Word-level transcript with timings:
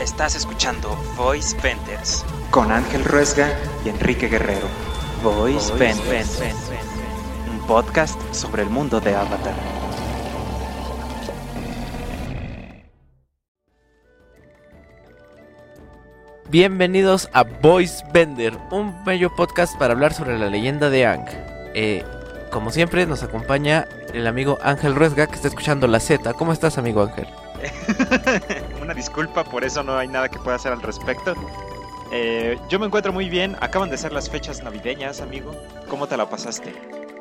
Estás 0.00 0.34
escuchando 0.34 0.96
Voice 1.14 1.54
Vendors 1.62 2.24
con 2.50 2.72
Ángel 2.72 3.04
Ruesga 3.04 3.50
y 3.84 3.90
Enrique 3.90 4.28
Guerrero. 4.28 4.66
Voice 5.22 5.70
Vendors, 5.74 6.40
un 7.50 7.66
podcast 7.66 8.18
sobre 8.32 8.62
el 8.62 8.70
mundo 8.70 8.98
de 8.98 9.14
Avatar. 9.14 9.52
Bienvenidos 16.48 17.28
a 17.34 17.42
Voice 17.42 18.02
Bender, 18.10 18.56
un 18.70 19.04
bello 19.04 19.36
podcast 19.36 19.76
para 19.76 19.92
hablar 19.92 20.14
sobre 20.14 20.38
la 20.38 20.48
leyenda 20.48 20.88
de 20.88 21.04
Ang. 21.04 21.26
Eh, 21.74 22.06
como 22.50 22.70
siempre, 22.70 23.04
nos 23.04 23.22
acompaña 23.22 23.86
el 24.14 24.26
amigo 24.26 24.58
Ángel 24.62 24.94
Ruesga 24.94 25.26
que 25.26 25.34
está 25.34 25.48
escuchando 25.48 25.86
la 25.86 26.00
Z. 26.00 26.32
¿Cómo 26.32 26.54
estás, 26.54 26.78
amigo 26.78 27.02
Ángel? 27.02 27.26
Una 28.82 28.94
disculpa, 28.94 29.44
por 29.44 29.64
eso 29.64 29.82
no 29.82 29.96
hay 29.96 30.08
nada 30.08 30.28
que 30.28 30.38
pueda 30.38 30.56
hacer 30.56 30.72
al 30.72 30.82
respecto. 30.82 31.34
Eh, 32.12 32.58
yo 32.68 32.78
me 32.78 32.86
encuentro 32.86 33.12
muy 33.12 33.28
bien. 33.28 33.56
Acaban 33.60 33.90
de 33.90 33.96
ser 33.96 34.12
las 34.12 34.28
fechas 34.30 34.62
navideñas, 34.62 35.20
amigo. 35.20 35.52
¿Cómo 35.88 36.06
te 36.06 36.16
la 36.16 36.28
pasaste? 36.28 36.74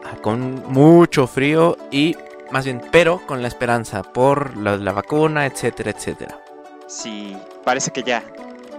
Ah, 0.05 0.17
con 0.21 0.63
mucho 0.71 1.27
frío 1.27 1.77
y 1.91 2.15
más 2.51 2.65
bien, 2.65 2.81
pero 2.91 3.21
con 3.27 3.41
la 3.41 3.47
esperanza 3.47 4.01
por 4.01 4.57
la, 4.57 4.77
la 4.77 4.91
vacuna, 4.91 5.45
etcétera, 5.45 5.91
etcétera. 5.91 6.39
Sí, 6.87 7.37
parece 7.63 7.91
que 7.91 8.01
ya, 8.01 8.23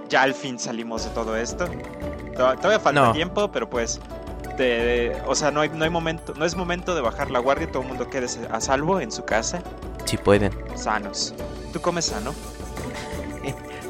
ya 0.08 0.22
al 0.22 0.34
fin 0.34 0.58
salimos 0.58 1.04
de 1.04 1.10
todo 1.10 1.36
esto. 1.36 1.66
To- 2.36 2.56
Todavía 2.56 2.80
falta 2.80 3.00
No. 3.06 3.12
tiempo, 3.12 3.52
pero 3.52 3.70
pues, 3.70 4.00
de- 4.64 5.22
o 5.26 5.34
sea, 5.34 5.50
no 5.50 5.60
hay, 5.60 5.68
no 5.70 5.84
hay 5.84 5.90
momento, 5.90 6.32
no 6.36 6.44
es 6.44 6.54
momento 6.54 6.94
de 6.94 7.00
bajar 7.00 7.30
la 7.30 7.38
guardia. 7.40 7.70
Todo 7.70 7.82
el 7.82 7.88
mundo 7.88 8.08
quede 8.08 8.26
a 8.50 8.60
salvo 8.60 9.00
en 9.00 9.10
su 9.10 9.24
casa, 9.24 9.62
Si 10.04 10.16
pueden. 10.16 10.52
sanos. 10.76 11.34
¿Tú 11.72 11.80
comes 11.80 12.06
sano? 12.06 12.34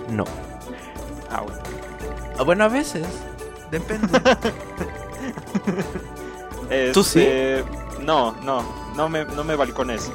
No. 0.09 0.25
Ah, 1.31 1.43
bueno. 1.43 1.61
Ah, 2.39 2.43
Bueno, 2.43 2.65
a 2.65 2.69
veces. 2.69 3.07
Depende. 3.71 4.09
¿Tú 6.93 7.03
sí? 7.05 7.21
Este, 7.21 7.65
No, 8.01 8.33
no, 8.43 8.63
no 8.97 9.09
me, 9.09 9.25
no 9.25 9.45
me 9.45 9.55
balcones. 9.57 10.11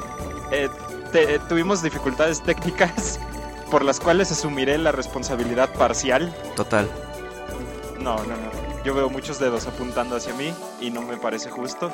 Eh, 0.50 0.68
te- 1.12 1.38
tuvimos 1.48 1.82
dificultades 1.82 2.42
técnicas 2.42 3.18
por 3.70 3.84
las 3.84 4.00
cuales 4.00 4.30
asumiré 4.32 4.78
la 4.78 4.92
responsabilidad 4.92 5.72
parcial. 5.74 6.34
Total. 6.56 6.88
No, 7.98 8.16
no, 8.18 8.24
no. 8.36 8.65
Yo 8.86 8.94
veo 8.94 9.10
muchos 9.10 9.40
dedos 9.40 9.66
apuntando 9.66 10.14
hacia 10.14 10.32
mí 10.34 10.54
y 10.80 10.92
no 10.92 11.02
me 11.02 11.16
parece 11.16 11.50
justo. 11.50 11.90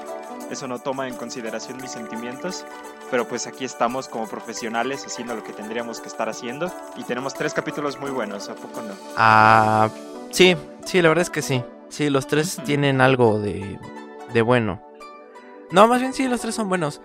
Eso 0.51 0.69
no 0.69 0.79
toma 0.79 1.09
en 1.09 1.15
consideración 1.15 1.79
mis 1.81 1.91
sentimientos. 1.91 2.67
Pero 3.11 3.27
pues 3.27 3.47
aquí 3.47 3.65
estamos 3.65 4.09
como 4.09 4.29
profesionales 4.29 5.03
haciendo 5.07 5.35
lo 5.35 5.43
que 5.43 5.55
tendríamos 5.55 6.01
que 6.01 6.09
estar 6.09 6.29
haciendo. 6.29 6.71
Y 6.99 7.05
tenemos 7.05 7.33
tres 7.33 7.55
capítulos 7.55 7.99
muy 7.99 8.11
buenos, 8.11 8.51
¿a 8.51 8.55
poco 8.55 8.83
no? 8.83 8.93
Ah, 9.17 9.89
sí, 10.33 10.55
sí, 10.85 11.01
la 11.01 11.09
verdad 11.09 11.23
es 11.23 11.31
que 11.31 11.41
sí. 11.41 11.65
Sí, 11.89 12.11
los 12.11 12.27
tres 12.27 12.61
tienen 12.67 13.01
algo 13.01 13.41
de, 13.41 13.79
de 14.35 14.43
bueno. 14.43 14.83
No, 15.71 15.89
más 15.89 15.99
bien 15.99 16.13
sí, 16.13 16.29
los 16.29 16.43
tres 16.43 16.55
son 16.55 16.69
buenos. 16.69 17.01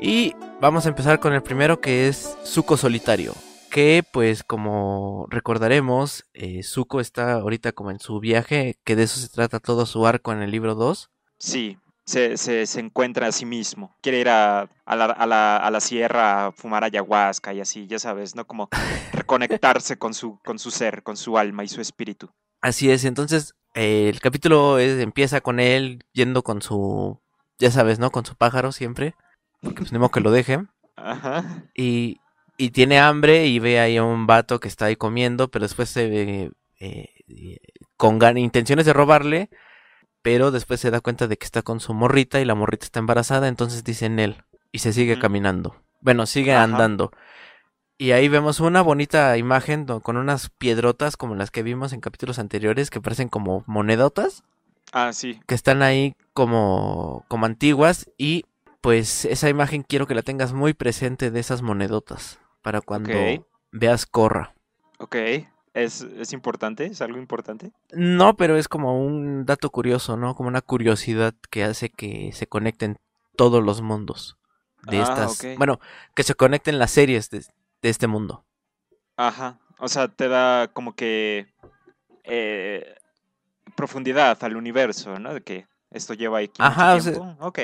Y 0.00 0.34
vamos 0.62 0.86
a 0.86 0.88
empezar 0.88 1.20
con 1.20 1.34
el 1.34 1.42
primero 1.42 1.78
que 1.82 2.08
es 2.08 2.38
Zuko 2.46 2.78
Solitario. 2.78 3.34
Que 3.70 4.02
pues 4.12 4.42
como 4.42 5.26
recordaremos, 5.30 6.24
eh, 6.34 6.62
Zuko 6.62 7.00
está 7.00 7.32
ahorita 7.34 7.72
como 7.72 7.90
en 7.90 8.00
su 8.00 8.18
viaje, 8.20 8.76
que 8.84 8.96
de 8.96 9.04
eso 9.04 9.20
se 9.20 9.28
trata 9.28 9.60
todo 9.60 9.86
su 9.86 10.06
arco 10.06 10.32
en 10.32 10.42
el 10.42 10.50
libro 10.50 10.74
2. 10.74 11.10
Sí, 11.38 11.78
se, 12.04 12.36
se, 12.36 12.66
se 12.66 12.80
encuentra 12.80 13.28
a 13.28 13.32
sí 13.32 13.46
mismo. 13.46 13.94
Quiere 14.02 14.20
ir 14.20 14.28
a, 14.28 14.62
a 14.84 14.96
la, 14.96 15.04
a, 15.04 15.26
la, 15.26 15.56
a 15.56 15.70
la 15.70 15.80
sierra 15.80 16.46
a 16.46 16.52
fumar 16.52 16.82
ayahuasca 16.84 17.54
y 17.54 17.60
así, 17.60 17.86
ya 17.86 17.98
sabes, 18.00 18.34
¿no? 18.34 18.44
Como 18.46 18.68
reconectarse 19.12 19.96
con 19.98 20.14
su, 20.14 20.38
con 20.44 20.58
su 20.58 20.70
ser, 20.70 21.02
con 21.02 21.16
su 21.16 21.38
alma 21.38 21.62
y 21.62 21.68
su 21.68 21.80
espíritu. 21.80 22.28
Así 22.60 22.90
es, 22.90 23.04
entonces 23.04 23.54
eh, 23.74 24.08
el 24.08 24.20
capítulo 24.20 24.78
es- 24.78 25.00
empieza 25.00 25.40
con 25.40 25.60
él 25.60 26.04
yendo 26.12 26.42
con 26.42 26.60
su, 26.60 27.20
ya 27.58 27.70
sabes, 27.70 27.98
¿no? 28.00 28.10
Con 28.10 28.26
su 28.26 28.34
pájaro 28.34 28.72
siempre. 28.72 29.14
Porque 29.62 29.84
pues 29.84 30.10
que 30.12 30.20
lo 30.20 30.30
deje. 30.32 30.58
Ajá. 30.96 31.64
Y, 31.76 32.18
y 32.60 32.72
tiene 32.72 32.98
hambre 32.98 33.46
y 33.46 33.58
ve 33.58 33.80
ahí 33.80 33.96
a 33.96 34.04
un 34.04 34.26
vato 34.26 34.60
que 34.60 34.68
está 34.68 34.84
ahí 34.84 34.96
comiendo, 34.96 35.50
pero 35.50 35.64
después 35.64 35.88
se 35.88 36.08
ve 36.10 36.50
eh, 36.78 37.08
con 37.96 38.18
intenciones 38.36 38.84
de 38.84 38.92
robarle, 38.92 39.48
pero 40.20 40.50
después 40.50 40.78
se 40.78 40.90
da 40.90 41.00
cuenta 41.00 41.26
de 41.26 41.38
que 41.38 41.46
está 41.46 41.62
con 41.62 41.80
su 41.80 41.94
morrita 41.94 42.38
y 42.38 42.44
la 42.44 42.54
morrita 42.54 42.84
está 42.84 42.98
embarazada, 42.98 43.48
entonces 43.48 43.82
dice 43.82 44.04
en 44.04 44.18
él 44.18 44.44
y 44.72 44.80
se 44.80 44.92
sigue 44.92 45.18
caminando. 45.18 45.74
Bueno, 46.02 46.26
sigue 46.26 46.52
Ajá. 46.52 46.64
andando. 46.64 47.12
Y 47.96 48.12
ahí 48.12 48.28
vemos 48.28 48.60
una 48.60 48.82
bonita 48.82 49.38
imagen 49.38 49.86
con 49.86 50.18
unas 50.18 50.50
piedrotas 50.50 51.16
como 51.16 51.36
las 51.36 51.50
que 51.50 51.62
vimos 51.62 51.94
en 51.94 52.00
capítulos 52.02 52.38
anteriores 52.38 52.90
que 52.90 53.00
parecen 53.00 53.28
como 53.28 53.64
monedotas 53.66 54.42
Ah, 54.92 55.14
sí. 55.14 55.40
que 55.46 55.54
están 55.54 55.80
ahí 55.80 56.14
como, 56.34 57.24
como 57.28 57.46
antiguas 57.46 58.10
y 58.18 58.44
pues 58.82 59.24
esa 59.24 59.48
imagen 59.48 59.82
quiero 59.82 60.06
que 60.06 60.14
la 60.14 60.22
tengas 60.22 60.52
muy 60.52 60.74
presente 60.74 61.30
de 61.30 61.40
esas 61.40 61.62
monedotas 61.62 62.38
para 62.62 62.80
cuando 62.80 63.12
veas 63.72 64.06
Corra. 64.06 64.54
Ok. 64.98 65.16
¿Es, 65.72 66.02
¿Es 66.02 66.32
importante? 66.32 66.86
¿Es 66.86 67.00
algo 67.00 67.18
importante? 67.18 67.72
No, 67.92 68.36
pero 68.36 68.56
es 68.56 68.66
como 68.68 69.00
un 69.00 69.46
dato 69.46 69.70
curioso, 69.70 70.16
¿no? 70.16 70.34
Como 70.34 70.48
una 70.48 70.62
curiosidad 70.62 71.34
que 71.50 71.62
hace 71.64 71.90
que 71.90 72.32
se 72.32 72.46
conecten 72.48 72.98
todos 73.36 73.62
los 73.64 73.80
mundos 73.80 74.36
de 74.82 74.98
Ah, 74.98 75.02
estas, 75.02 75.56
bueno, 75.56 75.78
que 76.14 76.22
se 76.24 76.34
conecten 76.34 76.78
las 76.78 76.90
series 76.90 77.30
de, 77.30 77.40
de 77.82 77.88
este 77.88 78.06
mundo. 78.08 78.44
Ajá. 79.16 79.60
O 79.78 79.88
sea, 79.88 80.08
te 80.08 80.28
da 80.28 80.68
como 80.68 80.94
que 80.94 81.46
eh, 82.24 82.94
profundidad 83.76 84.42
al 84.42 84.56
universo, 84.56 85.18
¿no? 85.18 85.34
De 85.34 85.42
que 85.42 85.66
esto 85.90 86.14
lleva 86.14 86.38
aquí 86.38 86.60
mucho 86.60 86.64
Ajá, 86.64 86.94
o 86.96 87.00
sea, 87.00 87.12
tiempo. 87.12 87.36
ok. 87.46 87.58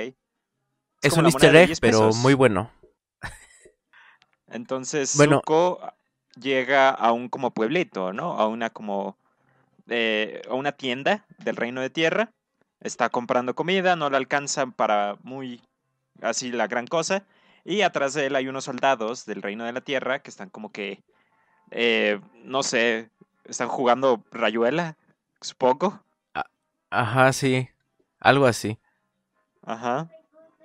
Es 1.03 1.11
como 1.11 1.21
un 1.21 1.27
easter 1.27 1.55
egg, 1.57 1.67
10 1.67 1.81
pero 1.81 2.13
muy 2.15 2.35
bueno. 2.35 2.71
Entonces 4.49 5.17
Bueno. 5.17 5.37
Zuko 5.39 5.81
llega 6.39 6.91
a 6.91 7.13
un 7.13 7.29
como 7.29 7.53
pueblito, 7.53 8.13
¿no? 8.13 8.33
A 8.33 8.47
una 8.47 8.71
como 8.71 9.17
eh, 9.89 10.43
a 10.49 10.55
una 10.55 10.73
tienda 10.73 11.27
del 11.39 11.57
reino 11.57 11.81
de 11.81 11.91
tierra. 11.91 12.33
Está 12.81 13.09
comprando 13.09 13.55
comida, 13.55 13.97
no 13.97 14.11
le 14.11 14.17
alcanzan 14.17 14.73
para 14.73 15.17
muy 15.23 15.63
así 16.23 16.53
la 16.53 16.67
gran 16.67 16.87
cosa. 16.87 17.25
Y 17.65 17.83
atrás 17.83 18.15
de 18.15 18.27
él 18.27 18.37
hay 18.37 18.49
unos 18.49 18.65
soldados 18.65 19.27
del 19.27 19.43
reino 19.43 19.65
de 19.65 19.73
la 19.73 19.81
tierra 19.81 20.21
que 20.21 20.31
están 20.31 20.51
como 20.51 20.71
que 20.71 21.03
eh, 21.71 22.21
no 22.45 22.63
sé, 22.63 23.11
están 23.45 23.69
jugando 23.69 24.23
rayuela, 24.31 24.97
supongo. 25.41 26.01
Ajá, 26.91 27.33
sí. 27.33 27.69
Algo 28.21 28.47
así. 28.47 28.79
Ajá. 29.63 30.09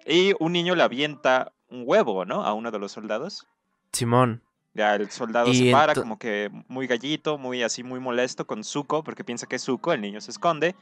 Y 0.06 0.34
un 0.40 0.54
niño 0.54 0.76
le 0.76 0.84
avienta 0.84 1.52
un 1.70 1.84
huevo, 1.86 2.26
¿no? 2.26 2.44
A 2.44 2.54
uno 2.54 2.72
de 2.72 2.80
los 2.80 2.92
soldados. 2.92 3.48
Simón. 3.92 4.44
Ya 4.74 4.96
el 4.96 5.10
soldado 5.12 5.50
Y 5.50 5.56
se 5.56 5.72
para 5.72 5.94
como 5.94 6.18
que 6.18 6.50
muy 6.68 6.88
gallito, 6.88 7.38
muy 7.38 7.62
así, 7.62 7.84
muy 7.84 8.00
molesto 8.00 8.48
con 8.48 8.64
Zuko, 8.64 9.04
porque 9.04 9.24
piensa 9.24 9.46
que 9.46 9.58
es 9.58 9.64
Zuko, 9.64 9.92
el 9.92 10.02
niño 10.02 10.22
se 10.22 10.32
esconde. 10.32 10.76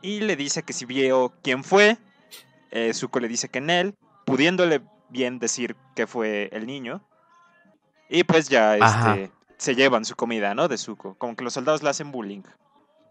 Y 0.00 0.20
le 0.20 0.34
dice 0.34 0.62
que 0.62 0.72
si 0.72 0.86
vio 0.86 1.32
quién 1.42 1.62
fue, 1.62 1.98
eh, 2.70 2.92
Zuko 2.94 3.20
le 3.20 3.28
dice 3.28 3.48
que 3.48 3.58
en 3.58 3.70
él, 3.70 3.94
pudiéndole 4.24 4.80
bien 5.10 5.38
decir 5.38 5.76
que 5.94 6.06
fue 6.06 6.48
el 6.52 6.66
niño. 6.66 7.02
Y 8.08 8.24
pues 8.24 8.48
ya 8.48 8.76
este, 8.76 9.30
se 9.58 9.74
llevan 9.74 10.04
su 10.04 10.16
comida, 10.16 10.54
¿no? 10.54 10.68
De 10.68 10.78
Zuko. 10.78 11.14
Como 11.14 11.36
que 11.36 11.44
los 11.44 11.52
soldados 11.52 11.82
le 11.82 11.90
hacen 11.90 12.12
bullying. 12.12 12.42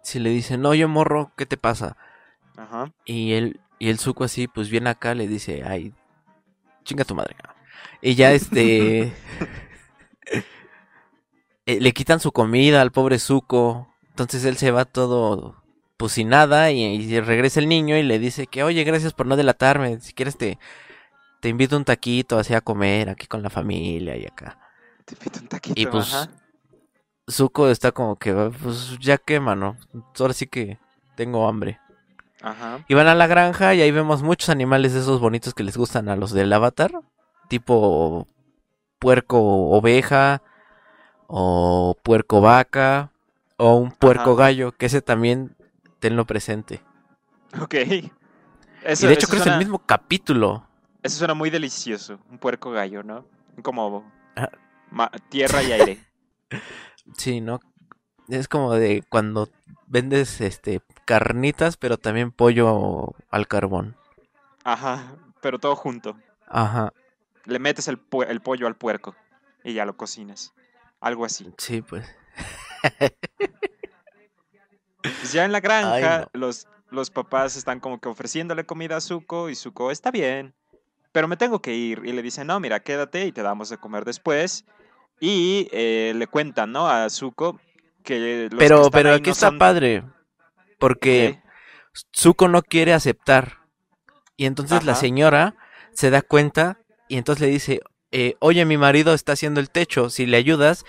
Si 0.03 0.20
le 0.20 0.32
dicen, 0.32 0.66
oye 0.66 0.86
morro, 0.88 1.32
¿qué 1.38 1.46
te 1.46 1.58
pasa? 1.58 1.96
Ajá. 2.58 2.92
Y 3.06 3.34
él, 3.34 3.59
y 3.78 3.90
el 3.90 4.00
Zuko 4.00 4.24
así, 4.24 4.48
pues 4.48 4.70
viene 4.70 4.90
acá, 4.90 5.14
le 5.14 5.28
dice, 5.28 5.64
ay, 5.64 5.94
chinga 6.84 7.06
tu 7.06 7.14
madre. 7.14 7.36
Y 8.02 8.16
ya 8.16 8.31
este... 8.34 9.14
eh, 11.66 11.80
le 11.80 11.92
quitan 11.94 12.19
su 12.19 12.31
comida 12.31 12.81
al 12.81 12.92
pobre 12.92 13.19
Zuko. 13.19 13.88
Entonces 14.09 14.46
él 14.46 14.58
se 14.58 14.72
va 14.72 14.85
todo, 14.85 15.56
pues 15.97 16.11
sin 16.14 16.29
nada, 16.29 16.72
y, 16.72 16.84
y 16.84 17.20
regresa 17.22 17.59
el 17.59 17.70
niño 17.70 17.97
y 17.97 18.03
le 18.03 18.20
dice 18.20 18.46
que, 18.46 18.64
oye, 18.64 18.84
gracias 18.84 19.14
por 19.14 19.26
no 19.26 19.38
delatarme. 19.38 20.00
Si 20.02 20.14
quieres 20.14 20.38
te, 20.38 20.59
te 21.40 21.50
invito 21.50 21.78
un 21.78 21.85
taquito 21.85 22.38
así 22.38 22.53
a 22.53 22.61
comer 22.61 23.09
aquí 23.09 23.28
con 23.28 23.41
la 23.41 23.50
familia 23.50 24.16
y 24.17 24.26
acá. 24.26 24.59
Te 25.06 25.16
pido 25.16 25.41
un 25.41 25.47
taquito. 25.47 25.79
Y 25.79 25.85
pues 25.88 26.14
ajá. 26.14 26.29
Zuko 27.29 27.70
está 27.70 27.91
como 27.91 28.17
que, 28.17 28.34
pues 28.34 28.97
ya 29.00 29.17
que, 29.17 29.40
mano. 29.40 29.78
Ahora 30.20 30.34
sí 30.34 30.47
que 30.47 30.78
tengo 31.16 31.47
hambre. 31.47 31.79
Ajá. 32.41 32.84
Y 32.88 32.94
van 32.94 33.08
a 33.08 33.16
la 33.16 33.28
granja 33.28 33.73
y 33.73 33.82
ahí 33.82 33.91
vemos 33.91 34.22
muchos 34.22 34.50
animales 34.50 34.94
de 34.94 35.00
esos 35.00 35.20
bonitos 35.20 35.53
que 35.53 35.64
les 35.64 35.78
gustan 35.78 36.09
a 36.09 36.16
los 36.16 36.32
del 36.32 36.52
avatar. 36.53 36.91
Tipo 37.52 38.28
puerco 38.98 39.38
oveja 39.72 40.42
o 41.28 41.98
puerco 42.02 42.40
vaca 42.40 43.12
o 43.58 43.76
un 43.76 43.92
puerco 43.92 44.32
Ajá. 44.32 44.44
gallo, 44.44 44.72
que 44.72 44.86
ese 44.86 45.02
también 45.02 45.53
tenlo 46.00 46.26
presente. 46.26 46.82
Ok. 47.62 47.74
y 47.74 48.12
Eso, 48.86 49.08
de 49.08 49.14
hecho 49.14 49.28
creo 49.28 49.44
que 49.44 49.50
es 49.50 49.53
el 49.53 49.59
mismo 49.59 49.80
capítulo. 49.80 50.66
Eso 51.03 51.18
suena 51.18 51.34
muy 51.34 51.50
delicioso. 51.50 52.20
Un 52.30 52.38
puerco 52.38 52.72
gallo, 52.72 53.03
¿no? 53.03 53.26
Como 53.64 54.09
Ah. 54.38 54.47
ma- 54.90 55.12
tierra 55.28 55.62
y 55.62 55.74
aire. 55.74 56.00
Sí, 57.18 57.42
¿no? 57.42 57.59
Es 58.30 58.47
como 58.47 58.74
de 58.76 59.04
cuando 59.09 59.50
vendes 59.88 60.40
este 60.40 60.82
carnitas, 61.04 61.76
pero 61.76 61.97
también 61.97 62.32
pollo 62.32 63.14
al 63.30 63.47
carbón. 63.50 63.97
Ajá, 64.64 65.16
pero 65.42 65.59
todo 65.59 65.76
junto. 65.76 66.16
Ajá. 66.47 66.94
Le 67.46 67.59
metes 67.59 67.88
el, 67.88 67.99
el 68.28 68.41
pollo 68.41 68.67
al 68.67 68.76
puerco 68.76 69.16
y 69.64 69.73
ya 69.73 69.85
lo 69.85 69.96
cocinas. 69.97 70.53
Algo 70.99 71.26
así. 71.26 71.52
Sí, 71.58 71.82
pues. 71.82 72.05
Pues 75.02 75.34
ya 75.34 75.46
en 75.46 75.52
la 75.52 75.59
granja, 75.59 75.93
Ay, 76.17 76.26
no. 76.34 76.40
los, 76.40 76.67
los 76.91 77.09
papás 77.09 77.55
están 77.55 77.79
como 77.79 77.99
que 77.99 78.09
ofreciéndole 78.09 78.66
comida 78.66 78.97
a 78.97 79.02
Zuko 79.02 79.49
y 79.49 79.55
Zuko 79.55 79.90
está 79.90 80.11
bien, 80.11 80.53
pero 81.11 81.28
me 81.28 81.38
tengo 81.38 81.61
que 81.61 81.73
ir. 81.73 82.02
Y 82.05 82.11
le 82.11 82.22
dicen, 82.22 82.47
no, 82.47 82.59
mira, 82.59 82.82
quédate 82.82 83.26
y 83.26 83.32
te 83.32 83.41
damos 83.41 83.70
de 83.70 83.78
comer 83.78 84.05
después. 84.05 84.66
Y 85.20 85.67
eh, 85.72 86.14
le 86.16 86.28
cuentan, 86.28 86.72
¿no? 86.72 86.87
A 86.87 87.09
Zuko 87.09 87.59
que 88.03 88.44
los 88.44 88.49
que 88.52 88.58
Pero, 88.58 88.76
están 88.78 88.91
pero 88.91 89.09
ahí 89.09 89.16
aquí 89.16 89.29
no 89.29 89.34
está 89.34 89.47
son- 89.49 89.58
padre. 89.59 90.03
Porque 90.79 91.40
¿Qué? 91.44 91.49
Zuko 92.16 92.47
no 92.47 92.61
quiere 92.61 92.94
aceptar. 92.94 93.58
Y 94.37 94.46
entonces 94.46 94.84
la 94.85 94.96
señora 94.96 95.55
se 95.94 96.09
da 96.09 96.22
cuenta 96.23 96.79
y 97.11 97.17
entonces 97.17 97.41
le 97.41 97.52
dice, 97.52 97.81
eh, 98.13 98.35
oye, 98.40 98.63
mi 98.63 98.78
marido 98.78 99.13
está 99.13 99.34
haciendo 99.34 99.59
el 99.59 99.69
techo, 99.69 100.09
si 100.09 100.25
le 100.25 100.37
ayudas, 100.37 100.85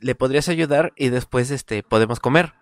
le 0.00 0.16
podrías 0.16 0.48
ayudar 0.48 0.92
y 0.96 1.10
después 1.10 1.52
este 1.52 1.84
podemos 1.84 2.18
comer. 2.18 2.54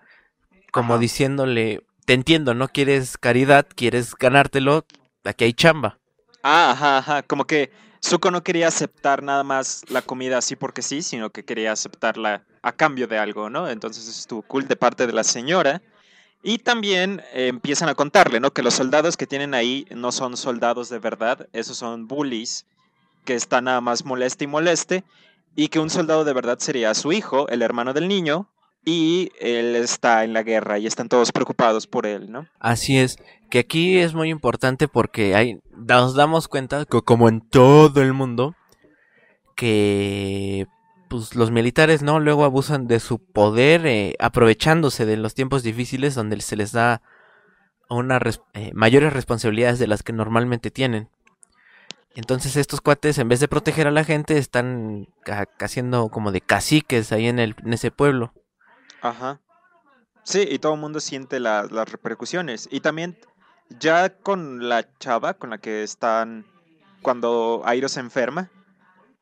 Como 0.72 0.92
Ajá. 0.92 1.00
diciéndole, 1.00 1.86
te 2.04 2.12
entiendo, 2.12 2.52
no 2.52 2.68
quieres 2.68 3.16
caridad, 3.16 3.66
quieres 3.74 4.14
ganártelo, 4.14 4.84
aquí 5.24 5.44
hay 5.44 5.54
chamba. 5.54 5.98
Ah, 6.42 6.72
ajá, 6.72 6.98
ajá. 6.98 7.22
Como 7.22 7.46
que 7.46 7.72
Zuko 8.04 8.30
no 8.30 8.42
quería 8.42 8.68
aceptar 8.68 9.22
nada 9.22 9.42
más 9.42 9.82
la 9.88 10.02
comida 10.02 10.36
así 10.36 10.54
porque 10.54 10.82
sí, 10.82 11.00
sino 11.00 11.30
que 11.30 11.46
quería 11.46 11.72
aceptarla 11.72 12.44
a 12.60 12.72
cambio 12.72 13.06
de 13.06 13.16
algo, 13.16 13.48
¿no? 13.48 13.70
Entonces 13.70 14.06
estuvo 14.06 14.42
cool 14.42 14.68
de 14.68 14.76
parte 14.76 15.06
de 15.06 15.14
la 15.14 15.24
señora. 15.24 15.80
Y 16.48 16.58
también 16.58 17.24
eh, 17.32 17.48
empiezan 17.48 17.88
a 17.88 17.96
contarle, 17.96 18.38
¿no? 18.38 18.52
Que 18.52 18.62
los 18.62 18.74
soldados 18.74 19.16
que 19.16 19.26
tienen 19.26 19.52
ahí 19.52 19.84
no 19.90 20.12
son 20.12 20.36
soldados 20.36 20.88
de 20.88 21.00
verdad, 21.00 21.48
esos 21.52 21.76
son 21.76 22.06
bullies 22.06 22.66
que 23.24 23.34
están 23.34 23.64
nada 23.64 23.80
más 23.80 24.04
moleste 24.04 24.44
y 24.44 24.46
moleste. 24.46 25.02
Y 25.56 25.66
que 25.66 25.80
un 25.80 25.90
soldado 25.90 26.24
de 26.24 26.32
verdad 26.32 26.60
sería 26.60 26.94
su 26.94 27.12
hijo, 27.12 27.48
el 27.48 27.62
hermano 27.62 27.92
del 27.94 28.06
niño, 28.06 28.48
y 28.84 29.32
él 29.40 29.74
está 29.74 30.22
en 30.22 30.34
la 30.34 30.44
guerra 30.44 30.78
y 30.78 30.86
están 30.86 31.08
todos 31.08 31.32
preocupados 31.32 31.88
por 31.88 32.06
él, 32.06 32.30
¿no? 32.30 32.46
Así 32.60 32.96
es, 32.96 33.16
que 33.50 33.58
aquí 33.58 33.98
es 33.98 34.14
muy 34.14 34.30
importante 34.30 34.86
porque 34.86 35.34
hay, 35.34 35.58
nos 35.74 36.14
damos 36.14 36.46
cuenta 36.46 36.84
que 36.84 37.02
como 37.02 37.28
en 37.28 37.40
todo 37.40 38.02
el 38.02 38.12
mundo, 38.12 38.54
que 39.56 40.68
pues 41.08 41.34
los 41.34 41.50
militares 41.50 42.02
no 42.02 42.20
luego 42.20 42.44
abusan 42.44 42.86
de 42.86 43.00
su 43.00 43.18
poder 43.18 43.86
eh, 43.86 44.14
aprovechándose 44.18 45.06
de 45.06 45.16
los 45.16 45.34
tiempos 45.34 45.62
difíciles 45.62 46.14
donde 46.14 46.40
se 46.40 46.56
les 46.56 46.72
da 46.72 47.02
una 47.88 48.20
eh, 48.54 48.72
mayores 48.74 49.12
responsabilidades 49.12 49.78
de 49.78 49.86
las 49.86 50.02
que 50.02 50.12
normalmente 50.12 50.70
tienen. 50.70 51.08
Entonces 52.14 52.56
estos 52.56 52.80
cuates 52.80 53.18
en 53.18 53.28
vez 53.28 53.40
de 53.40 53.48
proteger 53.48 53.86
a 53.86 53.90
la 53.90 54.02
gente 54.04 54.38
están 54.38 55.06
haciendo 55.60 56.08
como 56.08 56.32
de 56.32 56.40
caciques 56.40 57.12
ahí 57.12 57.26
en 57.28 57.38
el 57.38 57.54
ese 57.66 57.90
pueblo. 57.90 58.32
Ajá. 59.02 59.40
Sí, 60.24 60.46
y 60.50 60.58
todo 60.58 60.74
el 60.74 60.80
mundo 60.80 60.98
siente 60.98 61.38
la- 61.38 61.68
las 61.70 61.92
repercusiones. 61.92 62.68
Y 62.72 62.80
también, 62.80 63.16
ya 63.78 64.08
con 64.08 64.68
la 64.68 64.88
chava 64.98 65.34
con 65.34 65.50
la 65.50 65.58
que 65.58 65.82
están, 65.84 66.44
cuando 67.02 67.62
Airo 67.64 67.88
se 67.88 68.00
enferma, 68.00 68.50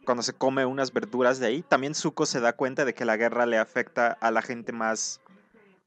cuando 0.04 0.22
se 0.22 0.32
come 0.32 0.64
unas 0.66 0.92
verduras 0.92 1.38
de 1.40 1.46
ahí, 1.48 1.62
también 1.62 1.94
Zuko 1.94 2.26
se 2.26 2.40
da 2.40 2.52
cuenta 2.54 2.84
de 2.84 2.94
que 2.94 3.04
la 3.04 3.16
guerra 3.16 3.46
le 3.46 3.58
afecta 3.58 4.16
a 4.20 4.30
la 4.30 4.42
gente 4.42 4.72
más, 4.72 5.20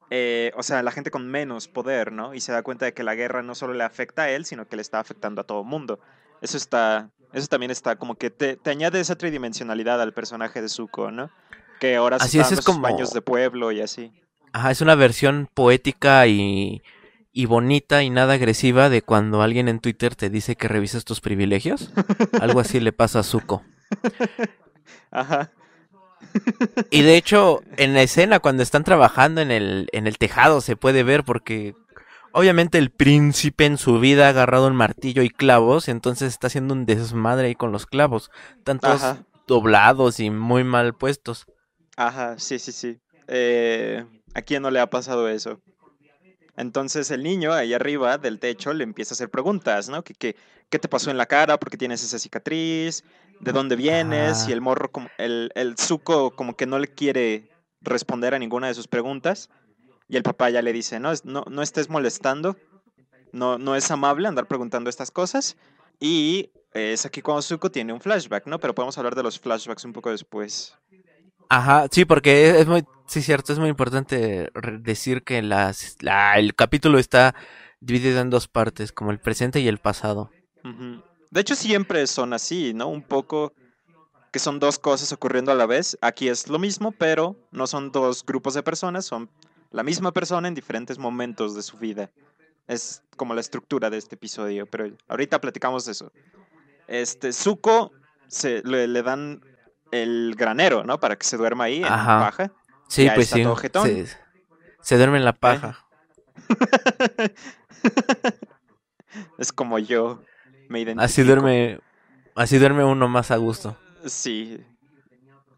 eh, 0.09 0.51
o 0.55 0.63
sea, 0.63 0.79
a 0.79 0.83
la 0.83 0.91
gente 0.91 1.11
con 1.11 1.27
menos 1.27 1.67
poder, 1.67 2.11
¿no? 2.11 2.33
Y 2.33 2.39
se 2.41 2.51
da 2.51 2.63
cuenta 2.63 2.85
de 2.85 2.93
que 2.93 3.03
la 3.03 3.15
guerra 3.15 3.43
no 3.43 3.55
solo 3.55 3.73
le 3.73 3.83
afecta 3.83 4.23
a 4.23 4.29
él, 4.29 4.45
sino 4.45 4.67
que 4.67 4.75
le 4.75 4.81
está 4.81 4.99
afectando 4.99 5.41
a 5.41 5.43
todo 5.43 5.61
el 5.61 5.67
mundo. 5.67 5.99
Eso 6.41 6.57
está, 6.57 7.09
eso 7.33 7.47
también 7.47 7.71
está 7.71 7.95
como 7.97 8.15
que 8.15 8.29
te, 8.29 8.55
te 8.57 8.69
añade 8.69 8.99
esa 8.99 9.15
tridimensionalidad 9.15 10.01
al 10.01 10.13
personaje 10.13 10.61
de 10.61 10.69
Zuko, 10.69 11.11
¿no? 11.11 11.29
Que 11.79 11.95
ahora 11.95 12.19
se 12.19 12.25
Así 12.25 12.39
está 12.39 12.55
es, 12.55 12.65
como- 12.65 12.81
baños 12.81 13.13
de 13.13 13.21
pueblo 13.21 13.71
y 13.71 13.81
así. 13.81 14.11
Ajá, 14.53 14.71
es 14.71 14.81
una 14.81 14.95
versión 14.95 15.47
poética 15.53 16.25
y, 16.25 16.81
y 17.33 17.45
bonita 17.45 18.01
y 18.01 18.09
nada 18.09 18.35
agresiva 18.35 18.89
de 18.89 19.01
cuando 19.03 19.41
alguien 19.43 19.67
en 19.67 19.79
Twitter 19.79 20.15
te 20.15 20.29
dice 20.31 20.55
que 20.55 20.67
revises 20.67 21.05
tus 21.05 21.19
privilegios. 21.21 21.91
Algo 22.41 22.59
así 22.61 22.79
le 22.79 22.93
pasa 22.93 23.19
a 23.19 23.23
Zuko. 23.23 23.61
Ajá. 25.11 25.51
Y 26.91 27.01
de 27.01 27.17
hecho, 27.17 27.61
en 27.77 27.93
la 27.93 28.01
escena, 28.01 28.39
cuando 28.39 28.63
están 28.63 28.83
trabajando 28.83 29.41
en 29.41 29.51
el, 29.51 29.89
en 29.91 30.07
el 30.07 30.17
tejado, 30.17 30.61
se 30.61 30.75
puede 30.75 31.03
ver 31.03 31.23
porque 31.23 31.75
obviamente 32.31 32.77
el 32.77 32.91
príncipe 32.91 33.65
en 33.65 33.77
su 33.77 33.99
vida 33.99 34.27
ha 34.27 34.29
agarrado 34.29 34.67
un 34.67 34.75
martillo 34.75 35.21
y 35.23 35.29
clavos, 35.29 35.87
entonces 35.87 36.29
está 36.29 36.47
haciendo 36.47 36.73
un 36.73 36.85
desmadre 36.85 37.47
ahí 37.47 37.55
con 37.55 37.71
los 37.71 37.85
clavos. 37.85 38.31
Están 38.57 38.79
todos 38.79 39.03
Ajá. 39.03 39.25
doblados 39.47 40.19
y 40.19 40.29
muy 40.29 40.63
mal 40.63 40.93
puestos. 40.93 41.45
Ajá, 41.95 42.37
sí, 42.37 42.59
sí, 42.59 42.71
sí. 42.71 42.99
Eh, 43.27 44.05
¿A 44.33 44.41
quién 44.41 44.61
no 44.61 44.71
le 44.71 44.79
ha 44.79 44.89
pasado 44.89 45.27
eso? 45.27 45.61
Entonces 46.57 47.11
el 47.11 47.23
niño 47.23 47.53
ahí 47.53 47.73
arriba 47.73 48.17
del 48.17 48.39
techo 48.39 48.73
le 48.73 48.83
empieza 48.83 49.13
a 49.13 49.15
hacer 49.15 49.29
preguntas, 49.29 49.89
¿no? 49.89 50.03
¿Qué, 50.03 50.15
qué, 50.15 50.35
qué 50.69 50.79
te 50.79 50.87
pasó 50.87 51.11
en 51.11 51.17
la 51.17 51.27
cara? 51.27 51.59
¿Por 51.59 51.69
qué 51.69 51.77
tienes 51.77 52.03
esa 52.03 52.17
cicatriz? 52.17 53.03
¿De 53.39 53.51
dónde 53.51 53.75
vienes? 53.75 54.43
Ah. 54.43 54.49
Y 54.49 54.53
el 54.53 54.61
morro, 54.61 54.91
como, 54.91 55.07
el, 55.19 55.51
el 55.53 55.77
Zuko 55.77 56.31
como 56.31 56.55
que 56.55 56.65
no 56.65 56.79
le 56.79 56.87
quiere 56.87 57.51
responder 57.81 58.33
a 58.33 58.39
ninguna 58.39 58.67
de 58.67 58.73
sus 58.73 58.87
preguntas. 58.87 59.49
Y 60.09 60.17
el 60.17 60.23
papá 60.23 60.49
ya 60.49 60.63
le 60.63 60.73
dice, 60.73 60.99
no, 60.99 61.11
no, 61.23 61.45
no 61.47 61.61
estés 61.61 61.89
molestando. 61.89 62.57
No, 63.31 63.59
no 63.59 63.75
es 63.75 63.91
amable 63.91 64.27
andar 64.27 64.47
preguntando 64.47 64.89
estas 64.89 65.11
cosas. 65.11 65.57
Y 65.99 66.49
es 66.73 67.05
aquí 67.05 67.21
cuando 67.21 67.43
Zuko 67.43 67.69
tiene 67.69 67.93
un 67.93 68.01
flashback, 68.01 68.47
¿no? 68.47 68.59
Pero 68.59 68.73
podemos 68.73 68.97
hablar 68.97 69.13
de 69.13 69.21
los 69.21 69.39
flashbacks 69.39 69.85
un 69.85 69.93
poco 69.93 70.09
después. 70.09 70.75
Ajá, 71.49 71.87
sí, 71.91 72.03
porque 72.03 72.59
es 72.59 72.67
muy, 72.67 72.83
sí, 73.07 73.21
cierto, 73.21 73.53
es 73.53 73.59
muy 73.59 73.69
importante 73.69 74.49
decir 74.79 75.23
que 75.23 75.41
las, 75.41 75.97
la- 76.01 76.37
el 76.37 76.55
capítulo 76.55 76.99
está 76.99 77.35
dividido 77.79 78.21
en 78.21 78.29
dos 78.29 78.47
partes, 78.47 78.91
como 78.91 79.11
el 79.11 79.19
presente 79.19 79.59
y 79.59 79.67
el 79.67 79.77
pasado. 79.79 80.29
De 81.31 81.41
hecho, 81.41 81.55
siempre 81.55 82.05
son 82.07 82.33
así, 82.33 82.73
¿no? 82.73 82.87
Un 82.87 83.01
poco 83.01 83.53
que 84.31 84.39
son 84.39 84.59
dos 84.59 84.79
cosas 84.79 85.11
ocurriendo 85.13 85.51
a 85.51 85.55
la 85.55 85.65
vez. 85.65 85.97
Aquí 86.01 86.27
es 86.29 86.47
lo 86.47 86.59
mismo, 86.59 86.91
pero 86.91 87.35
no 87.51 87.67
son 87.67 87.91
dos 87.91 88.25
grupos 88.25 88.53
de 88.53 88.63
personas, 88.63 89.05
son 89.05 89.29
la 89.71 89.83
misma 89.83 90.11
persona 90.11 90.47
en 90.47 90.53
diferentes 90.55 90.97
momentos 90.97 91.55
de 91.55 91.61
su 91.63 91.77
vida. 91.77 92.09
Es 92.67 93.01
como 93.15 93.33
la 93.33 93.41
estructura 93.41 93.89
de 93.89 93.97
este 93.97 94.15
episodio, 94.15 94.65
pero 94.65 94.89
ahorita 95.07 95.39
platicamos 95.39 95.85
de 95.85 95.93
eso. 95.93 96.11
Este, 96.87 97.31
Zuko 97.33 97.91
se, 98.27 98.61
le, 98.63 98.87
le 98.87 99.03
dan 99.03 99.41
el 99.91 100.35
granero, 100.37 100.83
¿no? 100.83 100.99
Para 100.99 101.15
que 101.15 101.25
se 101.25 101.37
duerma 101.37 101.65
ahí 101.65 101.77
en 101.77 101.85
Ajá. 101.85 102.19
paja. 102.19 102.51
Sí, 102.87 103.05
Ya 103.05 103.15
pues 103.15 103.25
está 103.27 103.37
sí, 103.37 103.43
todo 103.43 103.55
jetón. 103.55 103.87
se, 103.87 104.05
se 104.81 104.97
duerme 104.97 105.17
en 105.17 105.25
la 105.25 105.33
paja. 105.33 105.85
es 109.37 109.51
como 109.51 109.79
yo 109.79 110.21
me 110.69 110.79
identifico. 110.81 111.05
Así 111.05 111.23
duerme, 111.23 111.79
así 112.35 112.57
duerme 112.57 112.83
uno 112.83 113.07
más 113.07 113.31
a 113.31 113.37
gusto. 113.37 113.77
Sí. 114.05 114.63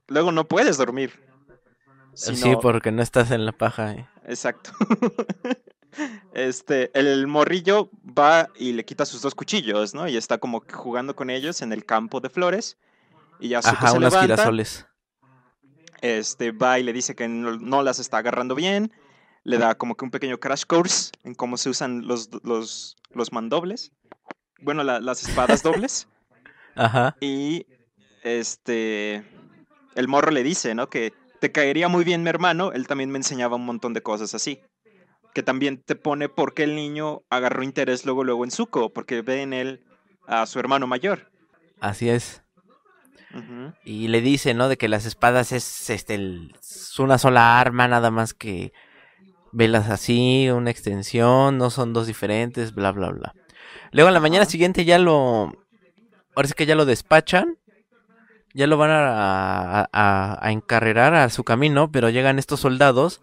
Luego 0.07 0.31
no 0.31 0.47
puedes 0.47 0.77
dormir. 0.77 1.19
Si 2.13 2.35
sí, 2.35 2.51
no- 2.51 2.59
porque 2.59 2.91
no 2.91 3.01
estás 3.01 3.31
en 3.31 3.45
la 3.45 3.51
paja. 3.51 3.93
eh. 3.93 4.07
Exacto. 4.27 4.71
Este, 6.35 6.91
el 6.97 7.25
morrillo 7.25 7.89
va 8.05 8.49
y 8.55 8.73
le 8.73 8.85
quita 8.85 9.07
sus 9.07 9.23
dos 9.23 9.33
cuchillos, 9.33 9.95
¿no? 9.95 10.07
Y 10.07 10.17
está 10.17 10.37
como 10.37 10.63
jugando 10.71 11.15
con 11.15 11.31
ellos 11.31 11.63
en 11.63 11.73
el 11.73 11.83
campo 11.83 12.21
de 12.21 12.29
flores. 12.29 12.77
Y 13.39 13.49
ya 13.49 13.63
Zuko 13.63 13.75
Ajá, 13.75 13.87
se 13.89 13.97
unos 13.97 14.13
levanta, 14.13 14.35
girasoles. 14.35 14.85
Este, 16.01 16.51
va 16.51 16.79
y 16.79 16.83
le 16.83 16.93
dice 16.93 17.15
que 17.15 17.27
no, 17.27 17.57
no 17.57 17.83
las 17.83 17.99
está 17.99 18.17
agarrando 18.17 18.55
bien. 18.55 18.91
Le 19.43 19.57
da 19.57 19.75
como 19.75 19.95
que 19.95 20.05
un 20.05 20.11
pequeño 20.11 20.37
crash 20.39 20.63
course 20.65 21.11
en 21.23 21.33
cómo 21.33 21.57
se 21.57 21.69
usan 21.69 22.05
los, 22.07 22.29
los, 22.43 22.97
los 23.11 23.31
mandobles. 23.31 23.91
Bueno, 24.61 24.83
la- 24.83 24.99
las 24.99 25.23
espadas 25.27 25.63
dobles. 25.63 26.07
Ajá. 26.75 27.15
Y 27.21 27.65
este 28.23 29.23
el 29.95 30.07
morro 30.07 30.31
le 30.31 30.43
dice, 30.43 30.75
¿no? 30.75 30.89
Que 30.89 31.13
te 31.39 31.51
caería 31.51 31.87
muy 31.87 32.03
bien 32.03 32.21
mi 32.23 32.29
hermano, 32.29 32.71
él 32.73 32.85
también 32.87 33.09
me 33.09 33.17
enseñaba 33.17 33.55
un 33.55 33.65
montón 33.65 33.93
de 33.93 34.01
cosas 34.01 34.35
así. 34.35 34.59
Que 35.33 35.43
también 35.43 35.81
te 35.81 35.95
pone 35.95 36.27
por 36.27 36.53
qué 36.53 36.63
el 36.63 36.75
niño 36.75 37.21
agarró 37.29 37.63
interés 37.63 38.05
luego 38.05 38.23
luego 38.23 38.43
en 38.43 38.51
Zuko, 38.51 38.91
porque 38.91 39.21
ve 39.21 39.41
en 39.41 39.53
él 39.53 39.85
a 40.27 40.45
su 40.45 40.59
hermano 40.59 40.85
mayor. 40.87 41.31
Así 41.79 42.09
es. 42.09 42.43
Y 43.85 44.07
le 44.07 44.21
dice, 44.21 44.53
¿no? 44.53 44.69
De 44.69 44.77
que 44.77 44.87
las 44.87 45.05
espadas 45.05 45.51
es 45.51 45.89
este 45.89 46.15
el- 46.15 46.55
es 46.59 46.97
una 46.99 47.17
sola 47.17 47.59
arma, 47.59 47.87
nada 47.87 48.09
más 48.11 48.33
que 48.33 48.73
velas 49.51 49.89
así, 49.89 50.49
una 50.49 50.71
extensión, 50.71 51.57
no 51.57 51.69
son 51.69 51.93
dos 51.93 52.07
diferentes, 52.07 52.73
bla 52.73 52.91
bla 52.91 53.09
bla. 53.09 53.33
Luego 53.91 54.09
en 54.09 54.13
la 54.13 54.19
mañana 54.19 54.45
siguiente 54.45 54.85
ya 54.85 54.97
lo 54.99 55.53
sí 56.45 56.53
que 56.55 56.65
ya 56.65 56.75
lo 56.75 56.85
despachan. 56.85 57.57
ya 58.55 58.65
lo 58.67 58.77
van 58.77 58.89
a, 58.91 59.87
a, 59.91 60.39
a 60.47 60.51
encarrerar 60.51 61.13
a 61.13 61.29
su 61.29 61.43
camino, 61.43 61.91
pero 61.91 62.09
llegan 62.09 62.39
estos 62.39 62.59
soldados 62.61 63.21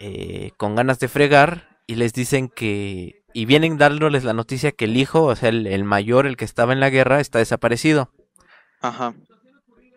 eh, 0.00 0.50
con 0.56 0.74
ganas 0.74 0.98
de 0.98 1.08
fregar 1.08 1.78
y 1.86 1.94
les 1.96 2.12
dicen 2.12 2.48
que... 2.48 3.16
Y 3.32 3.44
vienen 3.44 3.78
dándoles 3.78 4.24
la 4.24 4.32
noticia 4.32 4.72
que 4.72 4.86
el 4.86 4.96
hijo, 4.96 5.22
o 5.22 5.36
sea, 5.36 5.50
el, 5.50 5.68
el 5.68 5.84
mayor, 5.84 6.26
el 6.26 6.36
que 6.36 6.44
estaba 6.44 6.72
en 6.72 6.80
la 6.80 6.90
guerra, 6.90 7.20
está 7.20 7.38
desaparecido. 7.38 8.10
Ajá. 8.80 9.14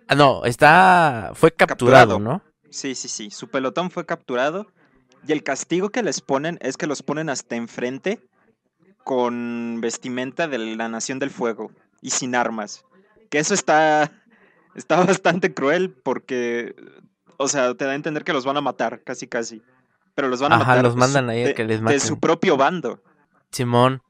Ah, 0.08 0.16
no, 0.16 0.44
está... 0.46 1.32
Fue 1.34 1.52
capturado, 1.52 2.16
Capturado. 2.16 2.20
¿no? 2.20 2.42
Sí, 2.70 2.96
sí, 2.96 3.08
sí. 3.08 3.32
Su 3.32 3.48
pelotón 3.50 3.90
fue 3.92 4.06
capturado. 4.06 4.68
Y 5.28 5.32
el 5.32 5.44
castigo 5.44 5.90
que 5.90 6.04
les 6.04 6.20
ponen 6.22 6.58
es 6.62 6.76
que 6.76 6.88
los 6.88 7.02
ponen 7.02 7.30
hasta 7.30 7.56
enfrente 7.56 8.20
con 9.04 9.80
vestimenta 9.82 10.48
de 10.48 10.58
la 10.58 10.90
Nación 10.90 11.20
del 11.20 11.30
Fuego 11.30 11.72
y 12.02 12.10
sin 12.12 12.36
armas. 12.36 12.84
Que 13.30 13.40
eso 13.40 13.54
está, 13.54 14.12
está 14.76 15.04
bastante 15.06 15.54
cruel 15.54 15.92
porque, 15.92 16.76
o 17.38 17.48
sea, 17.48 17.74
te 17.76 17.86
da 17.86 17.92
a 17.92 17.96
entender 17.96 18.24
que 18.24 18.34
los 18.34 18.46
van 18.46 18.58
a 18.58 18.62
matar, 18.62 19.02
casi, 19.04 19.28
casi. 19.28 19.62
Pero 20.16 20.28
los 20.28 20.42
van 20.42 20.52
a 20.52 20.56
Ajá, 20.58 20.66
matar. 20.66 20.84
los 20.84 20.94
de 20.96 21.00
mandan 21.00 21.30
ahí 21.30 21.44
de- 21.44 21.54
que 21.54 21.64
les 21.64 21.78
De 21.80 21.84
maten. 21.84 22.00
su 22.02 22.20
propio 22.20 22.58
bando. 22.58 23.02
Simón. 23.52 24.02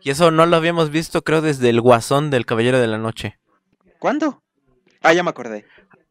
Y 0.00 0.10
eso 0.10 0.30
no 0.30 0.46
lo 0.46 0.56
habíamos 0.56 0.90
visto, 0.90 1.22
creo, 1.22 1.40
desde 1.42 1.68
el 1.70 1.80
guasón 1.80 2.30
del 2.30 2.46
Caballero 2.46 2.78
de 2.80 2.86
la 2.88 2.98
Noche. 2.98 3.38
¿Cuándo? 4.02 4.42
Ah, 5.00 5.12
ya 5.12 5.22
me 5.22 5.30
acordé. 5.30 5.64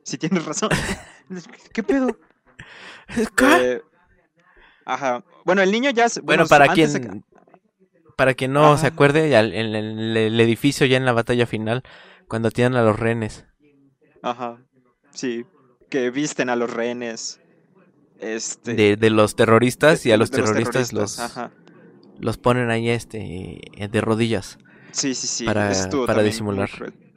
Si 0.06 0.18
tienes 0.18 0.46
razón. 0.46 0.70
¿Qué 1.74 1.84
pedo? 1.84 2.18
Eh, 3.60 3.82
ajá. 4.86 5.26
Bueno, 5.44 5.62
el 5.62 5.74
niño 5.74 5.90
ya. 5.90 6.08
se- 6.08 6.22
Bueno, 6.22 6.46
su- 6.46 6.50
para 6.50 6.70
quien, 6.70 6.90
que- 6.94 7.22
para 8.16 8.34
quien 8.34 8.54
no 8.54 8.78
se 8.78 8.88
acuerde, 8.88 9.30
ya 9.30 9.42
en 9.42 9.54
el, 9.54 9.76
en 9.76 10.00
el 10.00 10.40
edificio, 10.40 10.86
ya 10.86 10.96
en 10.96 11.04
la 11.04 11.12
batalla 11.12 11.46
final, 11.46 11.84
cuando 12.30 12.50
tienen 12.50 12.76
a 12.78 12.82
los 12.84 12.98
rehenes. 12.98 13.46
Ajá. 14.24 14.64
Sí. 15.14 15.46
Que 15.90 16.12
visten 16.12 16.50
a 16.50 16.56
los 16.56 16.72
rehenes. 16.72 17.42
Este. 18.22 18.74
De, 18.74 18.96
de 18.96 19.10
los 19.10 19.36
terroristas 19.36 20.06
y 20.06 20.14
a 20.14 20.18
los 20.18 20.32
terroristas 20.32 20.94
los, 20.94 21.20
los 22.20 22.38
ponen 22.38 22.70
ahí 22.70 22.90
este 22.90 23.60
eh, 23.84 23.90
de 23.90 24.00
rodillas. 24.00 24.60
Sí, 24.94 25.14
sí, 25.14 25.28
sí. 25.28 25.44
para- 25.44 25.74
para 26.08 26.24
disimular. 26.24 26.70
muy 26.80 27.11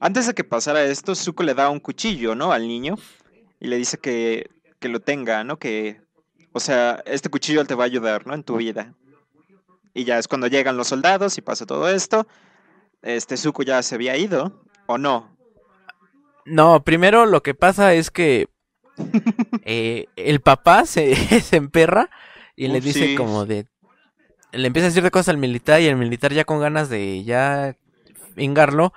Antes 0.00 0.26
de 0.26 0.34
que 0.34 0.44
pasara 0.44 0.84
esto, 0.84 1.14
Zuko 1.14 1.42
le 1.42 1.54
da 1.54 1.70
un 1.70 1.80
cuchillo, 1.80 2.34
¿no? 2.34 2.52
Al 2.52 2.66
niño. 2.66 2.96
Y 3.58 3.68
le 3.68 3.76
dice 3.76 3.98
que, 3.98 4.50
que 4.78 4.88
lo 4.88 5.00
tenga, 5.00 5.44
¿no? 5.44 5.58
Que. 5.58 6.00
O 6.52 6.60
sea, 6.60 7.02
este 7.06 7.28
cuchillo 7.28 7.64
te 7.64 7.74
va 7.74 7.84
a 7.84 7.86
ayudar, 7.86 8.26
¿no? 8.26 8.34
En 8.34 8.42
tu 8.42 8.56
vida. 8.56 8.94
Y 9.94 10.04
ya 10.04 10.18
es 10.18 10.28
cuando 10.28 10.46
llegan 10.46 10.76
los 10.76 10.88
soldados 10.88 11.36
y 11.38 11.42
pasa 11.42 11.66
todo 11.66 11.88
esto. 11.88 12.26
Este 13.02 13.36
Zuko 13.36 13.62
ya 13.62 13.82
se 13.82 13.94
había 13.94 14.16
ido, 14.16 14.64
¿o 14.86 14.98
no? 14.98 15.36
No, 16.44 16.82
primero 16.82 17.26
lo 17.26 17.42
que 17.42 17.54
pasa 17.54 17.94
es 17.94 18.10
que 18.10 18.48
eh, 19.64 20.06
el 20.16 20.40
papá 20.40 20.86
se, 20.86 21.14
se 21.40 21.56
emperra 21.56 22.10
y 22.56 22.68
le 22.68 22.80
dice 22.80 23.08
sí. 23.08 23.14
como 23.14 23.46
de... 23.46 23.66
Le 24.52 24.66
empieza 24.66 24.86
a 24.86 24.90
decir 24.90 25.02
de 25.02 25.10
cosas 25.10 25.28
al 25.28 25.38
militar 25.38 25.80
y 25.80 25.86
el 25.86 25.96
militar 25.96 26.32
ya 26.32 26.44
con 26.44 26.60
ganas 26.60 26.88
de 26.88 27.22
ya 27.22 27.76
vingarlo, 28.34 28.92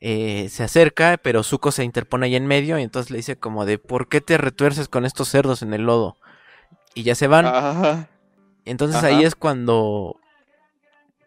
eh, 0.00 0.48
se 0.50 0.62
acerca, 0.64 1.16
pero 1.18 1.42
Zuko 1.42 1.72
se 1.72 1.84
interpone 1.84 2.26
ahí 2.26 2.36
en 2.36 2.46
medio 2.46 2.78
y 2.78 2.82
entonces 2.82 3.10
le 3.10 3.18
dice 3.18 3.36
como 3.36 3.64
de 3.64 3.78
¿por 3.78 4.08
qué 4.08 4.20
te 4.20 4.38
retuerces 4.38 4.88
con 4.88 5.04
estos 5.04 5.28
cerdos 5.28 5.62
en 5.62 5.72
el 5.74 5.82
lodo? 5.82 6.16
Y 6.94 7.02
ya 7.02 7.14
se 7.14 7.26
van. 7.26 7.46
Ajá. 7.46 8.08
Entonces 8.64 8.96
Ajá. 8.98 9.06
ahí 9.08 9.24
es 9.24 9.34
cuando 9.34 10.16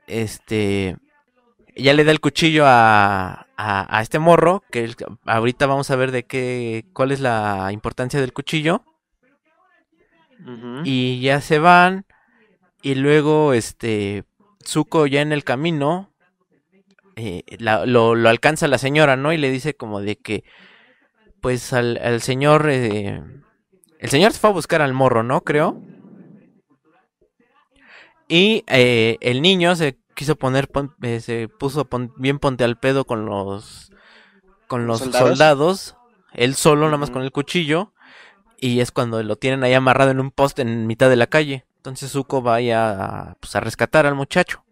este 0.07 0.97
ya 1.75 1.93
le 1.93 2.03
da 2.03 2.11
el 2.11 2.19
cuchillo 2.19 2.65
a, 2.65 3.47
a, 3.55 3.97
a 3.97 4.01
este 4.01 4.19
morro, 4.19 4.63
que 4.71 4.83
el- 4.83 4.95
ahorita 5.25 5.65
vamos 5.65 5.89
a 5.91 5.95
ver 5.95 6.11
de 6.11 6.23
qué 6.25 6.85
cuál 6.93 7.11
es 7.11 7.19
la 7.21 7.69
importancia 7.71 8.19
del 8.19 8.33
cuchillo 8.33 8.83
y 10.85 11.19
ya 11.21 11.41
se 11.41 11.59
van 11.59 12.05
y 12.81 12.95
luego 12.95 13.53
este 13.53 14.23
Zuko 14.65 15.05
ya 15.07 15.21
en 15.21 15.31
el 15.31 15.43
camino 15.43 16.08
eh, 17.19 17.43
la- 17.59 17.85
lo, 17.85 18.15
lo 18.15 18.29
alcanza 18.29 18.67
la 18.67 18.77
señora, 18.77 19.15
¿no? 19.15 19.33
Y 19.33 19.37
le 19.37 19.51
dice 19.51 19.73
como 19.75 20.01
de 20.01 20.15
que 20.17 20.43
pues 21.41 21.73
al, 21.73 21.97
al 22.03 22.21
señor 22.21 22.67
eh, 22.69 23.21
el 23.99 24.09
señor 24.09 24.33
se 24.33 24.39
fue 24.39 24.49
a 24.49 24.53
buscar 24.53 24.81
al 24.81 24.93
morro, 24.93 25.23
¿no? 25.23 25.41
Creo. 25.41 25.81
Y 28.27 28.63
eh, 28.67 29.17
el 29.21 29.41
niño 29.41 29.75
se 29.75 29.97
quiso 30.15 30.35
poner, 30.35 30.67
pon- 30.67 30.95
eh, 31.01 31.19
se 31.19 31.47
puso 31.47 31.85
pon- 31.85 32.13
bien 32.17 32.39
ponte 32.39 32.63
al 32.63 32.77
pedo 32.77 33.05
con 33.05 33.25
los, 33.25 33.91
con 34.67 34.85
los 34.85 34.99
¿Soldados? 34.99 35.29
soldados. 35.29 35.95
Él 36.33 36.55
solo, 36.55 36.85
nada 36.85 36.97
más 36.97 37.09
con 37.09 37.23
el 37.23 37.31
cuchillo. 37.31 37.91
Y 38.61 38.81
es 38.81 38.91
cuando 38.91 39.23
lo 39.23 39.37
tienen 39.37 39.63
ahí 39.63 39.73
amarrado 39.73 40.11
en 40.11 40.19
un 40.19 40.31
poste 40.31 40.61
en 40.61 40.85
mitad 40.85 41.09
de 41.09 41.15
la 41.15 41.27
calle. 41.27 41.65
Entonces 41.77 42.11
Zuko 42.11 42.43
va 42.43 42.57
a, 42.57 43.35
pues, 43.39 43.55
a 43.55 43.61
rescatar 43.61 44.05
al 44.05 44.15
muchacho. 44.15 44.63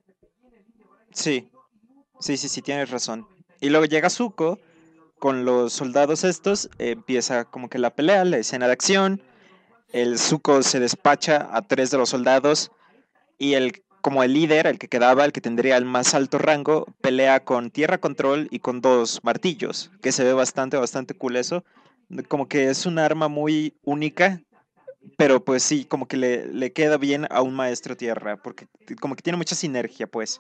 Sí, 1.14 1.50
sí, 2.20 2.38
sí, 2.38 2.50
sí, 2.50 2.62
tienes 2.62 2.90
razón. 2.90 3.28
Y 3.60 3.70
luego 3.70 3.86
llega 3.86 4.10
Zuko 4.10 4.60
con 5.20 5.46
los 5.46 5.74
soldados 5.74 6.24
estos, 6.24 6.70
empieza 6.78 7.46
como 7.46 7.70
que 7.70 7.80
la 7.80 7.90
pelea, 7.90 8.24
la 8.26 8.38
escena 8.38 8.68
de 8.68 8.74
acción. 8.74 9.22
El 9.92 10.20
Zuko 10.20 10.64
se 10.64 10.80
despacha 10.80 11.50
a 11.52 11.62
tres 11.62 11.92
de 11.92 11.98
los 11.98 12.10
soldados 12.10 12.72
y 13.38 13.54
el 13.54 13.84
como 14.02 14.24
el 14.24 14.34
líder, 14.34 14.68
el 14.68 14.80
que 14.80 14.88
quedaba, 14.88 15.26
el 15.26 15.34
que 15.34 15.42
tendría 15.42 15.76
el 15.76 15.84
más 15.84 16.14
alto 16.14 16.38
rango, 16.38 16.86
pelea 17.02 17.44
con 17.44 17.72
tierra 17.72 17.98
control 17.98 18.48
y 18.52 18.60
con 18.60 18.80
dos 18.80 19.20
martillos, 19.24 19.92
que 20.02 20.14
se 20.14 20.24
ve 20.24 20.32
bastante, 20.32 20.78
bastante 20.78 21.14
cool 21.14 21.36
eso. 21.36 21.66
Como 22.30 22.48
que 22.48 22.70
es 22.70 22.86
un 22.86 23.00
arma 23.00 23.28
muy 23.28 23.76
única, 23.84 24.42
pero 25.18 25.44
pues 25.44 25.64
sí, 25.64 25.84
como 25.84 26.08
que 26.08 26.16
le, 26.16 26.48
le 26.48 26.72
queda 26.72 26.98
bien 26.98 27.28
a 27.30 27.42
un 27.42 27.54
maestro 27.54 27.98
tierra, 27.98 28.38
porque 28.38 28.68
como 29.02 29.16
que 29.16 29.24
tiene 29.24 29.36
mucha 29.36 29.56
sinergia, 29.56 30.08
pues. 30.08 30.40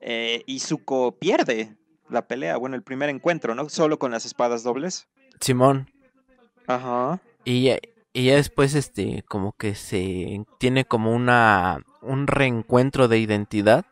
Eh, 0.00 0.42
y 0.46 0.60
Zuko 0.60 1.18
pierde 1.18 1.76
la 2.08 2.26
pelea, 2.26 2.56
bueno, 2.56 2.76
el 2.76 2.82
primer 2.82 3.08
encuentro, 3.08 3.54
¿no? 3.54 3.68
Solo 3.68 3.98
con 3.98 4.10
las 4.10 4.24
espadas 4.26 4.62
dobles. 4.62 5.08
Simón. 5.40 5.90
Ajá. 6.66 7.20
Y 7.44 7.64
ya, 7.64 7.78
y 8.12 8.24
ya 8.24 8.36
después, 8.36 8.74
este, 8.74 9.22
como 9.28 9.52
que 9.52 9.74
se 9.74 10.44
tiene 10.58 10.84
como 10.84 11.14
una, 11.14 11.84
un 12.02 12.26
reencuentro 12.26 13.08
de 13.08 13.18
identidad 13.18 13.84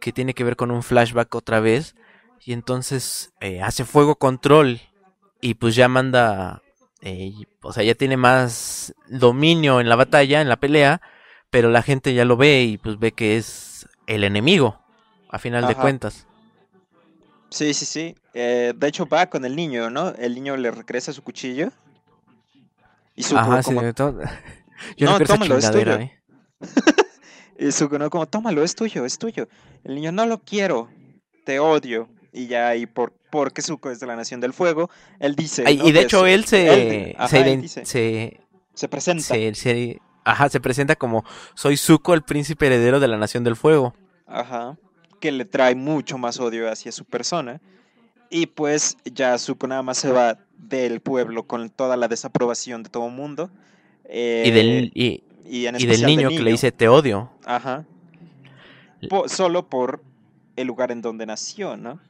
que 0.00 0.12
tiene 0.12 0.32
que 0.32 0.44
ver 0.44 0.56
con 0.56 0.70
un 0.70 0.82
flashback 0.82 1.34
otra 1.34 1.60
vez. 1.60 1.94
Y 2.44 2.54
entonces 2.54 3.32
eh, 3.40 3.60
hace 3.60 3.84
fuego 3.84 4.16
control 4.16 4.80
y 5.40 5.54
pues 5.54 5.74
ya 5.74 5.88
manda, 5.88 6.62
eh, 7.02 7.32
o 7.62 7.72
sea, 7.72 7.82
ya 7.82 7.94
tiene 7.94 8.16
más 8.16 8.94
dominio 9.08 9.80
en 9.80 9.88
la 9.88 9.96
batalla, 9.96 10.40
en 10.40 10.48
la 10.48 10.56
pelea, 10.56 11.02
pero 11.50 11.70
la 11.70 11.82
gente 11.82 12.14
ya 12.14 12.24
lo 12.24 12.36
ve 12.36 12.62
y 12.62 12.78
pues 12.78 12.98
ve 12.98 13.12
que 13.12 13.36
es 13.36 13.71
el 14.06 14.24
enemigo, 14.24 14.78
a 15.28 15.38
final 15.38 15.66
de 15.66 15.74
cuentas. 15.74 16.26
Sí, 17.50 17.74
sí, 17.74 17.84
sí. 17.84 18.14
Eh, 18.34 18.72
de 18.74 18.88
hecho, 18.88 19.06
va 19.06 19.26
con 19.28 19.44
el 19.44 19.54
niño, 19.54 19.90
¿no? 19.90 20.10
El 20.14 20.34
niño 20.34 20.56
le 20.56 20.70
regresa 20.70 21.12
su 21.12 21.22
cuchillo. 21.22 21.70
Y 23.14 23.22
Zuko 23.24 23.40
Ajá, 23.40 23.62
sí, 23.62 23.66
como... 23.66 23.82
de 23.82 23.92
todo- 23.92 24.20
Yo 24.96 25.06
No, 25.10 25.20
tómalo, 25.20 25.58
es 25.58 25.70
tuyo. 25.70 25.94
eh. 25.96 26.18
Y 27.58 27.70
Zuko, 27.70 27.98
¿no? 27.98 28.10
Como, 28.10 28.26
tómalo, 28.26 28.64
es 28.64 28.74
tuyo, 28.74 29.04
es 29.04 29.18
tuyo. 29.18 29.48
El 29.84 29.94
niño, 29.94 30.10
no 30.12 30.26
lo 30.26 30.38
quiero, 30.38 30.88
te 31.44 31.58
odio. 31.60 32.08
Y 32.32 32.46
ya 32.46 32.68
ahí, 32.68 32.86
por, 32.86 33.12
porque 33.30 33.60
Zuko 33.62 33.90
es 33.90 34.00
de 34.00 34.06
la 34.06 34.16
Nación 34.16 34.40
del 34.40 34.52
Fuego, 34.54 34.90
él 35.20 35.36
dice... 35.36 35.64
Ay, 35.66 35.76
¿no? 35.76 35.86
y 35.86 35.92
de 35.92 36.00
hecho 36.00 36.26
es- 36.26 36.34
él 36.34 36.44
se, 36.46 37.08
él, 37.10 37.14
ajá, 37.18 37.28
se, 37.28 37.52
él 37.52 37.60
dice, 37.62 37.84
se, 37.84 38.40
se 38.74 38.88
presenta. 38.88 39.22
se, 39.22 39.54
se- 39.54 40.00
ajá, 40.24 40.48
se 40.48 40.60
presenta 40.60 40.96
como 40.96 41.24
soy 41.54 41.76
Zuko, 41.76 42.14
el 42.14 42.22
príncipe 42.22 42.66
heredero 42.66 43.00
de 43.00 43.08
la 43.08 43.16
Nación 43.18 43.44
del 43.44 43.56
Fuego. 43.56 43.94
Ajá. 44.26 44.76
Que 45.20 45.32
le 45.32 45.44
trae 45.44 45.74
mucho 45.74 46.18
más 46.18 46.40
odio 46.40 46.70
hacia 46.70 46.90
su 46.92 47.04
persona. 47.04 47.60
Y 48.30 48.46
pues 48.46 48.96
ya 49.04 49.36
Zuko 49.38 49.66
nada 49.66 49.82
más 49.82 49.98
se 49.98 50.10
va 50.10 50.38
del 50.56 51.00
pueblo 51.00 51.42
con 51.44 51.68
toda 51.70 51.96
la 51.96 52.08
desaprobación 52.08 52.82
de 52.82 52.90
todo 52.90 53.06
el 53.08 53.12
mundo. 53.14 53.50
y 54.08 54.50
del, 54.50 54.84
eh, 54.84 54.90
y, 54.94 55.22
y 55.44 55.66
en 55.66 55.80
y 55.80 55.86
del 55.86 56.06
niño 56.06 56.28
que 56.30 56.40
le 56.42 56.50
dice 56.50 56.72
te 56.72 56.88
odio. 56.88 57.30
Ajá. 57.44 57.84
Po- 59.10 59.28
solo 59.28 59.68
por 59.68 60.02
el 60.56 60.66
lugar 60.66 60.92
en 60.92 61.02
donde 61.02 61.26
nació, 61.26 61.76
¿no? 61.76 62.00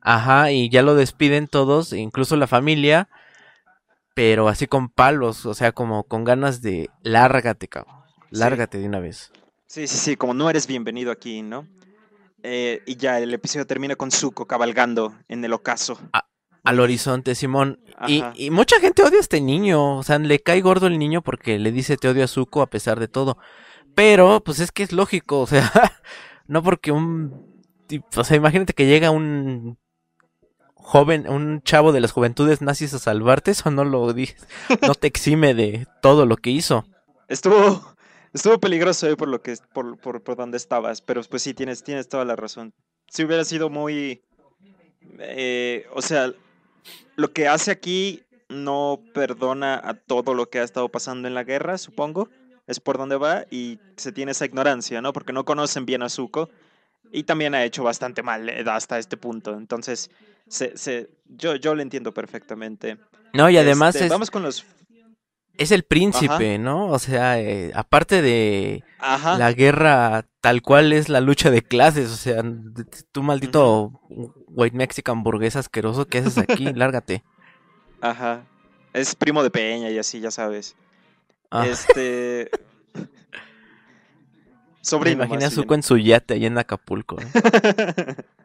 Ajá, 0.00 0.52
y 0.52 0.68
ya 0.68 0.82
lo 0.82 0.94
despiden 0.94 1.48
todos, 1.48 1.92
incluso 1.92 2.36
la 2.36 2.46
familia, 2.46 3.08
pero 4.16 4.48
así 4.48 4.66
con 4.66 4.88
palos, 4.88 5.44
o 5.44 5.52
sea, 5.52 5.72
como 5.72 6.04
con 6.04 6.24
ganas 6.24 6.62
de 6.62 6.88
lárgate, 7.02 7.68
cabrón. 7.68 7.96
Sí. 8.30 8.38
Lárgate 8.38 8.78
de 8.78 8.86
una 8.86 8.98
vez. 8.98 9.30
Sí, 9.66 9.86
sí, 9.86 9.98
sí, 9.98 10.16
como 10.16 10.32
no 10.32 10.48
eres 10.48 10.66
bienvenido 10.66 11.12
aquí, 11.12 11.42
¿no? 11.42 11.68
Eh, 12.42 12.80
y 12.86 12.96
ya 12.96 13.20
el 13.20 13.34
episodio 13.34 13.66
termina 13.66 13.94
con 13.94 14.10
Zuko 14.10 14.46
cabalgando 14.46 15.14
en 15.28 15.44
el 15.44 15.52
ocaso. 15.52 16.00
Al 16.64 16.80
horizonte, 16.80 17.34
Simón. 17.34 17.78
Y, 18.08 18.24
y 18.36 18.50
mucha 18.50 18.80
gente 18.80 19.02
odia 19.02 19.18
a 19.18 19.20
este 19.20 19.42
niño. 19.42 19.98
O 19.98 20.02
sea, 20.02 20.18
le 20.18 20.40
cae 20.40 20.62
gordo 20.62 20.86
el 20.86 20.98
niño 20.98 21.20
porque 21.20 21.58
le 21.58 21.70
dice 21.70 21.98
te 21.98 22.08
odio 22.08 22.24
a 22.24 22.28
Zuko 22.28 22.62
a 22.62 22.70
pesar 22.70 22.98
de 22.98 23.08
todo. 23.08 23.36
Pero, 23.94 24.42
pues 24.42 24.60
es 24.60 24.72
que 24.72 24.82
es 24.82 24.92
lógico. 24.92 25.40
O 25.40 25.46
sea, 25.46 25.70
no 26.46 26.62
porque 26.62 26.90
un 26.90 27.54
o 28.16 28.24
sea, 28.24 28.36
imagínate 28.36 28.72
que 28.72 28.86
llega 28.86 29.10
un 29.10 29.78
joven, 30.86 31.28
un 31.28 31.62
chavo 31.62 31.90
de 31.90 32.00
las 32.00 32.12
juventudes 32.12 32.62
nazis 32.62 32.94
a 32.94 33.00
salvarte, 33.00 33.50
eso 33.50 33.72
no 33.72 33.84
lo 33.84 34.06
no 34.12 34.94
te 34.94 35.08
exime 35.08 35.52
de 35.52 35.88
todo 36.00 36.26
lo 36.26 36.36
que 36.36 36.50
hizo. 36.50 36.86
Estuvo, 37.26 37.96
estuvo 38.32 38.60
peligroso 38.60 39.08
eh, 39.08 39.16
por 39.16 39.26
lo 39.26 39.42
que, 39.42 39.56
por, 39.74 39.98
por, 39.98 40.22
por 40.22 40.36
donde 40.36 40.56
estabas, 40.56 41.00
pero 41.00 41.22
pues 41.24 41.42
sí, 41.42 41.54
tienes, 41.54 41.82
tienes 41.82 42.08
toda 42.08 42.24
la 42.24 42.36
razón. 42.36 42.72
Si 43.08 43.24
hubiera 43.24 43.44
sido 43.44 43.68
muy, 43.68 44.22
eh, 45.18 45.86
o 45.92 46.02
sea, 46.02 46.32
lo 47.16 47.32
que 47.32 47.48
hace 47.48 47.72
aquí 47.72 48.22
no 48.48 49.00
perdona 49.12 49.80
a 49.82 49.94
todo 49.94 50.34
lo 50.34 50.48
que 50.48 50.60
ha 50.60 50.62
estado 50.62 50.88
pasando 50.88 51.26
en 51.26 51.34
la 51.34 51.42
guerra, 51.42 51.78
supongo. 51.78 52.28
Es 52.68 52.78
por 52.78 52.96
donde 52.96 53.16
va 53.16 53.44
y 53.50 53.80
se 53.96 54.12
tiene 54.12 54.32
esa 54.32 54.44
ignorancia, 54.44 55.00
¿no? 55.00 55.12
Porque 55.12 55.32
no 55.32 55.44
conocen 55.44 55.84
bien 55.84 56.02
a 56.02 56.08
Zuko 56.08 56.48
y 57.12 57.22
también 57.24 57.54
ha 57.54 57.64
hecho 57.64 57.82
bastante 57.84 58.22
mal 58.22 58.48
eh, 58.48 58.64
hasta 58.66 58.98
este 58.98 59.16
punto. 59.16 59.54
Entonces, 59.56 60.10
se, 60.48 60.76
se, 60.76 61.10
yo, 61.26 61.56
yo 61.56 61.74
lo 61.74 61.82
entiendo 61.82 62.12
perfectamente. 62.12 62.98
No, 63.32 63.50
y 63.50 63.56
además 63.58 63.94
Este, 63.94 64.06
es, 64.06 64.10
Vamos 64.10 64.30
con 64.30 64.42
los... 64.42 64.64
es 65.58 65.70
el 65.70 65.82
príncipe, 65.84 66.58
¿no? 66.58 66.86
O 66.88 66.98
sea, 66.98 67.40
eh, 67.40 67.72
aparte 67.74 68.22
de 68.22 68.84
Ajá. 68.98 69.38
la 69.38 69.52
guerra 69.52 70.26
tal 70.40 70.62
cual 70.62 70.92
es 70.92 71.08
la 71.08 71.20
lucha 71.20 71.50
de 71.50 71.62
clases, 71.62 72.10
o 72.10 72.16
sea, 72.16 72.42
tú 73.12 73.22
maldito 73.22 74.00
white 74.08 74.76
mexican 74.76 75.22
burgués 75.22 75.56
asqueroso, 75.56 76.06
¿qué 76.06 76.18
haces 76.18 76.38
aquí? 76.38 76.64
Lárgate. 76.74 77.24
Ajá. 78.00 78.44
Es 78.92 79.14
primo 79.14 79.42
de 79.42 79.50
Peña 79.50 79.90
y 79.90 79.98
así, 79.98 80.20
ya 80.20 80.30
sabes. 80.30 80.76
Ah, 81.50 81.66
Este... 81.66 82.50
me 84.86 84.90
Sobrino. 84.90 85.24
imaginé 85.24 85.46
a. 85.46 85.50
Zuko 85.50 85.74
en 85.74 85.82
su 85.82 85.98
yate 85.98 86.34
ahí 86.34 86.46
en 86.46 86.58
Acapulco. 86.58 87.16
¿no? 87.16 87.28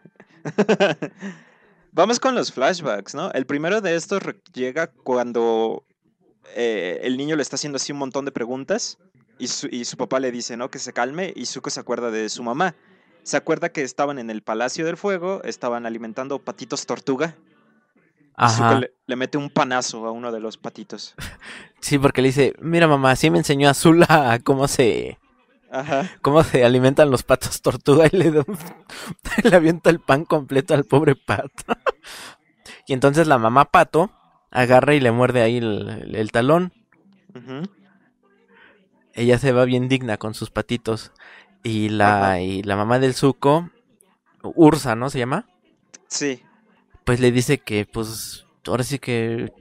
Vamos 1.94 2.20
con 2.20 2.36
los 2.36 2.54
flashbacks, 2.54 3.16
¿no? 3.16 3.32
El 3.34 3.46
primero 3.46 3.82
de 3.82 3.96
estos 3.96 4.22
llega 4.54 4.88
cuando 4.88 5.84
eh, 6.56 7.00
el 7.04 7.18
niño 7.18 7.36
le 7.36 7.42
está 7.42 7.58
haciendo 7.58 7.76
así 7.76 7.92
un 7.92 8.00
montón 8.00 8.26
de 8.26 8.32
preguntas 8.32 8.98
y 9.38 9.48
su, 9.48 9.68
y 9.68 9.86
su 9.86 9.98
papá 9.98 10.20
le 10.20 10.32
dice, 10.32 10.56
¿no? 10.56 10.72
Que 10.72 10.80
se 10.80 10.94
calme 10.94 11.34
y 11.36 11.46
Zuko 11.46 11.70
se 11.70 11.80
acuerda 11.80 12.10
de 12.10 12.30
su 12.30 12.44
mamá. 12.44 12.76
Se 13.24 13.38
acuerda 13.38 13.70
que 13.70 13.84
estaban 13.84 14.20
en 14.20 14.30
el 14.30 14.42
Palacio 14.42 14.86
del 14.86 14.98
Fuego, 14.98 15.42
estaban 15.44 15.86
alimentando 15.86 16.40
patitos 16.40 16.86
tortuga. 16.86 17.36
Ajá. 18.36 18.80
le, 18.80 18.94
le 19.06 19.16
mete 19.16 19.38
un 19.38 19.50
panazo 19.50 20.08
a 20.08 20.12
uno 20.12 20.32
de 20.32 20.40
los 20.40 20.58
patitos. 20.58 21.14
Sí, 21.82 21.98
porque 21.98 22.22
le 22.22 22.28
dice, 22.28 22.54
mira 22.60 22.88
mamá, 22.88 23.16
sí 23.16 23.32
me 23.32 23.40
enseñó 23.40 23.68
a 23.68 23.74
Zula 23.74 24.40
cómo 24.44 24.68
se, 24.68 25.18
Ajá. 25.72 26.10
cómo 26.22 26.44
se 26.44 26.66
alimentan 26.66 27.10
los 27.10 27.24
patos 27.24 27.62
tortuga 27.62 28.08
y 28.12 28.18
le, 28.18 28.32
le 29.44 29.56
avienta 29.56 29.90
el 29.90 30.00
pan 30.00 30.26
completo 30.26 30.74
al 30.74 30.84
pobre 30.84 31.16
pato. 31.16 31.64
y 32.88 32.94
entonces 32.94 33.28
la 33.28 33.38
mamá 33.38 33.66
pato 33.66 34.12
agarra 34.52 34.94
y 34.94 35.00
le 35.00 35.12
muerde 35.12 35.42
ahí 35.42 35.58
el, 35.58 36.30
talón. 36.32 36.74
ujú. 37.34 37.64
Ella 39.14 39.38
se 39.40 39.52
va 39.52 39.66
bien 39.66 39.88
digna 39.88 40.18
con 40.18 40.34
sus 40.34 40.52
patitos. 40.52 41.12
Y 41.64 41.90
la, 41.90 42.18
Ajá. 42.18 42.42
y 42.42 42.64
la 42.64 42.76
mamá 42.76 42.98
del 43.00 43.14
Zuko, 43.14 43.70
Ursa, 44.42 44.96
¿no 44.96 45.10
se 45.10 45.20
llama? 45.20 45.48
Sí. 46.08 46.44
Pues 47.04 47.20
le 47.20 47.32
dice 47.32 47.60
que, 47.60 47.86
pues, 47.86 48.46
ahora 48.66 48.84
sí 48.84 49.00
que, 49.00 49.52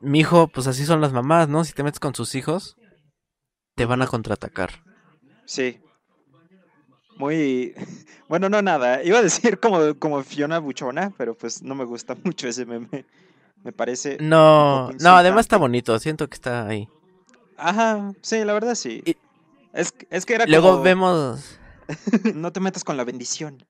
mi 0.00 0.20
hijo, 0.20 0.48
pues 0.48 0.66
así 0.66 0.84
son 0.84 1.00
las 1.00 1.12
mamás, 1.12 1.48
¿no? 1.48 1.64
Si 1.64 1.72
te 1.72 1.82
metes 1.82 2.00
con 2.00 2.14
sus 2.14 2.34
hijos, 2.34 2.76
te 3.76 3.84
van 3.84 4.02
a 4.02 4.06
contraatacar. 4.06 4.82
Sí. 5.46 5.80
Muy. 7.16 7.74
Bueno, 8.26 8.48
no 8.48 8.62
nada. 8.62 9.02
Iba 9.04 9.18
a 9.18 9.22
decir 9.22 9.60
como, 9.60 9.94
como 9.98 10.22
Fiona 10.24 10.58
Buchona, 10.58 11.12
pero 11.18 11.36
pues 11.36 11.62
no 11.62 11.74
me 11.74 11.84
gusta 11.84 12.16
mucho 12.24 12.48
ese 12.48 12.64
meme. 12.64 13.04
Me 13.62 13.70
parece. 13.70 14.16
No, 14.18 14.90
no, 14.98 15.10
además 15.16 15.40
está 15.44 15.58
bonito, 15.58 15.98
siento 15.98 16.26
que 16.28 16.34
está 16.34 16.66
ahí. 16.66 16.88
Ajá, 17.58 18.12
sí, 18.22 18.42
la 18.44 18.54
verdad 18.54 18.74
sí. 18.74 19.02
Y- 19.04 19.16
Es, 19.74 19.92
que- 19.92 20.06
es 20.10 20.24
que 20.24 20.34
era 20.34 20.46
Luego 20.46 20.70
como, 20.72 20.82
vemos, 20.82 21.58
no 22.34 22.50
te 22.50 22.60
metas 22.60 22.82
con 22.82 22.96
la 22.96 23.04
bendición. 23.04 23.64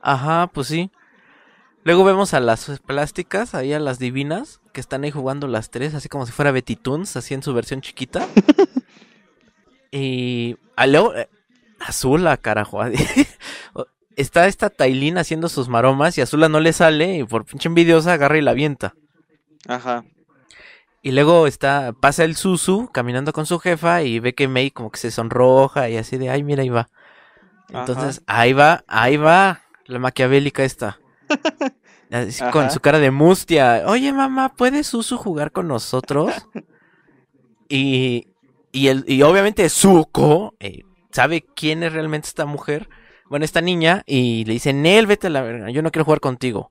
ajá, 0.00 0.46
pues 0.54 0.68
sí. 0.68 0.90
Luego 1.82 2.04
vemos 2.04 2.32
a 2.32 2.40
las 2.40 2.80
plásticas, 2.86 3.54
ahí 3.54 3.72
a 3.72 3.80
las 3.80 3.98
divinas, 3.98 4.60
que 4.72 4.80
están 4.80 5.02
ahí 5.04 5.10
jugando 5.10 5.48
las 5.48 5.70
tres, 5.70 5.94
así 5.94 6.08
como 6.08 6.26
si 6.26 6.32
fuera 6.32 6.52
Betty 6.52 6.76
Toons, 6.76 7.16
así 7.16 7.34
en 7.34 7.42
su 7.42 7.52
versión 7.52 7.80
chiquita. 7.80 8.26
Y 9.96 10.56
a 10.76 10.86
luego, 10.86 11.14
eh, 11.14 11.28
Azula, 11.80 12.36
carajo. 12.36 12.80
Está 14.16 14.46
esta 14.46 14.70
Tailín 14.70 15.18
haciendo 15.18 15.48
sus 15.48 15.68
maromas 15.68 16.16
y 16.16 16.22
Azula 16.22 16.48
no 16.48 16.60
le 16.60 16.72
sale 16.72 17.18
y 17.18 17.24
por 17.24 17.44
pinche 17.44 17.68
envidiosa 17.68 18.14
agarra 18.14 18.38
y 18.38 18.40
la 18.40 18.52
avienta. 18.52 18.94
Ajá. 19.68 20.04
Y 21.02 21.12
luego 21.12 21.46
está, 21.46 21.92
pasa 21.92 22.24
el 22.24 22.34
Susu 22.34 22.88
caminando 22.92 23.32
con 23.32 23.46
su 23.46 23.58
jefa 23.58 24.02
y 24.02 24.18
ve 24.18 24.34
que 24.34 24.48
Mei 24.48 24.70
como 24.70 24.90
que 24.90 24.98
se 24.98 25.10
sonroja 25.10 25.88
y 25.88 25.96
así 25.96 26.16
de, 26.16 26.30
ay, 26.30 26.42
mira, 26.42 26.62
ahí 26.62 26.68
va. 26.68 26.88
Entonces, 27.68 28.22
ahí 28.26 28.52
va, 28.52 28.84
ahí 28.88 29.16
va 29.16 29.60
la 29.84 29.98
maquiavélica 29.98 30.64
esta. 30.64 30.98
Así, 32.10 32.42
con 32.52 32.70
su 32.70 32.78
cara 32.78 33.00
de 33.00 33.10
mustia. 33.10 33.82
Oye, 33.86 34.12
mamá, 34.12 34.54
¿puede 34.54 34.84
Susu 34.84 35.16
jugar 35.16 35.50
con 35.50 35.66
nosotros? 35.66 36.32
y, 37.68 38.28
y, 38.76 38.88
el, 38.88 39.04
y 39.06 39.22
obviamente 39.22 39.68
Zuko 39.68 40.54
eh, 40.60 40.82
sabe 41.10 41.44
quién 41.54 41.82
es 41.82 41.92
realmente 41.92 42.28
esta 42.28 42.44
mujer. 42.46 42.88
Bueno, 43.28 43.44
esta 43.44 43.60
niña. 43.60 44.02
Y 44.06 44.44
le 44.44 44.52
dice, 44.54 44.72
Nel, 44.72 45.06
vete 45.06 45.26
a 45.28 45.30
la 45.30 45.42
verga. 45.42 45.70
Yo 45.70 45.82
no 45.82 45.90
quiero 45.90 46.04
jugar 46.04 46.20
contigo. 46.20 46.70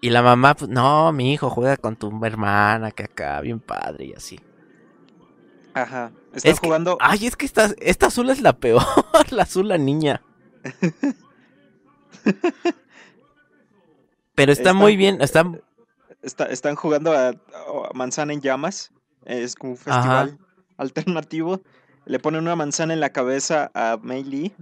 Y 0.00 0.10
la 0.10 0.22
mamá, 0.22 0.54
pues, 0.54 0.68
no, 0.70 1.12
mi 1.12 1.32
hijo, 1.32 1.48
juega 1.50 1.76
con 1.76 1.94
tu 1.96 2.10
hermana, 2.24 2.90
que 2.90 3.04
acá, 3.04 3.40
bien 3.40 3.60
padre 3.60 4.06
y 4.06 4.12
así. 4.14 4.40
Ajá. 5.74 6.10
Están 6.34 6.52
Es 6.52 6.60
que- 6.60 6.66
jugando. 6.66 6.98
Ay, 7.00 7.26
es 7.26 7.36
que 7.36 7.46
esta, 7.46 7.70
esta 7.80 8.06
azul 8.08 8.28
es 8.30 8.40
la 8.40 8.54
peor, 8.58 8.82
la 9.30 9.44
azul 9.44 9.68
la 9.68 9.78
niña. 9.78 10.22
Pero 14.34 14.52
está 14.52 14.70
Está- 14.70 14.74
muy 14.74 14.96
bien, 14.96 15.20
está... 15.20 15.44
está- 16.22 16.46
están 16.46 16.74
jugando 16.76 17.12
a, 17.12 17.28
a 17.30 17.34
Manzana 17.94 18.32
en 18.32 18.40
Llamas. 18.40 18.92
Es 19.24 19.54
como 19.56 19.72
un 19.72 19.78
Ajá. 19.86 20.28
Alternativo. 20.78 21.60
Le 22.06 22.18
ponen 22.18 22.42
una 22.42 22.56
manzana 22.56 22.94
en 22.94 23.00
la 23.00 23.10
cabeza 23.10 23.70
a 23.74 23.98
Mei 24.02 24.24
Lee 24.24 24.52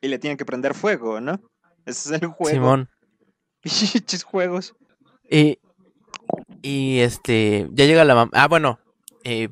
y 0.00 0.08
le 0.08 0.18
tienen 0.18 0.36
que 0.36 0.44
prender 0.44 0.74
fuego, 0.74 1.20
¿no? 1.20 1.40
Ese 1.86 2.14
es 2.16 2.22
el 2.22 2.28
juego. 2.28 2.54
Simón. 2.54 2.88
Pinches 3.62 4.24
juegos. 4.24 4.74
Y, 5.30 5.58
y 6.60 6.98
este, 6.98 7.68
ya 7.72 7.84
llega 7.86 8.04
la 8.04 8.14
mamá. 8.16 8.30
Ah, 8.34 8.48
bueno, 8.48 8.80
eh, 9.22 9.48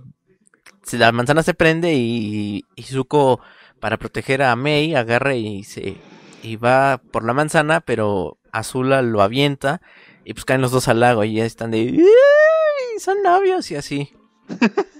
la 0.93 1.13
manzana 1.13 1.43
se 1.45 1.55
prende 1.55 1.95
y, 1.95 2.65
y 2.75 2.83
Zuko, 2.83 3.41
para 3.79 3.97
proteger 3.99 4.43
a 4.43 4.57
Mei, 4.57 4.95
agarra 4.95 5.35
y 5.37 5.63
se 5.63 5.97
y 6.43 6.57
va 6.57 7.01
por 7.13 7.25
la 7.25 7.35
manzana, 7.35 7.81
pero 7.81 8.39
Azula 8.51 9.03
lo 9.03 9.23
avienta 9.23 9.81
y 10.25 10.33
pues 10.33 10.45
caen 10.45 10.63
los 10.63 10.71
dos 10.71 10.89
al 10.89 11.01
lago 11.01 11.23
y 11.25 11.35
ya 11.35 11.45
están 11.45 11.71
de 11.71 11.81
"Ay, 11.81 12.99
son 12.99 13.23
novios 13.23 13.71
y 13.71 13.77
así. 13.77 14.11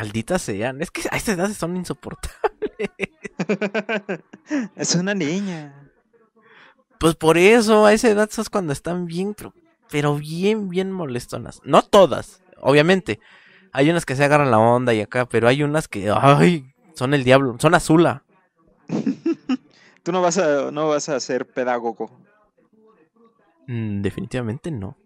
Malditas 0.00 0.40
sean, 0.40 0.80
es 0.80 0.90
que 0.90 1.02
a 1.10 1.16
esta 1.18 1.32
edad 1.32 1.50
son 1.50 1.76
insoportables. 1.76 2.90
es 4.76 4.94
una 4.94 5.12
niña. 5.12 5.92
Pues 6.98 7.16
por 7.16 7.36
eso, 7.36 7.84
a 7.84 7.92
esa 7.92 8.08
edad 8.08 8.30
es 8.34 8.48
cuando 8.48 8.72
están 8.72 9.04
bien, 9.04 9.34
pero, 9.34 9.52
pero 9.90 10.16
bien, 10.16 10.70
bien 10.70 10.90
molestonas. 10.90 11.60
No 11.64 11.82
todas, 11.82 12.42
obviamente. 12.62 13.20
Hay 13.74 13.90
unas 13.90 14.06
que 14.06 14.16
se 14.16 14.24
agarran 14.24 14.50
la 14.50 14.58
onda 14.58 14.94
y 14.94 15.02
acá, 15.02 15.28
pero 15.28 15.48
hay 15.48 15.62
unas 15.62 15.86
que, 15.86 16.10
ay, 16.10 16.72
son 16.94 17.12
el 17.12 17.22
diablo, 17.22 17.56
son 17.58 17.74
azula. 17.74 18.24
Tú 20.02 20.12
no 20.12 20.22
vas 20.22 20.38
a, 20.38 20.70
no 20.70 20.88
vas 20.88 21.10
a 21.10 21.20
ser 21.20 21.44
pedagogo. 21.44 22.10
Mm, 23.66 24.00
definitivamente 24.00 24.70
no. 24.70 24.96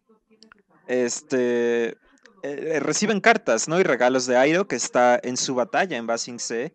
Este. 0.86 1.96
Eh, 2.44 2.78
reciben 2.78 3.20
cartas, 3.20 3.68
¿no? 3.68 3.80
Y 3.80 3.84
regalos 3.84 4.26
de 4.26 4.36
Airo 4.36 4.68
que 4.68 4.76
está 4.76 5.18
en 5.22 5.38
su 5.38 5.54
batalla 5.54 5.96
en 5.96 6.06
Basing 6.06 6.38
C. 6.38 6.74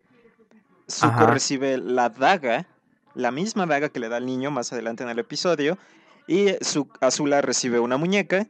Zuko 0.90 1.14
Ajá. 1.14 1.26
recibe 1.26 1.78
la 1.78 2.08
daga, 2.08 2.66
la 3.14 3.30
misma 3.30 3.66
daga 3.66 3.88
que 3.88 4.00
le 4.00 4.08
da 4.08 4.16
al 4.16 4.26
niño 4.26 4.50
más 4.50 4.72
adelante 4.72 5.04
en 5.04 5.10
el 5.10 5.20
episodio. 5.20 5.78
Y 6.26 6.48
su, 6.60 6.88
Azula 7.00 7.40
recibe 7.40 7.78
una 7.78 7.96
muñeca 7.96 8.48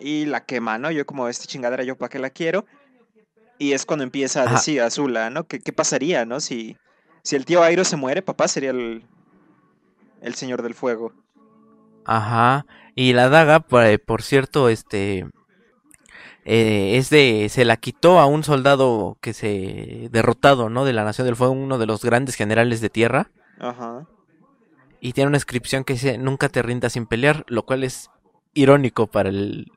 y 0.00 0.24
la 0.24 0.44
quema, 0.44 0.78
¿no? 0.78 0.90
Yo 0.90 1.06
como 1.06 1.28
esta 1.28 1.46
chingadera, 1.46 1.84
yo 1.84 1.96
para 1.96 2.08
qué 2.08 2.18
la 2.18 2.30
quiero. 2.30 2.66
Y 3.58 3.72
es 3.72 3.86
cuando 3.86 4.02
empieza 4.02 4.40
a 4.40 4.44
Ajá. 4.46 4.54
decir 4.54 4.80
Azula, 4.80 5.30
¿no? 5.30 5.44
¿Qué, 5.46 5.60
qué 5.60 5.72
pasaría, 5.72 6.24
¿no? 6.24 6.40
Si, 6.40 6.76
si 7.22 7.36
el 7.36 7.44
tío 7.44 7.62
Airo 7.62 7.84
se 7.84 7.94
muere, 7.96 8.20
papá 8.20 8.48
sería 8.48 8.70
el, 8.70 9.04
el 10.20 10.34
señor 10.34 10.62
del 10.62 10.74
fuego. 10.74 11.12
Ajá. 12.04 12.66
Y 12.96 13.12
la 13.12 13.28
daga, 13.28 13.60
por, 13.60 13.84
por 14.00 14.22
cierto, 14.22 14.68
este, 14.68 15.26
eh, 16.44 16.96
es 16.96 17.10
de, 17.10 17.48
se 17.50 17.64
la 17.64 17.76
quitó 17.76 18.18
a 18.18 18.26
un 18.26 18.42
soldado 18.44 19.16
que 19.20 19.32
se 19.32 20.08
derrotado, 20.10 20.68
¿no? 20.68 20.84
De 20.84 20.92
la 20.92 21.04
Nación 21.04 21.26
del 21.26 21.36
Fuego, 21.36 21.52
uno 21.52 21.78
de 21.78 21.86
los 21.86 22.04
grandes 22.04 22.34
generales 22.34 22.80
de 22.80 22.90
tierra. 22.90 23.30
Ajá. 23.58 24.08
y 25.00 25.12
tiene 25.12 25.28
una 25.28 25.36
inscripción 25.36 25.84
que 25.84 25.92
dice 25.92 26.18
nunca 26.18 26.48
te 26.48 26.62
rindas 26.62 26.94
sin 26.94 27.06
pelear, 27.06 27.44
lo 27.48 27.64
cual 27.64 27.84
es 27.84 28.10
irónico 28.54 29.06
para 29.06 29.28
el 29.28 29.70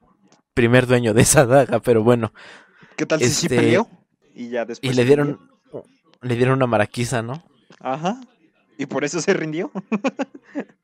primer 0.56 0.88
dueño 0.88 1.13
de 1.13 1.21
esa 1.21 1.45
daga, 1.45 1.80
pero 1.82 2.04
bueno. 2.04 2.34
¿Qué 2.95 3.06
tal 3.06 3.19
si 3.19 3.30
sí 3.30 3.45
Este, 3.47 3.58
peleó? 3.58 3.88
Y 4.34 4.49
ya 4.49 4.65
después. 4.65 4.91
Y 4.91 4.95
le 4.95 5.06
dieron 5.06 5.39
le 6.21 6.36
dieron 6.36 6.56
una 6.56 6.67
maraquiza, 6.67 7.21
¿no? 7.21 7.43
Ajá. 7.80 8.19
¿Y 8.78 8.88
por 8.88 9.04
eso 9.04 9.21
se 9.21 9.34
rindió? 9.34 9.71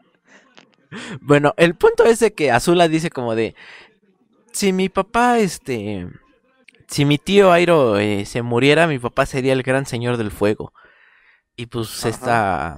Bueno, 1.22 1.54
el 1.58 1.76
punto 1.76 2.04
es 2.04 2.20
de 2.20 2.34
que 2.34 2.52
Azula 2.52 2.88
dice 2.90 3.10
como 3.10 3.34
de 3.34 3.56
si 4.52 4.74
mi 4.74 4.90
papá 4.90 5.40
este 5.40 6.08
si 6.88 7.06
mi 7.06 7.18
tío 7.18 7.52
Airo 7.52 8.00
eh, 8.00 8.26
se 8.26 8.42
muriera, 8.42 8.88
mi 8.88 9.00
papá 9.00 9.26
sería 9.26 9.54
el 9.54 9.64
gran 9.64 9.86
señor 9.86 10.18
del 10.18 10.32
fuego. 10.32 10.74
Y 11.58 11.68
pues 11.68 12.06
Ajá. 12.06 12.10
esta 12.10 12.78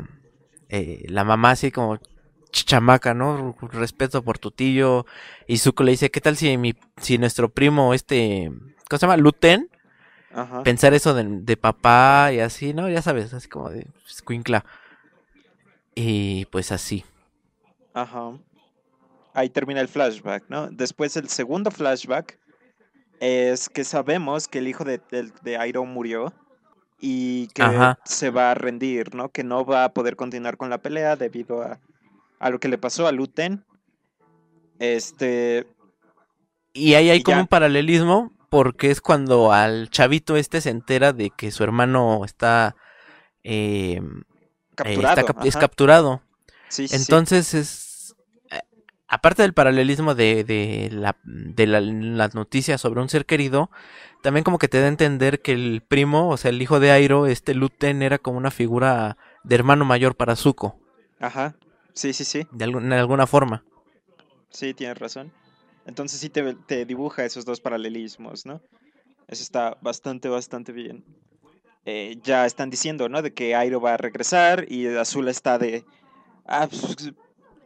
eh, 0.69 1.05
la 1.09 1.23
mamá 1.23 1.51
así 1.51 1.71
como 1.71 1.97
"Ch- 1.97 2.65
chamaca, 2.65 3.13
¿no? 3.13 3.55
Respeto 3.71 4.23
por 4.23 4.39
tu 4.39 4.51
tío. 4.51 5.05
Y 5.47 5.57
Zuko 5.59 5.83
le 5.83 5.91
dice, 5.91 6.11
¿qué 6.11 6.21
tal 6.21 6.37
si 6.37 6.57
mi 6.57 6.75
si 7.01 7.17
nuestro 7.17 7.49
primo 7.49 7.93
este 7.93 8.51
¿cómo 8.89 8.99
se 8.99 9.05
llama? 9.07 9.17
Luten 9.17 9.69
Ajá. 10.33 10.63
pensar 10.63 10.93
eso 10.93 11.13
de, 11.13 11.25
de 11.25 11.57
papá 11.57 12.31
y 12.33 12.39
así, 12.39 12.73
¿no? 12.73 12.89
Ya 12.89 13.01
sabes, 13.01 13.33
así 13.33 13.47
como 13.49 13.69
de 13.69 13.87
escuincla. 14.07 14.65
Y 15.95 16.45
pues 16.45 16.71
así. 16.71 17.03
Ajá. 17.93 18.33
Ahí 19.33 19.49
termina 19.49 19.81
el 19.81 19.87
flashback, 19.87 20.45
¿no? 20.49 20.69
Después 20.69 21.15
el 21.17 21.29
segundo 21.29 21.71
flashback 21.71 22.39
es 23.19 23.69
que 23.69 23.83
sabemos 23.83 24.47
que 24.47 24.59
el 24.59 24.67
hijo 24.67 24.83
de, 24.83 24.99
de, 25.11 25.31
de 25.43 25.57
Airo 25.57 25.85
murió 25.85 26.33
y 26.99 27.47
que 27.49 27.63
Ajá. 27.63 27.99
se 28.05 28.29
va 28.29 28.51
a 28.51 28.55
rendir, 28.55 29.15
¿no? 29.15 29.29
Que 29.29 29.43
no 29.43 29.65
va 29.65 29.85
a 29.85 29.93
poder 29.93 30.15
continuar 30.15 30.57
con 30.57 30.69
la 30.69 30.79
pelea 30.79 31.15
debido 31.15 31.61
a, 31.63 31.79
a 32.39 32.49
lo 32.49 32.59
que 32.59 32.67
le 32.69 32.77
pasó 32.77 33.07
a 33.07 33.11
Luten. 33.11 33.65
Este, 34.79 35.65
Y 36.73 36.93
ahí 36.95 37.09
hay 37.09 37.19
Y 37.19 37.23
como 37.23 37.37
ya. 37.37 37.41
un 37.41 37.47
paralelismo 37.47 38.31
porque 38.49 38.91
es 38.91 39.01
cuando 39.01 39.51
al 39.51 39.89
chavito 39.89 40.37
este 40.37 40.61
se 40.61 40.69
entera 40.69 41.13
de 41.13 41.31
que 41.31 41.51
su 41.51 41.63
hermano 41.63 42.23
está, 42.25 42.75
eh, 43.43 44.01
eh, 44.83 45.07
capturado. 45.07 45.19
está 45.21 45.35
es 45.43 45.57
capturado. 45.57 46.21
Sí, 46.69 46.87
sí, 46.87 46.87
sí. 46.87 46.95
Entonces 46.95 47.53
es, 47.53 47.82
aparte 49.13 49.41
del 49.43 49.53
paralelismo 49.53 50.15
de, 50.15 50.43
de, 50.43 50.89
la, 50.91 51.17
de 51.23 51.67
la- 51.67 51.81
las 51.81 52.35
noticias 52.35 52.81
sobre 52.81 53.01
un 53.01 53.09
ser 53.09 53.25
querido, 53.25 53.69
también 54.21 54.43
como 54.43 54.57
que 54.57 54.67
te 54.67 54.79
da 54.79 54.85
a 54.85 54.89
entender 54.89 55.41
que 55.41 55.51
el 55.53 55.81
primo, 55.87 56.29
o 56.29 56.37
sea, 56.37 56.49
el 56.49 56.61
hijo 56.61 56.79
de 56.79 56.91
Airo, 56.91 57.27
este 57.27 57.53
Luten, 57.53 58.01
era 58.01 58.17
como 58.17 58.37
una 58.37 58.51
figura 58.51 59.17
de 59.43 59.55
hermano 59.55 59.85
mayor 59.85 60.15
para 60.15 60.35
Zuko, 60.35 60.79
Ajá. 61.19 61.55
Sí, 61.93 62.13
sí, 62.13 62.23
sí. 62.25 62.47
de, 62.51 62.65
algún- 62.65 62.89
de 62.89 62.95
alguna 62.95 63.27
forma. 63.27 63.63
Sí, 64.49 64.73
tienes 64.73 64.97
razón. 64.97 65.31
Entonces 65.85 66.19
sí 66.19 66.29
te, 66.29 66.53
te 66.55 66.85
dibuja 66.85 67.25
esos 67.25 67.45
dos 67.45 67.59
paralelismos, 67.59 68.45
¿no? 68.45 68.61
Eso 69.27 69.43
está 69.43 69.77
bastante, 69.81 70.29
bastante 70.29 70.71
bien. 70.71 71.03
Eh, 71.85 72.17
ya 72.23 72.45
están 72.45 72.69
diciendo, 72.69 73.09
¿no? 73.09 73.21
De 73.21 73.33
que 73.33 73.55
Airo 73.55 73.81
va 73.81 73.93
a 73.95 73.97
regresar 73.97 74.65
y 74.71 74.87
Azul 74.87 75.27
está 75.27 75.57
de... 75.57 75.83
Ah, 76.45 76.67
pues, 76.69 77.11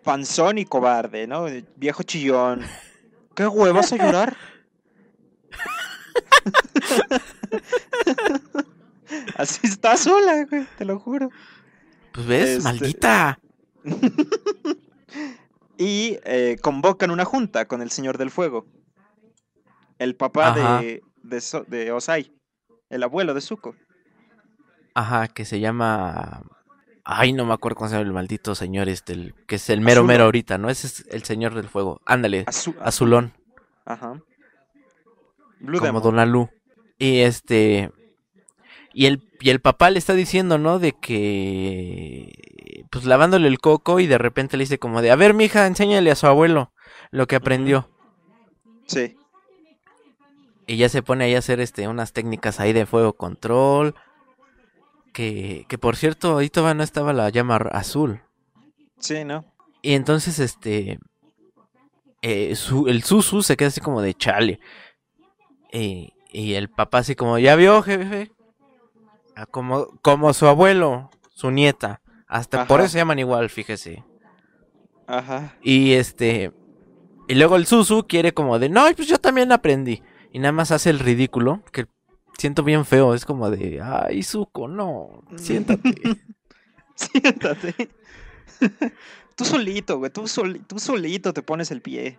panzón 0.08 0.58
y 0.58 0.64
cobarde, 0.64 1.28
¿no? 1.28 1.48
Viejo 1.76 2.02
chillón. 2.04 2.62
¿Qué 3.36 3.46
güey, 3.46 3.74
vas 3.74 3.92
a 3.92 3.98
llorar? 3.98 4.38
Así 9.38 9.68
está 9.68 9.98
sola, 9.98 10.46
güey, 10.50 10.66
te 10.78 10.86
lo 10.86 10.98
juro. 11.00 11.30
Pues 12.14 12.26
ves, 12.26 12.50
Este- 12.50 12.64
maldita. 12.64 13.40
y 15.78 16.18
eh, 16.24 16.58
convocan 16.62 17.12
una 17.12 17.26
junta 17.26 17.68
con 17.68 17.82
el 17.82 17.92
Señor 17.92 18.18
del 18.18 18.32
Fuego. 18.32 18.66
El 20.00 20.16
papá 20.16 20.54
de, 20.54 21.04
de, 21.24 21.42
So- 21.42 21.66
de 21.68 21.92
Osai, 21.92 22.32
el 22.90 23.04
abuelo 23.04 23.34
de 23.34 23.42
Zuko. 23.42 23.76
Ajá, 24.96 25.28
que 25.28 25.44
se 25.46 25.60
llama. 25.60 26.44
Ay, 27.10 27.32
no 27.32 27.46
me 27.46 27.54
acuerdo 27.54 27.78
cómo 27.78 27.90
se 27.90 27.96
llama 27.96 28.06
el 28.06 28.12
maldito 28.14 28.54
señor 28.54 28.90
este, 28.90 29.14
el- 29.14 29.34
que 29.48 29.56
es 29.56 29.70
el 29.70 29.80
mero 29.80 30.00
Azulón. 30.02 30.08
mero 30.08 30.24
ahorita, 30.26 30.58
¿no? 30.58 30.70
Ese 30.70 30.88
es 30.88 31.06
el 31.10 31.24
señor 31.24 31.56
del 31.56 31.70
fuego. 31.70 32.02
Ándale, 32.06 32.46
Azu- 32.46 32.76
azulón, 32.82 33.32
Ajá. 33.86 34.22
Blue 35.62 35.80
como. 35.80 36.02
Donalu. 36.02 36.50
Y 37.00 37.20
este. 37.20 37.92
Y 38.94 39.06
el, 39.06 39.22
y 39.40 39.52
el 39.52 39.62
papá 39.62 39.90
le 39.90 40.00
está 40.00 40.14
diciendo, 40.14 40.58
¿no? 40.58 40.80
De 40.80 40.92
que. 40.92 42.84
Pues 42.92 43.06
lavándole 43.06 43.48
el 43.48 43.60
coco 43.60 44.00
y 44.02 44.08
de 44.08 44.18
repente 44.18 44.58
le 44.58 44.64
dice 44.64 44.78
como 44.78 45.02
de: 45.02 45.10
A 45.12 45.16
ver, 45.16 45.34
mija, 45.34 45.66
enséñale 45.66 46.12
a 46.12 46.16
su 46.16 46.28
abuelo 46.28 46.72
lo 47.12 47.26
que 47.28 47.38
aprendió. 47.38 47.90
Sí. 48.88 49.16
Y 50.66 50.76
ya 50.78 50.90
se 50.90 51.02
pone 51.02 51.24
ahí 51.26 51.36
a 51.36 51.40
hacer 51.40 51.62
este, 51.62 51.88
unas 51.88 52.12
técnicas 52.12 52.60
ahí 52.60 52.74
de 52.74 52.86
fuego 52.86 53.14
control. 53.14 53.96
Que, 55.18 55.66
que 55.68 55.80
por 55.80 55.96
cierto, 55.96 56.38
ahí 56.38 56.48
todavía 56.48 56.76
no 56.76 56.84
estaba 56.84 57.12
la 57.12 57.28
llama 57.32 57.56
azul. 57.72 58.22
Sí, 59.00 59.26
¿no? 59.26 59.46
Y 59.82 59.94
entonces, 59.94 60.38
este. 60.38 61.00
eh, 62.22 62.56
su- 62.56 62.88
el 62.88 63.02
Susu 63.02 63.42
se 63.42 63.58
queda 63.58 63.70
así 63.70 63.82
como 63.82 64.04
de 64.04 64.14
chale. 64.14 64.60
Eh, 65.72 66.10
y 66.32 66.54
el 66.54 66.70
papá 66.70 67.00
así 67.00 67.16
como, 67.16 67.40
¿ya 67.40 67.56
vio, 67.56 67.82
jefe? 67.82 68.32
Ah, 69.36 69.48
como, 69.48 69.88
como 70.04 70.34
su 70.34 70.46
abuelo, 70.46 71.10
su 71.34 71.50
nieta. 71.50 72.00
Hasta 72.28 72.68
por 72.68 72.82
eso 72.82 72.90
se 72.90 72.98
llaman 73.00 73.18
igual, 73.18 73.50
fíjese. 73.50 74.04
Ajá. 75.08 75.56
Y 75.64 75.94
este. 75.94 76.52
Y 77.28 77.34
luego 77.34 77.56
el 77.56 77.66
Susu 77.66 78.06
quiere 78.08 78.36
como 78.36 78.60
de, 78.60 78.70
no, 78.70 78.86
pues 78.96 79.08
yo 79.08 79.18
también 79.18 79.52
aprendí. 79.52 80.04
Y 80.32 80.38
nada 80.38 80.52
más 80.52 80.70
hace 80.70 80.92
el 80.92 81.00
ridículo, 81.00 81.64
que 81.72 81.88
siento 82.38 82.64
bien 82.64 82.86
feo. 82.86 83.14
Es 83.14 83.26
como 83.26 83.50
de, 83.50 83.82
ay, 83.82 84.24
Zuko, 84.24 84.68
no, 84.68 85.24
siéntate. 85.38 85.94
Siéntate. 86.96 87.90
tú 89.36 89.46
solito, 89.46 90.00
güey. 90.00 90.10
Tú, 90.12 90.28
soli- 90.28 90.60
tú 90.66 90.80
solito 90.80 91.32
te 91.34 91.44
pones 91.44 91.70
el 91.70 91.82
pie. 91.82 92.18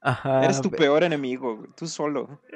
Ajá. 0.00 0.42
Eres 0.44 0.60
tu 0.60 0.70
peor 0.70 1.04
enemigo, 1.04 1.56
güey. 1.56 1.70
Tú 1.76 1.86
solo. 1.86 2.40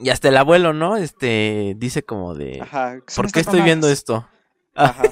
Y 0.00 0.10
hasta 0.10 0.28
el 0.28 0.36
abuelo, 0.36 0.72
¿no? 0.72 0.96
Este, 0.96 1.74
dice 1.76 2.04
como 2.04 2.32
de, 2.32 2.60
Ajá. 2.60 3.00
¿por 3.16 3.32
qué 3.32 3.40
estoy 3.40 3.62
viendo 3.62 3.88
esto? 3.88 4.28
Ajá. 4.76 5.02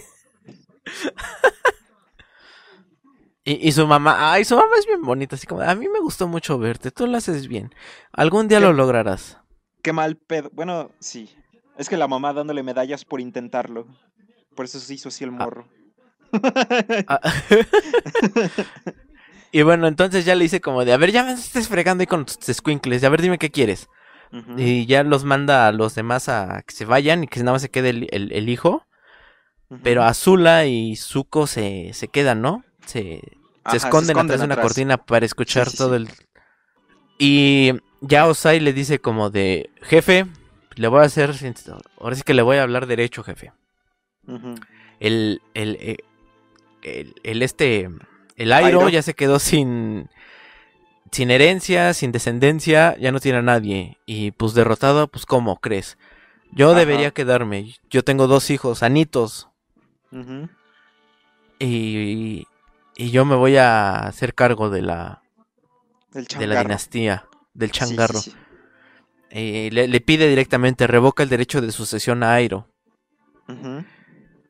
Y, 3.46 3.68
y 3.68 3.72
su 3.72 3.86
mamá, 3.86 4.32
ay, 4.32 4.44
su 4.44 4.56
mamá 4.56 4.76
es 4.78 4.86
bien 4.86 5.02
bonita, 5.02 5.36
así 5.36 5.46
como, 5.46 5.60
a 5.62 5.74
mí 5.76 5.86
me 5.88 6.00
gustó 6.00 6.26
mucho 6.28 6.58
verte, 6.58 6.90
tú 6.90 7.06
lo 7.06 7.16
haces 7.16 7.46
bien. 7.48 7.72
Algún 8.12 8.48
día 8.48 8.58
¿Qué? 8.58 8.64
lo 8.66 8.72
lograrás. 8.72 9.38
Qué 9.82 9.92
mal 9.92 10.16
pedo. 10.16 10.50
Bueno, 10.52 10.90
sí. 10.98 11.30
Es 11.78 11.88
que 11.88 11.96
la 11.96 12.08
mamá 12.08 12.32
dándole 12.32 12.62
medallas 12.64 13.04
por 13.04 13.20
intentarlo. 13.20 13.86
Por 14.56 14.64
eso 14.64 14.80
se 14.80 14.94
hizo 14.94 15.08
así 15.10 15.22
el 15.24 15.30
morro. 15.30 15.68
Ah. 17.06 17.20
y 19.52 19.62
bueno, 19.62 19.86
entonces 19.86 20.24
ya 20.24 20.34
le 20.34 20.44
dice 20.44 20.60
como 20.60 20.84
de, 20.84 20.92
a 20.92 20.96
ver, 20.96 21.12
ya 21.12 21.24
me 21.24 21.32
estés 21.32 21.68
fregando 21.68 22.02
ahí 22.02 22.06
con 22.06 22.26
tus 22.26 22.38
squinkles, 22.56 23.04
a 23.04 23.08
ver, 23.08 23.22
dime 23.22 23.38
qué 23.38 23.50
quieres. 23.50 23.88
Y 24.56 24.84
ya 24.86 25.02
los 25.02 25.24
manda 25.24 25.66
a 25.68 25.72
los 25.72 25.94
demás 25.94 26.28
a 26.28 26.62
que 26.66 26.74
se 26.74 26.84
vayan 26.84 27.24
y 27.24 27.28
que 27.28 27.40
nada 27.40 27.52
más 27.52 27.62
se 27.62 27.70
quede 27.70 27.90
el, 27.90 28.08
el- 28.10 28.32
el 28.32 28.48
hijo. 28.48 28.84
Pero 29.82 30.02
Azula 30.02 30.66
y 30.66 30.94
Zuko 30.96 31.46
se, 31.46 31.92
se 31.94 32.08
quedan, 32.08 32.42
¿no? 32.42 32.62
Se, 32.84 33.22
Ajá, 33.66 33.70
se 33.70 33.76
esconden 33.78 34.18
atrás 34.18 34.40
de 34.40 34.46
una 34.46 34.54
atrás. 34.54 34.66
cortina 34.66 34.96
para 34.96 35.26
escuchar 35.26 35.70
sí, 35.70 35.76
todo 35.76 35.96
el... 35.96 36.08
Y 37.18 37.72
ya 38.00 38.26
Osai 38.26 38.60
le 38.60 38.72
dice 38.72 39.00
como 39.00 39.30
de, 39.30 39.70
jefe, 39.82 40.26
le 40.74 40.88
voy 40.88 41.00
a 41.00 41.04
hacer... 41.04 41.34
Ahora 42.00 42.16
sí 42.16 42.22
que 42.22 42.34
le 42.34 42.42
voy 42.42 42.56
a 42.58 42.62
hablar 42.62 42.86
derecho, 42.86 43.22
jefe. 43.22 43.52
El, 45.00 45.40
el, 45.54 45.76
eh, 45.80 45.96
el, 46.82 47.14
el 47.22 47.42
este... 47.42 47.90
El 48.36 48.52
Airo, 48.52 48.80
Airo. 48.80 48.88
ya 48.88 49.02
se 49.02 49.14
quedó 49.14 49.38
sin... 49.38 50.08
Sin 51.12 51.30
herencia, 51.30 51.94
sin 51.94 52.10
descendencia, 52.12 52.96
ya 52.98 53.12
no 53.12 53.20
tiene 53.20 53.38
a 53.38 53.42
nadie. 53.42 53.96
Y 54.06 54.32
pues 54.32 54.54
derrotado, 54.54 55.06
pues 55.08 55.24
¿cómo 55.24 55.60
crees? 55.60 55.96
Yo 56.52 56.70
Ajá. 56.70 56.80
debería 56.80 57.12
quedarme. 57.12 57.74
Yo 57.88 58.02
tengo 58.02 58.26
dos 58.26 58.50
hijos, 58.50 58.82
anitos. 58.82 59.48
Y, 61.58 62.46
y 62.96 63.10
yo 63.10 63.24
me 63.24 63.36
voy 63.36 63.56
a 63.56 64.00
hacer 64.00 64.34
cargo 64.34 64.70
de 64.70 64.82
la, 64.82 65.22
de 66.12 66.46
la 66.46 66.56
dinastía, 66.56 67.28
del 67.54 67.72
Sí, 67.72 67.74
sí, 67.74 67.78
changarro. 67.80 68.20
sí. 68.20 68.34
Eh, 69.30 69.68
le, 69.72 69.88
le 69.88 70.00
pide 70.00 70.28
directamente, 70.28 70.86
revoca 70.86 71.22
el 71.22 71.28
derecho 71.28 71.60
de 71.60 71.72
sucesión 71.72 72.22
a 72.22 72.34
Airo. 72.34 72.68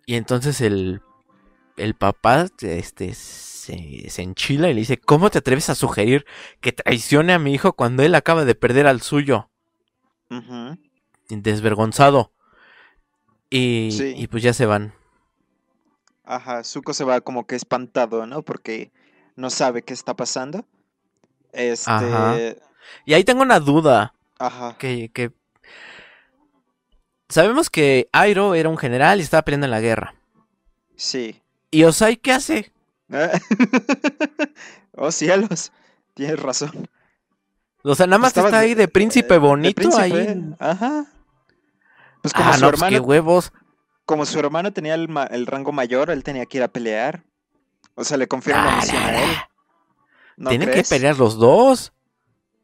Y 0.06 0.14
entonces 0.14 0.60
el, 0.60 1.02
el 1.76 1.94
papá 1.94 2.46
este, 2.60 3.14
se, 3.14 4.08
se 4.08 4.22
enchila 4.22 4.70
y 4.70 4.74
le 4.74 4.80
dice, 4.80 4.98
¿cómo 4.98 5.30
te 5.30 5.38
atreves 5.38 5.68
a 5.70 5.74
sugerir 5.74 6.24
que 6.60 6.72
traicione 6.72 7.32
a 7.32 7.38
mi 7.38 7.52
hijo 7.54 7.72
cuando 7.74 8.02
él 8.04 8.14
acaba 8.14 8.44
de 8.44 8.54
perder 8.54 8.86
al 8.86 9.00
suyo? 9.02 9.50
Desvergonzado. 11.28 12.32
Y, 13.50 13.88
y 14.16 14.26
pues 14.28 14.42
ya 14.42 14.52
se 14.52 14.66
van. 14.66 14.94
Ajá, 16.26 16.64
Zuko 16.64 16.92
se 16.92 17.04
va 17.04 17.20
como 17.20 17.46
que 17.46 17.54
espantado, 17.54 18.26
¿no? 18.26 18.42
Porque 18.42 18.90
no 19.36 19.48
sabe 19.48 19.82
qué 19.82 19.94
está 19.94 20.14
pasando. 20.14 20.64
Este. 21.52 21.90
Ajá. 21.90 22.36
Y 23.04 23.14
ahí 23.14 23.24
tengo 23.24 23.42
una 23.42 23.60
duda. 23.60 24.12
Ajá. 24.38 24.76
Que, 24.78 25.10
que... 25.12 25.32
Sabemos 27.28 27.70
que 27.70 28.08
Airo 28.12 28.54
era 28.54 28.68
un 28.68 28.76
general 28.76 29.18
y 29.18 29.22
estaba 29.22 29.42
peleando 29.42 29.66
en 29.66 29.70
la 29.70 29.80
guerra. 29.80 30.14
Sí. 30.96 31.40
¿Y 31.70 31.84
Osai 31.84 32.16
qué 32.16 32.32
hace? 32.32 32.72
oh 34.96 35.12
cielos, 35.12 35.72
tienes 36.14 36.40
razón. 36.40 36.88
O 37.82 37.94
sea, 37.94 38.06
nada 38.06 38.18
más 38.18 38.30
Estaba 38.30 38.48
está 38.48 38.58
ahí 38.58 38.74
de 38.74 38.88
príncipe 38.88 39.34
de 39.34 39.38
bonito 39.38 39.74
príncipe, 39.76 40.02
ahí. 40.02 40.54
Ajá. 40.58 41.06
Pues 42.20 42.34
como 42.34 42.50
Ah, 42.50 42.54
su 42.54 42.64
no, 42.64 42.70
pues 42.70 42.80
qué 42.82 42.86
hermano, 42.96 43.08
huevos. 43.08 43.52
Como 44.06 44.24
su 44.24 44.38
hermano 44.38 44.72
tenía 44.72 44.94
el, 44.94 45.08
ma- 45.08 45.24
el 45.26 45.46
rango 45.46 45.72
mayor, 45.72 46.10
él 46.10 46.24
tenía 46.24 46.46
que 46.46 46.58
ir 46.58 46.62
a 46.64 46.68
pelear. 46.68 47.24
O 47.94 48.04
sea, 48.04 48.16
le 48.16 48.26
confirman 48.28 48.64
la 48.64 48.72
Ah, 48.72 48.76
misión 48.80 49.02
a 49.02 49.22
él. 49.22 49.30
la. 49.32 49.48
¿No 50.38 50.48
Tienen 50.50 50.68
crees? 50.70 50.88
que 50.88 50.94
pelear 50.94 51.18
los 51.18 51.36
dos. 51.38 51.92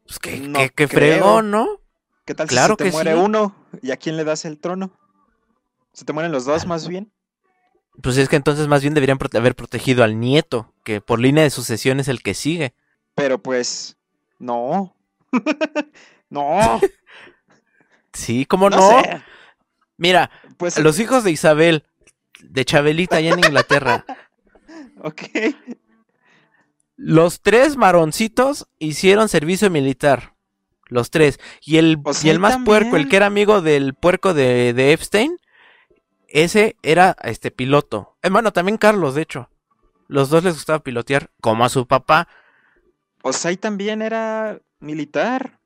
Pues 0.05 0.19
qué, 0.19 0.39
No 0.39 0.59
qué, 0.59 0.69
qué 0.69 0.87
creo. 0.87 1.13
fregón, 1.17 1.51
¿no? 1.51 1.79
¿Qué 2.25 2.33
tal 2.35 2.47
Claro 2.47 2.75
si 2.77 2.83
se 2.85 2.89
te 2.89 2.91
muere 2.91 3.13
sí. 3.13 3.17
uno? 3.19 3.55
¿Y 3.81 3.91
a 3.91 3.97
quién 3.97 4.15
le 4.17 4.23
das 4.23 4.45
el 4.45 4.59
trono? 4.59 4.91
¿Se 5.93 6.05
te 6.05 6.13
mueren 6.13 6.31
los 6.31 6.45
dos 6.45 6.65
más 6.65 6.87
bien? 6.87 7.11
Pues 8.01 8.17
es 8.17 8.27
que 8.29 8.35
entonces 8.35 8.67
más 8.67 8.81
bien 8.81 8.93
deberían 8.93 9.19
prote- 9.19 9.37
haber 9.37 9.55
protegido 9.55 10.03
al 10.03 10.19
nieto, 10.19 10.73
que 10.83 11.01
por 11.01 11.19
línea 11.19 11.43
de 11.43 11.49
sucesión 11.49 11.99
es 11.99 12.07
el 12.07 12.23
que 12.23 12.33
sigue. 12.33 12.73
Pero 13.15 13.37
pues, 13.41 13.97
no. 14.39 14.95
no. 16.29 16.79
Sí, 18.13 18.45
¿cómo 18.45 18.69
no? 18.69 18.77
no 18.77 19.01
sé. 19.01 19.21
Mira, 19.97 20.31
Pues, 20.57 20.77
los 20.79 20.99
hijos 20.99 21.23
de 21.23 21.31
Isabel, 21.31 21.83
de 22.41 22.65
Chabelita 22.65 23.17
allá 23.17 23.31
en 23.33 23.39
Inglaterra, 23.39 24.05
ok. 25.03 25.21
los 26.95 27.41
tres 27.41 27.75
maroncitos 27.77 28.67
hicieron 28.79 29.29
servicio 29.29 29.69
militar. 29.69 30.33
Los 30.87 31.09
tres. 31.09 31.39
Y 31.61 31.77
el, 31.77 31.97
y 32.21 32.29
el 32.29 32.39
más 32.39 32.53
también. 32.53 32.65
puerco, 32.65 32.97
el 32.97 33.09
que 33.09 33.15
era 33.15 33.25
amigo 33.25 33.61
del 33.61 33.93
puerco 33.95 34.33
de, 34.33 34.73
de 34.73 34.91
Epstein, 34.93 35.37
ese 36.27 36.75
era 36.83 37.15
este 37.23 37.51
piloto. 37.51 38.17
Hermano, 38.21 38.51
también 38.53 38.77
Carlos, 38.77 39.15
de 39.15 39.23
hecho. 39.23 39.49
Los 40.07 40.29
dos 40.29 40.43
les 40.43 40.53
gustaba 40.53 40.83
pilotear, 40.83 41.31
como 41.41 41.65
a 41.65 41.69
su 41.69 41.87
papá. 41.87 42.27
Osai 43.23 43.57
también 43.57 44.01
era 44.01 44.59
militar. 44.79 45.59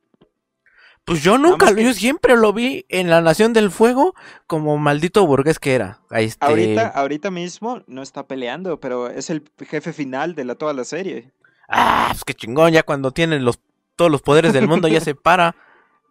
Pues 1.07 1.23
yo 1.23 1.37
nunca, 1.37 1.71
lo- 1.71 1.79
yo 1.81 1.93
siempre 1.93 2.35
lo 2.35 2.51
vi 2.53 2.85
en 2.89 3.09
la 3.09 3.21
Nación 3.21 3.53
del 3.53 3.71
Fuego 3.71 4.13
como 4.45 4.77
maldito 4.77 5.25
burgués 5.25 5.57
que 5.57 5.73
era. 5.73 6.01
Ahí 6.09 6.25
Este... 6.25 6.45
Ahorita, 6.45 6.87
ahorita 6.89 7.31
mismo 7.31 7.81
no 7.87 8.01
está 8.01 8.27
peleando, 8.27 8.79
pero 8.79 9.07
es 9.09 9.29
el 9.29 9.49
jefe 9.65 9.93
final 9.93 10.35
de 10.35 10.43
la, 10.45 10.55
toda 10.55 10.73
la 10.73 10.83
serie. 10.83 11.31
Ah, 11.69 12.09
pues 12.11 12.23
qué 12.25 12.33
chingón, 12.33 12.71
ya 12.73 12.83
cuando 12.83 13.11
tiene 13.11 13.39
los, 13.39 13.59
todos 13.95 14.11
los 14.11 14.21
poderes 14.21 14.51
del 14.53 14.67
mundo 14.67 14.87
ya 14.89 14.99
se 15.01 15.15
para. 15.15 15.55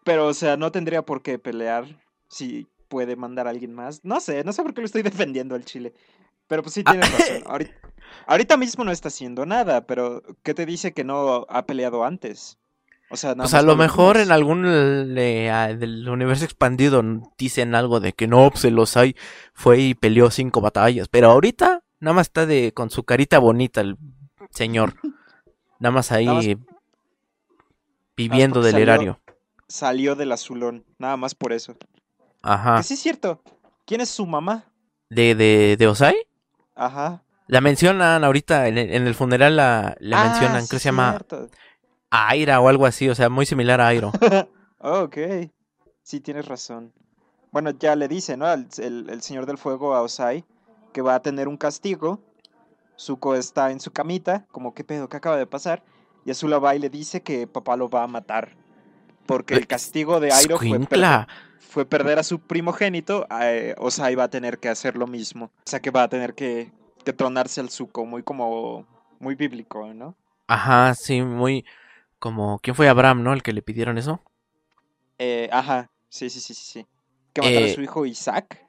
Pero, 0.03 0.27
o 0.29 0.35
sea, 0.35 0.57
no 0.57 0.73
tendría 0.73 1.03
por 1.03 1.23
qué 1.23 1.39
pelear 1.39 1.85
si 2.29 2.67
puede 2.89 3.17
mandar 3.17 3.47
a 3.47 3.51
alguien 3.51 3.75
más. 3.75 4.01
No 4.03 4.21
sé, 4.21 4.45
no 4.45 4.53
sé 4.53 4.63
por 4.63 4.73
qué 4.73 4.81
lo 4.81 4.87
estoy 4.87 5.03
defendiendo 5.03 5.55
al 5.55 5.65
Chile. 5.67 5.93
Pero 6.49 6.63
pues 6.63 6.75
sí 6.75 6.83
Ah. 6.87 6.93
tienes 6.93 7.13
razón. 7.13 7.43
Ahorita, 7.47 7.73
ahorita 8.27 8.57
mismo 8.57 8.85
no 8.85 8.93
está 8.93 9.09
haciendo 9.09 9.45
nada, 9.47 9.85
pero 9.87 10.23
¿qué 10.43 10.55
te 10.55 10.65
dice 10.65 10.93
que 10.95 11.05
no 11.05 11.45
ha 11.51 11.67
peleado 11.67 12.05
antes? 12.05 12.57
O 13.09 13.17
sea, 13.17 13.31
nada 13.31 13.45
Pues 13.45 13.55
a 13.55 13.63
lo 13.63 13.77
mejor 13.77 14.17
en 14.17 14.33
algún 14.33 14.63
del 14.65 16.09
universo 16.09 16.45
expandido 16.45 17.03
dicen 17.39 17.75
algo 17.75 18.01
de 18.01 18.13
que 18.13 18.27
no, 18.27 18.51
pues 18.51 18.65
el 18.65 18.79
Osai 18.79 19.15
fue 19.55 19.79
y 19.79 19.95
peleó 19.95 20.31
cinco 20.31 20.61
batallas. 20.61 21.09
Pero 21.09 21.31
ahorita 21.31 21.83
nada 22.01 22.15
más 22.15 22.27
está 22.27 22.47
de 22.47 22.73
con 22.75 22.91
su 22.91 23.05
carita 23.05 23.39
bonita 23.39 23.81
el 23.81 23.97
señor. 24.51 24.95
Nada 25.79 25.93
más 25.93 26.11
ahí 26.11 26.25
Nada 26.25 26.37
más- 26.39 26.47
eh, 26.47 26.57
viviendo 28.17 28.63
del 28.63 28.73
salió- 28.73 28.83
erario. 28.83 29.21
Salió 29.69 30.15
del 30.15 30.33
azulón, 30.33 30.85
nada 30.99 31.17
más 31.17 31.35
por 31.35 31.53
eso. 31.53 31.77
Ajá. 32.43 32.77
Que 32.79 32.83
sí 32.85 32.95
es 32.95 33.01
cierto. 33.01 33.43
¿Quién 33.85 34.01
es 34.01 34.09
su 34.09 34.25
mamá? 34.27 34.65
¿De, 35.11 35.35
de, 35.35 35.77
de 35.77 35.87
Osai? 35.89 36.15
Ajá. 36.77 37.23
La 37.49 37.61
mencionan 37.61 38.23
ahorita 38.25 38.69
en 38.69 38.79
el, 38.79 38.91
en 38.93 39.07
el 39.07 39.15
funeral 39.15 39.57
la, 39.57 39.97
la 40.01 40.23
Ah, 40.23 40.29
mencionan, 40.29 40.67
creo 40.67 40.69
que 40.69 40.79
se 40.79 40.89
llama. 40.89 41.19
Aira 42.11 42.61
o 42.61 42.69
algo 42.69 42.87
así, 42.87 43.09
o 43.09 43.15
sea, 43.15 43.29
muy 43.29 43.47
similar 43.47 43.81
a 43.81 43.89
Airo. 43.89 44.13
Oh, 44.79 45.01
ok. 45.05 45.17
Sí, 46.03 46.21
tienes 46.21 46.47
razón. 46.47 46.93
Bueno, 47.51 47.71
ya 47.71 47.97
le 47.97 48.09
dice, 48.09 48.37
¿no? 48.37 48.53
El, 48.53 48.69
el- 48.79 49.09
el 49.11 49.23
Señor 49.23 49.47
del 49.47 49.59
Fuego 49.59 49.95
a 49.95 50.03
Osai 50.03 50.45
que 50.93 51.03
va 51.03 51.15
a 51.17 51.23
tener 51.23 51.49
un 51.49 51.57
castigo. 51.57 52.21
Zuko 52.99 53.35
está 53.35 53.71
en 53.73 53.81
su 53.81 53.91
camita, 53.93 54.47
como, 54.53 54.75
¿qué 54.75 54.85
pedo? 54.85 55.09
¿Qué 55.09 55.17
acaba 55.17 55.37
de 55.37 55.47
pasar? 55.47 55.83
Y 56.25 56.31
Azula 56.31 56.59
va 56.59 56.75
y 56.75 56.79
le 56.79 56.89
dice 56.91 57.23
que 57.23 57.47
papá 57.47 57.77
lo 57.77 57.89
va 57.89 58.03
a 58.05 58.07
matar. 58.07 58.57
Porque 59.27 59.55
el 59.55 59.67
castigo 59.67 60.21
de 60.21 60.33
Airo 60.33 60.57
fue, 60.59 60.67
Escuincla. 60.67 61.27
perder, 61.27 61.61
fue 61.69 61.85
perder 61.87 62.19
a 62.19 62.23
su 62.23 62.39
primogénito. 62.41 63.27
eh, 63.43 63.75
Osai 63.79 64.15
va 64.15 64.25
a 64.25 64.31
tener 64.31 64.59
que 64.59 64.69
hacer 64.69 64.97
lo 64.97 65.07
mismo. 65.07 65.47
O 65.47 65.51
sea 65.71 65.81
que 65.81 65.91
va 65.91 66.05
a 66.05 66.09
tener 66.09 66.35
que, 66.35 66.71
que 67.05 67.13
tronarse 67.13 67.61
al 67.61 67.71
Zuko, 67.71 68.05
muy 68.07 68.23
como... 68.23 68.87
Muy 69.19 69.35
bíblico, 69.35 69.93
¿no? 69.95 70.15
Ajá, 70.47 70.95
sí, 70.95 71.23
muy 71.23 71.65
como 72.27 72.59
¿quién 72.59 72.75
fue 72.75 72.89
Abraham, 72.89 73.23
no? 73.23 73.33
El 73.33 73.43
que 73.45 73.53
le 73.53 73.63
pidieron 73.63 73.99
eso. 73.99 74.21
Eh, 75.19 75.49
ajá, 75.53 75.91
sí, 76.09 76.29
sí, 76.29 76.41
sí, 76.41 76.55
sí, 76.55 76.65
sí. 76.65 76.87
Que 77.33 77.41
matara 77.41 77.67
Eh, 77.67 77.71
a 77.73 77.75
su 77.75 77.83
hijo 77.83 78.05
Isaac. 78.05 78.65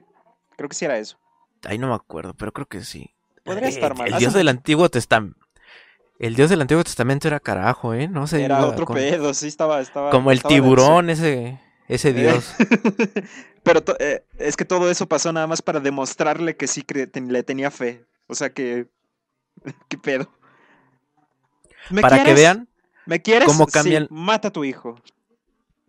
Creo 0.56 0.68
que 0.68 0.76
sí 0.76 0.84
era 0.84 0.96
eso. 0.98 1.18
Ahí 1.64 1.76
no 1.78 1.88
me 1.88 1.94
acuerdo, 1.94 2.34
pero 2.34 2.52
creo 2.52 2.66
que 2.66 2.82
sí. 2.84 3.10
Podría 3.44 3.66
Eh, 3.66 3.70
estar 3.72 3.96
mal. 3.96 4.08
El 4.08 4.18
Dios 4.18 4.32
del 4.32 4.48
Antiguo 4.48 4.88
Testamento. 4.88 5.38
El 6.20 6.34
Dios 6.36 6.50
del 6.50 6.60
Antiguo 6.60 6.84
Testamento 6.84 7.26
era 7.28 7.40
carajo, 7.40 7.94
¿eh? 7.94 8.06
No 8.08 8.26
sé. 8.26 8.44
Era 8.44 8.64
otro 8.64 8.84
con- 8.86 8.96
pedo, 8.96 9.34
sí 9.34 9.48
estaba, 9.48 9.80
estaba. 9.80 10.10
Como 10.10 10.30
el 10.30 10.38
estaba 10.38 10.54
tiburón, 10.54 11.10
ese, 11.10 11.60
ese 11.88 12.10
Eh, 12.10 12.12
Dios. 12.12 12.54
Pero 13.64 13.82
eh, 13.98 14.24
es 14.38 14.56
que 14.56 14.64
todo 14.64 14.90
eso 14.90 15.06
pasó 15.08 15.32
nada 15.32 15.46
más 15.46 15.62
para 15.62 15.80
demostrarle 15.80 16.56
que 16.56 16.66
sí 16.68 16.82
ten- 16.82 17.32
le 17.32 17.42
tenía 17.42 17.70
fe. 17.70 18.04
O 18.28 18.34
sea 18.34 18.50
que. 18.50 18.88
¿Qué 19.88 19.98
pedo? 19.98 20.30
¿Me 21.90 22.02
Para 22.02 22.22
que 22.24 22.34
vean 22.34 22.67
¿Me 23.08 23.22
quieres? 23.22 23.48
cómo 23.48 23.64
Sí, 23.64 23.72
cambian- 23.72 24.06
mata 24.10 24.48
a 24.48 24.52
tu 24.52 24.64
hijo. 24.64 24.96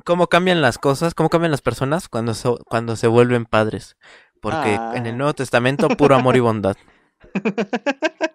cómo 0.06 0.28
cambian 0.28 0.62
las 0.62 0.78
cosas, 0.78 1.14
cómo 1.14 1.30
cambian 1.30 1.52
las 1.52 1.62
personas 1.62 2.08
cuando 2.08 2.34
se, 2.34 2.50
cuando 2.70 2.96
se 2.96 3.08
vuelven 3.08 3.44
padres. 3.46 3.98
Porque 4.42 4.76
en 4.76 4.80
Ah. 4.80 4.94
el 5.10 5.18
Nuevo 5.18 5.34
Testamento, 5.34 5.90
puro 5.90 6.16
amor 6.16 6.38
y 6.38 6.40
bondad. 6.40 6.78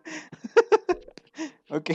ok. 1.70 1.90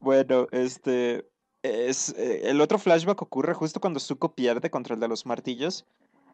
Bueno, 0.00 0.46
este. 0.50 1.28
Es, 1.62 2.08
eh, 2.16 2.50
el 2.50 2.60
otro 2.60 2.78
flashback 2.78 3.22
ocurre 3.22 3.54
justo 3.54 3.80
cuando 3.80 4.00
Zuko 4.00 4.34
pierde 4.34 4.70
contra 4.70 4.94
el 4.94 5.00
de 5.00 5.08
los 5.08 5.26
martillos. 5.26 5.84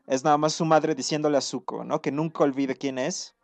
Es 0.06 0.24
nada 0.24 0.38
más 0.38 0.54
su 0.54 0.64
madre 0.64 0.94
diciéndole 0.94 1.36
a 1.36 1.42
Zuko, 1.42 1.84
¿no? 1.84 2.00
Que 2.00 2.10
nunca 2.12 2.44
olvide 2.44 2.76
quién 2.76 2.98
es. 2.98 3.34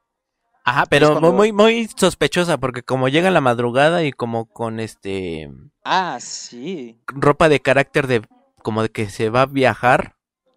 Ajá, 0.64 0.87
pero 0.87 1.11
cuando- 1.12 1.33
muy, 1.33 1.53
muy 1.53 1.88
sospechosa, 1.94 2.59
porque 2.59 2.83
como 2.83 3.09
llega 3.09 3.29
en 3.29 3.35
la 3.35 3.40
madrugada 3.40 4.03
y 4.05 4.12
como 4.12 4.46
con 4.46 4.81
este 4.81 5.50
Ah, 5.85 6.18
sí. 6.20 6.98
ropa 7.07 7.48
de 7.48 7.61
carácter 7.61 8.07
de 8.07 8.22
como 8.62 8.83
de 8.83 8.88
que 8.90 9.11
se 9.11 9.29
va 9.29 9.42
a 9.42 9.46
viajar, 9.46 10.16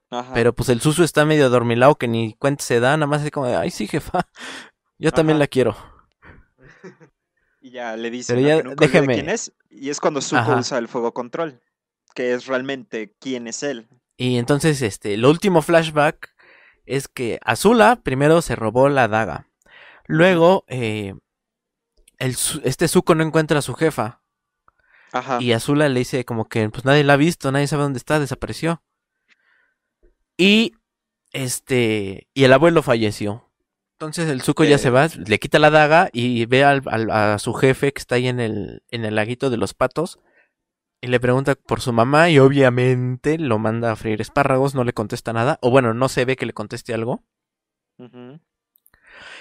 Ajá. 0.10 0.34
pero 0.34 0.54
pues 0.54 0.70
el 0.70 0.80
suso 0.80 1.04
está 1.04 1.26
medio 1.26 1.46
adormilado 1.46 1.96
que 1.96 2.08
ni 2.08 2.34
cuenta 2.36 2.64
se 2.64 2.80
da, 2.80 2.96
nada 2.96 3.08
más 3.08 3.22
así 3.22 3.32
como 3.32 3.48
de, 3.48 3.56
ay 3.58 3.70
sí 3.70 3.86
jefa, 3.88 4.22
yo 4.98 5.12
también 5.12 5.36
Ajá. 5.36 5.40
la 5.44 5.48
quiero. 5.48 5.76
Y 7.62 7.72
ya 7.72 7.98
le 7.98 8.10
dice 8.10 8.34
Pero 8.34 8.48
ya, 8.48 8.62
déjeme. 8.78 9.16
quién 9.16 9.30
es. 9.30 9.52
Y 9.70 9.90
es 9.90 10.00
cuando 10.00 10.22
Zuko 10.22 10.40
Ajá. 10.42 10.56
usa 10.58 10.78
el 10.78 10.88
fuego 10.88 11.14
control. 11.14 11.60
Que 12.16 12.34
es 12.34 12.46
realmente 12.48 13.14
quién 13.20 13.46
es 13.48 13.62
él. 13.62 13.90
Y 14.16 14.38
entonces 14.38 14.82
este, 14.82 15.16
el 15.16 15.26
último 15.26 15.62
flashback 15.62 16.34
es 16.86 17.10
que 17.10 17.40
Azula 17.44 17.98
primero 17.98 18.42
se 18.42 18.56
robó 18.56 18.88
la 18.88 19.08
daga. 19.10 19.47
Luego, 20.08 20.64
eh, 20.68 21.14
el, 22.18 22.36
este 22.64 22.88
Zuko 22.88 23.14
no 23.16 23.24
encuentra 23.24 23.60
a 23.60 23.62
su 23.62 23.74
jefa. 23.76 24.22
Ajá. 25.12 25.38
Y 25.42 25.54
Azula 25.54 25.88
le 25.90 26.00
dice 26.00 26.26
como 26.26 26.50
que 26.50 26.70
pues 26.70 26.84
nadie 26.86 27.04
la 27.04 27.14
ha 27.14 27.18
visto, 27.18 27.52
nadie 27.52 27.68
sabe 27.68 27.84
dónde 27.84 27.98
está, 27.98 28.20
desapareció. 28.20 28.82
Y 30.38 30.74
este 31.32 32.28
y 32.34 32.44
el 32.44 32.54
abuelo 32.54 32.82
falleció. 32.84 33.50
Entonces 33.94 34.30
el 34.30 34.42
Zuko 34.42 34.64
ya 34.64 34.76
Eh. 34.76 34.80
se 34.80 34.90
va, 34.92 35.08
le 35.08 35.40
quita 35.40 35.58
la 35.60 35.70
daga 35.72 36.10
y 36.14 36.46
ve 36.46 36.64
al- 36.64 36.84
al- 36.86 37.10
a 37.10 37.40
su 37.40 37.54
jefe 37.54 37.92
que 37.94 38.00
está 38.00 38.16
ahí 38.16 38.28
en 38.28 38.40
el, 38.40 38.84
en 38.92 39.06
el 39.06 39.16
laguito 39.16 39.50
de 39.50 39.58
los 39.58 39.74
patos. 39.74 40.20
Y 41.02 41.08
le 41.08 41.20
pregunta 41.20 41.56
por 41.56 41.82
su 41.82 41.94
mamá 41.94 42.30
y 42.30 42.40
obviamente 42.40 43.38
lo 43.40 43.60
manda 43.60 43.92
a 43.92 43.96
freír 43.96 44.20
espárragos, 44.22 44.74
no 44.76 44.84
le 44.84 44.94
contesta 44.94 45.32
nada. 45.34 45.58
O 45.62 45.70
bueno, 45.72 45.94
no 45.94 46.10
se 46.10 46.26
ve 46.26 46.36
que 46.36 46.46
le 46.46 46.54
conteste 46.54 46.94
algo. 46.94 47.24
Ujú. 47.98 48.40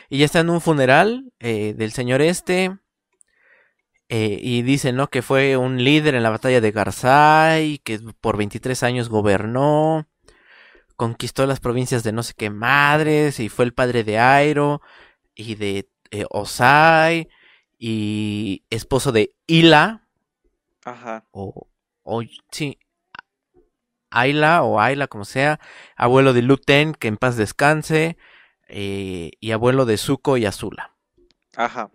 Y 0.08 0.18
ya 0.18 0.24
está 0.26 0.40
en 0.40 0.50
un 0.50 0.60
funeral 0.60 1.32
eh, 1.40 1.74
del 1.76 1.92
señor 1.92 2.22
este. 2.22 2.78
eh, 4.08 4.38
y 4.40 4.62
dice, 4.62 4.92
¿no? 4.92 5.08
Que 5.08 5.22
fue 5.22 5.56
un 5.56 5.82
líder 5.82 6.14
en 6.14 6.22
la 6.22 6.30
batalla 6.30 6.60
de 6.60 6.70
Garzai, 6.72 7.78
que 7.78 7.98
por 8.20 8.36
23 8.36 8.82
años 8.84 9.08
gobernó, 9.08 10.06
conquistó 10.96 11.46
las 11.46 11.60
provincias 11.60 12.04
de 12.04 12.12
no 12.12 12.22
sé 12.22 12.34
qué 12.36 12.50
madres, 12.50 13.40
y 13.40 13.48
fue 13.48 13.64
el 13.66 13.74
padre 13.74 14.04
de 14.04 14.18
Airo, 14.18 14.80
y 15.34 15.56
de 15.56 15.88
eh, 16.12 16.24
Osai 16.30 17.28
y 17.78 18.64
esposo 18.70 19.12
de 19.12 19.34
Ila. 19.46 20.08
Ajá. 20.84 21.26
O, 21.32 21.68
o 22.02 22.22
sí, 22.50 22.78
Ayla 24.10 24.62
o 24.62 24.80
Ayla, 24.80 25.08
como 25.08 25.24
sea. 25.24 25.60
Abuelo 25.96 26.32
de 26.32 26.42
Luten, 26.42 26.94
que 26.94 27.08
en 27.08 27.16
paz 27.16 27.36
descanse. 27.36 28.16
Eh, 28.68 29.32
y 29.40 29.52
abuelo 29.52 29.84
de 29.84 29.96
Zuko 29.96 30.36
y 30.36 30.46
Azula. 30.46 30.94
Ajá. 31.56 31.90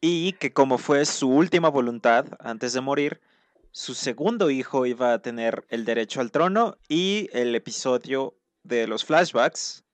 Y 0.00 0.32
que 0.34 0.52
como 0.52 0.78
fue 0.78 1.04
su 1.04 1.28
última 1.28 1.68
voluntad 1.68 2.26
antes 2.38 2.72
de 2.72 2.80
morir, 2.80 3.20
su 3.72 3.94
segundo 3.94 4.50
hijo 4.50 4.86
iba 4.86 5.12
a 5.12 5.20
tener 5.20 5.64
el 5.68 5.84
derecho 5.84 6.20
al 6.20 6.30
trono 6.30 6.76
y 6.88 7.28
el 7.32 7.54
episodio 7.54 8.34
de 8.62 8.86
los 8.86 9.04
flashbacks 9.04 9.84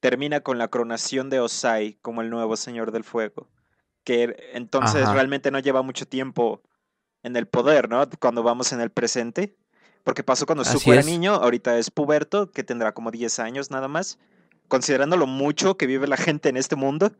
termina 0.00 0.40
con 0.40 0.58
la 0.58 0.68
coronación 0.68 1.30
de 1.30 1.40
Osai 1.40 1.94
como 2.02 2.22
el 2.22 2.30
nuevo 2.30 2.56
Señor 2.56 2.92
del 2.92 3.04
Fuego. 3.04 3.48
Que 4.04 4.36
entonces 4.52 5.02
Ajá. 5.02 5.14
realmente 5.14 5.50
no 5.50 5.58
lleva 5.58 5.82
mucho 5.82 6.06
tiempo 6.06 6.62
en 7.22 7.36
el 7.36 7.48
poder, 7.48 7.88
¿no? 7.88 8.08
Cuando 8.20 8.42
vamos 8.42 8.72
en 8.72 8.80
el 8.80 8.90
presente. 8.90 9.56
Porque 10.04 10.22
pasó 10.22 10.46
cuando 10.46 10.64
Zuko 10.64 10.92
era 10.92 11.02
niño, 11.02 11.34
ahorita 11.34 11.78
es 11.78 11.90
puberto, 11.90 12.52
que 12.52 12.62
tendrá 12.62 12.94
como 12.94 13.10
10 13.10 13.40
años 13.40 13.72
nada 13.72 13.88
más. 13.88 14.20
Considerando 14.68 15.16
lo 15.16 15.26
mucho 15.26 15.76
que 15.76 15.86
vive 15.86 16.06
la 16.06 16.16
gente 16.16 16.48
en 16.48 16.56
este 16.56 16.76
mundo, 16.76 17.12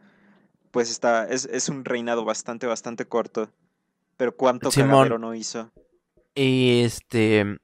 pues 0.70 0.90
está, 0.90 1.28
es, 1.28 1.46
es 1.46 1.68
un 1.68 1.84
reinado 1.84 2.24
bastante, 2.24 2.66
bastante 2.66 3.06
corto. 3.06 3.50
Pero 4.16 4.36
cuánto 4.36 4.70
cagadero 4.70 5.18
no 5.18 5.34
hizo. 5.34 5.70
Y 6.34 6.80
este. 6.82 7.58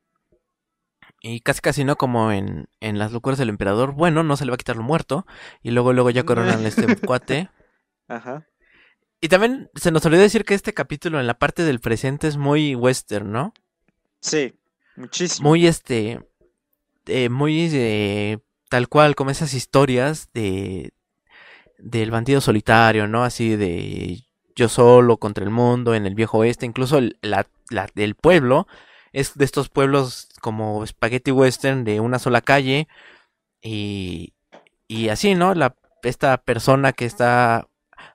Y 1.21 1.41
casi 1.41 1.61
casi 1.61 1.85
no 1.85 1.97
como 1.97 2.33
en, 2.33 2.69
en 2.81 2.99
las 2.99 3.13
locuras 3.13 3.39
del 3.39 3.49
emperador. 3.49 3.93
Bueno, 3.93 4.23
no 4.23 4.37
se 4.37 4.45
le 4.45 4.51
va 4.51 4.57
a 4.57 4.59
quitar 4.59 4.77
lo 4.77 4.83
muerto. 4.83 5.25
Y 5.63 5.71
luego, 5.71 5.93
luego 5.93 6.11
ya 6.11 6.25
coronan 6.25 6.65
a 6.65 6.69
este 6.69 6.97
cuate. 7.07 7.49
Ajá. 8.09 8.47
Y 9.21 9.29
también 9.29 9.71
se 9.77 9.93
nos 9.93 10.05
olvidó 10.05 10.23
decir 10.23 10.45
que 10.45 10.55
este 10.55 10.75
capítulo 10.75 11.21
en 11.21 11.29
la 11.29 11.39
parte 11.39 11.63
del 11.63 11.79
presente 11.81 12.27
es 12.27 12.37
muy 12.37 12.75
western, 12.75 13.31
¿no? 13.31 13.55
Sí, 14.21 14.55
muchísimo. 14.97 15.49
Muy 15.49 15.67
este. 15.67 16.19
eh, 17.07 17.29
muy 17.29 17.71
eh, 17.73 18.39
tal 18.73 18.89
cual, 18.89 19.15
como 19.15 19.31
esas 19.31 19.53
historias 19.53 20.31
de. 20.33 20.95
del 21.77 22.11
bandido 22.11 22.41
solitario, 22.41 23.07
¿no? 23.07 23.23
Así 23.23 23.55
de 23.55 24.25
yo 24.57 24.71
solo 24.71 25.19
contra 25.19 25.45
el 25.45 25.51
mundo 25.51 25.95
en 25.95 26.07
el 26.07 26.15
viejo 26.15 26.39
oeste. 26.39 26.65
Incluso 26.65 26.97
el, 26.97 27.19
la, 27.21 27.47
el 27.97 28.15
pueblo 28.15 28.67
es 29.13 29.37
de 29.37 29.45
estos 29.45 29.69
pueblos 29.69 30.31
como 30.41 30.87
spaghetti 30.87 31.33
western 31.33 31.85
de 31.85 32.01
una 32.01 32.19
sola 32.19 32.41
calle. 32.41 32.89
Y, 33.61 34.33
y 34.89 35.11
así, 35.11 35.35
¿no? 35.35 35.55
La, 35.55 35.77
esta 36.03 36.39
persona 36.39 36.95
que 36.95 37.05
está 37.05 37.69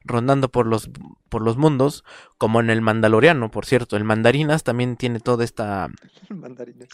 rondando 0.06 0.50
por 0.50 0.65
los, 0.65 0.89
por 1.30 1.43
los 1.43 1.56
mundos, 1.56 2.04
como 2.39 2.62
en 2.62 2.72
el 2.72 2.82
Mandaloriano, 2.82 3.52
por 3.52 3.67
cierto. 3.67 3.96
El 3.96 4.06
Mandarinas 4.06 4.63
también 4.63 4.98
tiene 4.98 5.20
toda 5.20 5.43
esta 5.43 5.88
Mandarines. 6.30 6.89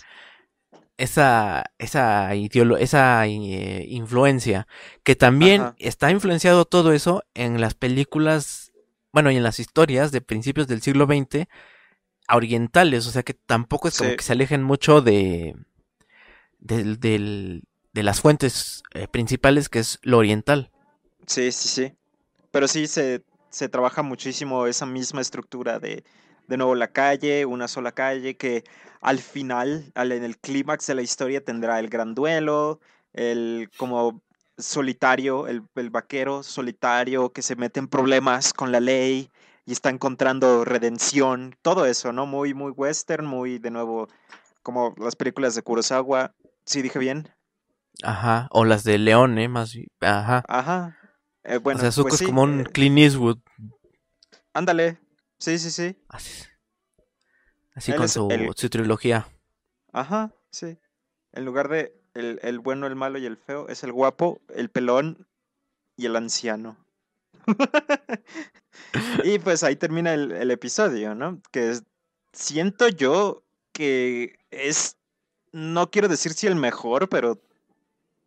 Esa 0.97 1.63
esa 1.79 2.33
ideolo- 2.35 2.77
esa 2.77 3.25
eh, 3.27 3.85
influencia 3.89 4.67
que 5.03 5.15
también 5.15 5.61
Ajá. 5.61 5.75
está 5.79 6.11
influenciado 6.11 6.65
todo 6.65 6.93
eso 6.93 7.23
en 7.33 7.59
las 7.61 7.73
películas 7.73 8.71
bueno 9.11 9.31
y 9.31 9.37
en 9.37 9.43
las 9.43 9.59
historias 9.59 10.11
de 10.11 10.21
principios 10.21 10.67
del 10.67 10.81
siglo 10.81 11.05
XX 11.05 11.47
orientales 12.29 13.07
o 13.07 13.11
sea 13.11 13.23
que 13.23 13.33
tampoco 13.33 13.87
es 13.87 13.97
como 13.97 14.11
Sí. 14.11 14.15
que 14.17 14.23
se 14.23 14.33
alejen 14.33 14.63
mucho 14.63 15.01
de 15.01 15.55
del, 16.59 16.99
del- 16.99 17.63
de 17.91 18.03
las 18.03 18.21
fuentes 18.21 18.83
eh, 18.93 19.07
principales 19.07 19.69
que 19.69 19.79
es 19.79 19.99
lo 20.03 20.17
oriental 20.17 20.71
Sí, 21.25 21.51
sí, 21.53 21.69
sí. 21.69 21.93
Pero 22.51 22.67
sí 22.67 22.85
se, 22.85 23.23
se 23.49 23.69
trabaja 23.69 24.03
muchísimo 24.03 24.67
esa 24.67 24.85
misma 24.85 25.21
estructura 25.21 25.79
de, 25.79 26.03
de 26.47 26.57
nuevo 26.57 26.75
la 26.75 26.89
calle, 26.89 27.45
una 27.45 27.67
sola 27.67 27.91
calle, 27.91 28.35
que 28.35 28.63
al 29.01 29.19
final, 29.19 29.91
al, 29.95 30.11
en 30.11 30.23
el 30.23 30.37
clímax 30.37 30.87
de 30.87 30.95
la 30.95 31.01
historia 31.01 31.43
tendrá 31.43 31.79
el 31.79 31.89
gran 31.89 32.15
duelo, 32.15 32.79
el 33.13 33.69
como 33.77 34.21
solitario, 34.57 35.47
el, 35.47 35.63
el 35.75 35.89
vaquero 35.89 36.43
solitario 36.43 37.31
que 37.31 37.41
se 37.41 37.55
mete 37.55 37.79
en 37.79 37.87
problemas 37.87 38.53
con 38.53 38.71
la 38.71 38.79
ley 38.79 39.29
y 39.65 39.71
está 39.71 39.89
encontrando 39.89 40.63
redención, 40.65 41.55
todo 41.61 41.85
eso, 41.85 42.11
¿no? 42.13 42.25
Muy, 42.25 42.53
muy 42.53 42.71
western, 42.71 43.25
muy 43.25 43.59
de 43.59 43.71
nuevo 43.71 44.07
como 44.61 44.93
las 44.97 45.15
películas 45.15 45.55
de 45.55 45.61
Kurosawa. 45.61 46.33
¿Sí 46.65 46.81
dije 46.81 46.99
bien? 46.99 47.29
ajá 48.03 48.47
o 48.51 48.65
las 48.65 48.83
de 48.83 48.97
Leone 48.97 49.47
más 49.47 49.73
bi- 49.73 49.87
ajá 50.01 50.43
Ajá. 50.47 50.97
Eh, 51.43 51.57
bueno, 51.57 51.79
o 51.79 51.81
sea 51.81 51.91
Zuko 51.91 52.09
pues 52.09 52.15
es 52.15 52.19
sí, 52.21 52.25
como 52.25 52.43
un 52.43 52.61
eh, 52.61 52.63
Clint 52.63 52.97
Eastwood 52.99 53.37
Ándale. 54.53 54.97
Sí, 55.43 55.59
sí, 55.59 55.71
sí. 55.71 55.97
así, 57.75 57.91
con 57.93 58.07
su, 58.07 58.29
el- 58.31 58.53
su 58.55 58.69
trilogía 58.69 59.27
Ajá, 59.91 60.33
sí. 60.51 60.77
En 61.33 61.43
lugar 61.43 61.67
de 61.67 61.93
el, 62.13 62.39
el 62.43 62.59
bueno, 62.59 62.87
el 62.87 62.95
malo 62.95 63.17
y 63.19 63.25
el 63.25 63.35
feo, 63.35 63.67
es 63.67 63.83
el 63.83 63.91
guapo, 63.91 64.39
el 64.55 64.69
pelón 64.69 65.27
y 65.97 66.05
el 66.05 66.15
anciano. 66.15 66.77
y 69.25 69.37
pues 69.39 69.63
ahí 69.63 69.75
termina 69.75 70.13
el, 70.13 70.31
el 70.31 70.49
episodio, 70.51 71.13
¿no? 71.13 71.41
Que 71.51 71.71
es- 71.71 71.83
siento 72.31 72.87
yo 72.87 73.43
que 73.73 74.39
es, 74.49 74.95
no 75.51 75.91
quiero 75.91 76.07
decir 76.07 76.31
si 76.33 76.47
el 76.47 76.55
mejor, 76.55 77.09
pero 77.09 77.41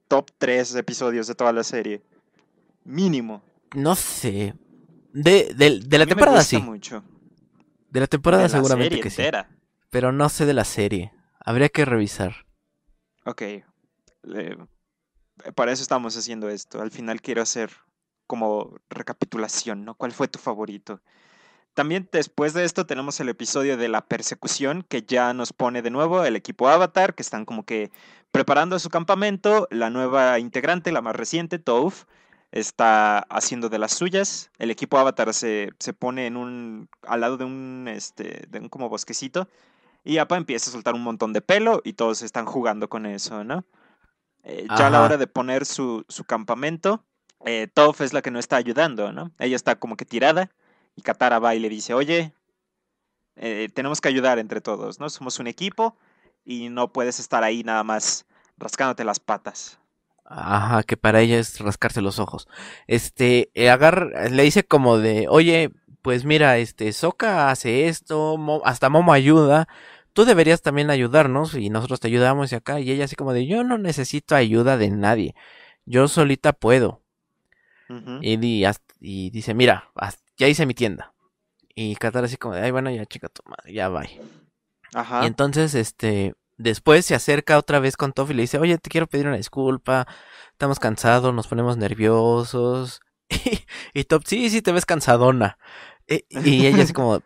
top 0.08 0.30
3 0.36 0.74
episodios 0.74 1.26
de 1.28 1.34
toda 1.34 1.52
la 1.54 1.64
serie. 1.64 2.02
Mínimo. 2.84 3.42
No 3.74 3.94
sé. 3.96 4.54
De, 5.18 5.54
de, 5.54 5.80
de 5.80 5.98
la 5.98 6.04
temporada 6.06 6.42
sí. 6.42 6.58
mucho. 6.58 7.02
De 7.88 8.00
la 8.00 8.06
temporada 8.06 8.42
De 8.42 8.48
la 8.50 8.54
seguramente 8.54 9.00
que 9.00 9.08
sí. 9.08 9.22
Pero 9.88 10.12
no 10.12 10.28
sé 10.28 10.44
de 10.44 10.52
la 10.52 10.64
serie. 10.64 11.12
Habría 11.40 11.70
que 11.70 11.84
revisar. 11.86 12.44
Ok. 13.24 13.42
le- 14.22 14.58
para 15.54 15.72
eso 15.72 15.82
estamos 15.82 16.16
haciendo 16.16 16.48
esto. 16.50 16.82
Al 16.82 16.90
final 16.90 17.22
quiero 17.22 17.40
hacer 17.40 17.70
como 18.26 18.76
recapitulación, 18.90 19.84
¿no? 19.84 19.94
¿Cuál 19.94 20.12
fue 20.12 20.28
tu 20.28 20.38
favorito? 20.38 21.00
También 21.74 22.08
después 22.12 22.52
de 22.54 22.64
esto 22.64 22.86
tenemos 22.86 23.18
el 23.20 23.28
episodio 23.28 23.76
de 23.76 23.88
la 23.88 24.06
persecución 24.06 24.84
que 24.88 25.02
ya 25.02 25.32
nos 25.34 25.52
pone 25.52 25.80
de 25.82 25.90
nuevo 25.90 26.24
el 26.24 26.36
equipo 26.36 26.68
Avatar, 26.68 27.14
que 27.14 27.22
están 27.22 27.44
como 27.44 27.64
que 27.64 27.90
preparando 28.32 28.78
su 28.78 28.90
campamento. 28.90 29.66
La 29.70 29.88
nueva 29.90 30.38
integrante, 30.38 30.92
la 30.92 31.02
más 31.02 31.16
reciente, 31.16 31.58
Toph, 31.58 32.04
está 32.58 33.18
haciendo 33.18 33.68
de 33.68 33.78
las 33.78 33.92
suyas. 33.92 34.50
El 34.58 34.70
equipo 34.70 34.98
Avatar 34.98 35.32
se, 35.34 35.70
se 35.78 35.92
pone 35.92 36.26
en 36.26 36.36
un, 36.36 36.88
al 37.02 37.20
lado 37.20 37.36
de 37.36 37.44
un, 37.44 37.86
este, 37.88 38.46
de 38.48 38.60
un 38.60 38.68
como 38.68 38.88
bosquecito. 38.88 39.48
Y 40.04 40.18
Appa 40.18 40.36
empieza 40.36 40.70
a 40.70 40.72
soltar 40.72 40.94
un 40.94 41.02
montón 41.02 41.32
de 41.32 41.40
pelo 41.40 41.82
y 41.84 41.94
todos 41.94 42.22
están 42.22 42.46
jugando 42.46 42.88
con 42.88 43.06
eso, 43.06 43.44
¿no? 43.44 43.64
Eh, 44.44 44.66
ya 44.78 44.86
a 44.86 44.90
la 44.90 45.02
hora 45.02 45.16
de 45.16 45.26
poner 45.26 45.66
su, 45.66 46.04
su 46.08 46.24
campamento, 46.24 47.04
eh, 47.44 47.66
Toph 47.72 48.00
es 48.02 48.12
la 48.12 48.22
que 48.22 48.30
no 48.30 48.38
está 48.38 48.56
ayudando, 48.56 49.12
¿no? 49.12 49.32
Ella 49.40 49.56
está 49.56 49.76
como 49.76 49.96
que 49.96 50.04
tirada 50.04 50.50
y 50.94 51.02
Katara 51.02 51.40
va 51.40 51.56
y 51.56 51.58
le 51.58 51.68
dice, 51.68 51.94
oye, 51.94 52.32
eh, 53.34 53.68
tenemos 53.74 54.00
que 54.00 54.08
ayudar 54.08 54.38
entre 54.38 54.60
todos, 54.60 55.00
¿no? 55.00 55.10
Somos 55.10 55.40
un 55.40 55.48
equipo 55.48 55.96
y 56.44 56.68
no 56.68 56.92
puedes 56.92 57.18
estar 57.18 57.42
ahí 57.42 57.64
nada 57.64 57.82
más 57.82 58.26
rascándote 58.56 59.04
las 59.04 59.18
patas. 59.18 59.80
Ajá, 60.28 60.82
que 60.82 60.96
para 60.96 61.20
ella 61.20 61.38
es 61.38 61.60
rascarse 61.60 62.00
los 62.02 62.18
ojos. 62.18 62.48
Este, 62.88 63.50
eh, 63.54 63.70
agarra, 63.70 64.28
le 64.28 64.42
dice 64.42 64.64
como 64.64 64.98
de, 64.98 65.26
oye, 65.28 65.70
pues 66.02 66.24
mira, 66.24 66.58
este, 66.58 66.92
Soka 66.92 67.50
hace 67.50 67.86
esto, 67.88 68.36
Mo- 68.36 68.62
hasta 68.64 68.88
Momo 68.88 69.12
ayuda, 69.12 69.68
tú 70.12 70.24
deberías 70.24 70.62
también 70.62 70.90
ayudarnos 70.90 71.54
y 71.54 71.70
nosotros 71.70 72.00
te 72.00 72.08
ayudamos 72.08 72.50
y 72.50 72.56
acá, 72.56 72.80
y 72.80 72.90
ella 72.90 73.04
así 73.04 73.14
como 73.16 73.32
de, 73.32 73.46
yo 73.46 73.62
no 73.64 73.78
necesito 73.78 74.34
ayuda 74.34 74.76
de 74.76 74.90
nadie, 74.90 75.34
yo 75.84 76.08
solita 76.08 76.52
puedo. 76.52 77.02
Y, 78.22 78.36
di- 78.36 78.64
y 79.00 79.30
dice, 79.30 79.54
mira, 79.54 79.90
ya 80.36 80.48
hice 80.48 80.66
mi 80.66 80.74
tienda. 80.74 81.12
Y 81.74 81.94
Katara 81.96 82.26
así 82.26 82.36
como 82.36 82.54
de, 82.54 82.62
ay, 82.62 82.70
bueno, 82.72 82.90
ya 82.90 83.06
chica 83.06 83.28
tu 83.28 83.42
madre, 83.48 83.72
ya 83.72 83.88
va. 83.88 84.04
Ajá. 84.94 85.22
Y 85.22 85.26
entonces, 85.26 85.74
este, 85.74 86.34
después 86.56 87.04
se 87.06 87.14
acerca 87.14 87.58
otra 87.58 87.78
vez 87.80 87.96
con 87.96 88.12
Toph 88.12 88.30
y 88.30 88.34
le 88.34 88.42
dice, 88.42 88.58
oye, 88.58 88.78
te 88.78 88.90
quiero 88.90 89.06
pedir 89.06 89.26
una 89.26 89.36
disculpa, 89.36 90.06
estamos 90.52 90.78
cansados, 90.78 91.34
nos 91.34 91.46
ponemos 91.48 91.76
nerviosos. 91.76 93.00
Y, 93.94 94.04
Toph, 94.04 94.24
sí, 94.26 94.50
sí, 94.50 94.62
te 94.62 94.72
ves 94.72 94.86
cansadona. 94.86 95.58
E- 96.06 96.24
Y, 96.28 96.66
ella 96.66 96.82
así 96.84 96.92
como, 96.92 97.22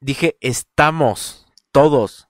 dije, 0.00 0.36
estamos, 0.40 1.46
todos. 1.72 2.28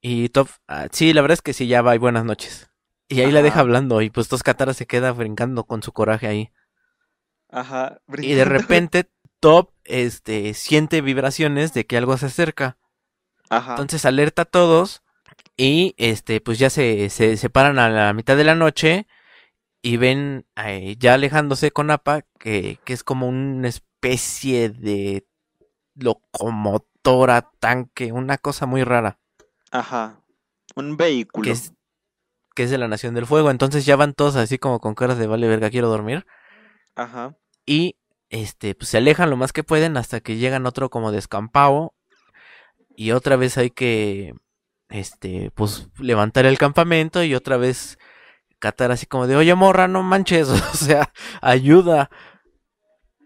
Y 0.00 0.28
Toph, 0.28 0.58
"Ah, 0.68 0.86
sí, 0.92 1.12
la 1.12 1.20
verdad 1.22 1.34
es 1.34 1.42
que 1.42 1.52
sí, 1.52 1.66
ya 1.66 1.82
va, 1.82 1.94
y 1.94 1.98
buenas 1.98 2.24
noches. 2.24 2.70
Y 3.08 3.22
ahí 3.22 3.32
la 3.32 3.42
deja 3.42 3.60
hablando, 3.60 4.02
y 4.02 4.10
pues 4.10 4.28
Tos 4.28 4.42
Katara 4.42 4.74
se 4.74 4.86
queda 4.86 5.10
brincando 5.12 5.64
con 5.64 5.82
su 5.82 5.92
coraje 5.92 6.26
ahí. 6.28 6.52
Ajá. 7.50 8.00
Y 8.18 8.34
de 8.34 8.44
repente, 8.44 9.10
Top, 9.40 9.70
este, 9.84 10.52
siente 10.54 11.00
vibraciones 11.00 11.72
de 11.72 11.86
que 11.86 11.96
algo 11.96 12.16
se 12.18 12.26
acerca. 12.26 12.76
Ajá. 13.50 13.72
Entonces 13.72 14.04
alerta 14.04 14.42
a 14.42 14.44
todos 14.44 15.02
y 15.58 15.94
este 15.98 16.40
pues 16.40 16.58
ya 16.58 16.70
se, 16.70 17.10
se 17.10 17.36
separan 17.36 17.78
a 17.78 17.90
la 17.90 18.12
mitad 18.14 18.36
de 18.36 18.44
la 18.44 18.54
noche 18.54 19.06
y 19.82 19.96
ven 19.96 20.46
eh, 20.56 20.96
ya 20.98 21.14
alejándose 21.14 21.72
con 21.72 21.90
Appa 21.90 22.22
que, 22.38 22.78
que 22.84 22.92
es 22.92 23.02
como 23.02 23.28
una 23.28 23.68
especie 23.68 24.70
de 24.70 25.26
locomotora, 25.96 27.50
tanque, 27.58 28.12
una 28.12 28.38
cosa 28.38 28.66
muy 28.66 28.84
rara. 28.84 29.18
Ajá. 29.72 30.22
Un 30.76 30.96
vehículo. 30.96 31.44
Que 31.44 31.50
es, 31.50 31.74
que 32.54 32.62
es 32.62 32.70
de 32.70 32.78
la 32.78 32.86
Nación 32.86 33.14
del 33.14 33.26
Fuego. 33.26 33.50
Entonces 33.50 33.84
ya 33.84 33.96
van 33.96 34.14
todos 34.14 34.36
así 34.36 34.58
como 34.58 34.78
con 34.78 34.94
caras 34.94 35.18
de 35.18 35.26
vale 35.26 35.48
verga, 35.48 35.70
quiero 35.70 35.88
dormir. 35.88 36.24
Ajá. 36.94 37.36
Y 37.66 37.98
este, 38.30 38.76
pues 38.76 38.90
se 38.90 38.98
alejan 38.98 39.30
lo 39.30 39.36
más 39.36 39.52
que 39.52 39.64
pueden 39.64 39.96
hasta 39.96 40.20
que 40.20 40.36
llegan 40.36 40.66
otro 40.66 40.88
como 40.88 41.10
descampado. 41.10 41.94
Y 42.94 43.10
otra 43.10 43.36
vez 43.36 43.58
hay 43.58 43.70
que, 43.70 44.34
este, 44.88 45.50
pues 45.54 45.88
levantar 45.98 46.46
el 46.46 46.58
campamento 46.58 47.22
y 47.22 47.34
otra 47.34 47.56
vez 47.56 47.98
catar 48.58 48.90
así 48.90 49.06
como 49.06 49.26
de, 49.26 49.36
oye 49.36 49.54
morra, 49.54 49.88
no 49.88 50.02
manches, 50.02 50.48
o 50.48 50.74
sea, 50.74 51.12
ayuda. 51.40 52.10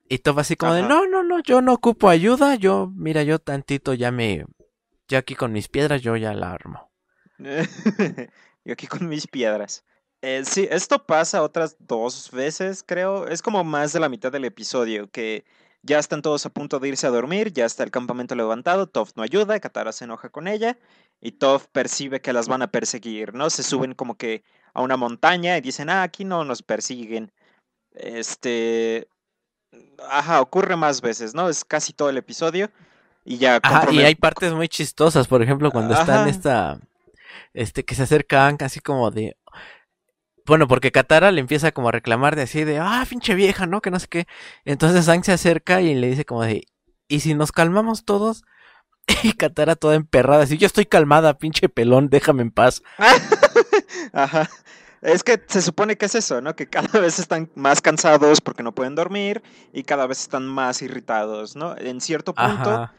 Y 0.09 0.19
todo 0.19 0.41
así 0.41 0.57
como 0.57 0.75
de, 0.75 0.83
no, 0.83 1.07
no, 1.07 1.23
no, 1.23 1.41
yo 1.41 1.63
no 1.63 1.73
ocupo 1.73 2.09
ayuda, 2.09 2.57
yo, 2.57 2.91
mira, 2.95 3.23
yo 3.23 3.39
tantito 3.39 3.95
ya 3.95 4.11
me, 4.11 4.45
ya 5.09 5.19
aquí 5.19 5.35
con 5.35 5.53
mis 5.53 5.69
piedras 5.69 6.03
yo 6.03 6.17
ya 6.17 6.35
la 6.35 6.53
armo. 6.53 6.91
Yo 8.65 8.75
aquí 8.75 8.87
con 8.87 9.09
mis 9.09 9.27
piedras. 9.27 9.85
Eh, 10.21 10.45
sí, 10.45 10.69
esto 10.71 11.05
pasa 11.05 11.43
otras 11.43 11.77
dos 11.81 12.31
veces, 12.31 12.85
creo. 12.87 13.27
Es 13.27 13.43
como 13.43 13.65
más 13.65 13.93
de 13.93 13.99
la 13.99 14.09
mitad 14.09 14.31
del 14.31 14.45
episodio, 14.45 15.11
que 15.11 15.45
ya 15.83 15.99
están 15.99 16.23
todos 16.23 16.47
a 16.47 16.51
punto 16.51 16.79
de 16.79 16.89
irse 16.89 17.07
a 17.07 17.11
dormir, 17.11 17.53
ya 17.53 17.65
está 17.65 17.83
el 17.83 17.91
campamento 17.91 18.35
levantado, 18.35 18.87
Toph 18.87 19.11
no 19.17 19.23
ayuda, 19.23 19.59
Katara 19.61 19.93
se 19.93 20.05
enoja 20.05 20.29
con 20.29 20.49
ella, 20.49 20.79
y 21.21 21.33
Toph 21.33 21.67
percibe 21.73 22.21
que 22.21 22.33
las 22.33 22.49
van 22.49 22.63
a 22.63 22.71
perseguir, 22.71 23.35
¿no? 23.35 23.51
Se 23.51 23.63
suben 23.63 23.95
como 23.95 24.17
que 24.17 24.45
a 24.75 24.83
una 24.83 24.97
montaña 24.97 25.57
y 25.57 25.61
dicen, 25.61 25.91
ah, 25.91 26.03
aquí 26.03 26.25
no 26.25 26.45
nos 26.45 26.63
persiguen. 26.63 27.33
Este... 27.95 29.09
Ajá, 30.11 30.41
ocurre 30.41 30.77
más 30.77 31.01
veces, 31.01 31.35
¿no? 31.35 31.49
Es 31.49 31.65
casi 31.65 31.93
todo 31.93 32.11
el 32.11 32.19
episodio. 32.19 32.71
Y 33.25 33.39
ya 33.39 33.61
Ajá, 33.63 33.91
y 33.93 34.01
hay 34.01 34.15
partes 34.15 34.53
muy 34.53 34.69
chistosas, 34.69 35.29
por 35.29 35.43
ejemplo, 35.43 35.71
cuando 35.71 35.95
está 35.95 36.15
en 36.15 36.21
Ajá. 36.23 36.29
esta, 36.29 36.81
este, 37.55 37.85
que 37.85 37.95
se 37.95 38.03
acercan 38.03 38.57
casi 38.57 38.81
como 38.81 39.11
de, 39.11 39.37
bueno, 40.47 40.69
porque 40.69 40.93
Katara 40.93 41.31
le 41.33 41.41
empieza 41.41 41.73
como 41.73 41.89
a 41.89 41.93
reclamar 41.93 42.37
de 42.37 42.43
así 42.43 42.65
de, 42.65 42.79
ah, 42.79 43.05
pinche 43.09 43.35
vieja, 43.35 43.67
¿no? 43.67 43.81
Que 43.81 43.91
no 43.91 43.99
sé 43.99 44.07
qué. 44.09 44.27
Entonces 44.65 45.09
Aang 45.09 45.25
se 45.25 45.33
acerca 45.33 45.81
y 45.83 45.95
le 45.95 46.09
dice 46.09 46.25
como 46.25 46.43
de, 46.43 46.67
¿y 47.09 47.21
si 47.21 47.35
nos 47.35 47.53
calmamos 47.53 48.05
todos? 48.05 48.43
Y 49.25 49.33
Katara 49.33 49.75
toda 49.77 49.97
emperrada, 49.97 50.45
así, 50.45 50.59
yo 50.59 50.67
estoy 50.67 50.87
calmada, 50.87 51.37
pinche 51.39 51.69
pelón, 51.69 52.09
déjame 52.09 52.43
en 52.43 52.51
paz. 52.53 52.83
Ajá. 54.13 54.49
Es 55.01 55.25
que 55.25 55.43
se 55.49 55.63
supone 55.63 55.97
que 55.97 56.07
es 56.07 56.15
eso, 56.15 56.41
¿no? 56.41 56.55
Que 56.55 56.69
cada 56.69 56.87
vez 57.01 57.19
están 57.19 57.51
más 57.57 57.81
cansados 57.81 58.41
porque 58.41 58.63
no 58.63 58.73
pueden 58.73 58.95
dormir 58.95 59.43
y 59.73 59.83
cada 59.83 60.07
vez 60.07 60.21
están 60.21 60.47
más 60.47 60.81
irritados, 60.83 61.57
¿no? 61.57 61.77
En 61.77 62.01
cierto 62.01 62.35
punto 62.35 62.71
Ajá. 62.71 62.95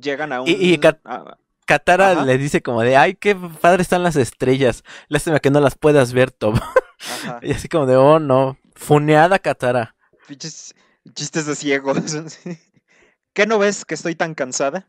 llegan 0.00 0.32
a 0.32 0.40
un... 0.42 0.48
Y- 0.48 0.52
y 0.74 0.78
Kat- 0.78 0.98
a- 1.04 1.36
Katara 1.68 2.12
Ajá. 2.12 2.24
le 2.24 2.38
dice 2.38 2.62
como 2.62 2.80
de, 2.80 2.96
ay, 2.96 3.14
qué 3.14 3.36
padre 3.36 3.82
están 3.82 4.02
las 4.02 4.16
estrellas. 4.16 4.82
Lástima 5.08 5.38
que 5.38 5.50
no 5.50 5.60
las 5.60 5.76
puedas 5.76 6.14
ver, 6.14 6.30
Tom. 6.30 6.54
ajá. 6.98 7.40
y 7.42 7.52
así 7.52 7.68
como 7.68 7.84
de, 7.84 7.96
oh, 7.96 8.18
no. 8.18 8.56
Funeada 8.74 9.38
Katara. 9.38 9.94
Pinches 10.26 10.74
chistes 11.14 11.44
de 11.46 11.54
ciegos. 11.54 11.98
¿Qué 13.34 13.46
no 13.46 13.58
ves 13.58 13.84
que 13.84 13.94
estoy 13.94 14.14
tan 14.14 14.34
cansada? 14.34 14.88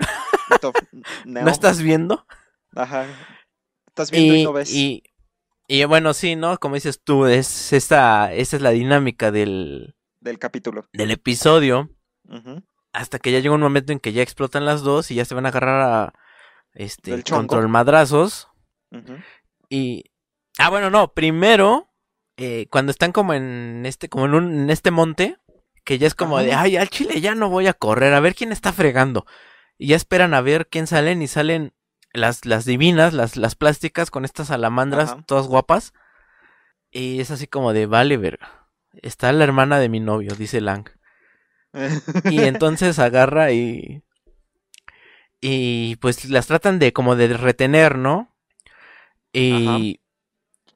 No. 1.26 1.42
¿No 1.42 1.50
estás 1.50 1.82
viendo? 1.82 2.26
Ajá. 2.74 3.06
Estás 3.88 4.10
viendo 4.10 4.34
y, 4.34 4.40
Y, 4.40 4.44
no 4.44 4.52
ves. 4.54 4.72
y, 4.72 5.02
y 5.68 5.84
bueno, 5.84 6.14
sí, 6.14 6.36
¿no? 6.36 6.56
Como 6.58 6.74
dices 6.76 7.00
tú, 7.04 7.26
es 7.26 7.72
esta, 7.74 8.32
esa 8.32 8.56
es 8.56 8.62
la 8.62 8.70
dinámica 8.70 9.30
del, 9.30 9.94
Del 10.20 10.38
capítulo. 10.38 10.86
del 10.94 11.10
episodio. 11.10 11.90
Ujú. 12.28 12.62
Hasta 12.92 13.18
que 13.18 13.32
ya 13.32 13.40
llega 13.40 13.54
un 13.54 13.60
momento 13.60 13.92
en 13.92 14.00
que 14.00 14.12
ya 14.12 14.22
explotan 14.22 14.64
las 14.64 14.82
dos 14.82 15.10
y 15.10 15.14
ya 15.14 15.24
se 15.24 15.34
van 15.34 15.46
a 15.46 15.50
agarrar 15.50 15.80
a 15.80 16.14
este 16.74 17.22
control 17.22 17.68
madrazos. 17.68 18.48
Y. 19.68 20.04
Ah, 20.58 20.70
bueno, 20.70 20.90
no. 20.90 21.12
Primero, 21.12 21.88
eh, 22.36 22.66
cuando 22.70 22.90
están 22.90 23.12
como 23.12 23.34
en 23.34 23.84
este, 23.84 24.08
como 24.08 24.26
en 24.26 24.34
un, 24.34 24.60
en 24.62 24.70
este 24.70 24.90
monte, 24.90 25.38
que 25.84 25.98
ya 25.98 26.06
es 26.06 26.14
como 26.14 26.38
Ajá. 26.38 26.46
de, 26.46 26.54
ay, 26.54 26.76
al 26.76 26.88
chile 26.88 27.20
ya 27.20 27.34
no 27.34 27.48
voy 27.48 27.66
a 27.66 27.74
correr, 27.74 28.14
a 28.14 28.20
ver 28.20 28.34
quién 28.34 28.52
está 28.52 28.72
fregando. 28.72 29.26
Y 29.76 29.88
ya 29.88 29.96
esperan 29.96 30.34
a 30.34 30.40
ver 30.40 30.68
quién 30.68 30.86
salen 30.86 31.22
y 31.22 31.28
salen 31.28 31.72
las, 32.12 32.44
las 32.44 32.64
divinas, 32.64 33.12
las, 33.12 33.36
las 33.36 33.54
plásticas 33.54 34.10
con 34.10 34.24
estas 34.24 34.48
salamandras 34.48 35.12
Ajá. 35.12 35.24
todas 35.26 35.46
guapas. 35.46 35.92
Y 36.90 37.20
es 37.20 37.30
así 37.30 37.46
como 37.46 37.72
de, 37.72 37.86
vale, 37.86 38.16
verga. 38.16 38.68
Está 39.02 39.32
la 39.32 39.44
hermana 39.44 39.78
de 39.78 39.88
mi 39.88 40.00
novio, 40.00 40.34
dice 40.34 40.60
Lang. 40.60 40.88
Y 42.26 42.44
entonces 42.44 42.98
agarra 42.98 43.52
y. 43.52 44.02
Y 45.40 45.96
pues 45.96 46.24
las 46.30 46.46
tratan 46.46 46.78
de 46.78 46.92
como 46.92 47.16
de 47.16 47.28
retener, 47.36 47.96
¿no? 47.98 48.34
Y. 49.32 50.00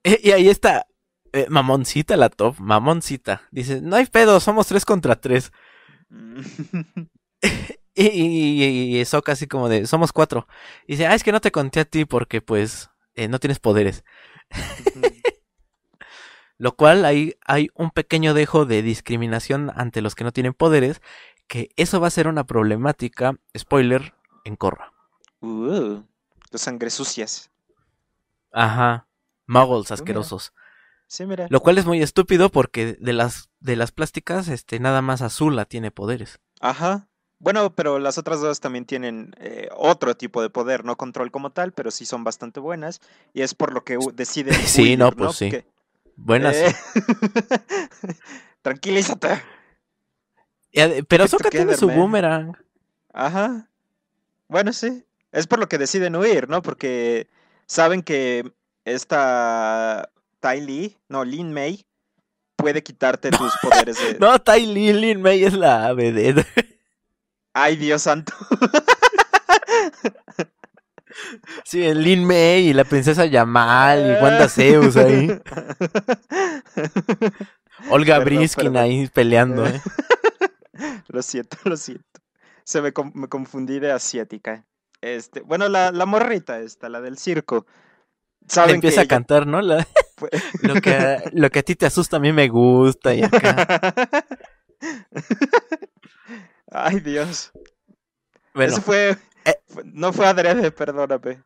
Y 0.04 0.32
ahí 0.32 0.48
está. 0.48 0.86
eh, 1.32 1.46
mamoncita 1.50 2.16
la 2.16 2.30
top, 2.30 2.58
mamoncita. 2.60 3.42
Dice, 3.52 3.80
no 3.82 3.96
hay 3.96 4.06
pedo, 4.06 4.40
somos 4.40 4.66
tres 4.68 4.84
contra 4.84 5.16
tres. 5.20 5.52
Y, 7.94 8.06
y, 8.06 8.64
y, 8.64 8.98
y 8.98 9.02
así 9.26 9.46
como 9.46 9.68
de, 9.68 9.86
somos 9.86 10.12
cuatro. 10.12 10.46
Y 10.86 10.92
dice, 10.94 11.06
ah, 11.06 11.14
es 11.14 11.22
que 11.22 11.32
no 11.32 11.40
te 11.42 11.52
conté 11.52 11.80
a 11.80 11.84
ti 11.84 12.06
porque 12.06 12.40
pues 12.40 12.90
eh, 13.14 13.28
no 13.28 13.38
tienes 13.38 13.58
poderes. 13.58 14.04
Lo 16.62 16.76
cual 16.76 17.04
ahí 17.04 17.34
hay 17.44 17.70
un 17.74 17.90
pequeño 17.90 18.34
dejo 18.34 18.66
de 18.66 18.82
discriminación 18.82 19.72
ante 19.74 20.00
los 20.00 20.14
que 20.14 20.22
no 20.22 20.30
tienen 20.30 20.54
poderes, 20.54 21.02
que 21.48 21.70
eso 21.74 22.00
va 22.00 22.06
a 22.06 22.10
ser 22.10 22.28
una 22.28 22.44
problemática, 22.44 23.34
spoiler, 23.58 24.14
en 24.44 24.54
Korra. 24.54 24.92
Uh, 25.40 26.02
los 26.52 26.60
sangre 26.60 26.90
sucias. 26.90 27.50
Ajá. 28.52 29.08
Muggles 29.48 29.90
asquerosos. 29.90 30.52
Sí, 31.08 31.26
mira. 31.26 31.48
Lo 31.50 31.58
cual 31.58 31.78
es 31.78 31.84
muy 31.84 32.00
estúpido 32.00 32.48
porque 32.48 32.92
de 32.92 33.12
las 33.12 33.50
de 33.58 33.74
las 33.74 33.90
plásticas, 33.90 34.46
este, 34.46 34.78
nada 34.78 35.02
más 35.02 35.20
Azula 35.20 35.64
tiene 35.64 35.90
poderes. 35.90 36.38
Ajá. 36.60 37.08
Bueno, 37.40 37.74
pero 37.74 37.98
las 37.98 38.18
otras 38.18 38.40
dos 38.40 38.60
también 38.60 38.84
tienen 38.84 39.34
eh, 39.40 39.68
otro 39.76 40.16
tipo 40.16 40.40
de 40.40 40.48
poder, 40.48 40.84
no 40.84 40.96
control 40.96 41.32
como 41.32 41.50
tal, 41.50 41.72
pero 41.72 41.90
sí 41.90 42.06
son 42.06 42.22
bastante 42.22 42.60
buenas. 42.60 43.00
Y 43.34 43.42
es 43.42 43.52
por 43.52 43.72
lo 43.72 43.82
que 43.82 43.98
deciden. 44.14 44.54
Sí, 44.64 44.82
huir, 44.82 44.98
no, 45.00 45.10
pues 45.10 45.34
sí. 45.34 45.46
Porque, 45.46 45.72
Buenas. 46.16 46.56
eh, 46.56 46.74
Tranquilízate. 48.62 49.42
Pero 50.72 51.24
Get 51.24 51.30
Sokka 51.30 51.50
tiene 51.50 51.76
su 51.76 51.88
boomerang. 51.88 52.56
Ajá. 53.12 53.68
Bueno, 54.48 54.72
sí. 54.72 55.04
Es 55.32 55.46
por 55.46 55.58
lo 55.58 55.68
que 55.68 55.78
deciden 55.78 56.16
huir, 56.16 56.48
¿no? 56.48 56.62
Porque 56.62 57.28
saben 57.66 58.02
que 58.02 58.52
esta 58.84 60.10
Tai 60.40 60.60
Lee, 60.60 60.96
no, 61.08 61.24
Lin 61.24 61.52
Mei, 61.52 61.84
puede 62.56 62.82
quitarte 62.82 63.30
tus 63.38 63.52
poderes 63.62 63.98
de. 63.98 64.18
No, 64.18 64.38
Tai 64.40 64.64
Lee, 64.66 64.92
Lin 64.92 65.22
Mei 65.22 65.44
es 65.44 65.54
la 65.54 65.92
vedette. 65.92 66.46
Ay, 67.54 67.76
Dios 67.76 68.02
santo. 68.02 68.32
Sí, 71.64 71.84
el 71.84 72.02
Lin 72.02 72.26
Mei 72.26 72.68
y 72.68 72.72
la 72.74 72.84
princesa 72.84 73.26
Yamal 73.26 74.00
y 74.18 74.22
Wanda 74.22 74.48
Zeus 74.48 74.96
ahí. 74.96 75.28
Olga 77.90 78.18
Perdón, 78.18 78.24
Briskin 78.24 78.64
perdón. 78.72 78.76
ahí 78.82 79.08
peleando, 79.08 79.66
¿eh? 79.66 79.80
Lo 81.08 81.22
siento, 81.22 81.56
lo 81.64 81.76
siento. 81.76 82.04
Se 82.64 82.80
me, 82.80 82.92
me 83.14 83.28
confundí 83.28 83.78
de 83.78 83.92
asiática. 83.92 84.64
Este, 85.00 85.40
bueno, 85.40 85.68
la, 85.68 85.90
la 85.92 86.06
morrita 86.06 86.60
esta, 86.60 86.88
la 86.88 87.00
del 87.00 87.18
circo. 87.18 87.66
Saben 88.48 88.76
empieza 88.76 88.96
que 88.96 89.00
a 89.00 89.02
ella 89.02 89.08
cantar, 89.08 89.46
¿no? 89.46 89.60
La- 89.60 89.86
lo, 90.62 90.74
que, 90.80 90.94
a- 90.94 91.22
lo 91.32 91.50
que 91.50 91.58
a 91.58 91.62
ti 91.62 91.74
te 91.76 91.86
asusta 91.86 92.16
a 92.16 92.20
mí 92.20 92.32
me 92.32 92.48
gusta 92.48 93.14
y 93.14 93.22
acá. 93.22 93.84
Ay, 96.70 97.00
Dios. 97.00 97.52
Bueno, 98.54 98.72
Eso 98.72 98.82
fue, 98.82 99.16
eh. 99.44 99.60
fue- 99.66 99.82
No 99.86 100.12
fue 100.12 100.26
adrede, 100.26 100.70
perdóname. 100.70 101.42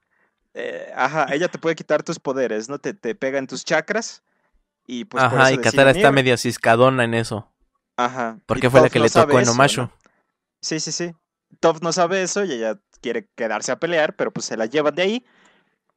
Eh, 0.54 0.90
ajá, 0.96 1.26
ella 1.32 1.48
te 1.48 1.58
puede 1.58 1.74
quitar 1.76 2.02
tus 2.02 2.18
poderes, 2.18 2.68
¿no? 2.68 2.78
Te, 2.78 2.94
te 2.94 3.14
pega 3.14 3.38
en 3.38 3.46
tus 3.46 3.64
chakras. 3.64 4.22
Y 4.86 5.04
pues 5.04 5.22
por 5.24 5.38
ajá, 5.40 5.50
eso 5.50 5.60
y 5.60 5.62
Katara 5.62 5.90
está 5.90 6.12
medio 6.12 6.36
ciscadona 6.36 7.04
en 7.04 7.14
eso. 7.14 7.50
Ajá. 7.96 8.38
Porque 8.46 8.70
fue 8.70 8.80
la 8.80 8.88
que 8.88 8.98
no 8.98 9.04
le 9.06 9.10
tocó 9.10 9.40
en 9.40 9.48
Omashu. 9.48 9.82
¿no? 9.82 9.92
Sí, 10.60 10.80
sí, 10.80 10.92
sí. 10.92 11.14
Toph 11.60 11.80
no 11.82 11.92
sabe 11.92 12.22
eso 12.22 12.44
y 12.44 12.52
ella 12.52 12.78
quiere 13.00 13.28
quedarse 13.34 13.72
a 13.72 13.78
pelear, 13.78 14.16
pero 14.16 14.30
pues 14.32 14.46
se 14.46 14.56
la 14.56 14.66
llevan 14.66 14.94
de 14.94 15.02
ahí 15.02 15.24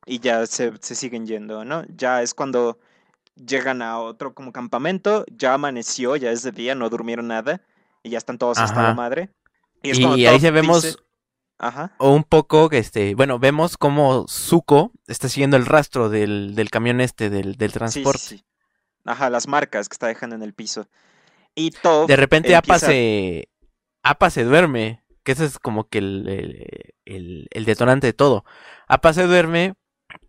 y 0.06 0.20
ya 0.20 0.46
se, 0.46 0.74
se 0.82 0.96
siguen 0.96 1.26
yendo, 1.28 1.64
¿no? 1.66 1.84
Ya 1.96 2.22
es 2.22 2.34
cuando 2.34 2.80
llegan 3.36 3.82
a 3.82 4.00
otro 4.00 4.34
como 4.34 4.52
campamento, 4.52 5.26
ya 5.32 5.54
amaneció, 5.54 6.16
ya 6.16 6.32
es 6.32 6.44
de 6.44 6.52
día, 6.52 6.76
no 6.76 6.90
durmieron 6.90 7.28
nada 7.28 7.62
y 8.04 8.10
ya 8.10 8.18
están 8.18 8.38
todos 8.38 8.58
hasta 8.58 8.82
la 8.82 8.94
madre. 8.94 9.30
Y, 9.84 9.92
es 9.92 10.00
ahí 10.28 10.40
se 10.40 10.52
vemos 10.52 10.84
dice- 10.84 10.98
Ajá. 11.60 11.94
o 11.98 12.14
un 12.14 12.24
poco, 12.24 12.70
este, 12.72 13.16
bueno, 13.16 13.38
vemos 13.38 13.78
cómo 13.78 14.26
Zuko 14.30 14.92
está 15.08 15.28
siguiendo 15.28 15.58
el 15.58 15.66
rastro 15.66 16.10
del, 16.10 16.56
del 16.56 16.70
camión 16.70 17.02
este, 17.02 17.30
del, 17.30 17.56
del 17.58 17.70
Sí, 17.72 17.74
sí, 17.74 17.80
transporte. 17.80 18.20
sí. 18.20 18.46
Ajá, 19.06 19.30
las 19.30 19.48
marcas 19.48 19.90
que 19.90 19.94
está 19.94 20.08
dejando 20.08 20.36
en 20.36 20.44
el 20.44 20.54
piso. 20.54 20.88
Y 21.56 21.72
Toph 21.72 22.08
De 22.08 22.16
repente 22.16 22.56
Apa 22.56 22.80
se. 22.80 23.50
Apa 24.04 24.30
se 24.30 24.44
duerme. 24.46 25.04
Que 25.24 25.34
ese 25.34 25.46
es 25.46 25.60
como 25.60 25.90
que 25.90 25.98
el, 25.98 26.28
el- 26.30 26.94
el- 27.06 27.48
el 27.52 27.66
detonante 27.66 28.08
de 28.08 28.14
todo. 28.14 28.46
Apa 28.88 29.12
se 29.14 29.24
duerme. 29.24 29.74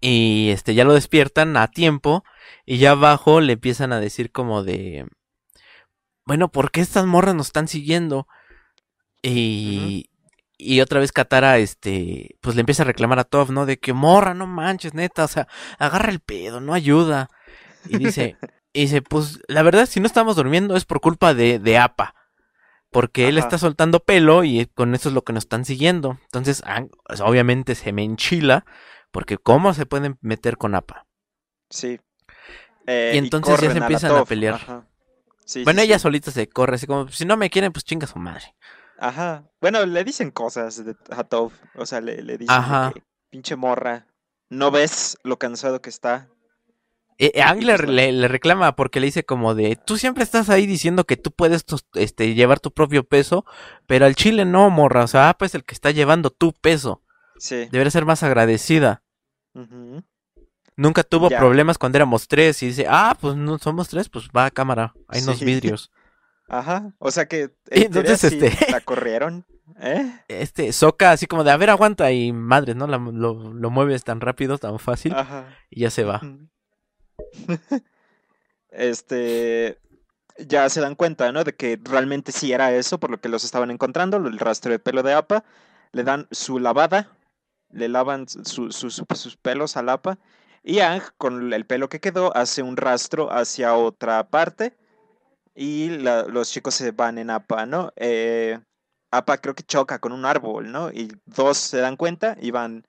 Y 0.00 0.50
este 0.50 0.74
ya 0.74 0.84
lo 0.84 0.94
despiertan 0.94 1.56
a 1.56 1.68
tiempo. 1.68 2.24
Y 2.66 2.78
ya 2.78 2.92
abajo 2.92 3.40
le 3.40 3.52
empiezan 3.54 3.92
a 3.92 4.00
decir 4.00 4.32
como 4.32 4.64
de. 4.64 5.06
Bueno, 6.26 6.50
¿por 6.50 6.70
qué 6.70 6.80
estas 6.80 7.06
morras 7.06 7.34
nos 7.34 7.48
están 7.48 7.68
siguiendo? 7.68 8.26
Y. 9.22 10.09
Y 10.60 10.80
otra 10.80 11.00
vez 11.00 11.12
Katara, 11.12 11.58
este, 11.58 12.36
pues 12.40 12.54
le 12.56 12.60
empieza 12.60 12.82
a 12.82 12.86
reclamar 12.86 13.18
a 13.18 13.24
Toph, 13.24 13.50
¿no? 13.50 13.66
De 13.66 13.78
que 13.78 13.92
morra, 13.92 14.34
no 14.34 14.46
manches, 14.46 14.94
neta, 14.94 15.24
o 15.24 15.28
sea, 15.28 15.48
agarra 15.78 16.10
el 16.10 16.20
pedo, 16.20 16.60
no 16.60 16.74
ayuda. 16.74 17.28
Y 17.88 17.98
dice, 17.98 18.36
y 18.72 18.82
dice, 18.82 19.02
pues 19.02 19.40
la 19.48 19.62
verdad, 19.62 19.86
si 19.86 20.00
no 20.00 20.06
estamos 20.06 20.36
durmiendo 20.36 20.76
es 20.76 20.84
por 20.84 21.00
culpa 21.00 21.34
de, 21.34 21.58
de 21.58 21.78
Apa. 21.78 22.14
Porque 22.90 23.28
él 23.28 23.38
está 23.38 23.56
soltando 23.56 24.00
pelo 24.00 24.42
y 24.42 24.66
con 24.66 24.94
eso 24.96 25.08
es 25.10 25.14
lo 25.14 25.22
que 25.22 25.32
nos 25.32 25.44
están 25.44 25.64
siguiendo. 25.64 26.18
Entonces, 26.24 26.62
obviamente 27.22 27.76
se 27.76 27.92
me 27.92 28.02
enchila. 28.02 28.64
Porque 29.12 29.38
¿cómo 29.38 29.74
se 29.74 29.86
pueden 29.86 30.18
meter 30.20 30.56
con 30.56 30.74
Apa? 30.74 31.06
Sí. 31.68 32.00
Eh, 32.86 33.12
Y 33.14 33.18
entonces 33.18 33.60
ya 33.60 33.70
se 33.70 33.78
empiezan 33.78 34.16
a 34.16 34.24
pelear. 34.24 34.86
Sí, 35.44 35.64
bueno, 35.64 35.80
sí, 35.80 35.86
ella 35.86 35.98
sí. 35.98 36.02
solita 36.02 36.30
se 36.30 36.48
corre, 36.48 36.76
así 36.76 36.86
como, 36.86 37.08
si 37.08 37.24
no 37.24 37.36
me 37.36 37.50
quieren, 37.50 37.72
pues 37.72 37.84
chinga 37.84 38.06
su 38.06 38.18
madre. 38.18 38.54
Ajá. 39.00 39.44
Bueno, 39.60 39.84
le 39.86 40.04
dicen 40.04 40.30
cosas 40.30 40.84
de- 40.84 40.94
a. 41.10 41.52
O 41.74 41.86
sea, 41.86 42.00
le, 42.00 42.22
le 42.22 42.38
dicen 42.38 42.54
Ajá. 42.54 42.92
que, 42.94 43.02
pinche 43.30 43.56
morra. 43.56 44.06
¿No 44.50 44.70
ves 44.70 45.16
lo 45.24 45.38
cansado 45.38 45.80
que 45.80 45.90
está? 45.90 46.28
Eh, 47.18 47.32
eh, 47.34 47.54
le, 47.60 47.76
pues, 47.76 47.88
le- 47.88 48.12
le 48.12 48.28
reclama 48.28 48.74
porque 48.76 48.98
le 49.00 49.06
dice 49.06 49.24
como 49.24 49.54
de, 49.54 49.76
tú 49.76 49.96
siempre 49.98 50.24
estás 50.24 50.48
ahí 50.50 50.66
diciendo 50.66 51.04
que 51.04 51.16
tú 51.16 51.30
puedes 51.30 51.64
este, 51.94 52.34
llevar 52.34 52.60
tu 52.60 52.70
propio 52.72 53.04
peso, 53.04 53.44
pero 53.86 54.06
al 54.06 54.14
chile 54.16 54.44
no, 54.44 54.70
morra, 54.70 55.04
o 55.04 55.06
sea, 55.06 55.28
Apa 55.28 55.44
es 55.46 55.54
el 55.54 55.64
que 55.64 55.74
está 55.74 55.90
llevando 55.90 56.30
tu 56.30 56.52
peso. 56.52 57.02
Sí. 57.38 57.68
Debería 57.70 57.90
ser 57.90 58.04
más 58.06 58.22
agradecida. 58.22 59.02
Ujú. 59.54 60.02
Nunca 60.76 61.02
tuvo 61.04 61.28
Ya. 61.28 61.38
problemas 61.38 61.76
cuando 61.78 61.98
éramos 61.98 62.26
tres 62.26 62.62
y 62.62 62.66
dice, 62.68 62.86
ah, 62.88 63.16
pues 63.20 63.36
no 63.36 63.58
somos 63.58 63.88
tres, 63.88 64.08
pues 64.08 64.28
va 64.34 64.46
a 64.46 64.50
cámara, 64.50 64.94
hay 65.08 65.22
unos 65.22 65.40
vidrios. 65.44 65.90
Ajá. 66.50 66.92
O 66.98 67.10
sea 67.10 67.26
que 67.26 67.50
entonces, 67.70 68.24
este- 68.24 68.70
la 68.70 68.80
corrieron. 68.80 69.44
¿Eh? 69.80 70.12
Este, 70.28 70.72
Soca 70.72 71.12
así 71.12 71.26
como 71.26 71.44
de, 71.44 71.50
a 71.52 71.56
ver, 71.56 71.70
aguanta 71.70 72.10
y 72.12 72.32
madre, 72.32 72.74
¿no? 72.74 72.86
La- 72.86 72.98
lo, 72.98 73.52
lo 73.54 73.70
mueves 73.70 74.04
tan 74.04 74.20
rápido, 74.20 74.58
tan 74.58 74.78
fácil 74.78 75.14
Ajá. 75.14 75.56
y 75.70 75.80
ya 75.80 75.90
se 75.90 76.04
va. 76.04 76.20
Este. 78.70 79.78
Ya 80.38 80.68
se 80.70 80.80
dan 80.80 80.94
cuenta, 80.94 81.30
¿no? 81.32 81.44
De 81.44 81.54
que 81.54 81.78
realmente 81.82 82.32
sí 82.32 82.52
era 82.52 82.72
eso, 82.72 82.98
por 82.98 83.10
lo 83.10 83.20
que 83.20 83.28
los 83.28 83.44
estaban 83.44 83.70
encontrando, 83.70 84.16
el 84.16 84.38
rastro 84.38 84.72
de 84.72 84.78
pelo 84.78 85.02
de 85.02 85.12
APA. 85.12 85.44
Le 85.92 86.02
dan 86.04 86.28
su 86.30 86.58
lavada, 86.58 87.10
le 87.70 87.88
lavan 87.88 88.26
su- 88.28 88.70
su- 88.72 88.90
su- 88.90 89.06
sus 89.14 89.36
pelos 89.36 89.76
al 89.76 89.88
APA. 89.88 90.18
Y 90.62 90.78
Ang, 90.80 91.02
con 91.18 91.52
el 91.52 91.66
pelo 91.66 91.88
que 91.88 92.00
quedó, 92.00 92.34
hace 92.36 92.62
un 92.62 92.76
rastro 92.76 93.30
hacia 93.32 93.74
otra 93.74 94.28
parte. 94.30 94.76
Y 95.54 95.90
la- 95.90 96.24
los 96.24 96.50
chicos 96.50 96.74
se 96.74 96.92
van 96.92 97.18
en 97.18 97.30
APA, 97.30 97.66
¿no? 97.66 97.92
Eh, 97.96 98.58
APA 99.10 99.38
creo 99.38 99.54
que 99.54 99.62
choca 99.64 99.98
con 99.98 100.12
un 100.12 100.24
árbol, 100.24 100.70
¿no? 100.70 100.90
Y 100.90 101.12
dos 101.26 101.56
se 101.58 101.78
dan 101.78 101.96
cuenta 101.96 102.36
y 102.40 102.50
van. 102.50 102.86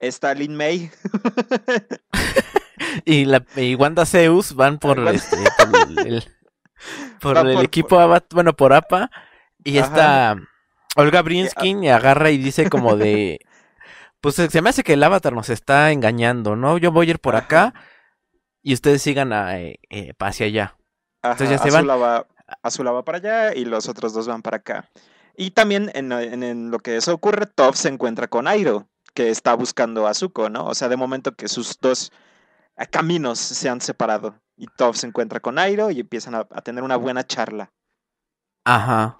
Está 0.00 0.34
Lin 0.34 0.56
May. 0.56 0.90
Y, 3.04 3.24
la, 3.24 3.44
y 3.56 3.74
Wanda 3.74 4.04
Zeus 4.04 4.54
van 4.54 4.78
por, 4.78 4.98
Wanda- 4.98 5.12
este, 5.12 5.36
por 5.56 5.88
el, 5.90 5.98
el- 6.06 6.24
por 7.20 7.38
el 7.38 7.54
por- 7.54 7.64
equipo, 7.64 7.98
Ava- 7.98 8.24
bueno, 8.32 8.54
por 8.54 8.72
APA. 8.72 9.10
Y 9.64 9.78
Ajá. 9.78 9.86
esta 9.88 10.36
Olga 10.96 11.22
Brinskin 11.22 11.84
y 11.84 11.88
agarra 11.90 12.30
y 12.30 12.38
dice 12.38 12.68
como 12.68 12.96
de, 12.96 13.38
pues 14.20 14.34
se 14.34 14.60
me 14.62 14.68
hace 14.70 14.82
que 14.82 14.94
el 14.94 15.02
avatar 15.02 15.32
nos 15.32 15.48
está 15.48 15.90
engañando, 15.92 16.56
¿no? 16.56 16.76
Yo 16.78 16.90
voy 16.92 17.06
a 17.06 17.10
ir 17.10 17.18
por 17.18 17.34
Ajá. 17.36 17.44
acá 17.44 17.74
y 18.62 18.74
ustedes 18.74 19.00
sigan 19.02 19.32
a, 19.32 19.58
eh, 19.60 19.78
eh, 19.88 20.12
hacia 20.18 20.46
allá. 20.46 20.76
Ajá, 21.22 21.32
Entonces 21.32 21.50
ya 21.50 21.58
se 21.58 21.70
van. 21.70 21.80
Azula 21.80 21.96
va, 21.96 22.26
Azula 22.62 22.90
va 22.92 23.04
para 23.04 23.18
allá 23.18 23.54
y 23.54 23.64
los 23.64 23.88
otros 23.88 24.12
dos 24.12 24.26
van 24.26 24.42
para 24.42 24.58
acá. 24.58 24.88
Y 25.36 25.52
también 25.52 25.90
en, 25.94 26.12
en- 26.12 26.42
en 26.42 26.70
lo 26.70 26.78
que 26.78 26.96
eso 26.96 27.14
ocurre, 27.14 27.46
Toph 27.46 27.76
se 27.76 27.88
encuentra 27.88 28.28
con 28.28 28.46
Airo, 28.48 28.86
que 29.14 29.30
está 29.30 29.54
buscando 29.54 30.06
a 30.06 30.14
Zuko, 30.14 30.50
¿no? 30.50 30.66
O 30.66 30.74
sea, 30.74 30.88
de 30.88 30.96
momento 30.96 31.32
que 31.34 31.48
sus 31.48 31.78
dos 31.80 32.12
eh, 32.76 32.86
caminos 32.90 33.38
se 33.38 33.68
han 33.68 33.80
separado. 33.80 34.34
Y 34.56 34.66
Toph 34.66 34.96
se 34.96 35.06
encuentra 35.06 35.40
con 35.40 35.58
Airo 35.58 35.90
y 35.90 36.00
empiezan 36.00 36.34
a, 36.34 36.40
a 36.50 36.60
tener 36.60 36.84
una 36.84 36.96
buena 36.96 37.24
charla. 37.26 37.70
Ajá. 38.64 39.16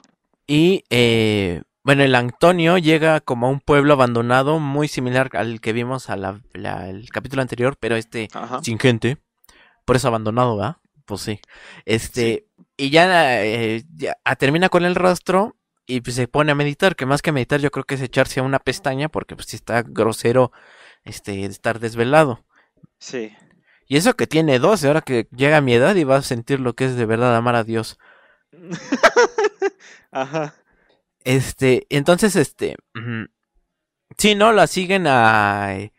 Y, 0.46 0.84
eh, 0.90 1.62
bueno, 1.84 2.02
el 2.02 2.14
Antonio 2.14 2.78
llega 2.78 3.20
como 3.20 3.46
a 3.46 3.50
un 3.50 3.60
pueblo 3.60 3.94
abandonado 3.94 4.58
muy 4.58 4.88
similar 4.88 5.30
al 5.32 5.60
que 5.60 5.72
vimos 5.72 6.10
al 6.10 6.42
capítulo 7.10 7.42
anterior, 7.42 7.76
pero 7.80 7.96
este 7.96 8.28
Ajá. 8.34 8.60
sin 8.62 8.78
gente. 8.78 9.18
Por 9.84 9.96
eso 9.96 10.08
abandonado, 10.08 10.56
¿va? 10.56 10.78
Pues 11.04 11.20
sí. 11.22 11.40
Este, 11.84 12.46
y 12.76 12.90
ya, 12.90 13.42
eh, 13.44 13.84
ya, 13.94 14.16
ah, 14.24 14.36
termina 14.36 14.68
con 14.68 14.84
el 14.84 14.94
rastro 14.94 15.56
y 15.86 16.00
pues 16.00 16.16
se 16.16 16.28
pone 16.28 16.52
a 16.52 16.54
meditar, 16.54 16.96
que 16.96 17.06
más 17.06 17.22
que 17.22 17.32
meditar 17.32 17.60
yo 17.60 17.70
creo 17.70 17.84
que 17.84 17.96
es 17.96 18.00
echarse 18.02 18.40
a 18.40 18.44
una 18.44 18.60
pestaña 18.60 19.08
porque 19.08 19.34
pues 19.36 19.48
sí 19.48 19.56
está 19.56 19.82
grosero 19.82 20.52
este 21.04 21.44
estar 21.44 21.80
desvelado. 21.80 22.44
Sí. 22.98 23.34
Y 23.86 23.96
eso 23.96 24.14
que 24.14 24.26
tiene 24.26 24.58
12, 24.58 24.86
ahora 24.86 25.02
que 25.02 25.28
llega 25.36 25.58
a 25.58 25.60
mi 25.60 25.74
edad 25.74 25.94
y 25.96 26.04
va 26.04 26.16
a 26.16 26.22
sentir 26.22 26.60
lo 26.60 26.74
que 26.74 26.86
es 26.86 26.96
de 26.96 27.04
verdad 27.06 27.36
amar 27.36 27.56
a 27.56 27.64
Dios. 27.64 27.98
Ajá. 30.12 30.54
Este, 31.24 31.86
entonces, 31.90 32.36
este, 32.36 32.76
ujú, 32.94 33.26
sí, 34.18 34.34
¿no? 34.34 34.52
La 34.52 34.66
siguen 34.66 35.06
a... 35.06 35.74
eh, 35.76 35.92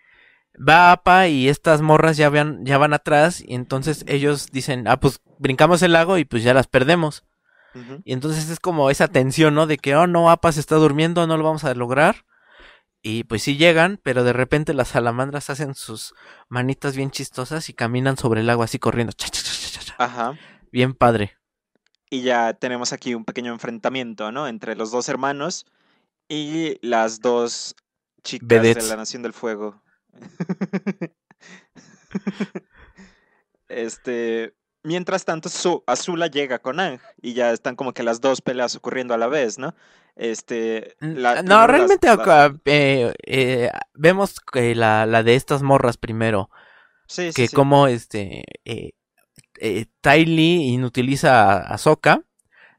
Va 0.57 0.91
APA 0.91 1.27
y 1.27 1.49
estas 1.49 1.81
morras 1.81 2.15
ya, 2.15 2.29
van 2.29 2.65
ya 2.65 2.77
van 2.77 2.93
atrás 2.93 3.41
y 3.41 3.55
entonces 3.55 4.05
ellos 4.07 4.51
dicen, 4.51 4.87
ah, 4.87 4.99
pues 4.99 5.19
brincamos 5.39 5.81
el 5.81 5.93
lago 5.93 6.17
y 6.17 6.25
pues 6.25 6.43
ya 6.43 6.53
las 6.53 6.67
perdemos. 6.67 7.23
Y 8.03 8.13
entonces 8.13 8.51
es 8.51 8.59
como 8.59 8.91
esa 8.91 9.07
tensión, 9.07 9.55
¿no? 9.55 9.65
De 9.65 9.79
que, 9.79 9.95
oh, 9.95 10.05
no, 10.05 10.29
APA 10.29 10.51
se 10.51 10.59
está 10.59 10.75
durmiendo, 10.75 11.25
no 11.25 11.37
lo 11.37 11.43
vamos 11.43 11.63
a 11.63 11.73
lograr. 11.73 12.25
Y 13.01 13.23
pues 13.23 13.43
sí 13.43 13.57
llegan, 13.57 13.99
pero 14.01 14.23
de 14.23 14.31
repente 14.31 14.73
las 14.73 14.89
salamandras 14.89 15.49
hacen 15.49 15.73
sus 15.73 16.13
manitas 16.49 16.95
bien 16.95 17.11
chistosas 17.11 17.67
y 17.69 17.73
caminan 17.73 18.15
sobre 18.15 18.41
el 18.41 18.49
agua 18.49 18.65
así 18.65 18.77
corriendo. 18.77 19.11
Cha, 19.11 19.27
cha, 19.27 19.41
cha, 19.41 19.51
cha, 19.51 19.79
cha. 19.81 19.95
Ajá. 19.97 20.37
Bien 20.71 20.93
padre. 20.93 21.35
Y 22.09 22.21
ya 22.21 22.53
tenemos 22.53 22.93
aquí 22.93 23.15
un 23.15 23.25
pequeño 23.25 23.51
enfrentamiento, 23.51 24.31
¿no? 24.31 24.47
Entre 24.47 24.75
los 24.75 24.91
dos 24.91 25.09
hermanos 25.09 25.65
y 26.29 26.77
las 26.85 27.19
dos 27.19 27.75
chicas 28.23 28.61
de 28.61 28.75
la 28.87 28.95
Nación 28.95 29.23
del 29.23 29.33
Fuego. 29.33 29.82
este. 33.67 34.55
Mientras 34.85 35.23
tanto, 35.23 35.47
Su- 35.47 35.83
Azula 35.87 36.27
llega 36.27 36.59
con 36.59 36.81
Ang 36.81 36.99
y 37.21 37.33
ya 37.33 37.51
están 37.51 37.77
como 37.77 37.93
que 37.93 38.03
las 38.03 38.19
dos 38.19 38.41
peleas 38.41 38.75
ocurriendo 38.75 39.13
a 39.13 39.17
la 39.17 39.27
vez, 39.27 39.57
¿no? 39.57 39.75
Este. 40.15 40.95
la- 40.99 41.41
no, 41.41 41.59
las- 41.59 41.67
realmente 41.67 42.07
la- 42.07 42.13
acá, 42.13 42.55
eh, 42.65 43.13
eh, 43.25 43.71
vemos 43.93 44.39
que 44.41 44.75
la, 44.75 45.05
la 45.05 45.23
de 45.23 45.35
estas 45.35 45.61
morras 45.61 45.97
primero. 45.97 46.49
sí, 47.07 47.31
sí, 47.31 47.33
que 47.33 47.47
sí. 47.47 47.55
como 47.55 47.87
este 47.87 48.43
eh, 48.65 48.91
eh, 49.59 49.85
inutiliza 50.03 51.51
a, 51.53 51.59
a 51.59 51.77
Sokka 51.77 52.23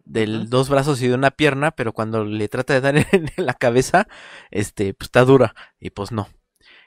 del 0.04 0.50
dos 0.50 0.68
brazos 0.68 1.00
y 1.00 1.08
de 1.08 1.14
una 1.14 1.30
pierna, 1.30 1.70
pero 1.70 1.92
cuando 1.92 2.24
le 2.24 2.48
trata 2.48 2.74
de 2.74 2.80
dar 2.80 2.96
en, 3.12 3.30
la 3.36 3.54
cabeza, 3.54 4.06
este, 4.50 4.94
pues 4.94 5.06
está 5.06 5.24
dura 5.24 5.54
y 5.80 5.90
pues 5.90 6.12
no. 6.12 6.28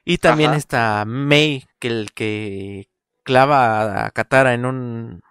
Y 0.10 0.20
también 0.20 0.52
Ajá. 0.52 0.58
está 0.58 1.04
May 1.06 1.66
que 1.80 1.88
el 1.90 2.12
que 2.14 2.90
clava 3.24 4.06
a 4.06 4.12
Katara 4.12 4.54
en 4.54 4.66
un 4.66 5.22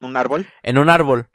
Un 0.00 0.16
árbol. 0.16 0.46
en 0.62 0.78
un 0.78 0.88
árbol. 0.88 1.28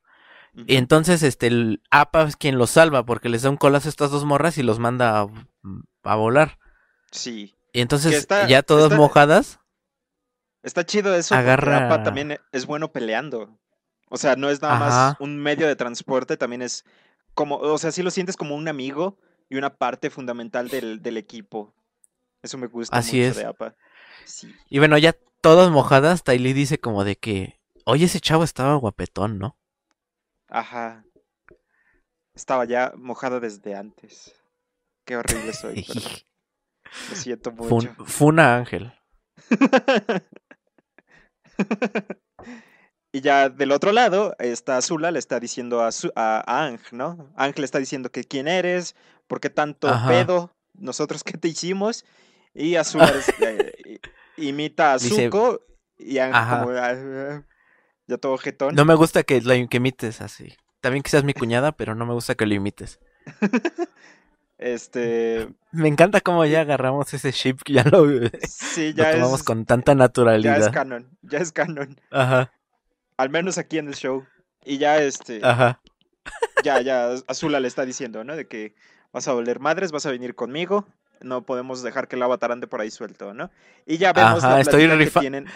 Y 0.66 0.76
entonces 0.78 1.22
este 1.24 1.47
el 1.47 1.82
Appa 1.91 2.24
es 2.24 2.36
quien 2.36 2.58
los 2.58 2.72
salva 2.72 3.06
porque 3.06 3.30
les 3.30 3.43
da 3.43 3.50
un 3.50 3.58
colazo 3.58 3.88
a 3.88 3.91
estas 3.91 4.12
dos 4.12 4.26
morras 4.26 4.58
y 4.58 4.64
los 4.64 4.80
manda 4.80 5.22
a, 5.22 5.28
a 6.04 6.16
volar. 6.16 6.58
Sí. 7.12 7.56
Y 7.72 7.82
entonces 7.82 8.14
está- 8.14 8.47
ya 8.47 8.64
todas 8.64 8.86
está- 8.86 8.97
mojadas. 8.97 9.60
Está 10.64 10.86
chido 10.86 11.14
eso. 11.16 11.36
Agarra- 11.36 11.86
Appa 11.86 12.04
también 12.04 12.39
es 12.52 12.66
bueno 12.66 12.91
peleando. 12.91 13.58
O 14.10 14.18
sea, 14.18 14.36
no 14.36 14.50
es 14.50 14.62
nada 14.62 14.76
Ajá. 14.76 14.86
más 14.86 15.16
un 15.20 15.38
medio 15.38 15.68
de 15.68 15.76
transporte, 15.76 16.36
también 16.36 16.64
es 16.64 16.84
como, 17.36 17.58
o 17.58 17.78
sea, 17.78 17.91
sí 17.91 18.02
lo 18.02 18.10
sientes 18.12 18.36
como 18.36 18.56
un 18.56 18.68
amigo 18.68 19.20
y 19.50 19.56
una 19.56 19.76
parte 19.78 20.10
fundamental 20.10 20.68
del, 20.68 21.02
del 21.04 21.18
equipo. 21.18 21.74
Eso 22.42 22.58
me 22.58 22.68
gusta 22.68 22.98
Así 22.98 23.18
mucho 23.18 23.30
es. 23.32 23.36
de 23.38 23.46
Appa. 23.46 23.76
Sí. 24.26 24.54
Y 24.70 24.80
bueno, 24.80 24.98
ya 24.98 25.14
todas 25.42 25.72
mojadas, 25.72 26.24
Ty 26.24 26.38
Lee 26.40 26.54
dice 26.54 26.80
como 26.80 27.04
de 27.04 27.16
que, 27.18 27.60
oye, 27.86 28.06
ese 28.06 28.20
chavo 28.20 28.44
estaba 28.44 28.76
guapetón, 28.76 29.40
¿no? 29.40 29.58
Ajá. 30.48 31.04
Estaba 32.34 32.66
ya 32.66 32.94
mojada 32.96 33.40
desde 33.40 33.76
antes. 33.76 34.34
Qué 35.06 35.18
horrible 35.18 35.54
soy, 35.54 35.84
pero 35.88 36.06
lo 37.10 37.16
siento 37.16 37.52
mucho. 37.52 37.70
Fun- 37.94 38.06
Funa 38.06 38.56
Ángel. 38.58 38.94
Y 43.12 43.22
ya 43.22 43.50
del 43.50 43.72
otro 43.72 43.92
lado 43.92 44.36
está 44.38 44.78
Azula, 44.78 45.10
le 45.10 45.18
está 45.18 45.40
diciendo 45.40 45.82
a, 45.82 45.92
Su- 45.92 46.12
a, 46.16 46.44
a 46.46 46.66
Ang, 46.68 46.80
¿no? 46.92 47.32
Ang 47.36 47.54
le 47.58 47.66
está 47.66 47.80
diciendo 47.80 48.12
que 48.12 48.24
quién 48.24 48.48
eres, 48.48 48.96
por 49.28 49.40
qué 49.40 49.50
tanto 49.50 49.88
Ajá. 49.90 50.08
pedo, 50.08 50.52
nosotros 50.76 51.24
qué 51.26 51.36
te 51.38 51.48
hicimos. 51.48 52.06
Y 52.54 52.76
eh, 52.76 53.74
i- 53.86 54.47
imita 54.50 54.93
a 54.93 54.97
Dice- 54.97 55.26
Zuko 55.26 55.62
y 55.97 56.18
Ajá. 56.18 56.60
como 56.62 56.72
ah, 56.78 57.43
ya 58.08 58.18
todo 58.18 58.38
jetón. 58.38 58.76
No 58.76 58.86
me 58.86 58.95
gusta 58.95 59.24
que 59.24 59.41
lo 59.41 59.54
que 59.70 59.78
imites 59.78 60.22
así. 60.22 60.56
También 60.82 61.04
que 61.04 61.10
seas 61.10 61.24
mi 61.24 61.34
cuñada, 61.34 61.74
pero 61.74 61.93
no 61.95 62.06
me 62.06 62.14
gusta 62.14 62.36
que 62.36 62.45
lo 62.45 62.54
imites. 62.56 63.00
Este, 64.58 65.47
Me 65.72 65.88
encanta 65.88 66.20
cómo 66.20 66.43
ya 66.45 66.60
agarramos 66.62 67.14
ese 67.14 67.32
ship, 67.32 67.60
que 67.64 67.72
ya 67.74 67.84
lo, 67.86 68.06
lo 68.06 68.30
sí, 68.45 68.93
ya 68.93 69.14
tomamos 69.14 69.39
es, 69.39 69.45
con 69.45 69.66
tanta 69.66 69.91
ya 69.91 69.93
es 69.93 70.00
naturalidad. 70.00 70.74
canon, 70.74 71.18
ya 71.22 71.39
es 71.39 71.54
canon, 71.54 71.97
Ajá, 72.12 72.52
al 73.16 73.30
menos 73.30 73.58
aquí 73.58 73.78
en 73.78 73.88
el 73.88 73.95
show. 73.95 74.26
Y 74.66 74.78
ya 74.78 74.97
este, 75.02 75.39
ajá. 75.43 75.80
ya, 76.62 76.82
ya 76.82 77.12
Azula 77.28 77.62
le 77.62 77.70
está 77.70 77.86
diciendo, 77.86 78.26
¿no? 78.26 78.36
De 78.36 78.47
que 78.50 78.76
vas 79.14 79.30
a 79.30 79.34
volver 79.34 79.62
madres, 79.62 79.93
vas 79.93 80.06
a 80.06 80.12
venir 80.12 80.36
conmigo, 80.36 80.86
no 81.22 81.45
podemos 81.45 81.84
dejar 81.84 82.07
que 82.07 82.15
el 82.15 82.24
avatar 82.24 82.51
ande 82.51 82.67
por 82.67 82.82
ahí 82.82 82.91
suelto, 82.91 83.34
¿no? 83.34 83.49
Y 83.86 83.97
ya 83.97 84.13
vemos 84.13 84.43
Ajá, 84.43 84.55
la 84.55 84.61
estoy 84.61 84.88
que 84.88 85.20
tienen. 85.20 85.47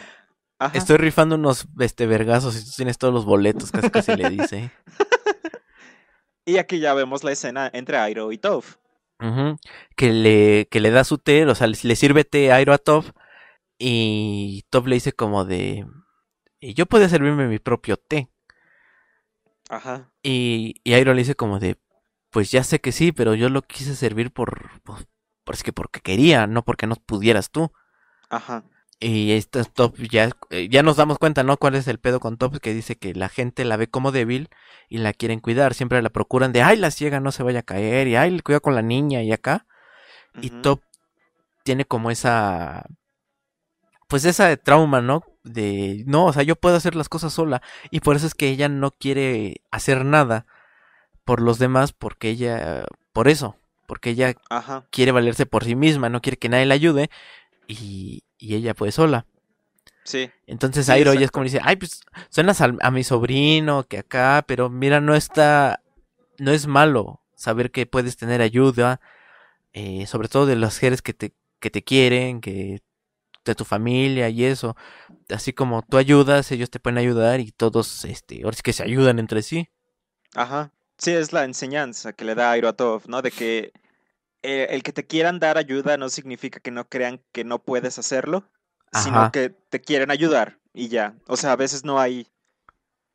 Ajá. 0.59 0.77
Estoy 0.77 0.97
rifando 0.97 1.35
unos 1.35 1.67
este 1.79 2.05
vergazos 2.07 2.55
y 2.59 2.63
tú 2.65 2.71
tienes 2.75 2.97
todos 2.97 3.13
los 3.13 3.25
boletos, 3.25 3.71
casi 3.71 3.89
casi 3.89 4.15
le 4.15 4.29
dice. 4.29 4.71
Y 6.45 6.57
aquí 6.57 6.79
ya 6.79 6.93
vemos 6.93 7.23
la 7.23 7.31
escena 7.31 7.69
entre 7.73 7.97
Airo 7.97 8.31
y 8.31 8.37
Toph. 8.37 8.75
Ujú, 9.21 9.57
Que 9.95 10.11
le, 10.11 10.67
que 10.69 10.81
le 10.81 10.91
da 10.91 11.05
su 11.05 11.17
té, 11.17 11.45
o 11.45 11.55
sea, 11.55 11.67
le, 11.67 11.77
le 11.81 11.95
sirve 11.95 12.25
té 12.25 12.51
Airo 12.51 12.73
a 12.73 12.77
Top 12.77 13.05
y 13.79 14.65
Top 14.69 14.87
le 14.87 14.95
dice 14.95 15.13
como 15.13 15.45
de, 15.45 15.85
"Y 16.59 16.73
yo 16.73 16.85
podía 16.85 17.07
servirme 17.07 17.47
mi 17.47 17.59
propio 17.59 17.95
té. 17.95 18.29
Ajá. 19.69 20.11
Y, 20.21 20.75
y 20.83 20.93
Airo 20.93 21.13
le 21.13 21.19
dice 21.21 21.35
como 21.35 21.59
de, 21.59 21.77
pues 22.29 22.51
ya 22.51 22.63
sé 22.63 22.81
que 22.81 22.91
sí, 22.91 23.11
pero 23.13 23.35
yo 23.35 23.47
lo 23.49 23.61
quise 23.61 23.95
servir 23.95 24.31
por- 24.33 24.81
es 25.51 25.63
que 25.63 25.73
porque 25.73 25.99
quería, 25.99 26.47
no 26.47 26.63
porque 26.63 26.87
no 26.87 26.95
pudieras 26.95 27.51
tú. 27.51 27.71
Ajá. 28.29 28.63
Y 28.99 29.33
esta 29.33 29.63
Top 29.65 29.97
ya, 29.97 30.29
eh, 30.49 30.69
ya 30.69 30.81
nos 30.81 30.95
damos 30.95 31.17
cuenta, 31.17 31.43
¿no? 31.43 31.57
¿Cuál 31.57 31.75
es 31.75 31.87
el 31.87 31.99
pedo 31.99 32.19
con 32.19 32.37
Top? 32.37 32.59
Que 32.59 32.73
dice 32.73 32.95
que 32.95 33.13
la 33.13 33.27
gente 33.27 33.65
la 33.65 33.75
ve 33.75 33.87
como 33.87 34.11
débil 34.11 34.49
y 34.87 34.99
la 34.99 35.11
quieren 35.11 35.41
cuidar. 35.41 35.73
Siempre 35.73 36.01
la 36.01 36.09
procuran 36.09 36.53
de, 36.53 36.61
ay, 36.61 36.77
la 36.77 36.89
ciega 36.91 37.19
no 37.19 37.31
se 37.31 37.43
vaya 37.43 37.59
a 37.59 37.63
caer, 37.63 38.07
y 38.07 38.15
ay, 38.15 38.39
cuidado 38.39 38.61
con 38.61 38.75
la 38.75 38.81
niña 38.81 39.21
y 39.21 39.31
acá. 39.31 39.65
Y 40.41 40.49
Top 40.49 40.81
tiene 41.63 41.85
como 41.85 42.11
esa, 42.11 42.85
pues 44.07 44.25
esa 44.25 44.55
trauma, 44.57 45.01
¿no? 45.01 45.23
De, 45.43 46.03
no, 46.07 46.25
o 46.25 46.33
sea, 46.33 46.43
yo 46.43 46.55
puedo 46.55 46.75
hacer 46.75 46.95
las 46.95 47.09
cosas 47.09 47.33
sola. 47.33 47.61
Y 47.91 47.99
por 47.99 48.15
eso 48.15 48.25
es 48.25 48.35
que 48.35 48.49
ella 48.49 48.69
no 48.69 48.91
quiere 48.91 49.61
hacer 49.71 50.05
nada 50.05 50.45
por 51.25 51.41
los 51.41 51.59
demás, 51.59 51.93
porque 51.93 52.29
ella, 52.29 52.85
por 53.11 53.27
eso, 53.27 53.57
porque 53.93 54.09
ella 54.09 54.33
Ajá. 54.49 54.87
quiere 54.89 55.11
valerse 55.11 55.45
por 55.45 55.63
sí 55.63 55.75
misma, 55.75 56.09
no 56.09 56.19
quiere 56.19 56.37
que 56.37 56.49
nadie 56.49 56.65
la 56.65 56.73
ayude 56.73 57.11
y, 57.67 58.23
y 58.39 58.55
ella 58.55 58.73
pues 58.73 58.95
sola. 58.95 59.27
Sí. 60.03 60.31
Entonces 60.47 60.87
Sí, 60.87 60.91
Airo 60.91 61.13
ya 61.13 61.25
es 61.25 61.29
como 61.29 61.43
dice, 61.43 61.59
ay, 61.61 61.75
pues 61.75 62.01
suenas 62.29 62.59
a, 62.59 62.89
mi 62.89 63.03
sobrino 63.03 63.83
que 63.83 63.99
acá, 63.99 64.45
pero 64.47 64.71
mira, 64.71 64.99
no 64.99 65.13
está, 65.13 65.83
no 66.39 66.49
es 66.49 66.65
malo 66.65 67.21
saber 67.35 67.69
que 67.69 67.85
puedes 67.85 68.17
tener 68.17 68.41
ayuda, 68.41 68.99
eh, 69.73 70.07
sobre 70.07 70.27
todo 70.27 70.47
de 70.47 70.55
las 70.55 70.73
mujeres 70.77 71.03
que 71.03 71.13
te, 71.13 71.35
que 71.59 71.69
te 71.69 71.83
quieren, 71.83 72.41
que 72.41 72.81
de 73.45 73.53
tu 73.53 73.65
familia 73.65 74.27
y 74.29 74.43
eso. 74.43 74.75
Así 75.29 75.53
como 75.53 75.83
tú 75.83 75.97
ayudas, 75.97 76.51
ellos 76.51 76.71
te 76.71 76.79
pueden 76.79 76.97
ayudar 76.97 77.41
y 77.41 77.51
todos, 77.51 78.05
este, 78.05 78.41
ahora 78.43 78.55
sí 78.55 78.63
que 78.63 78.73
se 78.73 78.81
ayudan 78.81 79.19
entre 79.19 79.43
sí. 79.43 79.69
Ajá. 80.33 80.71
Sí, 80.97 81.11
es 81.11 81.33
la 81.33 81.43
enseñanza 81.43 82.13
que 82.13 82.23
le 82.23 82.33
da 82.33 82.51
Airo 82.51 82.69
a 82.69 82.73
Toph, 82.73 83.07
¿no? 83.07 83.21
De 83.21 83.31
que 83.31 83.73
eh, 84.43 84.67
el 84.71 84.83
que 84.83 84.93
te 84.93 85.07
quieran 85.07 85.39
dar 85.39 85.57
ayuda 85.57 85.97
no 85.97 86.09
significa 86.09 86.59
que 86.59 86.71
no 86.71 86.87
crean 86.87 87.21
que 87.31 87.43
no 87.43 87.63
puedes 87.63 87.97
hacerlo, 87.99 88.49
sino 88.91 89.31
que 89.31 89.49
te 89.49 89.81
quieren 89.81 90.11
ayudar 90.11 90.59
y 90.73 90.89
ya. 90.89 91.15
O 91.27 91.37
sea, 91.37 91.53
a 91.53 91.55
veces 91.57 91.83
no 91.83 91.99
hay... 91.99 92.27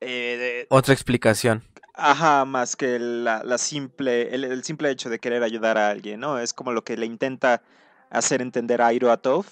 eh, 0.01 0.67
Otra 0.71 0.95
explicación. 0.95 1.63
Ajá, 1.95 2.45
más 2.45 2.77
que 2.77 2.99
la, 2.99 3.43
la 3.45 3.59
simple, 3.59 4.35
el, 4.35 4.45
el 4.45 4.63
simple 4.65 4.91
hecho 4.91 5.11
de 5.11 5.19
querer 5.19 5.43
ayudar 5.43 5.79
a 5.79 5.91
alguien, 5.91 6.21
¿no? 6.21 6.39
Es 6.39 6.53
como 6.55 6.73
lo 6.73 6.85
que 6.85 6.97
le 6.97 7.07
intenta 7.07 7.63
hacer 8.11 8.41
entender 8.41 8.81
a 8.81 8.87
Airo 8.89 9.11
a 9.11 9.17
Toph 9.17 9.49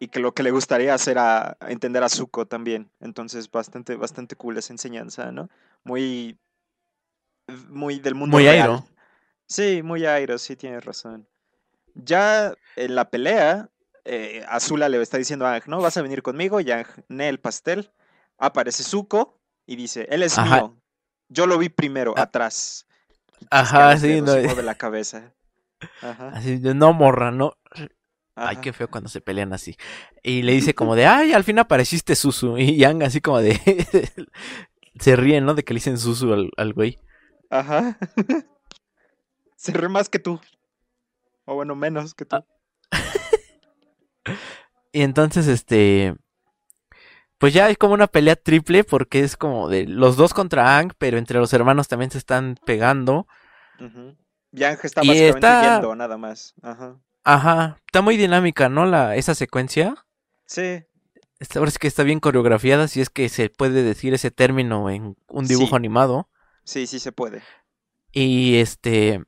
y 0.00 0.08
que 0.08 0.20
lo 0.20 0.32
que 0.32 0.42
le 0.42 0.50
gustaría 0.50 0.94
hacer 0.94 1.18
a, 1.18 1.56
a 1.60 1.70
entender 1.70 2.02
a 2.02 2.08
Zuko 2.08 2.46
también. 2.46 2.90
Entonces, 3.00 3.50
bastante, 3.50 3.96
bastante 3.96 4.36
cool 4.36 4.58
esa 4.58 4.72
enseñanza, 4.72 5.32
¿no? 5.32 5.50
Muy, 5.84 6.38
muy 7.68 7.98
del 7.98 8.14
mundo 8.14 8.36
Muy 8.36 8.44
real. 8.44 8.70
Airo. 8.70 8.86
Sí, 9.48 9.82
muy 9.82 10.04
Airo, 10.06 10.38
sí, 10.38 10.56
tienes 10.56 10.84
razón. 10.84 11.26
Ya 11.94 12.54
en 12.76 12.94
la 12.94 13.10
pelea, 13.10 13.70
eh, 14.04 14.44
Azula 14.48 14.88
le 14.88 15.00
está 15.02 15.18
diciendo 15.18 15.46
a 15.46 15.54
Ang, 15.54 15.62
¿no? 15.66 15.80
Vas 15.80 15.96
a 15.96 16.02
venir 16.02 16.22
conmigo, 16.22 16.60
y 16.60 16.70
Ang, 16.70 16.86
"Ne, 17.08 17.28
el 17.28 17.40
pastel. 17.40 17.90
Aparece 18.38 18.84
Zuko 18.84 19.40
y 19.66 19.74
dice, 19.76 20.06
él 20.10 20.22
es 20.22 20.38
Ajá. 20.38 20.56
mío. 20.56 20.76
Yo 21.28 21.46
lo 21.46 21.58
vi 21.58 21.68
primero, 21.70 22.14
Ah. 22.16 22.22
atrás. 22.22 22.86
Ajá, 23.50 23.92
chasquea 23.94 24.20
los 24.20 24.30
sí, 24.30 24.36
no, 24.38 24.42
mueve 24.44 24.62
la 24.62 24.74
cabeza. 24.76 25.32
Ajá, 26.02 26.28
así 26.28 26.58
de 26.58 26.74
no 26.74 26.92
morra, 26.92 27.30
no, 27.30 27.54
Ay, 28.40 28.58
qué 28.58 28.72
feo 28.72 28.88
cuando 28.88 29.08
se 29.08 29.20
pelean 29.20 29.52
así. 29.52 29.76
Y 30.22 30.42
le 30.42 30.52
dice 30.52 30.72
como 30.72 30.94
de, 30.94 31.06
ay, 31.06 31.32
al 31.32 31.42
fin 31.42 31.58
apareciste 31.58 32.14
Susu. 32.14 32.56
Y 32.56 32.76
Yang 32.76 33.02
así 33.02 33.20
como 33.20 33.40
de... 33.40 33.58
se 35.00 35.16
ríen, 35.16 35.44
¿no? 35.44 35.54
De 35.54 35.64
que 35.64 35.74
le 35.74 35.78
dicen 35.78 35.98
Susu 35.98 36.32
al, 36.32 36.50
al 36.56 36.72
güey. 36.72 37.00
Ajá. 37.50 37.98
Se 39.58 39.72
ríe 39.72 39.88
más 39.88 40.08
que 40.08 40.20
tú. 40.20 40.40
O 41.44 41.54
bueno, 41.54 41.74
menos 41.74 42.14
que 42.14 42.24
tú. 42.24 42.36
Ah. 42.36 42.44
Y 44.92 45.02
entonces, 45.02 45.46
este... 45.48 46.16
Pues 47.38 47.52
ya 47.54 47.68
es 47.70 47.76
como 47.78 47.94
una 47.94 48.06
pelea 48.08 48.34
triple 48.36 48.82
porque 48.84 49.20
es 49.20 49.36
como 49.36 49.68
de 49.68 49.86
los 49.86 50.16
dos 50.16 50.34
contra 50.34 50.78
Ang, 50.78 50.92
pero 50.98 51.18
entre 51.18 51.38
los 51.38 51.52
hermanos 51.52 51.86
también 51.86 52.10
se 52.10 52.18
están 52.18 52.56
pegando. 52.64 53.26
Y 53.78 54.64
Ang 54.64 54.78
está 54.82 55.04
Y 55.04 55.08
básicamente 55.08 55.28
está- 55.28 55.74
yendo, 55.74 55.94
nada 55.94 56.16
más. 56.16 56.54
Ajá. 56.62 56.98
Ajá, 57.22 57.76
está 57.86 58.00
muy 58.00 58.16
dinámica, 58.16 58.68
¿no? 58.68 58.86
La, 58.86 59.14
esa 59.16 59.34
secuencia. 59.34 59.94
Sí, 60.46 60.82
Está- 61.38 61.58
Ahora 61.60 61.70
sí 61.70 61.78
que 61.78 61.86
está 61.86 62.02
bien 62.02 62.18
coreografiada, 62.18 62.88
si 62.88 63.00
es 63.00 63.10
que 63.10 63.28
se 63.28 63.50
puede 63.50 63.82
decir 63.84 64.14
ese 64.14 64.30
término 64.32 64.90
en 64.90 65.14
un 65.28 65.46
dibujo 65.46 65.70
Sí. 65.70 65.76
animado. 65.76 66.28
sí, 66.64 66.86
sí 66.88 66.98
se 66.98 67.12
puede. 67.12 67.42
Y 68.10 68.56
este. 68.56 69.22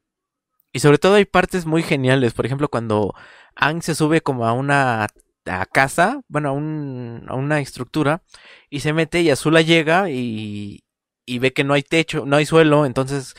Y 0.73 0.81
sobre 0.81 0.99
todo 0.99 1.15
hay 1.15 1.25
partes 1.25 1.67
muy 1.67 1.83
geniales. 1.83 2.33
Por 2.35 2.47
ejemplo, 2.47 2.69
cuando 2.69 3.15
Ang 3.57 3.83
se 3.83 3.95
sube 3.95 4.21
como 4.21 4.47
a 4.47 4.53
una 4.53 5.07
a 5.47 5.67
casa, 5.67 6.21
bueno, 6.29 6.51
a, 6.51 6.53
un, 6.53 7.25
a 7.29 7.35
una 7.35 7.61
estructura, 7.61 8.23
y 8.69 8.81
se 8.81 8.93
mete 8.93 9.21
y 9.23 9.31
Azula 9.31 9.63
llega 9.63 10.11
y, 10.11 10.85
y 11.27 11.39
ve 11.41 11.53
que 11.53 11.65
no 11.65 11.75
hay 11.75 11.83
techo, 11.83 12.25
no 12.27 12.37
hay 12.37 12.47
suelo, 12.47 12.87
entonces. 12.87 13.35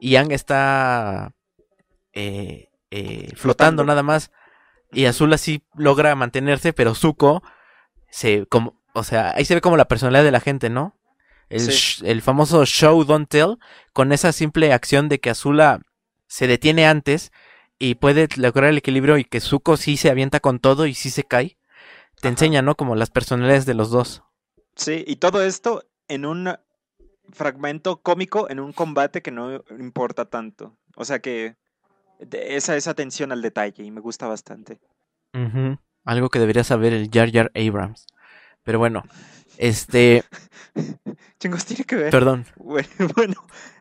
Y 0.00 0.16
Ang 0.16 0.32
está 0.32 1.32
eh, 2.12 2.70
eh, 2.90 3.28
flotando 3.36 3.36
Flotando. 3.36 3.84
nada 3.84 4.02
más. 4.02 4.32
Y. 4.92 5.06
Azula 5.06 5.38
sí 5.38 5.62
logra 5.76 6.14
mantenerse, 6.16 6.72
pero 6.72 6.94
Zuko 6.94 7.42
se 8.10 8.46
como, 8.46 8.82
o 8.94 9.04
sea, 9.04 9.32
ahí 9.36 9.44
se 9.44 9.54
ve 9.54 9.60
como 9.60 9.76
la 9.76 9.86
personalidad 9.88 10.24
de 10.24 10.32
la 10.32 10.40
gente, 10.40 10.68
¿no? 10.70 10.98
El, 11.48 11.60
Sí. 11.60 12.02
el 12.06 12.22
famoso 12.22 12.64
show 12.66 13.04
don't 13.04 13.28
tell, 13.28 13.58
con 13.92 14.12
esa 14.12 14.32
simple 14.32 14.72
acción 14.72 15.08
de 15.08 15.20
que 15.20 15.30
Azula 15.30 15.80
se 16.32 16.46
detiene 16.46 16.86
antes 16.86 17.30
y 17.78 17.96
puede 17.96 18.26
lograr 18.36 18.70
el 18.70 18.78
equilibrio 18.78 19.18
y 19.18 19.24
que 19.24 19.38
Zuko 19.38 19.76
sí 19.76 19.98
se 19.98 20.08
avienta 20.08 20.40
con 20.40 20.60
todo 20.60 20.86
y 20.86 20.94
sí 20.94 21.10
se 21.10 21.24
cae. 21.24 21.58
Te 22.22 22.28
Ajá. 22.28 22.30
enseña, 22.30 22.62
¿no? 22.62 22.74
Como 22.74 22.94
las 22.96 23.10
personalidades 23.10 23.66
de 23.66 23.74
los 23.74 23.90
dos. 23.90 24.22
Sí, 24.74 25.04
y 25.06 25.16
todo 25.16 25.42
esto 25.42 25.84
en 26.08 26.24
un 26.24 26.56
fragmento 27.34 28.00
cómico, 28.00 28.48
en 28.48 28.60
un 28.60 28.72
combate 28.72 29.20
que 29.20 29.30
no 29.30 29.62
importa 29.78 30.24
tanto. 30.24 30.74
O 30.96 31.04
sea 31.04 31.18
que 31.18 31.56
esa, 32.30 32.76
esa 32.76 32.92
atención 32.92 33.30
al 33.30 33.42
detalle 33.42 33.84
y 33.84 33.90
me 33.90 34.00
gusta 34.00 34.26
bastante. 34.26 34.80
Algo 36.06 36.30
que 36.30 36.38
debería 36.38 36.64
saber 36.64 36.94
el 36.94 37.10
Jar 37.12 37.30
Jar 37.30 37.52
Abrams. 37.54 38.06
Pero 38.64 38.78
bueno, 38.78 39.02
este, 39.58 40.24
Chingos, 41.38 41.64
tiene 41.64 41.84
que 41.84 41.96
ver. 41.96 42.10
perdón. 42.10 42.46
Bueno, 42.56 42.88
bueno, 43.16 43.34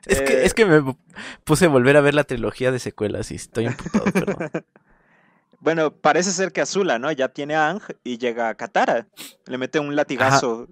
Es 0.06 0.22
que, 0.22 0.34
eh, 0.34 0.46
es 0.46 0.54
que 0.54 0.66
me 0.66 0.96
puse 1.44 1.66
a 1.66 1.70
volver 1.70 1.98
a 1.98 2.02
ver 2.02 2.14
la 2.16 2.24
trilogía 2.24 2.72
de 2.72 2.80
secuelas 2.80 3.32
y 3.32 3.36
estoy 3.36 3.66
emputado, 3.68 4.06
perdón. 4.06 4.50
bueno, 5.60 5.92
parece 5.92 6.32
ser 6.32 6.52
que 6.52 6.62
Azula, 6.62 7.00
¿no? 7.00 7.12
Ya 7.12 7.30
tiene 7.30 7.56
a 7.56 7.70
Ang 7.70 7.82
y 8.04 8.18
llega 8.18 8.50
a 8.50 8.56
Katara. 8.56 9.08
Le 9.46 9.58
mete 9.58 9.80
un 9.80 9.96
latigazo 9.96 10.68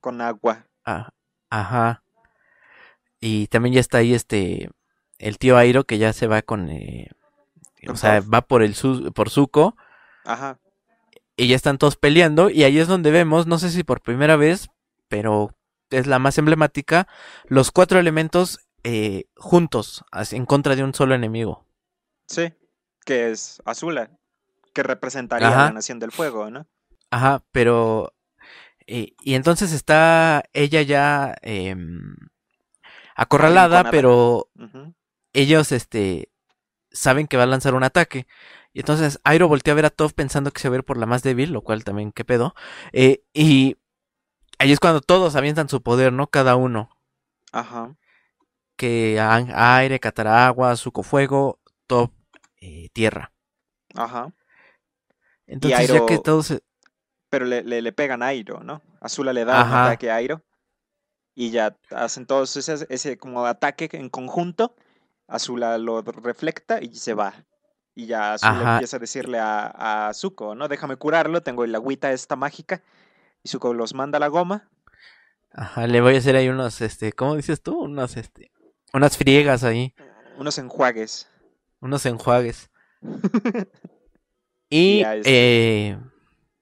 con 0.00 0.20
agua. 0.20 0.66
Ah, 0.84 1.10
ajá. 1.48 2.02
Y 3.20 3.46
también 3.46 3.74
ya 3.74 3.80
está 3.80 3.98
ahí 3.98 4.14
este 4.14 4.68
el 5.18 5.38
tío 5.38 5.56
Airo 5.56 5.84
que 5.84 5.98
ya 5.98 6.12
se 6.12 6.26
va 6.26 6.42
con 6.42 6.68
eh, 6.68 7.08
o 7.88 7.94
sea, 7.94 8.20
va 8.20 8.40
por 8.40 8.64
el 8.64 8.74
Su- 8.74 9.12
por 9.12 9.30
Zuko 9.30 9.76
Ajá. 10.24 10.58
Y 11.36 11.48
ya 11.48 11.56
están 11.56 11.78
todos 11.78 11.96
peleando 11.96 12.50
y 12.50 12.64
ahí 12.64 12.78
es 12.78 12.88
donde 12.88 13.10
vemos, 13.10 13.46
no 13.46 13.58
sé 13.58 13.70
si 13.70 13.84
por 13.84 14.00
primera 14.00 14.36
vez, 14.36 14.68
pero 15.08 15.50
es 15.90 16.06
la 16.06 16.18
más 16.18 16.38
emblemática, 16.38 17.06
los 17.46 17.70
cuatro 17.70 17.98
elementos 17.98 18.60
eh, 18.84 19.24
juntos, 19.36 20.04
así, 20.10 20.36
en 20.36 20.46
contra 20.46 20.74
de 20.76 20.84
un 20.84 20.94
solo 20.94 21.14
enemigo. 21.14 21.66
Sí, 22.26 22.52
que 23.04 23.30
es 23.30 23.62
Azula, 23.64 24.10
que 24.72 24.82
representaría 24.82 25.48
Ajá. 25.48 25.64
la 25.66 25.72
Nación 25.72 25.98
del 25.98 26.12
Fuego, 26.12 26.50
¿no? 26.50 26.66
Ajá, 27.10 27.42
pero... 27.52 28.14
eh, 28.86 29.14
y 29.22 29.34
entonces 29.34 29.72
está 29.72 30.44
ella 30.52 30.82
ya 30.82 31.36
em, 31.42 32.16
acorralada, 33.14 33.90
pero 33.90 34.48
ellos 35.32 35.72
este 35.72 36.30
saben 36.90 37.26
que 37.26 37.36
va 37.36 37.44
a 37.44 37.46
lanzar 37.46 37.74
un 37.74 37.84
ataque. 37.84 38.26
Y 38.72 38.80
entonces 38.80 39.20
Airo 39.24 39.48
voltea 39.48 39.72
a 39.72 39.76
ver 39.76 39.86
a 39.86 39.90
Toph 39.90 40.12
pensando 40.14 40.50
que 40.50 40.60
se 40.60 40.68
va 40.68 40.76
a 40.76 40.78
ir 40.78 40.84
por 40.84 40.96
la 40.96 41.06
más 41.06 41.22
débil, 41.22 41.52
lo 41.52 41.62
cual 41.62 41.84
también 41.84 42.12
qué 42.12 42.24
pedo. 42.24 42.54
Eh, 42.92 43.22
y 43.34 43.76
ahí 44.58 44.72
es 44.72 44.80
cuando 44.80 45.00
todos 45.00 45.36
avientan 45.36 45.68
su 45.68 45.82
poder, 45.82 46.12
¿no? 46.12 46.28
Cada 46.28 46.56
uno. 46.56 46.90
Ajá. 47.52 47.96
Que 48.76 49.18
a- 49.20 49.78
aire, 49.78 50.00
Katara 50.00 50.46
agua, 50.46 50.76
Zuko 50.76 51.02
fuego, 51.02 51.58
Toph 51.86 52.10
eh, 52.60 52.88
tierra. 52.92 53.32
Ajá. 53.94 54.32
Entonces 55.46 55.88
ya 55.88 56.06
que 56.06 56.18
todos... 56.18 56.46
se- 56.46 56.62
Pero 57.30 57.46
le, 57.46 57.62
le, 57.62 57.82
le 57.82 57.92
pegan 57.92 58.22
a 58.22 58.28
Airo, 58.28 58.62
¿no? 58.62 58.82
Azula 59.00 59.32
le 59.32 59.44
da 59.44 59.54
un 59.54 59.60
Ajá. 59.60 59.82
ataque 59.82 60.10
a 60.10 60.16
Airo. 60.16 60.42
Y 61.34 61.50
ya 61.50 61.76
hacen 61.90 62.26
todos 62.26 62.56
ese, 62.56 62.86
ese 62.90 63.18
como 63.18 63.46
ataque 63.46 63.88
en 63.92 64.08
conjunto. 64.10 64.74
Azula 65.28 65.78
lo 65.78 66.02
reflecta 66.02 66.82
y 66.82 66.94
se 66.96 67.14
va. 67.14 67.34
Y 67.94 68.06
ya 68.06 68.34
Azula 68.34 68.52
Ajá. 68.52 68.72
empieza 68.74 68.96
a 68.96 69.00
decirle 69.00 69.38
a, 69.38 70.08
a 70.08 70.14
Zuko, 70.14 70.54
¿no? 70.54 70.68
Déjame 70.68 70.96
curarlo, 70.96 71.42
tengo 71.42 71.64
el 71.64 71.74
agüita 71.74 72.10
esta 72.12 72.36
mágica. 72.36 72.82
Y 73.42 73.48
Zuko 73.50 73.74
los 73.74 73.94
manda 73.94 74.16
a 74.16 74.20
la 74.20 74.28
goma. 74.28 74.68
Ajá, 75.52 75.86
le 75.86 76.00
voy 76.00 76.14
a 76.14 76.18
hacer 76.18 76.34
ahí 76.36 76.48
unos, 76.48 76.80
este, 76.80 77.12
¿cómo 77.12 77.36
dices 77.36 77.62
tú? 77.62 77.78
Unos, 77.80 78.16
este, 78.16 78.50
unas 78.94 79.18
friegas 79.18 79.64
ahí, 79.64 79.94
Unos 80.38 80.56
enjuagues. 80.58 81.28
unos 81.80 82.06
enjuagues. 82.06 82.70
Y, 84.70 85.02
este- 85.02 85.22
eh, 85.90 85.98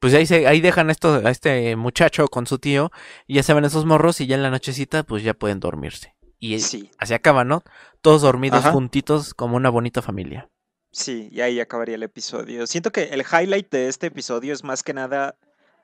pues 0.01 0.15
ahí, 0.15 0.27
se, 0.27 0.49
ahí 0.49 0.61
dejan 0.61 0.91
esto, 0.91 1.23
a 1.25 1.31
este 1.31 1.77
muchacho 1.77 2.27
con 2.27 2.47
su 2.47 2.59
tío, 2.59 2.91
y 3.29 3.35
ya 3.35 3.45
se 3.45 3.53
van 3.53 3.65
esos 3.65 3.85
morros, 3.87 4.21
y 4.21 4.27
ya 4.27 4.35
en 4.35 4.43
la 4.43 4.51
nochecita, 4.51 5.05
pues 5.05 5.23
ya 5.23 5.33
pueden 5.35 5.61
dormirse. 5.61 6.17
Y 6.41 6.59
Sí, 6.59 6.91
así 6.99 7.15
acaba, 7.15 7.45
¿no? 7.45 7.63
Todos 8.01 8.23
dormidos 8.23 8.61
Ajá. 8.65 8.73
juntitos 8.73 9.33
como 9.35 9.57
una 9.57 9.69
bonita 9.71 10.03
familia. 10.03 10.49
Sí, 10.91 11.29
y 11.31 11.41
ahí 11.41 11.61
acabaría 11.61 11.95
el 11.95 12.03
episodio. 12.03 12.67
Siento 12.67 12.91
que 12.93 13.05
el 13.05 13.21
highlight 13.23 13.71
de 13.71 13.89
este 13.89 14.09
episodio 14.09 14.53
es 14.53 14.65
más 14.65 14.83
que 14.83 14.95
nada 14.95 15.37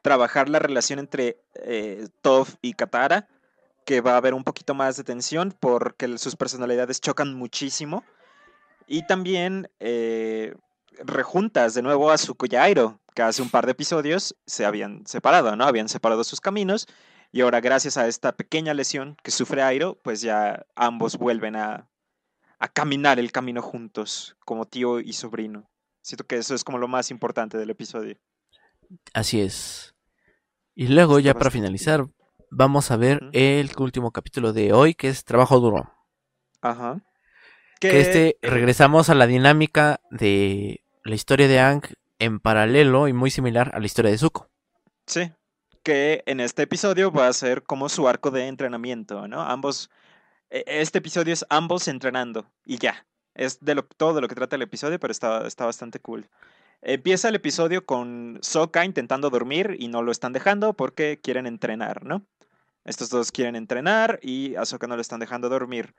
trabajar 0.02 0.48
la 0.48 0.58
relación 0.58 0.98
entre 0.98 1.42
eh, 1.54 2.08
Toph 2.22 2.54
y 2.62 2.74
Katara, 2.74 3.28
que 3.84 4.00
va 4.00 4.12
a 4.12 4.16
haber 4.18 4.34
un 4.34 4.44
poquito 4.44 4.74
más 4.74 4.96
de 4.96 5.04
tensión 5.04 5.54
porque 5.58 6.18
sus 6.18 6.36
personalidades 6.36 7.00
chocan 7.00 7.34
muchísimo. 7.34 8.04
Y 8.86 9.06
también 9.06 9.68
eh, 9.80 10.54
rejuntas 11.04 11.74
de 11.74 11.82
nuevo 11.82 12.10
a 12.10 12.18
Zuko 12.18 12.46
y 12.48 12.56
Airo, 12.56 13.00
que 13.14 13.22
hace 13.22 13.42
un 13.42 13.50
par 13.50 13.66
de 13.66 13.72
episodios 13.72 14.36
se 14.46 14.64
habían 14.64 15.06
separado, 15.06 15.56
¿no? 15.56 15.64
Habían 15.64 15.88
separado 15.88 16.22
sus 16.24 16.40
caminos. 16.40 16.86
Y 17.32 17.40
ahora, 17.40 17.60
gracias 17.60 17.96
a 17.96 18.06
esta 18.06 18.32
pequeña 18.36 18.74
lesión 18.74 19.16
que 19.22 19.30
sufre 19.30 19.62
Airo, 19.62 19.98
pues 20.02 20.20
ya 20.20 20.66
ambos 20.76 21.16
vuelven 21.16 21.56
a, 21.56 21.88
a 22.58 22.68
caminar 22.68 23.18
el 23.18 23.32
camino 23.32 23.62
juntos, 23.62 24.36
como 24.44 24.66
tío 24.66 25.00
y 25.00 25.12
sobrino. 25.12 25.70
Siento 26.02 26.26
que 26.26 26.36
eso 26.36 26.54
es 26.54 26.64
como 26.64 26.78
lo 26.78 26.88
más 26.88 27.10
importante 27.10 27.58
del 27.58 27.70
episodio. 27.70 28.16
Así 29.12 29.40
es. 29.40 29.94
Y 30.74 30.88
luego, 30.88 31.18
ya 31.18 31.34
para 31.34 31.50
finalizar, 31.50 32.06
vamos 32.50 32.90
a 32.90 32.96
ver 32.96 33.20
el 33.32 33.70
último 33.78 34.12
capítulo 34.12 34.52
de 34.52 34.72
hoy, 34.72 34.94
que 34.94 35.08
es 35.08 35.24
Trabajo 35.24 35.60
Duro. 35.60 35.92
Ajá. 36.62 37.00
que 37.80 38.00
este 38.00 38.28
eh, 38.28 38.38
regresamos 38.42 39.10
a 39.10 39.14
la 39.14 39.26
dinámica 39.26 40.00
de 40.10 40.82
la 41.04 41.14
historia 41.14 41.48
de 41.48 41.60
Ang 41.60 41.82
en 42.18 42.40
paralelo 42.40 43.08
y 43.08 43.12
muy 43.12 43.30
similar 43.30 43.70
a 43.74 43.78
la 43.78 43.86
historia 43.86 44.10
de 44.10 44.18
Zuko. 44.18 44.48
Sí, 45.06 45.30
que 45.82 46.22
en 46.26 46.40
este 46.40 46.62
episodio 46.62 47.12
va 47.12 47.28
a 47.28 47.32
ser 47.32 47.62
como 47.62 47.88
su 47.88 48.08
arco 48.08 48.30
de 48.30 48.48
entrenamiento, 48.48 49.28
¿no? 49.28 49.42
Ambos, 49.42 49.90
este 50.50 50.98
episodio 50.98 51.32
es 51.32 51.44
ambos 51.48 51.88
entrenando 51.88 52.50
y 52.64 52.78
ya. 52.78 53.06
Es 53.34 53.60
de 53.60 53.82
todo 53.96 54.14
de 54.14 54.20
lo 54.22 54.28
que 54.28 54.34
trata 54.34 54.56
el 54.56 54.62
episodio, 54.62 54.98
pero 54.98 55.12
está, 55.12 55.46
está 55.46 55.66
bastante 55.66 56.00
cool. 56.00 56.28
Empieza 56.82 57.28
el 57.28 57.34
episodio 57.34 57.84
con 57.84 58.38
Sokka 58.42 58.84
intentando 58.84 59.30
dormir 59.30 59.76
y 59.78 59.88
no 59.88 60.02
lo 60.02 60.12
están 60.12 60.32
dejando 60.32 60.74
porque 60.74 61.20
quieren 61.22 61.46
entrenar, 61.46 62.04
¿no? 62.04 62.24
Estos 62.84 63.10
dos 63.10 63.32
quieren 63.32 63.56
entrenar 63.56 64.20
y 64.22 64.54
a 64.54 64.64
Sokka 64.64 64.86
no 64.86 64.96
le 64.96 65.02
están 65.02 65.20
dejando 65.20 65.48
dormir. 65.48 65.94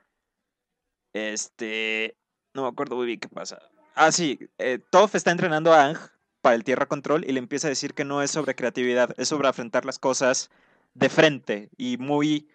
Este, 1.12 2.16
no 2.54 2.62
me 2.62 2.68
acuerdo 2.68 2.96
muy 2.96 3.06
bien 3.06 3.20
qué 3.20 3.28
pasa. 3.28 3.58
Ah, 3.94 4.12
sí, 4.12 4.38
eh, 4.58 4.78
está 5.12 5.30
entrenando 5.30 5.72
a 5.72 5.86
Ang 5.86 5.98
para 6.40 6.54
el 6.54 6.64
Tierra 6.64 6.86
Control 6.86 7.24
y 7.24 7.32
le 7.32 7.40
empieza 7.40 7.66
a 7.66 7.70
decir 7.70 7.94
que 7.94 8.04
no 8.04 8.22
es 8.22 8.30
sobre 8.30 8.54
creatividad, 8.54 9.14
es 9.18 9.28
sobre 9.28 9.48
afrontar 9.48 9.84
las 9.84 9.98
cosas 9.98 10.50
de 10.94 11.08
frente 11.08 11.70
y 11.76 11.98
muy 11.98 12.48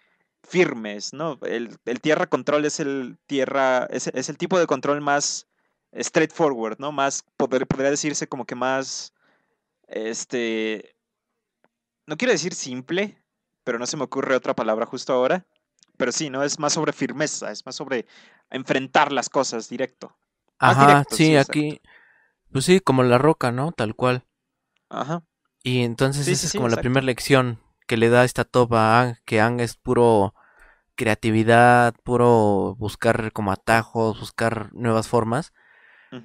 firmes, 0.44 1.14
¿no? 1.14 1.40
El, 1.44 1.78
el 1.86 2.02
Tierra 2.02 2.28
Control 2.28 2.66
es 2.66 2.80
el 2.80 3.18
tierra, 3.26 3.86
es, 3.90 4.08
es 4.08 4.30
el 4.30 4.38
tipo 4.38 4.60
de 4.60 4.68
control 4.68 5.02
más 5.02 5.48
straightforward, 5.98 6.78
¿no? 6.80 6.92
Más, 6.92 7.24
poder, 7.38 7.68
podría 7.68 7.90
decirse 7.90 8.28
como 8.28 8.46
que 8.46 8.56
más, 8.56 9.14
este, 9.88 10.96
no 12.06 12.18
quiero 12.18 12.34
decir 12.34 12.54
simple, 12.54 13.18
pero 13.64 13.80
no 13.80 13.86
se 13.86 13.98
me 13.98 14.04
ocurre 14.04 14.36
otra 14.36 14.56
palabra 14.56 14.86
justo 14.86 15.14
ahora. 15.14 15.46
Pero 15.96 16.12
sí, 16.12 16.30
¿no? 16.30 16.44
Es 16.44 16.58
más 16.58 16.74
sobre 16.74 16.92
firmeza, 16.92 17.52
es 17.52 17.66
más 17.66 17.76
sobre 17.76 18.08
enfrentar 18.50 19.12
las 19.12 19.30
cosas 19.30 19.70
directo. 19.70 20.18
Ajá, 20.58 20.88
directo, 20.88 21.16
sí, 21.16 21.36
aquí, 21.36 21.82
pues 22.52 22.66
sí, 22.66 22.80
como 22.80 23.04
la 23.04 23.20
roca, 23.20 23.52
¿no? 23.52 23.72
Tal 23.72 23.96
cual. 23.96 24.26
Ajá. 24.90 25.24
Y 25.62 25.84
entonces 25.84 26.26
Sí, 26.26 26.32
esa 26.32 26.48
sí, 26.48 26.48
es 26.48 26.54
como 26.62 26.68
la 26.68 26.78
primera 26.78 27.06
lección 27.06 27.60
que 27.94 27.98
le 27.98 28.10
da 28.10 28.24
esta 28.24 28.44
topa 28.44 28.80
a 28.80 29.02
Ang, 29.02 29.18
que 29.24 29.40
Ang 29.40 29.60
es 29.60 29.76
puro 29.76 30.34
creatividad, 30.96 31.94
puro 32.04 32.76
buscar 32.80 33.32
como 33.34 33.52
atajos, 33.52 34.20
buscar 34.20 34.74
nuevas 34.74 35.08
formas. 35.08 35.54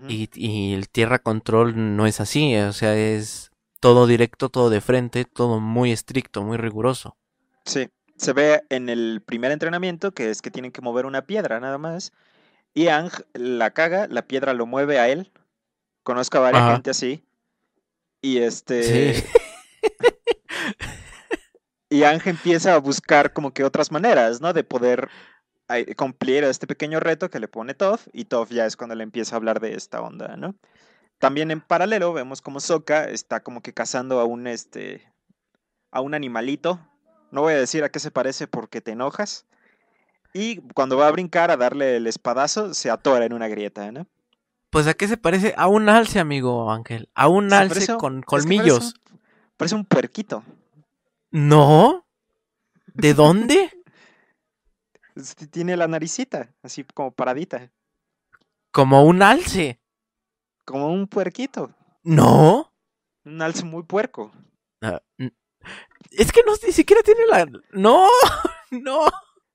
Y, 0.08 0.30
y 0.32 0.72
el 0.72 0.88
tierra 0.88 1.18
control 1.18 1.96
no 1.96 2.06
es 2.06 2.20
así, 2.20 2.56
o 2.56 2.72
sea, 2.72 2.96
es 2.96 3.50
todo 3.80 4.06
directo, 4.06 4.48
todo 4.48 4.70
de 4.70 4.80
frente, 4.80 5.26
todo 5.26 5.60
muy 5.60 5.92
estricto, 5.92 6.42
muy 6.42 6.56
riguroso. 6.56 7.18
Sí, 7.66 7.90
se 8.16 8.32
ve 8.32 8.62
en 8.70 8.88
el 8.88 9.22
primer 9.26 9.52
entrenamiento 9.52 10.12
que 10.12 10.30
es 10.30 10.40
que 10.40 10.50
tienen 10.50 10.72
que 10.72 10.80
mover 10.80 11.04
una 11.04 11.26
piedra 11.26 11.60
nada 11.60 11.76
más. 11.76 12.14
Y 12.72 12.88
Ang 12.88 13.10
la 13.34 13.72
caga, 13.72 14.06
la 14.08 14.22
piedra 14.22 14.54
lo 14.54 14.64
mueve 14.64 14.98
a 14.98 15.10
él. 15.10 15.30
Conozco 16.02 16.38
a 16.38 16.40
varias 16.40 16.72
gente 16.72 16.88
así. 16.88 17.26
Y 18.22 18.38
este. 18.38 19.14
Sí. 19.14 19.24
Y 21.90 22.02
Ang 22.04 22.20
empieza 22.26 22.74
a 22.74 22.78
buscar 22.78 23.32
como 23.32 23.52
que 23.52 23.64
otras 23.64 23.90
maneras, 23.90 24.40
¿no? 24.40 24.52
De 24.52 24.64
poder 24.64 25.08
cumplir 25.96 26.44
este 26.44 26.66
pequeño 26.66 26.98
reto 27.00 27.30
que 27.30 27.40
le 27.40 27.48
pone 27.48 27.74
Toph. 27.74 28.06
Y 28.12 28.24
Toph 28.26 28.50
ya 28.50 28.66
es 28.66 28.76
cuando 28.76 28.94
le 28.94 29.04
empieza 29.04 29.34
a 29.34 29.38
hablar 29.38 29.60
de 29.60 29.74
esta 29.74 30.00
onda, 30.00 30.36
¿no? 30.36 30.54
También 31.18 31.50
en 31.50 31.60
paralelo 31.60 32.12
vemos 32.12 32.40
como 32.42 32.60
Sokka 32.60 33.04
está 33.04 33.40
como 33.42 33.60
que 33.60 33.72
cazando 33.74 34.20
a 34.20 34.24
un 34.24 34.46
este. 34.46 35.12
a 35.90 36.00
un 36.00 36.14
animalito. 36.14 36.78
No 37.30 37.42
voy 37.42 37.54
a 37.54 37.58
decir 37.58 37.84
a 37.84 37.88
qué 37.90 37.98
se 37.98 38.10
parece 38.10 38.46
porque 38.46 38.80
te 38.80 38.92
enojas. 38.92 39.46
Y 40.34 40.58
cuando 40.74 40.96
va 40.96 41.08
a 41.08 41.10
brincar 41.10 41.50
a 41.50 41.56
darle 41.56 41.96
el 41.96 42.06
espadazo, 42.06 42.72
se 42.74 42.90
atora 42.90 43.24
en 43.24 43.32
una 43.32 43.48
grieta, 43.48 43.90
¿no? 43.92 44.06
Pues 44.70 44.86
a 44.86 44.94
qué 44.94 45.08
se 45.08 45.16
parece? 45.16 45.54
A 45.56 45.66
un 45.66 45.88
alce, 45.88 46.18
amigo 46.20 46.70
Ángel. 46.70 47.08
A 47.14 47.28
un 47.28 47.52
alce 47.52 47.74
parece 47.74 47.96
con 47.96 48.18
es 48.18 48.20
que 48.20 48.26
parece 48.26 48.46
colmillos. 48.48 48.94
un- 48.94 49.18
Parece 49.56 49.74
un 49.74 49.84
puerquito. 49.86 50.44
No. 51.30 52.06
¿De 52.94 53.14
dónde? 53.14 53.72
Tiene 55.50 55.76
la 55.76 55.88
naricita, 55.88 56.54
así 56.62 56.84
como 56.84 57.10
paradita. 57.10 57.70
Como 58.70 59.04
un 59.04 59.22
alce. 59.22 59.80
Como 60.64 60.92
un 60.92 61.06
puerquito. 61.08 61.74
No. 62.02 62.72
Un 63.24 63.42
alce 63.42 63.64
muy 63.64 63.82
puerco. 63.82 64.30
Ah, 64.80 65.02
Es 66.10 66.30
que 66.32 66.42
no, 66.46 66.52
ni 66.64 66.72
siquiera 66.72 67.02
tiene 67.02 67.26
la... 67.26 67.46
No. 67.72 68.06
No. 68.70 69.06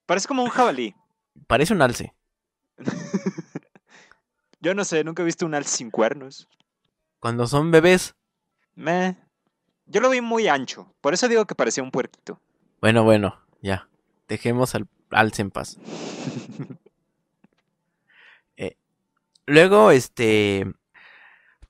Parece 0.07 0.27
como 0.27 0.43
un 0.43 0.49
jabalí. 0.49 0.95
Parece 1.45 1.71
un 1.73 1.83
alce. 1.83 2.15
Yo 4.59 4.73
no 4.73 4.85
sé, 4.85 5.03
nunca 5.03 5.21
he 5.21 5.25
visto 5.25 5.45
un 5.45 5.53
alce 5.53 5.77
sin 5.77 5.91
cuernos. 5.91 6.47
Cuando 7.19 7.45
son 7.45 7.69
bebés. 7.69 8.15
Meh. 8.73 9.15
Yo 9.85 10.01
lo 10.01 10.09
vi 10.09 10.21
muy 10.21 10.47
ancho. 10.47 10.93
Por 11.01 11.13
eso 11.13 11.27
digo 11.27 11.45
que 11.45 11.55
parecía 11.55 11.83
un 11.83 11.91
puerquito. 11.91 12.39
Bueno, 12.81 13.03
bueno, 13.03 13.39
ya. 13.61 13.87
Dejemos 14.27 14.75
al 14.75 14.87
alce 15.11 15.41
en 15.41 15.51
paz. 15.51 15.77
Eh, 18.57 18.77
luego, 19.45 19.91
este. 19.91 20.71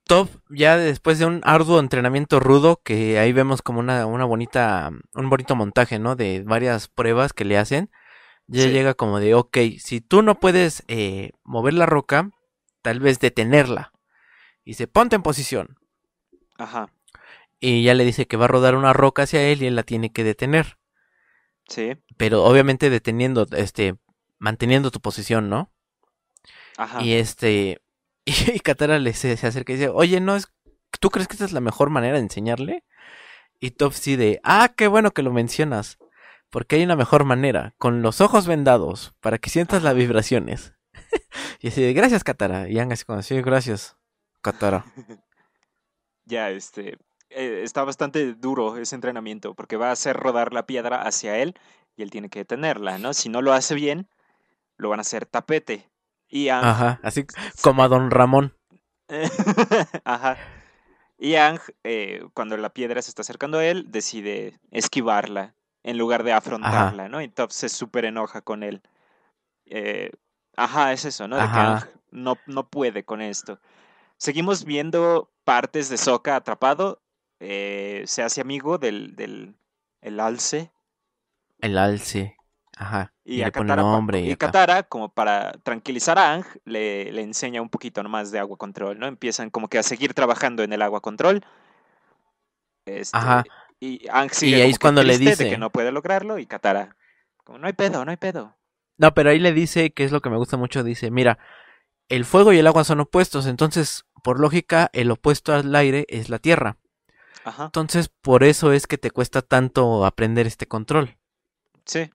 Top, 0.05 0.30
ya 0.49 0.76
después 0.76 1.18
de 1.18 1.26
un 1.26 1.39
arduo 1.45 1.80
entrenamiento 1.80 2.41
rudo, 2.41 2.82
que 2.84 3.18
ahí 3.20 3.32
vemos 3.32 3.61
como 3.61 3.80
una, 3.80 4.05
una 4.05 4.26
bonita, 4.26 4.91
un 5.14 5.30
bonito 5.30 5.55
montaje, 5.55 5.97
¿no? 5.97 6.18
De 6.18 6.43
varias 6.45 6.89
pruebas 6.89 7.32
que 7.32 7.45
le 7.45 7.57
hacen. 7.57 7.89
Ya 8.47 8.64
Sí. 8.64 8.72
llega 8.72 8.93
como 8.95 9.22
de, 9.22 9.34
ok, 9.34 9.57
si 9.80 10.01
tú 10.01 10.22
no 10.22 10.41
puedes 10.41 10.84
eh, 10.89 11.32
mover 11.43 11.74
la 11.76 11.86
roca, 11.86 12.30
tal 12.82 12.99
vez 12.99 13.20
detenerla. 13.22 13.93
Y 14.66 14.72
dice, 14.72 14.88
ponte 14.88 15.16
en 15.16 15.24
posición. 15.24 15.78
Ajá. 16.57 16.89
Y 17.66 17.82
ya 17.82 17.93
le 17.93 18.03
dice 18.03 18.28
que 18.28 18.36
va 18.36 18.43
a 18.43 18.49
rodar 18.49 18.76
una 18.76 18.91
roca 18.91 19.24
hacia 19.24 19.41
él 19.41 19.64
y 19.64 19.68
él 19.68 19.78
la 19.78 19.84
tiene 19.84 20.11
que 20.11 20.26
detener. 20.26 20.78
Sí. 21.70 21.95
Pero 22.18 22.43
obviamente 22.43 22.89
deteniendo, 22.89 23.47
este, 23.55 23.95
manteniendo 24.38 24.91
tu 24.91 24.99
posición, 24.99 25.47
¿no? 25.47 25.72
Ajá. 26.76 27.01
Y 27.01 27.14
este, 27.14 27.82
y 28.26 28.59
Katara 28.59 28.99
le 28.99 29.14
se, 29.14 29.38
se 29.38 29.47
acerca 29.47 29.72
y 29.72 29.78
dice, 29.78 29.88
oye, 29.88 30.20
¿no 30.20 30.36
es, 30.36 30.51
tú 30.99 31.09
crees 31.09 31.30
que 31.30 31.36
esta 31.36 31.45
es 31.45 31.53
la 31.53 31.61
mejor 31.61 31.89
manera 31.89 32.16
de 32.16 32.24
enseñarle? 32.24 32.84
Y 33.61 33.72
Top 33.72 33.93
sí 33.93 34.18
de, 34.18 34.41
ah, 34.43 34.74
qué 34.76 34.89
bueno 34.89 35.11
que 35.11 35.24
lo 35.24 35.32
mencionas, 35.32 35.99
porque 36.49 36.76
hay 36.76 36.84
una 36.84 36.97
mejor 36.97 37.24
manera, 37.24 37.76
con 37.78 38.01
los 38.01 38.20
ojos 38.20 38.45
vendados, 38.45 39.16
para 39.22 39.38
que 39.38 39.49
sientas 39.49 39.84
las 39.84 39.95
vibraciones. 39.95 40.74
y 41.61 41.70
así 41.70 41.82
de, 41.82 41.93
gracias 41.93 42.26
Katara, 42.26 42.68
y 42.68 42.78
Aang 42.78 42.91
así 42.91 43.05
como, 43.05 43.22
sí, 43.22 43.41
gracias, 43.41 43.95
Katara. 44.41 44.84
Ya, 46.26 46.49
este. 46.49 46.97
Eh, 47.36 47.62
está 47.64 47.84
bastante 47.84 48.34
duro 48.34 48.78
ese 48.78 48.96
entrenamiento 48.96 49.54
porque 49.54 49.78
va 49.78 49.90
a 49.90 49.94
hacer 49.94 50.16
rodar 50.16 50.54
la 50.54 50.66
piedra 50.66 51.02
hacia 51.02 51.38
él 51.38 51.56
y 51.96 52.04
él 52.04 52.12
tiene 52.12 52.30
que 52.30 52.40
detenerla, 52.40 52.98
¿no? 52.98 53.14
Si 53.14 53.30
no 53.30 53.42
lo 53.42 53.54
hace 53.54 53.76
bien, 53.76 54.08
lo 54.78 54.90
van 54.90 55.00
a 55.00 55.02
hacer 55.02 55.26
tapete. 55.26 55.90
Y 56.28 56.50
Aang 56.50 56.66
Ajá, 56.66 57.00
así 57.04 57.26
como 57.62 57.84
a 57.84 57.88
Don 57.88 58.10
Ramón. 58.10 58.56
Ajá. 60.04 60.38
Y 61.18 61.36
Ang, 61.36 61.60
eh, 61.84 62.26
cuando 62.34 62.58
la 62.58 62.72
piedra 62.72 63.02
se 63.02 63.10
está 63.10 63.22
acercando 63.22 63.60
a 63.60 63.66
él, 63.66 63.92
decide 63.92 64.60
esquivarla 64.72 65.56
en 65.84 65.98
lugar 65.98 66.24
de 66.24 66.34
afrontarla, 66.34 67.10
¿no? 67.10 67.22
Y 67.22 67.28
Top 67.28 67.52
se 67.52 67.70
súper 67.70 68.06
enoja 68.06 68.42
con 68.42 68.64
él. 68.64 68.82
Eh, 69.66 70.12
ajá, 70.56 70.92
es 70.94 71.06
eso, 71.06 71.28
¿no? 71.28 71.36
De 71.36 71.44
que 71.44 71.48
Ajá. 71.48 71.90
No, 72.12 72.38
no 72.46 72.68
puede 72.68 73.04
con 73.04 73.22
esto. 73.22 73.60
Seguimos 74.18 74.66
viendo 74.66 75.32
partes 75.44 75.90
de 75.90 75.98
Sokka 75.98 76.36
atrapado. 76.36 77.02
Eh, 77.44 78.04
se 78.06 78.24
hace 78.24 78.41
amigo 78.41 78.78
del, 78.78 79.16
del 79.16 79.56
el 80.02 80.20
alce. 80.20 80.72
El 81.60 81.78
alce. 81.78 82.36
Ajá. 82.76 83.14
Y, 83.24 83.36
Y, 83.38 83.41
a 83.44 83.46
le 83.46 83.52
pone 83.52 83.68
Katara, 83.70 83.82
nombre 83.84 84.20
y 84.22 84.32
y. 84.32 84.36
Katara, 84.36 84.84
como 84.84 85.14
para 85.14 85.52
tranquilizar 85.64 86.18
a 86.18 86.34
Ang, 86.34 86.46
le, 86.66 87.12
le 87.12 87.22
enseña 87.22 87.62
un 87.62 87.70
poquito 87.70 88.04
más 88.04 88.32
de 88.32 88.39
agua 88.39 88.58
control, 88.58 88.98
¿no? 89.00 89.08
Empiezan 89.08 89.50
como 89.50 89.68
que 89.68 89.78
a 89.78 89.84
seguir 89.84 90.14
trabajando 90.14 90.64
en 90.64 90.74
el 90.74 90.82
agua 90.82 91.02
control. 91.02 91.44
Este, 92.86 93.16
Ajá. 93.18 93.44
Y 93.80 94.08
Ang 94.10 94.32
sigue 94.32 94.56
ahí 94.56 94.62
como 94.62 94.70
es 94.72 94.80
cuando 94.80 95.04
le 95.04 95.18
de 95.18 95.26
dice- 95.26 95.50
que 95.50 95.58
no 95.58 95.70
puede 95.70 95.91
lograrlo 95.91 96.39
y 96.39 96.46
Katara, 96.46 96.96
como 97.44 97.60
no 97.60 97.68
hay 97.68 97.74
pedo, 97.74 98.04
no 98.06 98.12
hay 98.12 98.18
pedo. 98.18 98.56
No, 98.98 99.14
pero 99.14 99.30
ahí 99.32 99.39
le 99.39 99.54
dice, 99.54 99.91
que 99.91 100.04
es 100.04 100.12
lo 100.12 100.22
que 100.22 100.30
me 100.30 100.38
gusta 100.38 100.56
mucho, 100.58 100.84
dice, 100.84 101.12
mira, 101.12 101.39
el 102.10 102.26
fuego 102.26 102.54
y 102.54 102.60
el 102.60 102.68
agua 102.68 102.84
son 102.84 103.00
opuestos, 103.00 103.48
entonces, 103.48 104.06
por 104.24 104.39
lógica, 104.39 104.89
el 104.94 105.10
opuesto 105.12 105.54
al 105.54 105.74
aire 105.76 106.06
es 106.10 106.30
la 106.30 106.39
tierra. 106.39 106.78
Ajá, 107.44 107.74
Entonces, 107.74 108.10
por 108.10 108.44
eso 108.44 108.72
es 108.74 108.88
que 108.88 108.98
te 108.98 109.12
cuesta 109.12 109.41
tanto 109.41 110.06
aprender 110.06 110.48
este 110.48 110.68
control. 110.68 111.18
sí. 111.86 112.10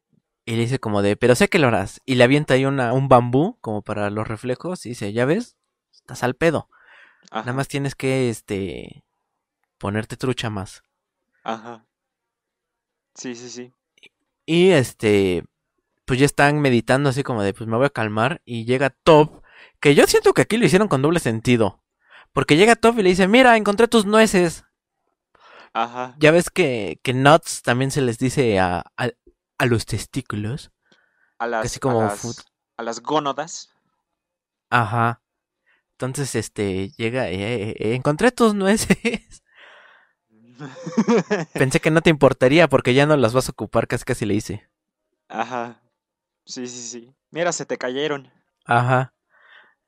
Y 0.44 0.52
le 0.52 0.62
dice 0.62 0.78
como 0.78 1.02
de, 1.02 1.16
pero 1.16 1.34
sé 1.34 1.48
que 1.48 1.58
lo 1.58 1.68
harás. 1.68 2.00
Y 2.06 2.14
le 2.14 2.24
avienta 2.24 2.54
ahí 2.54 2.64
una, 2.64 2.92
un 2.94 3.08
bambú, 3.08 3.58
como 3.60 3.82
para 3.82 4.08
los 4.10 4.26
reflejos, 4.26 4.86
y 4.86 4.90
dice, 4.90 5.12
ya 5.12 5.26
ves, 5.26 5.56
estás 5.92 6.22
al 6.22 6.34
pedo. 6.36 6.68
Ajá, 7.30 7.42
Nada 7.44 7.56
más 7.56 7.68
tienes 7.68 7.94
que, 7.94 8.30
este, 8.30 9.04
ponerte 9.78 10.16
trucha 10.16 10.50
más. 10.50 10.84
ajá. 11.42 11.84
Sí, 13.14 13.34
sí, 13.34 13.48
sí. 13.50 13.72
Y 14.46 14.70
este, 14.70 15.44
pues 16.06 16.18
ya 16.20 16.26
están 16.26 16.60
meditando 16.60 17.08
así 17.10 17.22
como 17.22 17.42
de, 17.42 17.54
pues 17.54 17.68
me 17.68 17.76
voy 17.76 17.86
a 17.86 17.90
calmar. 17.90 18.40
Y 18.44 18.64
llega 18.64 18.90
Top, 18.90 19.42
que 19.80 19.94
yo 19.94 20.06
siento 20.06 20.34
que 20.34 20.42
aquí 20.42 20.56
lo 20.56 20.66
hicieron 20.66 20.88
con 20.88 21.02
doble 21.02 21.20
sentido. 21.20 21.82
Porque 22.32 22.56
llega 22.56 22.76
Top 22.76 22.98
y 22.98 23.02
le 23.02 23.10
dice, 23.10 23.28
mira, 23.28 23.56
encontré 23.56 23.88
tus 23.88 24.06
nueces. 24.06 24.64
Ajá. 25.78 26.16
Ya 26.18 26.32
ves 26.32 26.50
que, 26.50 26.98
que 27.04 27.14
nuts 27.14 27.62
también 27.62 27.92
se 27.92 28.00
les 28.00 28.18
dice 28.18 28.58
a, 28.58 28.84
a, 28.96 29.10
a 29.58 29.66
los 29.66 29.86
testículos. 29.86 30.72
A 31.38 31.46
las, 31.46 31.66
Así 31.66 31.78
como 31.78 32.00
a 32.00 32.06
las, 32.06 32.44
a 32.76 32.82
las 32.82 33.00
gónodas. 33.00 33.70
Ajá. 34.70 35.22
Entonces, 35.92 36.34
este, 36.34 36.90
llega, 36.96 37.30
eh, 37.30 37.70
eh, 37.78 37.94
encontré 37.94 38.32
tus 38.32 38.54
nueces. 38.54 38.98
Pensé 41.54 41.78
que 41.78 41.92
no 41.92 42.00
te 42.00 42.10
importaría 42.10 42.66
porque 42.68 42.92
ya 42.94 43.06
no 43.06 43.16
las 43.16 43.32
vas 43.32 43.48
a 43.48 43.52
ocupar, 43.52 43.86
casi 43.86 44.04
casi 44.04 44.26
le 44.26 44.34
hice. 44.34 44.68
Ajá. 45.28 45.80
Sí, 46.44 46.66
sí, 46.66 46.82
sí. 46.82 47.14
Mira, 47.30 47.52
se 47.52 47.66
te 47.66 47.78
cayeron. 47.78 48.32
Ajá. 48.64 49.14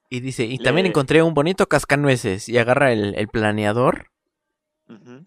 Y 0.08 0.20
dice, 0.20 0.44
y 0.44 0.58
también 0.58 0.86
encontré 0.86 1.24
un 1.24 1.34
bonito 1.34 1.68
cascanueces. 1.68 2.48
Y 2.48 2.58
agarra 2.58 2.92
el, 2.92 3.16
el 3.16 3.26
planeador 3.26 4.10
Ujú. 4.88 5.24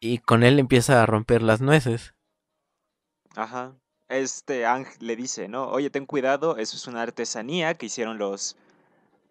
Y 0.00 0.18
con 0.18 0.42
él 0.42 0.58
empieza 0.58 1.02
a 1.02 1.06
romper 1.06 1.42
las 1.42 1.60
nueces. 1.60 2.14
Ajá. 3.36 3.74
Este 4.08 4.66
Ang 4.66 4.86
le 5.00 5.16
dice, 5.16 5.48
¿no? 5.48 5.68
Oye, 5.68 5.90
ten 5.90 6.06
cuidado, 6.06 6.56
eso 6.56 6.76
es 6.76 6.86
una 6.86 7.02
artesanía 7.02 7.74
que 7.74 7.86
hicieron 7.86 8.18
los, 8.18 8.56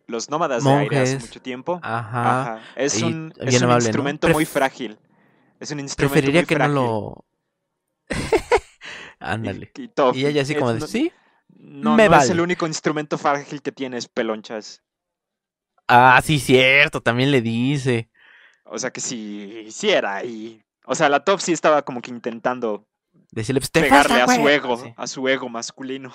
los 0.08 0.30
nómadas 0.30 0.64
de 0.64 0.72
aire 0.72 1.00
hace 1.00 1.20
mucho 1.20 1.42
tiempo. 1.42 1.80
Ajá. 1.82 2.42
Ajá. 2.42 2.64
Es 2.76 3.02
un, 3.02 3.34
es 3.40 3.62
un 3.62 3.72
instrumento 3.72 4.30
muy 4.30 4.46
frágil. 4.46 5.00
Es 5.60 5.72
un 5.72 5.80
instrumento 5.80 6.14
Preferiría 6.14 6.42
muy 6.42 6.48
que 6.48 6.56
no 6.58 6.68
lo... 6.68 7.26
Ándale. 9.20 9.72
Y, 10.14 10.26
ella 10.26 10.42
así 10.42 10.56
como 10.56 10.74
de, 10.74 10.80
no- 10.80 10.88
sí. 10.88 11.12
No, 11.58 11.96
me 11.96 12.08
no 12.08 12.16
es 12.18 12.30
el 12.30 12.38
vale". 12.38 12.42
único 12.42 12.68
instrumento 12.68 13.18
frágil 13.18 13.62
que 13.62 13.72
tienes, 13.72 14.08
pelonchas. 14.08 14.84
Ah, 15.88 16.20
sí, 16.24 16.40
cierto, 16.40 17.02
también 17.02 17.32
le 17.32 17.42
dice. 17.42 18.10
O 18.66 18.78
sea 18.78 18.92
que 18.92 19.02
si 19.02 19.64
hiciera 19.68 20.24
y... 20.24 20.62
O 20.86 20.94
sea, 20.96 21.10
la 21.10 21.24
Top 21.24 21.40
sí 21.40 21.52
estaba 21.52 21.84
como 21.84 22.02
que 22.02 22.12
intentando 22.12 22.86
Decirle, 23.32 23.60
pues 23.62 23.72
pegarle 23.72 24.22
a 24.22 24.28
su 24.28 24.42
güey". 24.42 24.56
ego, 24.56 24.78
Sí. 24.78 24.94
a 24.96 25.08
su 25.08 25.28
ego 25.28 25.50
masculino. 25.50 26.12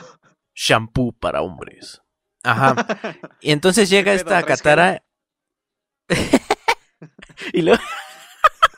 Shampoo 0.54 1.12
para 1.12 1.42
hombres. 1.42 2.02
Ajá. 2.42 2.74
Y 3.40 3.52
entonces 3.52 3.88
llega 3.90 4.12
esta 4.12 4.42
¿Traes 4.42 4.46
Katara. 4.46 5.02
y 7.52 7.62
luego. 7.62 7.82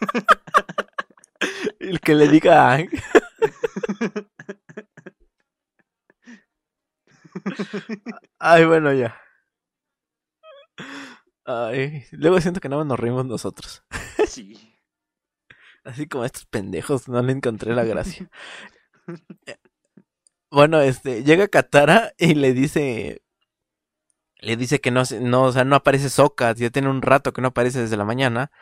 El 1.81 2.01
que 2.01 2.15
le 2.15 2.29
diga. 2.29 2.79
Ay, 8.39 8.65
bueno, 8.65 8.93
ya. 8.93 9.19
Ay, 11.45 12.05
luego 12.13 12.41
siento 12.41 12.61
que 12.61 12.69
nada 12.69 12.81
más 12.83 12.89
nos 12.89 13.01
reímos 13.01 13.27
nosotros. 13.27 13.83
Sí. 14.27 14.79
Así 15.85 16.07
como 16.07 16.25
estos 16.25 16.47
pendejos, 16.47 17.09
no 17.09 17.21
le 17.23 17.33
encontré 17.33 17.75
la 17.75 17.85
gracia. 17.85 18.29
Eh, 19.47 19.57
Bueno, 20.51 20.81
este, 20.81 21.25
llega 21.25 21.49
Katara 21.49 22.13
y 22.19 22.35
le 22.35 22.53
dice, 22.53 23.23
le 24.39 24.57
dice 24.57 24.81
que 24.81 24.93
no, 24.93 25.03
no, 25.21 25.43
o 25.45 25.53
sea, 25.53 25.65
no 25.65 25.75
aparece 25.75 26.09
Sokka, 26.09 26.53
ya 26.55 26.71
tiene 26.71 26.89
un 26.89 27.03
rato 27.03 27.33
que 27.33 27.41
no 27.43 27.49
aparece 27.49 27.81
desde 27.81 27.97
la 27.97 28.05
mañana, 28.05 28.53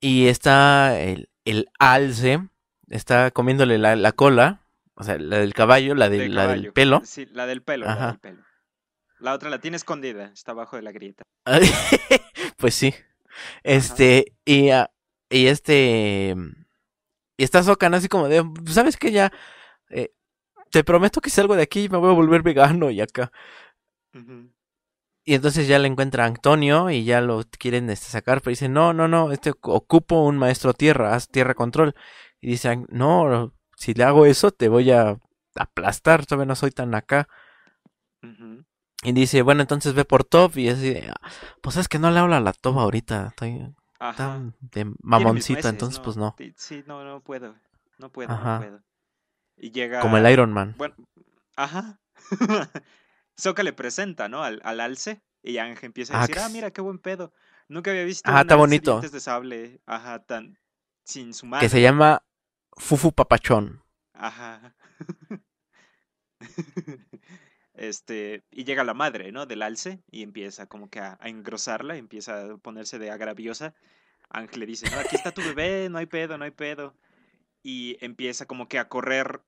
y 0.00 0.26
está 0.26 0.98
el, 1.00 1.28
el 1.44 1.68
alce, 1.78 2.40
está 2.88 3.30
comiéndole 3.30 3.78
la, 3.78 3.94
la 3.94 4.10
cola, 4.12 4.66
o 4.94 5.04
sea, 5.04 5.16
la 5.18 5.38
del 5.38 5.54
caballo, 5.54 5.94
la, 5.94 6.08
del- 6.08 6.20
De 6.22 6.28
la 6.30 6.46
del 6.48 6.72
pelo. 6.72 7.02
Sí, 7.04 7.26
la 7.26 7.46
del 7.46 7.62
pelo, 7.62 7.86
la 7.86 7.92
Ajá. 7.92 8.06
del 8.08 8.18
pelo. 8.18 8.42
La 9.20 9.34
otra 9.34 9.50
la 9.50 9.58
tiene 9.60 9.76
escondida, 9.76 10.30
está 10.32 10.52
abajo 10.52 10.76
de 10.76 10.82
la 10.82 10.92
grieta. 10.92 11.22
pues 12.56 12.74
sí. 12.74 12.94
Este, 13.62 14.32
y, 14.44 14.70
ah, 14.70 14.90
y 15.28 15.46
este, 15.46 16.34
y 17.36 17.44
está 17.44 17.62
Sokka, 17.62 17.88
¿no? 17.88 17.96
Así 17.96 18.08
como 18.08 18.28
de, 18.28 18.42
¿sabes 18.66 18.96
qué? 18.96 19.12
Ya, 19.12 19.32
eh, 19.90 20.10
te 20.70 20.84
prometo 20.84 21.20
que 21.20 21.30
salgo 21.30 21.56
de 21.56 21.62
aquí 21.62 21.84
y 21.84 21.88
me 21.88 21.98
voy 21.98 22.10
a 22.10 22.14
volver 22.14 22.42
vegano 22.42 22.90
y 22.90 23.00
acá. 23.00 23.32
Y 25.24 25.34
entonces 25.34 25.68
ya 25.68 25.78
le 25.78 25.86
encuentra 25.86 26.24
a 26.24 26.26
Antonio 26.26 26.90
y 26.90 27.04
ya 27.04 27.20
lo 27.20 27.42
quieren 27.58 27.88
este, 27.90 28.06
sacar, 28.06 28.40
pero 28.40 28.50
dice, 28.50 28.68
no, 28.68 28.92
no, 28.92 29.06
no, 29.06 29.32
este 29.32 29.52
ocupo 29.62 30.24
un 30.24 30.38
maestro 30.38 30.72
tierra, 30.74 31.14
haz 31.14 31.28
tierra 31.28 31.54
control. 31.54 31.94
Y 32.40 32.48
dice, 32.48 32.70
"Ang- 32.70 32.86
no, 32.88 33.52
si 33.76 33.94
le 33.94 34.04
hago 34.04 34.26
eso 34.26 34.50
te 34.50 34.68
voy 34.68 34.90
a 34.90 35.18
aplastar, 35.54 36.26
todavía 36.26 36.46
no 36.46 36.56
soy 36.56 36.70
tan 36.70 36.94
acá. 36.94 37.28
Ujú. 38.22 38.64
Y 39.02 39.12
dice, 39.12 39.42
bueno, 39.42 39.62
entonces 39.62 39.94
ve 39.94 40.04
por 40.04 40.24
Top 40.24 40.56
y 40.58 40.68
así, 40.68 40.94
"Ah, 41.22 41.30
pues 41.62 41.76
es 41.76 41.88
que 41.88 41.98
no 41.98 42.10
le 42.10 42.18
habla 42.18 42.36
a 42.36 42.40
la 42.40 42.52
Top 42.52 42.78
ahorita, 42.78 43.28
estoy 43.28 43.74
tan 44.16 44.54
de 44.60 44.92
mamoncita, 45.02 45.68
entonces 45.68 46.00
pues 46.00 46.16
no. 46.16 46.36
Sí, 46.56 46.84
no, 46.86 47.04
no 47.04 47.20
puedo. 47.22 47.54
No 47.98 48.10
puedo, 48.10 48.32
Ajá. 48.32 48.54
no 48.54 48.60
puedo. 48.60 48.82
Y 49.56 49.70
llega. 49.72 50.00
Como 50.00 50.16
el 50.18 50.30
Iron 50.30 50.52
Man. 50.52 50.74
Bueno, 50.78 50.94
ajá. 51.56 52.00
Sokka 53.36 53.62
le 53.62 53.72
presenta, 53.72 54.28
¿no? 54.28 54.42
Al, 54.42 54.60
al 54.64 54.80
alce. 54.80 55.22
Y 55.42 55.56
Ángel 55.58 55.86
empieza 55.86 56.14
a 56.14 56.18
Ah, 56.18 56.26
decir, 56.26 56.38
ah, 56.38 56.48
mira, 56.50 56.70
qué 56.70 56.82
buen 56.82 56.98
pedo. 56.98 57.32
Nunca 57.68 57.90
había 57.90 58.04
visto 58.04 58.30
Ajá, 58.30 58.42
está 58.42 58.56
bonito. 58.56 59.00
de 59.00 59.20
sable, 59.20 59.80
ajá, 59.86 60.18
tan 60.24 60.58
sin 61.04 61.32
su 61.32 61.46
madre. 61.46 61.66
Que 61.66 61.70
se 61.70 61.80
llama 61.80 62.22
Fufu 62.72 63.12
Papachón. 63.12 63.82
Ajá. 64.12 64.74
Este, 67.80 68.44
y 68.50 68.64
llega 68.64 68.84
la 68.84 68.92
madre, 68.92 69.32
¿no? 69.32 69.46
Del 69.46 69.62
alce 69.62 70.02
y 70.10 70.22
empieza 70.22 70.66
como 70.66 70.90
que 70.90 71.00
a, 71.00 71.18
engrosarla, 71.22 71.96
empieza 71.96 72.44
a 72.44 72.58
ponerse 72.58 72.98
de 72.98 73.10
agraviosa. 73.10 73.74
Ángel 74.28 74.60
le 74.60 74.66
dice, 74.66 74.86
aquí 74.94 75.16
está 75.16 75.32
tu 75.32 75.40
bebé, 75.40 75.88
no 75.88 75.96
hay 75.96 76.04
pedo, 76.04 76.36
no 76.36 76.44
hay 76.44 76.50
pedo. 76.50 76.94
Y 77.62 77.96
empieza 78.04 78.44
como 78.44 78.68
que 78.68 78.78
a 78.78 78.90
correr, 78.90 79.40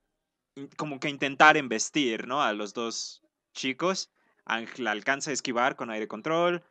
como 0.78 0.99
que 0.99 1.09
a 1.09 1.11
intentar 1.11 1.59
embestir, 1.59 2.26
¿no? 2.26 2.43
A 2.43 2.55
los 2.55 2.72
dos 2.72 3.22
chicos. 3.53 4.11
Ángel 4.47 4.87
alcanza 4.87 5.30
a 5.30 5.35
esquivar 5.35 5.76
con 5.76 5.91
aire 5.91 6.09
control, 6.09 6.64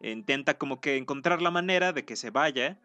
intenta 0.00 0.56
como 0.56 0.80
que 0.80 0.96
encontrar 0.98 1.42
la 1.42 1.50
manera 1.50 1.92
de 1.92 2.04
que 2.04 2.14
se 2.14 2.30
vaya, 2.30 2.78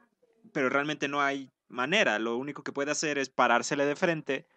pero 0.53 0.69
realmente 0.69 1.07
no 1.07 1.21
hay 1.21 1.51
manera. 1.67 2.17
Lo 2.17 2.35
único 2.37 2.63
que 2.63 2.71
puede 2.71 2.89
hacer 2.89 3.19
es 3.19 3.29
parársele 3.29 3.85
de 3.85 3.95
frente 3.95 4.47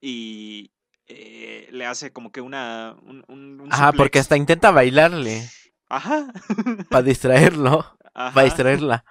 y 0.00 0.70
eh, 1.08 1.68
le 1.72 1.86
hace 1.86 2.12
como 2.12 2.30
que 2.30 2.40
una... 2.40 2.96
Un, 3.02 3.68
Ajá, 3.70 3.92
porque 3.92 4.18
hasta 4.18 4.36
intenta 4.36 4.70
bailarle 4.70 5.48
Ajá. 5.88 6.26
para 6.90 7.02
distraerlo, 7.02 7.98
para 8.12 8.42
distraerla. 8.44 9.04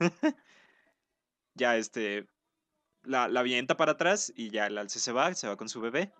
Ya 1.54 1.76
este... 1.76 2.26
La, 3.02 3.28
la 3.28 3.40
avienta 3.40 3.76
para 3.76 3.92
atrás 3.92 4.32
y 4.36 4.50
ya 4.50 4.66
el 4.66 4.76
alce 4.76 4.98
se 4.98 5.12
va, 5.12 5.32
se 5.34 5.46
va 5.48 5.56
con 5.56 5.68
su 5.68 5.80
bebé. 5.80 6.12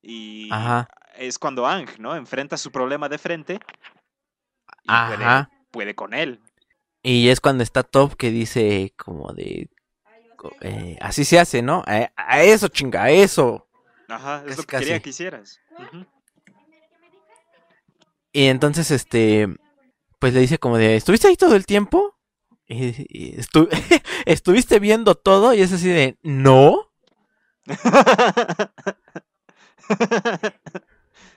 Y 0.00 0.52
Ajá. 0.52 0.88
es 1.14 1.38
cuando 1.38 1.66
Ang, 1.66 1.88
¿no? 1.98 2.16
Enfrenta 2.16 2.56
su 2.56 2.72
problema 2.72 3.08
de 3.08 3.18
frente. 3.18 3.60
Y 4.82 4.88
puede, 4.88 5.24
Ajá. 5.24 5.50
puede 5.70 5.94
con 5.94 6.14
él. 6.14 6.40
Y 7.02 7.28
es 7.28 7.40
cuando 7.40 7.62
está 7.62 7.82
Top 7.82 8.16
que 8.16 8.30
dice 8.30 8.94
como 8.96 9.32
de... 9.34 9.68
eh, 10.62 10.96
así 11.00 11.24
se 11.24 11.38
hace, 11.38 11.62
¿no? 11.62 11.84
A, 11.86 12.10
a 12.16 12.42
eso, 12.42 12.68
chinga, 12.68 13.04
a 13.04 13.10
eso. 13.10 13.68
Ajá, 14.14 14.42
es 14.46 14.48
Casi, 14.48 14.56
lo 14.56 14.62
que 14.66 14.76
quería 14.78 15.00
que 15.00 15.10
hicieras. 15.10 15.60
Y 18.32 18.46
entonces, 18.46 18.90
este, 18.90 19.48
pues 20.18 20.32
le 20.34 20.40
dice 20.40 20.58
como 20.58 20.76
de, 20.78 20.96
¿estuviste 20.96 21.28
ahí 21.28 21.36
todo 21.36 21.54
el 21.56 21.66
tiempo? 21.66 22.16
Y, 22.66 22.94
y 23.08 23.36
estu- 23.36 23.68
¿Estuviste 24.26 24.78
viendo 24.80 25.14
todo? 25.14 25.54
Y 25.54 25.60
es 25.62 25.72
así 25.72 25.88
de, 25.88 26.16
no. 26.22 26.90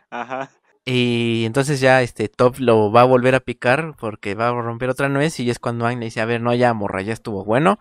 Ajá. 0.10 0.50
Y 0.86 1.44
entonces 1.46 1.80
ya, 1.80 2.02
este, 2.04 2.30
Top 2.30 2.58
lo 2.60 2.92
va 2.92 3.02
a 3.02 3.06
volver 3.06 3.34
a 3.36 3.40
picar 3.40 3.96
porque 3.98 4.36
va 4.36 4.50
a 4.50 4.62
romper 4.62 4.90
otra 4.90 5.10
nuez 5.10 5.40
y 5.40 5.50
es 5.50 5.58
cuando 5.60 5.86
Aang 5.88 6.00
le 6.00 6.06
dice, 6.06 6.22
a 6.22 6.26
ver, 6.26 6.42
no, 6.42 6.54
ya, 6.54 6.74
morra, 6.74 7.02
ya 7.02 7.14
estuvo 7.14 7.44
bueno. 7.44 7.80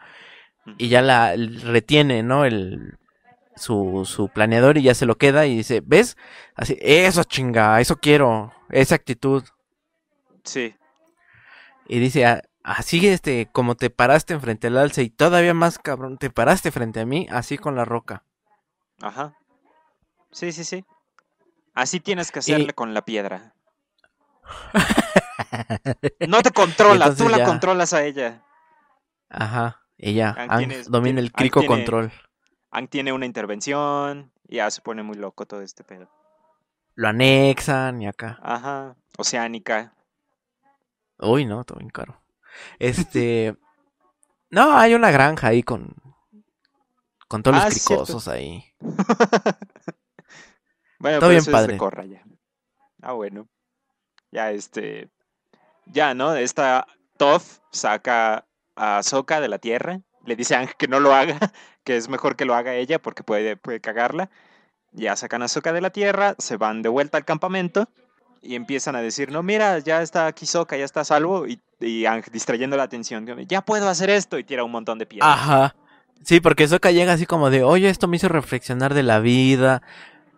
Y 0.79 0.89
ya 0.89 1.03
la 1.03 1.35
retiene, 1.37 2.23
¿no? 2.23 2.47
El, 2.47 2.97
su, 3.57 4.03
su 4.05 4.29
planeador 4.29 4.79
y 4.79 4.83
ya 4.83 4.95
se 4.95 5.07
lo 5.07 5.17
queda 5.17 5.47
y 5.47 5.57
dice, 5.57 5.83
¿ves? 5.85 6.17
Así, 6.55 6.77
eso 6.81 7.25
chinga, 7.25 7.81
eso 7.81 7.97
quiero, 7.97 8.53
esa 8.71 8.95
actitud. 8.95 9.45
Sí. 10.45 10.77
Y 11.89 11.99
dice, 11.99 12.27
"Ah, 12.27 12.43
así 12.63 13.07
este, 13.09 13.49
como 13.53 13.75
te 13.75 13.91
paraste 13.91 14.35
enfrente 14.35 14.67
al 14.69 14.79
alce 14.79 15.03
y 15.03 15.11
todavía 15.11 15.55
más 15.55 15.79
cabrón, 15.79 16.19
te 16.19 16.31
paraste 16.31 16.71
frente 16.71 17.01
a 17.01 17.07
mí, 17.07 17.27
así 17.31 17.59
con 17.59 17.75
la 17.77 17.85
roca. 17.85 18.25
Ajá. 19.01 19.35
Sí, 20.31 20.53
sí, 20.53 20.65
sí. 20.65 20.85
Así 21.75 22.01
tienes 22.01 22.31
que 22.31 22.39
hacerle 22.41 22.73
con 22.73 22.95
la 22.95 23.03
piedra. 23.03 23.55
No 26.29 26.43
te 26.43 26.51
controla, 26.51 27.15
tú 27.15 27.29
la 27.29 27.45
controlas 27.45 27.93
a 27.93 28.05
ella. 28.05 28.43
Ajá, 29.29 29.83
tiene- 30.59 30.83
domina 30.85 31.21
el 31.21 31.33
crico 31.33 31.61
control. 31.67 32.13
Ang 32.75 32.89
tiene 32.89 33.12
una 33.12 33.25
intervención. 33.27 34.31
y 34.49 34.57
Ya 34.57 34.70
se 34.70 34.83
pone 34.83 35.03
muy 35.03 35.16
loco 35.16 35.47
todo 35.47 35.62
este 35.62 35.85
pedo. 35.85 36.09
Lo 36.97 37.09
anexan 37.09 38.03
y 38.03 38.07
acá. 38.07 38.39
Ajá. 38.43 38.97
Oceánica. 39.16 39.95
Uy, 41.18 41.45
no, 41.47 41.64
todo 41.64 41.79
bien 41.79 41.91
caro. 41.91 42.20
Este. 42.79 43.57
no, 44.51 44.77
hay 44.77 44.95
una 44.95 45.11
granja 45.11 45.49
ahí 45.49 45.62
con. 45.62 45.95
Con 47.29 47.43
todos 47.43 47.57
Ah, 47.59 47.64
los 47.66 47.75
cierto. 47.75 48.05
cricosos 48.05 48.29
ahí. 48.29 48.64
Bueno, 50.99 51.18
Todo 51.18 51.31
bien 51.31 51.41
eso 51.41 51.51
es 51.51 51.57
de 51.57 51.62
padre. 51.66 51.77
Korra 51.77 52.05
ya. 52.07 52.22
Ah, 53.03 53.12
bueno. 53.12 53.47
Ya 54.31 54.51
este. 54.53 55.11
Ya, 55.87 56.14
¿no? 56.14 56.35
Esta 56.35 56.87
Toph 57.18 57.59
saca 57.72 58.47
a 58.75 59.03
Sokka 59.03 59.41
de 59.41 59.49
la 59.49 59.59
tierra. 59.59 60.01
Le 60.27 60.37
dice 60.37 60.55
a 60.55 60.61
Ang 60.61 60.68
que 60.77 60.89
no 60.89 61.01
lo 61.01 61.14
haga, 61.14 61.39
que 61.85 61.97
es 61.97 62.09
mejor 62.09 62.37
que 62.37 62.45
lo 62.45 62.55
haga 62.55 62.75
ella 62.75 62.99
porque 62.99 63.22
puede, 63.22 63.57
puede 63.57 63.81
cagarla. 63.81 64.31
Ya 64.93 65.16
sacan 65.16 65.43
a 65.43 65.49
Sokka 65.49 65.72
de 65.72 65.81
la 65.81 65.91
tierra, 65.91 66.35
se 66.39 66.57
van 66.57 66.83
de 66.83 66.89
vuelta 66.89 67.18
al 67.18 67.25
campamento 67.25 67.89
y 68.43 68.55
empiezan 68.55 68.95
a 68.95 69.03
decir, 69.03 69.33
no, 69.33 69.43
mira, 69.43 69.79
ya 69.79 70.03
está 70.03 70.27
aquí 70.27 70.47
Sokka, 70.47 70.77
ya 70.77 70.85
está 70.85 71.05
salvo. 71.05 71.47
Y, 71.47 71.61
y 71.81 72.05
distrayendo 72.31 72.77
la 72.77 72.85
atención, 72.85 73.27
ya 73.49 73.62
puedo 73.62 73.89
hacer 73.89 74.11
esto 74.11 74.39
y 74.39 74.45
tira 74.45 74.64
un 74.64 74.70
montón 74.70 74.99
de 74.99 75.07
piedras. 75.07 75.31
Ajá. 75.33 75.75
Sí, 76.22 76.41
porque 76.41 76.68
Sokka 76.68 76.91
llega 76.91 77.12
así 77.12 77.27
como 77.27 77.51
de, 77.51 77.62
oye, 77.64 77.89
esto 77.89 78.09
me 78.09 78.16
hizo 78.16 78.29
reflexionar 78.29 78.95
de 78.95 79.03
la 79.03 79.18
vida. 79.18 79.83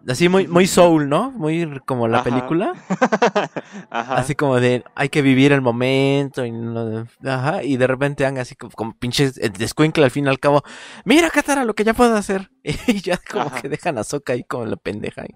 Así 0.09 0.29
muy, 0.29 0.47
muy 0.47 0.67
soul, 0.67 1.09
¿no? 1.09 1.33
Muy 1.33 1.81
como 1.85 2.07
la 2.07 2.19
Ajá. 2.19 2.25
película. 2.31 2.73
Ajá. 3.91 4.15
Así 4.17 4.35
como 4.35 4.61
de, 4.61 4.85
hay 4.95 5.09
que 5.09 5.21
vivir 5.23 5.53
el 5.53 5.61
momento. 5.63 6.45
Y, 6.45 6.53
no- 6.53 7.07
ajá, 7.25 7.63
y 7.65 7.77
de 7.77 7.87
repente 7.87 8.25
Aang 8.25 8.39
así 8.39 8.55
como, 8.55 8.73
como 8.73 8.97
pinches 8.97 9.35
descuincle 9.59 10.05
al 10.05 10.11
fin 10.11 10.27
y 10.27 10.29
al 10.29 10.39
cabo. 10.39 10.63
Mira, 11.05 11.29
Katara, 11.31 11.65
lo 11.65 11.75
que 11.75 11.85
ya 11.85 11.95
puedo 11.95 12.15
hacer. 12.17 12.51
Y 12.87 13.01
ya 13.01 13.17
como 13.19 13.47
Ajá. 13.47 13.61
que 13.61 13.69
dejan 13.69 13.99
a 13.99 14.05
Sokka 14.05 14.33
ahí 14.35 14.45
como 14.45 14.65
la 14.67 14.77
pendeja. 14.77 15.23
ahí. 15.23 15.35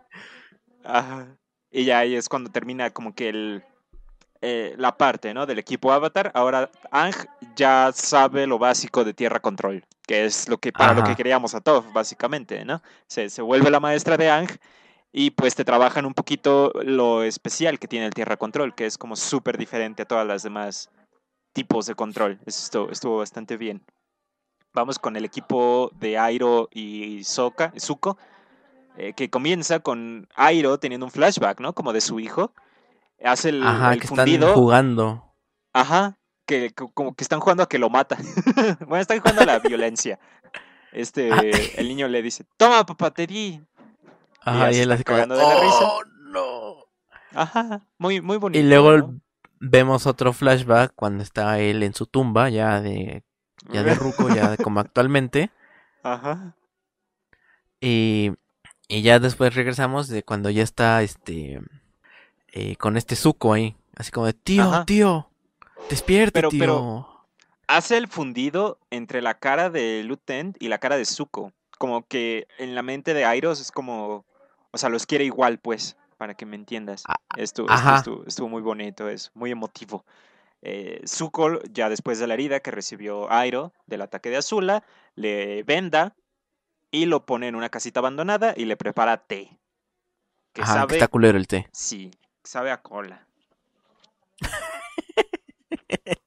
Ajá. 0.85 1.37
Y 1.71 1.85
ya 1.85 1.99
ahí 2.01 2.14
es 2.16 2.29
cuando 2.29 2.51
termina 2.51 2.91
como 2.91 3.14
que 3.14 3.29
el, 3.29 3.64
eh, 4.41 4.75
la 4.79 4.97
parte, 4.97 5.35
¿no? 5.35 5.47
Del 5.47 5.59
equipo 5.59 5.93
Avatar. 5.93 6.31
Ahora 6.35 6.71
Ang 6.91 7.14
ya 7.57 7.91
sabe 7.95 8.47
lo 8.47 8.59
básico 8.59 9.05
de 9.05 9.14
Tierra 9.14 9.41
Control, 9.41 9.85
que 10.11 10.24
es 10.24 10.48
lo 10.48 10.58
que 10.58 10.72
para 10.72 10.92
lo 10.92 11.04
que 11.04 11.14
queríamos 11.14 11.54
a 11.54 11.61
Toph, 11.61 11.92
básicamente, 11.92 12.64
¿no? 12.64 12.82
Se, 13.06 13.30
se 13.30 13.42
vuelve 13.42 13.70
la 13.70 13.78
maestra 13.78 14.16
de 14.16 14.28
Ang 14.28 14.48
y 15.12 15.30
pues 15.30 15.54
te 15.54 15.64
trabajan 15.64 16.04
un 16.04 16.14
poquito 16.14 16.72
lo 16.82 17.22
especial 17.22 17.78
que 17.78 17.86
tiene 17.86 18.06
el 18.06 18.12
Tierra 18.12 18.36
Control, 18.36 18.74
que 18.74 18.86
es 18.86 18.98
como 18.98 19.14
súper 19.14 19.56
diferente 19.56 20.02
a 20.02 20.06
todas 20.06 20.26
las 20.26 20.42
demás 20.42 20.90
tipos 21.52 21.86
de 21.86 21.94
control. 21.94 22.40
Eso 22.44 22.64
estuvo, 22.64 22.90
estuvo 22.90 23.18
bastante 23.18 23.56
bien. 23.56 23.84
Vamos 24.72 24.98
con 24.98 25.14
el 25.14 25.24
equipo 25.24 25.92
de 25.94 26.18
Airo 26.18 26.68
y 26.72 27.22
Sokka, 27.22 27.72
Zuko, 27.78 28.18
eh, 28.96 29.12
que 29.12 29.30
comienza 29.30 29.78
con 29.78 30.26
Airo 30.34 30.78
teniendo 30.78 31.06
un 31.06 31.12
flashback, 31.12 31.61
¿no? 31.61 31.72
Como 31.72 31.92
de 31.92 32.00
su 32.00 32.18
hijo. 32.18 32.52
Hace 33.22 33.50
el, 33.50 33.62
Ajá, 33.62 33.92
el 33.92 34.00
que 34.00 34.08
fundido. 34.08 34.48
están 34.48 34.61
jugando. 34.61 35.34
Ajá, 35.72 36.18
que 36.59 36.70
co- 36.72 36.90
como 36.92 37.14
que 37.14 37.22
están 37.24 37.38
jugando 37.40 37.62
a 37.62 37.68
que 37.68 37.78
lo 37.78 37.88
mata. 37.90 38.16
bueno, 38.88 38.96
están 39.01 39.20
jugando 39.20 39.42
a 39.42 39.46
la 39.46 39.59
violencia. 39.61 40.18
Este, 40.92 41.30
Ah. 41.32 41.40
el 41.76 41.86
niño 41.88 42.09
le 42.09 42.20
dice, 42.22 42.44
toma 42.57 42.84
papá, 42.84 43.12
te 43.12 43.26
di. 43.26 43.61
Ajá, 44.42 44.72
y 44.72 44.76
él 44.78 44.88
de, 44.88 45.05
cagando 45.05 45.36
de 45.36 45.42
la 45.42 45.55
risa. 45.61 45.78
"Oh, 45.82 46.03
no. 46.32 46.76
Ajá, 47.32 47.86
muy, 47.98 48.20
muy 48.20 48.38
bonito. 48.38 48.59
Y 48.64 48.68
luego 48.68 48.96
¿no? 48.96 49.20
vemos 49.61 50.07
otro 50.07 50.32
flashback 50.32 50.92
cuando 50.96 51.22
está 51.22 51.61
él 51.61 51.82
en 51.84 51.94
su 51.94 52.07
tumba, 52.07 52.48
ya 52.51 52.80
de, 52.80 53.22
ya 53.72 53.82
de 53.84 53.94
ruco, 53.94 54.28
ya 54.34 54.51
de 54.51 54.57
como 54.64 54.80
actualmente. 54.80 55.51
Ajá, 56.03 56.57
Y, 57.80 58.32
y 58.88 59.03
ya 59.03 59.18
después 59.20 59.55
regresamos 59.55 60.09
de 60.09 60.22
cuando 60.24 60.51
ya 60.51 60.62
está 60.62 61.03
este 61.03 61.61
eh, 62.53 62.76
con 62.76 62.96
este 62.96 63.14
Zuko 63.16 63.53
ahí. 63.53 63.76
Así 63.96 64.11
como 64.11 64.26
de, 64.26 64.32
tío, 64.32 64.62
Ajá. 64.64 64.84
tío, 64.86 65.30
despierte, 65.89 66.33
Pero- 66.33 66.49
tío. 66.51 66.61
pero- 66.61 67.26
hace 67.66 67.97
el 67.97 68.09
fundido 68.09 68.78
entre 68.91 69.22
la 69.22 69.35
cara 69.39 69.70
de 69.70 70.03
Lutent 70.05 70.57
y 70.61 70.68
la 70.68 70.78
cara 70.78 70.97
de 70.97 71.05
Zuko. 71.05 71.53
Como 71.78 72.07
que 72.07 72.47
en 72.59 72.74
la 72.74 72.83
mente 72.83 73.14
de 73.14 73.24
Airos 73.24 73.61
es 73.61 73.70
como, 73.72 74.24
o 74.70 74.78
sea, 74.78 74.89
los 74.91 75.07
quiere 75.07 75.24
igual, 75.24 75.59
pues, 75.59 75.97
para 76.18 76.35
que 76.35 76.45
me 76.47 76.57
entiendas. 76.57 77.05
Ah, 77.09 77.16
Esto, 77.37 77.66
estuvo, 78.26 78.49
muy 78.49 78.61
bonito, 78.61 79.09
es 79.09 79.31
muy 79.35 79.51
emotivo. 79.51 80.05
Eh, 80.62 81.01
Zuko, 81.07 81.62
ya 81.72 81.89
después 81.89 82.18
de 82.18 82.26
la 82.26 82.35
herida 82.35 82.61
que 82.61 82.70
recibió 82.70 83.31
Airo 83.33 83.72
del 83.87 84.03
ataque 84.03 84.28
de 84.28 84.37
Azula, 84.37 84.85
le 85.14 85.62
venda 85.62 86.14
y 86.91 87.07
lo 87.07 87.24
pone 87.24 87.49
en 87.49 87.55
una 87.55 87.70
casita 87.70 88.01
abandonada 88.01 88.53
y 88.57 88.66
le 88.66 88.76
prepara 88.76 89.16
té. 89.16 89.57
Que 90.53 90.61
Ajá, 90.62 90.72
que 90.74 90.78
sabe, 90.81 90.95
está 90.97 91.09
culero 91.09 91.39
el 91.39 91.47
té. 91.47 91.68
sí, 91.72 92.11
sabe 92.45 92.70
a 92.72 92.83
cola. 92.83 93.26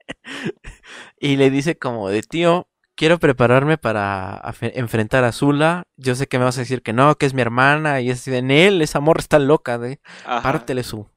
Y 1.19 1.37
le 1.37 1.49
dice 1.49 1.77
como 1.77 2.09
de, 2.09 2.21
tío, 2.21 2.67
quiero 2.95 3.17
prepararme 3.17 3.77
para 3.77 4.41
enfrentar 4.61 5.23
a 5.23 5.31
Zula. 5.31 5.87
Yo 5.95 6.15
sé 6.15 6.27
que 6.27 6.37
me 6.37 6.45
vas 6.45 6.57
a 6.57 6.61
decir 6.61 6.81
que 6.81 6.93
no, 6.93 7.15
que 7.15 7.25
es 7.25 7.33
mi 7.33 7.41
hermana. 7.41 8.01
Y 8.01 8.09
es 8.09 8.27
en 8.27 8.51
él, 8.51 8.81
esa 8.81 8.99
morra 8.99 9.19
está 9.19 9.39
loca, 9.39 9.77
de, 9.77 10.01
Ajá, 10.25 10.41
pártele 10.41 10.83
su. 10.83 11.07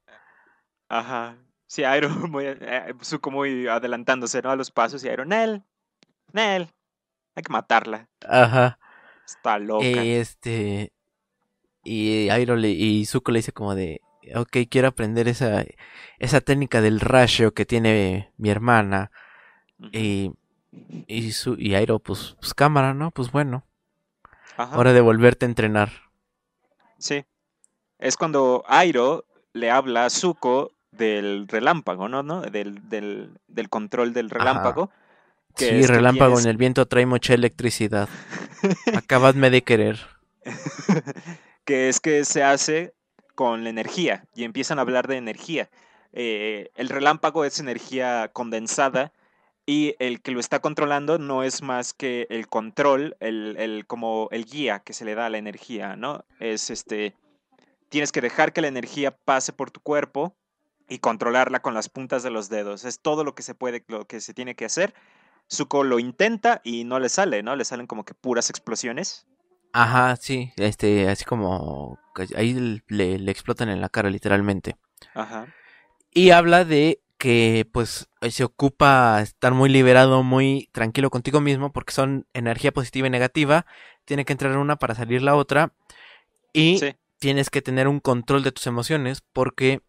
ajá. 0.88 1.36
Sí, 1.66 1.82
Airo, 1.82 2.08
muy, 2.28 2.44
eh, 2.46 2.94
Zuko 3.02 3.32
muy 3.32 3.66
adelantándose, 3.66 4.40
¿no? 4.42 4.50
A 4.50 4.56
los 4.56 4.70
pasos 4.70 5.02
y 5.04 5.08
Airo, 5.08 5.24
Nel, 5.24 5.64
Nel, 6.32 6.68
hay 7.34 7.42
que 7.42 7.52
matarla. 7.52 8.08
Ajá. 8.28 8.78
Está 9.26 9.58
loca. 9.58 9.84
Eh, 9.84 10.20
este. 10.20 10.92
Y 11.82 12.28
Airo 12.28 12.54
le, 12.54 12.70
y 12.70 13.04
Zuko 13.06 13.32
le 13.32 13.40
dice 13.40 13.52
como 13.52 13.74
de. 13.74 14.00
Ok, 14.34 14.56
quiero 14.70 14.88
aprender 14.88 15.28
esa, 15.28 15.64
esa 16.18 16.40
técnica 16.40 16.80
del 16.80 17.00
rayo 17.00 17.54
que 17.54 17.64
tiene 17.66 18.30
mi 18.36 18.50
hermana. 18.50 19.10
Y. 19.92 20.32
Y, 21.06 21.32
su, 21.32 21.54
y 21.58 21.74
Airo, 21.74 21.98
pues, 22.00 22.36
pues 22.40 22.52
cámara, 22.52 22.92
¿no? 22.92 23.10
Pues 23.10 23.30
bueno. 23.32 23.64
Ajá. 24.58 24.76
Hora 24.76 24.92
de 24.92 25.00
volverte 25.00 25.46
a 25.46 25.48
entrenar. 25.48 25.90
Sí. 26.98 27.24
Es 27.98 28.16
cuando 28.16 28.62
Airo 28.68 29.24
le 29.54 29.70
habla 29.70 30.04
a 30.06 30.10
Zuko 30.10 30.72
del 30.90 31.48
relámpago, 31.48 32.08
¿no? 32.08 32.22
¿No? 32.22 32.42
Del, 32.42 32.88
del, 32.90 33.38
del 33.48 33.68
control 33.70 34.12
del 34.12 34.28
relámpago. 34.28 34.90
que 35.56 35.66
Sí, 35.70 35.80
que 35.80 35.86
relámpago 35.86 36.34
tienes- 36.36 36.44
en 36.44 36.50
el 36.50 36.56
viento 36.58 36.86
trae 36.86 37.06
mucha 37.06 37.32
electricidad. 37.34 38.08
Acabadme 38.94 39.48
de 39.50 39.62
querer. 39.62 39.98
que 41.64 41.88
es 41.88 42.00
que 42.00 42.24
se 42.24 42.42
hace 42.42 42.94
con 43.36 43.62
la 43.62 43.70
energía 43.70 44.24
y 44.34 44.42
empiezan 44.42 44.78
a 44.78 44.82
hablar 44.82 45.06
de 45.06 45.18
energía. 45.18 45.70
Eh, 46.12 46.70
el 46.74 46.88
relámpago 46.88 47.44
es 47.44 47.60
energía 47.60 48.30
condensada 48.32 49.12
y 49.66 49.94
el 50.00 50.20
que 50.22 50.32
lo 50.32 50.40
está 50.40 50.60
controlando 50.60 51.18
no 51.18 51.44
es 51.44 51.62
más 51.62 51.92
que 51.92 52.26
el 52.30 52.48
control, 52.48 53.16
el, 53.20 53.56
el- 53.58 53.86
como 53.86 54.28
el 54.32 54.44
guía 54.46 54.80
que 54.80 54.92
se 54.92 55.04
le 55.04 55.14
da 55.14 55.26
a 55.26 55.30
la 55.30 55.38
energía, 55.38 55.94
¿no? 55.96 56.24
Es 56.40 56.70
este, 56.70 57.14
tienes 57.88 58.12
que 58.12 58.20
dejar 58.20 58.52
que 58.52 58.60
la 58.62 58.68
energía 58.68 59.16
pase 59.16 59.52
por 59.52 59.70
tu 59.70 59.80
cuerpo 59.80 60.34
y 60.88 60.98
controlarla 61.00 61.60
con 61.60 61.74
las 61.74 61.88
puntas 61.88 62.22
de 62.22 62.30
los 62.30 62.48
dedos. 62.48 62.84
Es 62.84 63.00
todo 63.00 63.24
lo 63.24 63.34
que 63.34 63.42
se 63.42 63.54
puede, 63.54 63.84
lo 63.88 64.06
que 64.06 64.20
se 64.20 64.34
tiene 64.34 64.54
que 64.54 64.64
hacer. 64.64 64.94
Zuko 65.52 65.84
lo 65.84 65.98
intenta 65.98 66.60
y 66.64 66.84
no 66.84 66.98
le 66.98 67.08
sale, 67.08 67.42
¿no? 67.42 67.54
Le 67.56 67.64
salen 67.64 67.86
como 67.86 68.04
que 68.04 68.14
puras 68.14 68.50
explosiones. 68.50 69.26
Ajá, 69.78 70.16
sí, 70.16 70.52
este, 70.56 71.08
así 71.10 71.24
como 71.26 71.98
ahí 72.34 72.82
le, 72.88 73.18
le 73.18 73.30
explotan 73.30 73.68
en 73.68 73.82
la 73.82 73.90
cara 73.90 74.08
literalmente. 74.08 74.76
Ajá. 75.14 75.48
Y 76.14 76.30
habla 76.30 76.64
de 76.64 77.00
que 77.18 77.68
pues 77.72 78.08
se 78.30 78.44
ocupa 78.44 79.20
estar 79.20 79.52
muy 79.52 79.68
liberado, 79.68 80.22
muy 80.22 80.70
tranquilo 80.72 81.10
contigo 81.10 81.42
mismo, 81.42 81.72
porque 81.72 81.92
son 81.92 82.26
energía 82.32 82.72
positiva 82.72 83.06
y 83.06 83.10
negativa. 83.10 83.66
Tiene 84.06 84.24
que 84.24 84.32
entrar 84.32 84.56
una 84.56 84.76
para 84.76 84.94
salir 84.94 85.20
la 85.20 85.34
otra. 85.34 85.72
Y 86.54 86.78
Sí. 86.78 86.94
tienes 87.18 87.50
que 87.50 87.60
tener 87.60 87.86
un 87.86 88.00
control 88.00 88.42
de 88.44 88.52
tus 88.52 88.66
emociones, 88.66 89.22
porque 89.34 89.82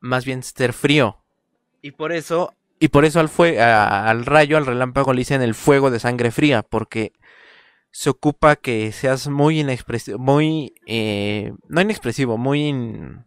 más 0.00 0.24
bien 0.24 0.42
ser 0.42 0.72
frío. 0.72 1.18
Y 1.82 1.90
por 1.90 2.12
eso, 2.12 2.54
y 2.78 2.88
por 2.88 3.04
eso 3.04 3.20
al, 3.20 3.28
fue, 3.28 3.60
a- 3.60 4.08
al 4.08 4.24
rayo, 4.24 4.56
al 4.56 4.64
relámpago 4.64 5.12
le 5.12 5.20
dicen 5.20 5.42
el 5.42 5.54
fuego 5.54 5.90
de 5.90 6.00
sangre 6.00 6.30
fría, 6.30 6.62
porque 6.62 7.12
se 7.92 8.10
ocupa 8.10 8.56
que 8.56 8.92
seas 8.92 9.28
muy 9.28 9.60
inexpresivo, 9.60 10.18
muy, 10.18 10.74
eh, 10.86 11.52
no 11.68 11.80
inexpresivo, 11.80 12.38
muy... 12.38 12.66
in- 12.68 13.24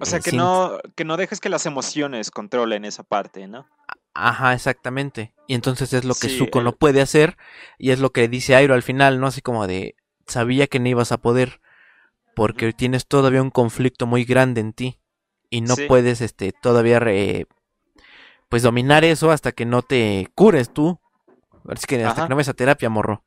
O 0.00 0.04
sea, 0.06 0.20
que 0.20 0.32
no, 0.32 0.78
que 0.96 1.04
no 1.04 1.16
dejes 1.16 1.40
que 1.40 1.48
las 1.48 1.66
emociones 1.66 2.30
controlen 2.30 2.84
esa 2.84 3.04
parte, 3.04 3.46
¿no? 3.46 3.66
Ajá, 4.12 4.52
exactamente. 4.54 5.34
Y 5.46 5.54
entonces 5.54 5.92
es 5.92 6.04
lo 6.04 6.14
que 6.14 6.28
Sí, 6.28 6.38
Zuko 6.38 6.62
no 6.62 6.72
puede 6.72 7.00
hacer, 7.00 7.36
y 7.78 7.90
es 7.90 8.00
lo 8.00 8.10
que 8.10 8.28
dice 8.28 8.54
Airo 8.54 8.74
al 8.74 8.82
final, 8.82 9.20
¿no? 9.20 9.26
Así 9.28 9.40
como 9.40 9.66
de, 9.66 9.94
sabía 10.26 10.66
que 10.66 10.80
no 10.80 10.88
ibas 10.88 11.12
a 11.12 11.18
poder, 11.18 11.60
porque 12.34 12.72
tienes 12.72 13.06
todavía 13.06 13.42
un 13.42 13.50
conflicto 13.50 14.06
muy 14.06 14.24
grande 14.24 14.60
en 14.60 14.72
ti, 14.72 15.00
y 15.50 15.60
no 15.60 15.76
Sí. 15.76 15.86
puedes, 15.86 16.20
este, 16.20 16.52
todavía, 16.52 16.98
re- 16.98 17.46
pues 18.48 18.62
dominar 18.62 19.04
eso 19.04 19.30
hasta 19.30 19.52
que 19.52 19.64
no 19.64 19.82
te 19.82 20.28
cures 20.34 20.72
tú. 20.72 21.00
Así 21.68 21.86
que 21.86 22.04
hasta 22.04 22.22
Ajá. 22.22 22.26
que 22.26 22.28
no 22.30 22.36
ves 22.36 22.48
a 22.48 22.54
terapia, 22.54 22.88
morro. 22.90 23.24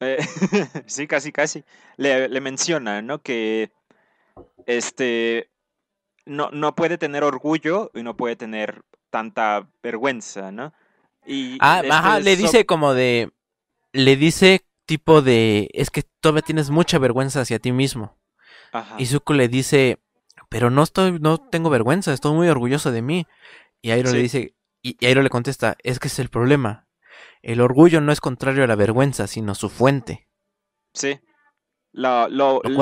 Eh, 0.00 0.18
sí, 0.86 1.06
casi, 1.06 1.32
casi. 1.32 1.64
Le, 1.96 2.28
le 2.28 2.40
menciona, 2.40 3.02
¿no? 3.02 3.22
Que 3.22 3.72
este 4.66 5.50
no, 6.26 6.50
no 6.52 6.74
puede 6.74 6.98
tener 6.98 7.24
orgullo 7.24 7.90
y 7.94 8.02
no 8.02 8.16
puede 8.16 8.36
tener 8.36 8.82
tanta 9.10 9.68
vergüenza, 9.82 10.52
¿no? 10.52 10.72
Y 11.26 11.56
Ah, 11.60 11.80
este 11.80 11.92
ajá, 11.92 12.20
le 12.20 12.36
so- 12.36 12.42
dice 12.42 12.66
como 12.66 12.94
de, 12.94 13.32
le 13.92 14.16
dice 14.16 14.66
tipo 14.86 15.22
de, 15.22 15.70
es 15.74 15.90
que 15.90 16.02
todavía 16.20 16.42
tienes 16.42 16.70
mucha 16.70 16.98
vergüenza 16.98 17.40
hacia 17.42 17.58
ti 17.58 17.72
mismo. 17.72 18.18
Ajá, 18.72 18.96
Y 18.98 19.06
Zuko 19.06 19.34
le 19.34 19.48
dice, 19.48 20.00
pero 20.50 20.70
no 20.70 20.82
estoy, 20.82 21.18
no 21.20 21.38
tengo 21.38 21.70
vergüenza, 21.70 22.12
estoy 22.12 22.34
muy 22.34 22.48
orgulloso 22.48 22.92
de 22.92 23.02
mí. 23.02 23.26
Y 23.82 23.90
Airo 23.92 24.12
le 24.12 24.18
Sí. 24.18 24.22
dice, 24.22 24.54
y 24.82 24.96
y 25.00 25.06
Airo 25.06 25.22
le 25.22 25.30
contesta, 25.30 25.76
es 25.82 25.98
que 26.00 26.08
es 26.08 26.18
el 26.18 26.28
problema. 26.30 26.83
El 27.44 27.60
orgullo 27.60 28.00
no 28.00 28.10
es 28.10 28.20
contrario 28.20 28.64
a 28.64 28.66
la 28.66 28.74
vergüenza, 28.74 29.26
sino 29.26 29.54
su 29.54 29.68
fuente. 29.68 30.26
sí. 30.94 31.18
Lo, 31.96 32.26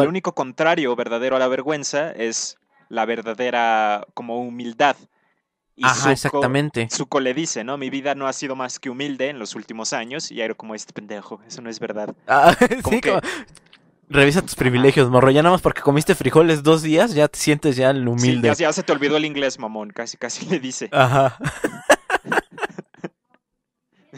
único 0.08 0.34
contrario 0.34 0.96
verdadero 0.96 1.36
a 1.36 1.38
la 1.38 1.46
vergüenza 1.48 2.12
es 2.12 2.56
la 2.88 3.04
verdadera 3.04 4.06
como 4.14 4.38
humildad. 4.38 4.96
Y 5.76 5.84
Ajá, 5.84 6.08
Zuko- 6.08 6.12
exactamente. 6.12 6.88
Zuko 6.90 7.20
le 7.20 7.34
dice, 7.34 7.62
¿no? 7.62 7.76
Mi 7.76 7.90
vida 7.90 8.14
no 8.14 8.26
ha 8.26 8.32
sido 8.32 8.56
más 8.56 8.78
que 8.78 8.88
humilde 8.88 9.28
en 9.28 9.38
los 9.38 9.54
últimos 9.54 9.92
años. 9.92 10.30
Y 10.30 10.40
Airo 10.40 10.56
como 10.56 10.74
este 10.74 10.94
pendejo, 10.94 11.42
eso 11.46 11.60
no 11.60 11.68
es 11.68 11.78
verdad. 11.78 12.14
Ah, 12.26 12.56
Como 12.82 12.94
sí, 12.96 13.00
que- 13.02 13.10
como- 13.10 13.20
Revisa 14.08 14.40
tus 14.42 14.54
privilegios, 14.54 15.10
morro. 15.10 15.30
Ya 15.30 15.42
nada 15.42 15.54
más 15.56 15.62
porque 15.62 15.82
comiste 15.82 16.14
frijoles 16.14 16.62
dos 16.62 16.80
días, 16.82 17.12
ya 17.14 17.28
te 17.28 17.38
sientes 17.38 17.76
ya 17.76 17.90
el 17.90 18.02
Sí, 18.04 18.08
humilde. 18.08 18.48
ya, 18.48 18.54
ya 18.54 18.72
se 18.72 18.82
te 18.82 18.92
olvidó 18.92 19.16
el 19.18 19.24
inglés, 19.26 19.58
mamón, 19.58 19.90
casi, 19.90 20.16
casi 20.16 20.46
le 20.46 20.58
dice. 20.58 20.88
Ajá. 20.92 21.36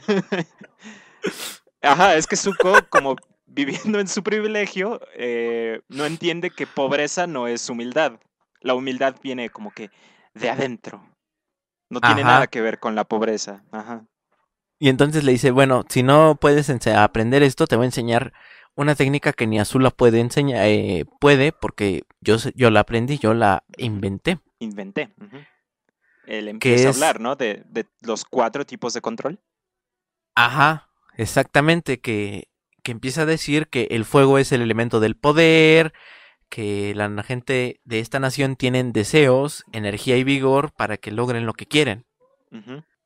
Ajá, 1.83 2.17
es 2.17 2.27
que 2.27 2.37
Zuko, 2.37 2.73
como 2.89 3.17
viviendo 3.47 4.01
en 4.01 4.09
su 4.09 4.23
privilegio, 4.23 5.01
eh, 5.15 5.81
no 5.89 6.07
entiende 6.07 6.51
que 6.51 6.67
pobreza 6.67 7.27
no 7.27 7.47
es 7.47 7.69
humildad. 7.69 8.19
La 8.61 8.75
humildad 8.75 9.17
viene 9.23 9.51
como 9.51 9.71
que 9.71 9.91
de 10.35 10.51
adentro. 10.51 11.07
No 11.91 12.01
tiene 12.01 12.25
nada 12.25 12.47
que 12.47 12.61
ver 12.63 12.81
con 12.81 12.95
la 12.95 13.05
pobreza. 13.05 13.63
Ajá. 13.71 14.07
Y 14.79 14.89
entonces 14.89 15.25
le 15.25 15.33
dice, 15.33 15.51
bueno, 15.51 15.85
si 15.89 16.03
no 16.03 16.37
puedes 16.41 16.69
aprender 16.87 17.43
esto, 17.43 17.67
te 17.67 17.77
voy 17.77 17.85
a 17.85 17.87
enseñar 17.87 18.33
una 18.75 18.95
técnica 18.95 19.33
que 19.33 19.47
ni 19.47 19.61
Azula 19.61 19.91
puede 19.91 20.21
enseñar, 20.21 20.67
eh, 20.67 21.05
puede, 21.21 21.53
porque 21.53 22.03
yo, 22.21 22.37
yo 22.55 22.71
la 22.71 22.81
aprendí, 22.81 23.19
yo 23.19 23.35
la 23.35 23.65
inventé. 23.77 24.41
Inventé. 24.59 25.15
ujú. 25.21 25.39
Él 26.27 26.49
empieza 26.49 26.89
es- 26.89 26.97
a 26.97 27.07
hablar, 27.07 27.21
¿no? 27.21 27.37
De, 27.37 27.63
de 27.69 27.87
los 28.01 28.25
cuatro 28.25 28.65
tipos 28.65 28.95
de 28.95 29.01
control. 29.03 29.39
Ajá, 30.35 30.89
exactamente, 31.17 32.01
que, 32.01 32.49
que 32.83 32.93
empieza 32.93 33.23
a 33.23 33.27
decir 33.27 33.69
que 33.69 33.89
el 33.91 34.05
fuego 34.05 34.39
es 34.39 34.53
el 34.53 34.63
elemento 34.63 35.01
del 35.01 35.17
poder, 35.17 35.93
que 36.49 36.95
la 36.95 37.23
gente 37.25 37.81
de 37.85 37.99
esta 37.99 38.21
nación 38.21 38.57
tienen 38.57 38.93
deseos, 38.93 39.65
energía 39.73 40.17
y 40.17 40.25
vigor 40.25 40.73
para 40.73 40.97
que 40.97 41.11
logren 41.11 41.47
lo 41.47 41.55
que 41.55 41.67
quieren. 41.67 42.05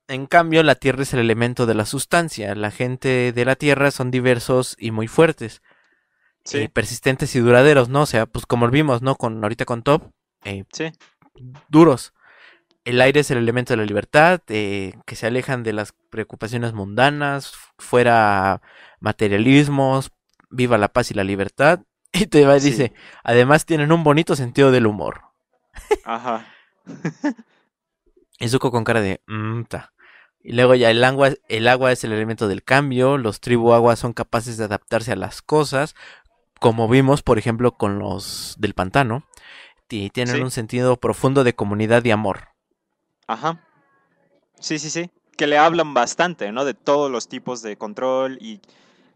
En 0.09 0.27
cambio, 0.27 0.63
la 0.63 0.75
tierra 0.75 1.03
es 1.03 1.15
el 1.15 1.21
elemento 1.21 1.65
de 1.65 1.75
la 1.75 1.87
sustancia. 1.87 2.55
La 2.55 2.71
gente 2.71 3.33
de 3.33 3.45
la 3.45 3.57
tierra 3.57 3.91
son 3.91 4.11
diversos 4.11 4.77
y 4.79 4.91
muy 4.91 5.07
fuertes. 5.07 5.63
Sí, 6.45 6.59
eh, 6.59 6.69
persistentes 6.69 7.35
y 7.37 7.41
duraderos, 7.41 7.89
¿no? 7.89 8.03
O 8.03 8.07
sea, 8.07 8.27
pues 8.27 8.47
como 8.47 8.69
vimos, 8.69 9.03
¿no? 9.03 9.17
Con 9.17 9.43
ahorita 9.43 9.65
con 9.65 9.83
Top, 9.83 10.11
eh, 10.45 10.65
sí. 10.73 10.93
duros. 11.69 12.13
El 12.89 13.01
aire 13.02 13.20
es 13.20 13.31
el 13.31 13.39
elemento 13.39 13.73
de 13.74 13.77
la 13.78 13.85
libertad, 13.85 14.40
eh, 14.48 14.94
que 15.05 15.15
se 15.16 15.27
alejan 15.27 15.62
de 15.62 15.73
las 15.74 15.93
preocupaciones 16.10 16.73
mundanas, 16.73 17.52
fuera 17.78 18.62
materialismos, 19.01 20.10
viva 20.51 20.78
la 20.78 20.89
paz 20.89 21.10
y 21.10 21.15
la 21.15 21.24
libertad. 21.24 21.81
Y 22.12 22.27
te 22.27 22.47
va 22.47 22.56
y 22.56 22.60
Sí. 22.60 22.70
dice, 22.70 22.94
además 23.23 23.66
tienen 23.66 23.93
un 23.93 24.02
bonito 24.02 24.35
sentido 24.36 24.70
del 24.73 24.86
humor. 24.86 25.20
Ajá. 26.05 26.47
Y 28.40 28.48
Zuko 28.48 28.70
con 28.70 28.85
cara 28.85 29.01
de, 29.01 29.20
"Mm, 29.27 29.65
ta". 29.65 29.93
Y 30.43 30.52
luego 30.52 30.74
ya 30.77 30.90
el 30.90 31.02
agua, 31.05 31.31
el 31.48 31.69
agua 31.69 31.90
es 31.93 32.05
el 32.05 32.12
elemento 32.12 32.47
del 32.48 32.62
cambio, 32.62 33.19
los 33.19 33.40
tribu 33.40 33.73
agua 33.74 33.97
son 33.97 34.12
capaces 34.12 34.56
de 34.56 34.65
adaptarse 34.65 35.12
a 35.12 35.16
las 35.16 35.43
cosas, 35.43 35.94
como 36.60 36.89
vimos, 36.89 37.23
por 37.23 37.36
ejemplo, 37.39 37.73
con 37.73 37.98
los 37.98 38.55
del 38.59 38.74
pantano, 38.74 39.24
y 39.90 40.10
tienen 40.10 40.36
Sí. 40.36 40.40
un 40.43 40.51
sentido 40.52 40.97
profundo 40.97 41.43
de 41.44 41.55
comunidad 41.55 42.05
y 42.05 42.12
amor. 42.12 42.48
Ajá. 43.29 43.63
Sí, 44.59 44.79
sí, 44.81 44.91
sí. 44.91 45.11
Que 45.37 45.47
le 45.47 45.57
hablan 45.57 45.95
bastante, 45.95 46.51
¿no? 46.51 46.65
De 46.65 46.75
todos 46.75 47.11
los 47.11 47.29
tipos 47.29 47.63
de 47.63 47.77
control 47.77 48.39
y 48.41 48.61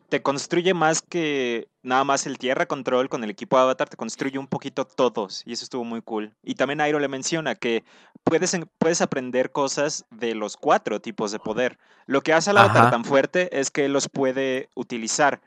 te 0.09 0.23
construye 0.23 0.75
más 0.75 1.01
que 1.01 1.69
nada 1.83 2.05
más 2.05 2.27
el 2.27 2.37
tierra 2.37 2.67
control 2.67 3.09
con 3.09 3.25
el 3.25 3.31
equipo 3.31 3.57
de 3.57 3.63
Avatar, 3.63 3.89
te 3.89 3.97
construye 3.97 4.39
un 4.39 4.47
poquito 4.47 4.85
todos 4.85 5.43
y 5.47 5.55
eso 5.55 5.65
estuvo 5.65 5.85
muy 5.85 6.03
cool. 6.03 6.35
Y 6.43 6.55
también 6.55 6.83
Airo 6.83 6.99
le 6.99 7.09
menciona 7.09 7.55
que 7.55 7.83
puedes, 8.23 8.55
puedes 8.79 9.01
aprender 9.01 9.53
cosas 9.53 10.05
de 10.11 10.35
los 10.35 10.59
cuatro 10.59 11.01
tipos 11.01 11.33
de 11.33 11.39
poder. 11.39 11.79
Lo 12.05 12.21
que 12.21 12.35
hace 12.35 12.51
al 12.51 12.59
Avatar 12.59 12.91
tan 12.91 13.07
fuerte 13.07 13.59
es 13.59 13.71
que 13.71 13.89
los 13.89 14.11
puede 14.11 14.69
utilizar, 14.75 15.41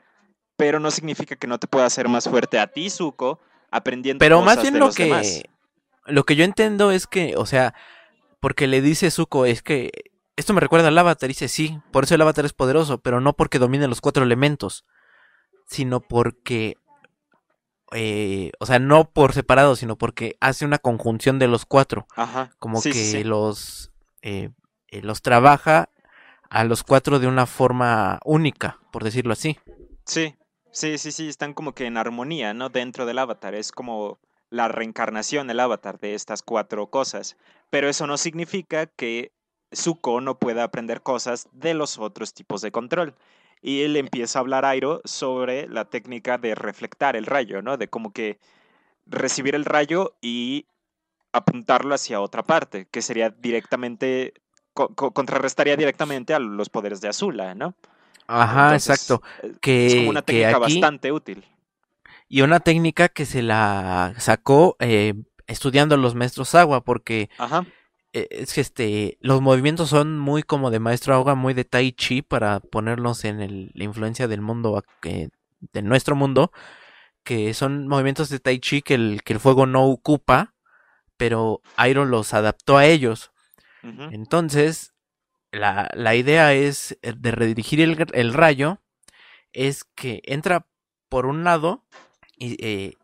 pero 0.56 0.80
no 0.80 0.90
significa 0.90 1.36
que 1.36 1.46
no 1.46 1.58
te 1.58 1.68
pueda 1.68 1.86
hacer 1.86 2.08
más 2.08 2.28
fuerte 2.28 2.58
a 2.58 2.66
ti, 2.66 2.90
Zuko, 2.90 3.38
aprendiendo 3.70 4.18
Pero 4.18 4.40
cosas 4.40 4.56
más 4.56 4.62
bien 4.62 4.74
de 4.74 4.80
lo 4.80 4.86
los 4.86 4.96
que... 4.96 5.04
demás. 5.04 5.42
lo 6.06 6.24
que 6.24 6.34
yo 6.34 6.44
entiendo 6.44 6.90
es 6.90 7.06
que, 7.06 7.36
o 7.36 7.46
sea, 7.46 7.72
porque 8.46 8.68
le 8.68 8.80
dice 8.80 9.10
Zuko, 9.10 9.44
es 9.44 9.60
que 9.60 9.90
esto 10.36 10.54
me 10.54 10.60
recuerda 10.60 10.86
al 10.86 10.96
Avatar, 10.96 11.26
dice 11.26 11.48
sí, 11.48 11.80
por 11.90 12.04
eso 12.04 12.14
el 12.14 12.20
Avatar 12.20 12.44
es 12.44 12.52
poderoso, 12.52 12.98
pero 12.98 13.20
no 13.20 13.32
porque 13.32 13.58
domine 13.58 13.88
los 13.88 14.00
cuatro 14.00 14.22
elementos, 14.22 14.84
sino 15.66 15.98
porque, 16.00 16.76
eh, 17.90 18.52
o 18.60 18.66
sea, 18.66 18.78
no 18.78 19.10
por 19.10 19.32
separado, 19.32 19.74
sino 19.74 19.98
porque 19.98 20.36
hace 20.38 20.64
una 20.64 20.78
conjunción 20.78 21.40
de 21.40 21.48
los 21.48 21.66
cuatro, 21.66 22.06
Ajá. 22.14 22.50
como 22.60 22.80
Sí, 22.80 22.92
que 22.92 23.04
sí. 23.04 23.24
los, 23.24 23.90
eh, 24.22 24.50
eh, 24.92 25.02
los 25.02 25.22
trabaja 25.22 25.88
a 26.48 26.62
los 26.62 26.84
cuatro 26.84 27.18
de 27.18 27.26
una 27.26 27.46
forma 27.46 28.20
única, 28.24 28.78
por 28.92 29.02
decirlo 29.02 29.32
así. 29.32 29.58
Sí, 30.04 30.36
sí, 30.70 30.98
sí, 30.98 31.10
sí, 31.10 31.28
están 31.28 31.52
como 31.52 31.74
que 31.74 31.86
en 31.86 31.96
armonía, 31.96 32.54
¿no? 32.54 32.68
Dentro 32.68 33.06
del 33.06 33.18
avatar. 33.18 33.56
Es 33.56 33.72
como 33.72 34.20
la 34.50 34.68
reencarnación, 34.68 35.50
el 35.50 35.58
avatar 35.58 35.98
de 35.98 36.14
estas 36.14 36.42
cuatro 36.42 36.86
cosas. 36.90 37.36
Pero 37.70 37.88
eso 37.88 38.06
no 38.06 38.16
significa 38.16 38.86
que 38.86 39.32
Zuko 39.74 40.20
no 40.20 40.38
pueda 40.38 40.64
aprender 40.64 41.02
cosas 41.02 41.48
de 41.52 41.74
los 41.74 41.98
otros 41.98 42.32
tipos 42.34 42.62
de 42.62 42.70
control. 42.72 43.14
Y 43.62 43.82
él 43.82 43.96
empieza 43.96 44.38
a 44.38 44.40
hablar 44.40 44.64
a 44.64 44.70
Airo 44.70 45.00
sobre 45.04 45.68
la 45.68 45.86
técnica 45.86 46.38
de 46.38 46.54
reflectar 46.54 47.16
el 47.16 47.26
rayo, 47.26 47.62
¿no? 47.62 47.76
De 47.76 47.88
como 47.88 48.12
que 48.12 48.38
recibir 49.06 49.54
el 49.54 49.64
rayo 49.64 50.14
y 50.20 50.66
apuntarlo 51.32 51.94
hacia 51.94 52.20
otra 52.20 52.42
parte, 52.42 52.86
que 52.90 53.02
sería 53.02 53.30
directamente, 53.30 54.34
co- 54.74 54.94
co- 54.94 55.12
contrarrestaría 55.12 55.76
directamente 55.76 56.34
a 56.34 56.38
los 56.38 56.68
poderes 56.68 57.00
de 57.00 57.08
Azula, 57.08 57.54
¿no? 57.54 57.74
Ajá, 58.26 58.74
Entonces, 58.74 59.02
exacto. 59.02 59.22
eh, 59.42 59.52
Que, 59.60 59.86
es 59.86 59.94
como 59.94 60.10
una 60.10 60.22
técnica 60.22 60.56
aquí- 60.56 60.60
bastante 60.74 61.12
útil. 61.12 61.44
Y 62.28 62.42
una 62.42 62.60
técnica 62.60 63.08
que 63.08 63.24
se 63.24 63.42
la 63.42 64.14
sacó 64.18 64.76
eh, 64.80 65.14
estudiando 65.46 65.96
los 65.96 66.14
maestros 66.14 66.54
agua, 66.54 66.82
porque 66.82 67.30
Ajá. 67.38 67.66
eh, 68.12 68.28
es 68.30 68.54
que 68.54 68.60
este, 68.60 69.18
los 69.20 69.40
movimientos 69.40 69.90
son 69.90 70.18
muy 70.18 70.42
como 70.42 70.70
de 70.70 70.80
maestro 70.80 71.14
agua, 71.14 71.34
muy 71.34 71.54
de 71.54 71.64
tai 71.64 71.92
chi 71.92 72.22
para 72.22 72.60
ponerlos 72.60 73.24
en 73.24 73.40
el- 73.40 73.70
la 73.74 73.84
influencia 73.84 74.28
del 74.28 74.40
mundo, 74.40 74.82
eh, 75.04 75.28
de 75.60 75.82
nuestro 75.82 76.16
mundo, 76.16 76.52
que 77.24 77.54
son 77.54 77.88
movimientos 77.88 78.28
de 78.28 78.38
tai 78.38 78.58
chi 78.60 78.82
que 78.82 78.94
el, 78.94 79.22
que 79.24 79.32
el 79.32 79.40
fuego 79.40 79.66
no 79.66 79.84
ocupa, 79.84 80.54
pero 81.16 81.60
Airo 81.76 82.04
los 82.04 82.34
adaptó 82.34 82.76
a 82.78 82.86
ellos. 82.86 83.30
Entonces, 84.12 84.92
la, 85.50 85.88
la 85.94 86.14
idea 86.14 86.52
es 86.54 86.98
eh, 87.02 87.14
de 87.16 87.30
redirigir 87.30 87.80
el, 87.80 88.34
rayo, 88.34 88.80
es 89.52 89.84
que 89.84 90.22
entra 90.24 90.66
por 91.08 91.26
un 91.26 91.44
lado 91.44 91.84
y 92.36 92.56
eh, 92.64 92.94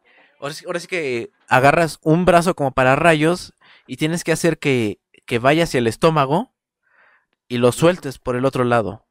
ahora, 0.40 0.54
sí, 0.54 0.64
ahora 0.66 0.80
sí 0.80 0.86
que 0.88 1.30
agarras 1.52 1.98
un 2.02 2.24
brazo 2.24 2.54
como 2.54 2.72
para 2.72 2.96
rayos 2.96 3.54
y 3.86 3.96
tienes 3.98 4.24
que 4.24 4.32
hacer 4.32 4.58
que, 4.58 5.00
que 5.26 5.38
vaya 5.38 5.64
hacia 5.64 5.78
el 5.78 5.86
estómago 5.86 6.52
y 7.48 7.58
lo 7.58 7.72
sueltes 7.72 8.18
por 8.18 8.36
el 8.36 8.44
otro 8.44 8.64
lado. 8.64 9.06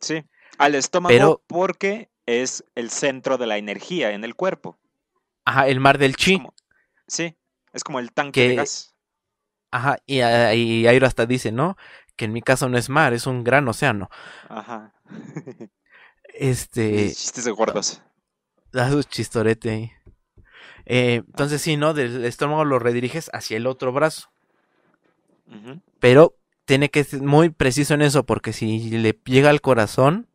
Sí. 0.00 0.24
Al 0.58 0.74
estómago 0.74 1.12
Pero- 1.14 1.42
porque 1.46 2.10
es 2.26 2.64
el 2.74 2.90
centro 2.90 3.38
de 3.38 3.46
la 3.46 3.56
energía 3.58 4.10
en 4.12 4.24
el 4.24 4.34
cuerpo. 4.34 4.78
Ajá, 5.44 5.68
el 5.68 5.80
mar 5.80 5.98
del 5.98 6.10
Es 6.12 6.16
chi. 6.16 6.36
como- 6.38 6.54
sí, 7.06 7.36
es 7.72 7.84
como 7.84 7.98
el 8.00 8.12
tanque 8.12 8.48
de 8.48 8.54
gas. 8.56 8.94
Ajá, 9.70 9.98
y, 10.06 10.16
y 10.20 10.86
Airo 10.86 11.06
hasta 11.06 11.26
dice, 11.26 11.52
¿no? 11.52 11.76
Que 12.16 12.24
en 12.24 12.32
mi 12.32 12.42
caso 12.42 12.68
no 12.68 12.76
es 12.76 12.88
mar, 12.88 13.12
es 13.12 13.26
un 13.26 13.44
gran 13.44 13.66
océano. 13.68 14.10
Ajá. 14.48 14.92
Este... 16.34 17.08
Chistes 17.08 17.44
de 17.44 17.50
gordos. 17.52 18.02
Da 18.72 18.90
su 18.90 19.02
chistorete 19.04 19.70
ahí. 19.70 19.92
Eh, 20.92 21.22
entonces 21.24 21.62
sí, 21.62 21.76
¿no? 21.76 21.94
Del 21.94 22.24
estómago 22.24 22.64
lo 22.64 22.80
rediriges 22.80 23.30
hacia 23.32 23.56
el 23.56 23.68
otro 23.68 23.92
brazo. 23.92 24.28
Pero 26.00 26.34
tiene 26.64 26.90
que 26.90 27.04
ser 27.04 27.22
muy 27.22 27.50
preciso 27.50 27.94
en 27.94 28.02
eso, 28.02 28.26
porque 28.26 28.52
si 28.52 28.90
le 28.90 29.16
llega 29.24 29.50
al 29.50 29.60
corazón, 29.60 30.26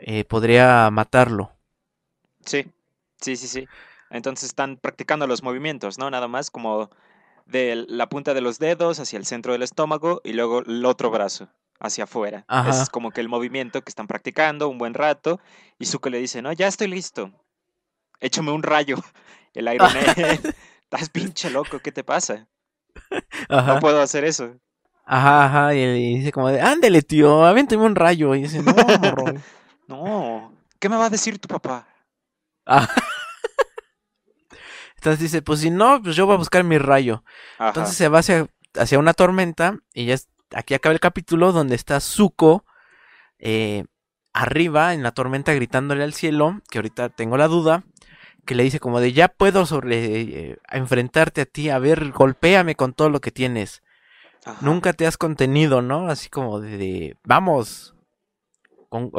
eh, 0.00 0.24
podría 0.24 0.90
matarlo. 0.90 1.52
Sí, 2.44 2.66
sí, 3.20 3.36
sí, 3.36 3.46
sí. 3.46 3.68
Entonces 4.10 4.48
están 4.48 4.78
practicando 4.78 5.28
los 5.28 5.44
movimientos, 5.44 5.96
¿no? 5.96 6.10
Nada 6.10 6.26
más 6.26 6.50
como 6.50 6.90
de 7.46 7.84
la 7.88 8.08
punta 8.08 8.34
de 8.34 8.40
los 8.40 8.58
dedos 8.58 8.98
hacia 8.98 9.16
el 9.16 9.26
centro 9.26 9.52
del 9.52 9.62
estómago 9.62 10.20
y 10.24 10.32
luego 10.32 10.64
el 10.66 10.84
otro 10.84 11.12
brazo 11.12 11.48
hacia 11.78 12.04
afuera. 12.04 12.44
Ajá. 12.48 12.82
Es 12.82 12.90
como 12.90 13.12
que 13.12 13.20
el 13.20 13.28
movimiento 13.28 13.80
que 13.82 13.90
están 13.90 14.08
practicando 14.08 14.68
un 14.68 14.78
buen 14.78 14.94
rato 14.94 15.38
y 15.78 15.86
Zuko 15.86 16.10
le 16.10 16.18
dice, 16.18 16.42
no, 16.42 16.52
ya 16.52 16.66
estoy 16.66 16.88
listo. 16.88 17.30
Échame 18.18 18.50
un 18.50 18.64
rayo. 18.64 18.96
El 19.54 19.72
Iron 19.72 19.92
Man, 19.92 20.04
estás 20.82 21.08
pinche 21.10 21.50
loco, 21.50 21.78
¿qué 21.80 21.92
te 21.92 22.04
pasa? 22.04 22.48
Ajá, 23.48 23.74
No 23.74 23.80
puedo 23.80 24.00
hacer 24.00 24.24
eso. 24.24 24.56
ajá, 25.04 25.44
ajá. 25.46 25.74
Y, 25.74 25.80
y 25.80 26.18
dice 26.18 26.32
como 26.32 26.48
de, 26.48 26.60
ándele, 26.60 27.02
tío, 27.02 27.44
aviéntame 27.44 27.84
un 27.84 27.96
rayo. 27.96 28.34
Y 28.34 28.42
dice, 28.42 28.62
no, 28.62 28.72
morro. 28.74 29.24
No, 29.88 30.54
¿qué 30.78 30.88
me 30.88 30.96
va 30.96 31.06
a 31.06 31.10
decir 31.10 31.38
tu 31.38 31.48
papá? 31.48 31.86
Ah. 32.64 32.88
Entonces 34.96 35.20
dice, 35.20 35.42
pues 35.42 35.60
si 35.60 35.70
no, 35.70 36.00
pues 36.02 36.16
yo 36.16 36.24
voy 36.26 36.36
a 36.36 36.38
buscar 36.38 36.64
mi 36.64 36.78
rayo. 36.78 37.24
Ajá. 37.58 37.68
Entonces 37.68 37.96
se 37.96 38.08
va 38.08 38.20
hacia, 38.20 38.46
hacia 38.74 38.98
una 38.98 39.12
tormenta 39.12 39.76
y 39.92 40.06
ya 40.06 40.16
aquí 40.54 40.74
acaba 40.74 40.92
el 40.92 41.00
capítulo 41.00 41.52
donde 41.52 41.74
está 41.74 42.00
Zuko 42.00 42.64
eh, 43.38 43.84
arriba 44.32 44.94
en 44.94 45.02
la 45.02 45.10
tormenta 45.12 45.52
gritándole 45.52 46.04
al 46.04 46.14
cielo, 46.14 46.60
que 46.70 46.78
ahorita 46.78 47.10
tengo 47.10 47.36
la 47.36 47.48
duda, 47.48 47.82
que 48.46 48.54
le 48.54 48.64
dice 48.64 48.80
como 48.80 49.00
de 49.00 49.12
ya 49.12 49.28
puedo 49.28 49.66
sobre 49.66 50.20
eh, 50.52 50.58
enfrentarte 50.70 51.42
a 51.42 51.46
ti, 51.46 51.70
a 51.70 51.78
ver, 51.78 52.10
golpéame 52.12 52.74
con 52.76 52.94
todo 52.94 53.10
lo 53.10 53.20
que 53.20 53.30
tienes. 53.30 53.82
Ajá. 54.44 54.60
Nunca 54.60 54.92
te 54.94 55.06
has 55.06 55.16
contenido, 55.18 55.82
¿no? 55.82 56.08
Así 56.08 56.28
como 56.30 56.60
de, 56.60 56.78
de, 56.78 57.16
vamos, 57.24 57.94
con, 58.88 59.10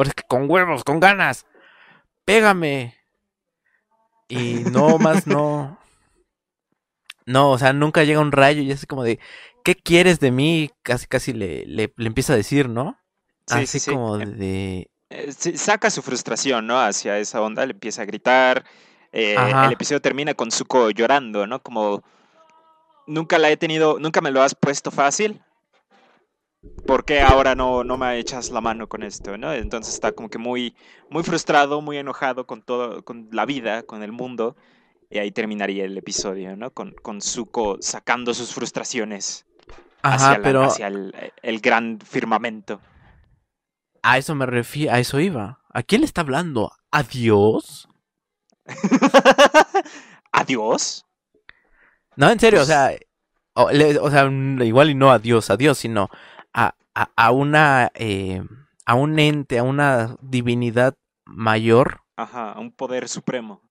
huevos, 0.49 0.83
con 0.83 0.99
ganas, 0.99 1.45
pégame. 2.25 2.95
Y 4.27 4.65
no 4.65 4.97
más, 4.99 5.27
no. 5.27 5.79
No, 7.25 7.51
o 7.51 7.57
sea, 7.57 7.73
nunca 7.73 8.03
llega 8.03 8.19
un 8.19 8.31
rayo 8.31 8.61
y 8.61 8.71
es 8.71 8.85
como 8.85 9.03
de, 9.03 9.19
¿qué 9.63 9.75
quieres 9.75 10.19
de 10.19 10.31
mí? 10.31 10.71
Casi, 10.83 11.07
casi 11.07 11.33
le, 11.33 11.65
le, 11.65 11.93
le 11.95 12.07
empieza 12.07 12.33
a 12.33 12.37
decir, 12.37 12.69
¿no? 12.69 12.97
Sí, 13.47 13.65
Así 13.65 13.67
sí, 13.67 13.79
sí. 13.79 13.91
como 13.91 14.17
Em, 14.17 14.37
de... 14.37 14.91
eh, 15.09 15.31
saca 15.33 15.89
su 15.91 16.01
frustración, 16.01 16.67
¿no? 16.67 16.79
Hacia 16.81 17.17
esa 17.19 17.41
onda, 17.41 17.65
le 17.65 17.73
empieza 17.73 18.01
a 18.03 18.05
gritar. 18.05 18.65
Eh, 19.13 19.55
el 19.61 19.71
episodio 19.71 20.01
termina 20.01 20.33
con 20.33 20.51
Zuko 20.51 20.89
llorando, 20.91 21.47
¿no? 21.47 21.61
Como 21.61 22.03
nunca 23.07 23.37
la 23.37 23.49
he 23.51 23.57
tenido, 23.57 23.99
nunca 23.99 24.21
me 24.21 24.31
lo 24.31 24.41
has 24.41 24.55
puesto 24.55 24.91
fácil. 24.91 25.41
¿Por 26.85 27.05
qué 27.05 27.21
ahora 27.21 27.55
no, 27.55 27.83
no 27.83 27.97
me 27.97 28.17
echas 28.19 28.51
la 28.51 28.59
mano 28.59 28.87
con 28.87 29.03
esto, 29.03 29.37
no? 29.37 29.53
Entonces 29.53 29.93
está 29.93 30.11
como 30.11 30.29
que 30.29 30.37
muy, 30.37 30.75
muy 31.09 31.23
frustrado, 31.23 31.81
muy 31.81 31.97
enojado 31.97 32.45
con 32.45 32.61
todo, 32.61 33.03
con 33.05 33.29
la 33.31 33.45
vida, 33.45 33.83
con 33.83 34.03
el 34.03 34.11
mundo. 34.11 34.55
Y 35.09 35.19
ahí 35.19 35.31
terminaría 35.31 35.85
el 35.85 35.97
episodio, 35.97 36.57
¿no? 36.57 36.71
Con, 36.71 36.91
con 37.01 37.21
Zuko 37.21 37.77
sacando 37.79 38.33
sus 38.33 38.53
frustraciones 38.53 39.45
Ajá, 40.01 40.15
hacia, 40.15 40.37
la- 40.39 40.43
pero 40.43 40.63
hacia 40.65 40.87
el, 40.87 41.13
el 41.41 41.59
gran 41.61 41.99
firmamento. 42.01 42.81
a 44.01 44.17
eso 44.17 44.35
me 44.35 44.45
refiero, 44.45 44.93
a 44.93 44.99
eso 44.99 45.19
iba. 45.19 45.59
¿A 45.69 45.83
quién 45.83 46.01
le 46.01 46.05
está 46.05 46.21
hablando? 46.21 46.71
¿A 46.91 47.03
Dios? 47.03 47.87
¿Adiós? 50.31 51.05
No, 52.15 52.29
en 52.29 52.39
serio, 52.39 52.59
o 52.61 52.61
Pues- 52.61 52.67
sea, 52.67 52.91
o, 53.55 53.71
le- 53.71 53.99
o 53.99 54.09
sea, 54.09 54.25
igual 54.65 54.89
y 54.89 54.95
no 54.95 55.11
a 55.11 55.19
Dios, 55.19 55.49
a 55.49 55.57
Dios, 55.57 55.77
sino 55.79 56.09
a, 56.53 56.75
a, 56.95 57.09
a 57.15 57.31
una, 57.31 57.91
eh, 57.95 58.43
a 58.85 58.95
un 58.95 59.19
ente, 59.19 59.57
a 59.59 59.63
una 59.63 60.15
divinidad 60.21 60.95
mayor 61.25 62.01
Ajá, 62.15 62.59
un 62.59 62.71
poder 62.71 63.07
supremo. 63.09 63.61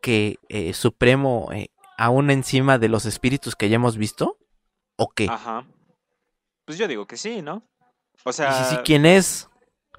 que 0.00 0.38
eh, 0.48 0.74
supremo, 0.74 1.48
eh, 1.52 1.68
aún 1.96 2.30
encima 2.30 2.78
de 2.78 2.88
los 2.88 3.06
espíritus 3.06 3.54
que 3.54 3.68
ya 3.68 3.76
hemos 3.76 3.96
visto, 3.96 4.36
¿o 4.96 5.08
qué? 5.10 5.26
Ajá. 5.30 5.64
Pues 6.64 6.78
yo 6.78 6.88
digo 6.88 7.06
que 7.06 7.16
sí, 7.16 7.42
¿no? 7.42 7.62
O 8.24 8.30
y 8.30 8.32
sea, 8.32 8.64
si 8.64 8.74
sí, 8.76 8.80
¿quién 8.84 9.06
es? 9.06 9.48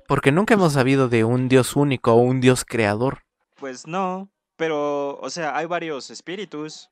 Porque 0.07 0.31
nunca 0.31 0.53
hemos 0.53 0.73
sabido 0.73 1.07
de 1.09 1.23
un 1.23 1.47
Dios 1.49 1.75
único 1.75 2.13
o 2.13 2.17
un 2.17 2.41
Dios 2.41 2.65
creador. 2.65 3.22
Pues 3.63 3.87
no, 3.87 4.29
pero, 4.57 5.17
o 5.21 5.29
sea, 5.29 5.55
hay 5.55 5.65
varios 5.67 6.09
espíritus. 6.09 6.89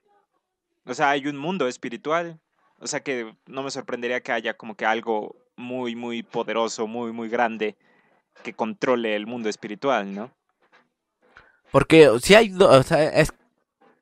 O 0.85 0.93
sea, 0.93 1.09
hay 1.09 1.27
un 1.27 1.35
mundo 1.35 1.67
espiritual. 1.67 2.39
O 2.79 2.87
sea 2.87 3.01
que 3.01 3.35
no 3.45 3.61
me 3.61 3.71
sorprendería 3.71 4.21
que 4.21 4.31
haya 4.31 4.53
como 4.53 4.75
que 4.75 4.85
algo 4.85 5.35
muy, 5.57 5.97
muy 5.97 6.23
poderoso, 6.23 6.87
muy, 6.87 7.11
muy 7.11 7.27
grande 7.27 7.75
que 8.41 8.53
controle 8.53 9.17
el 9.17 9.27
mundo 9.27 9.49
espiritual, 9.49 10.15
¿no? 10.15 10.31
Porque 11.73 12.09
si 12.23 12.35
hay, 12.35 12.53
o 12.57 12.83
sea, 12.83 13.03
es 13.03 13.33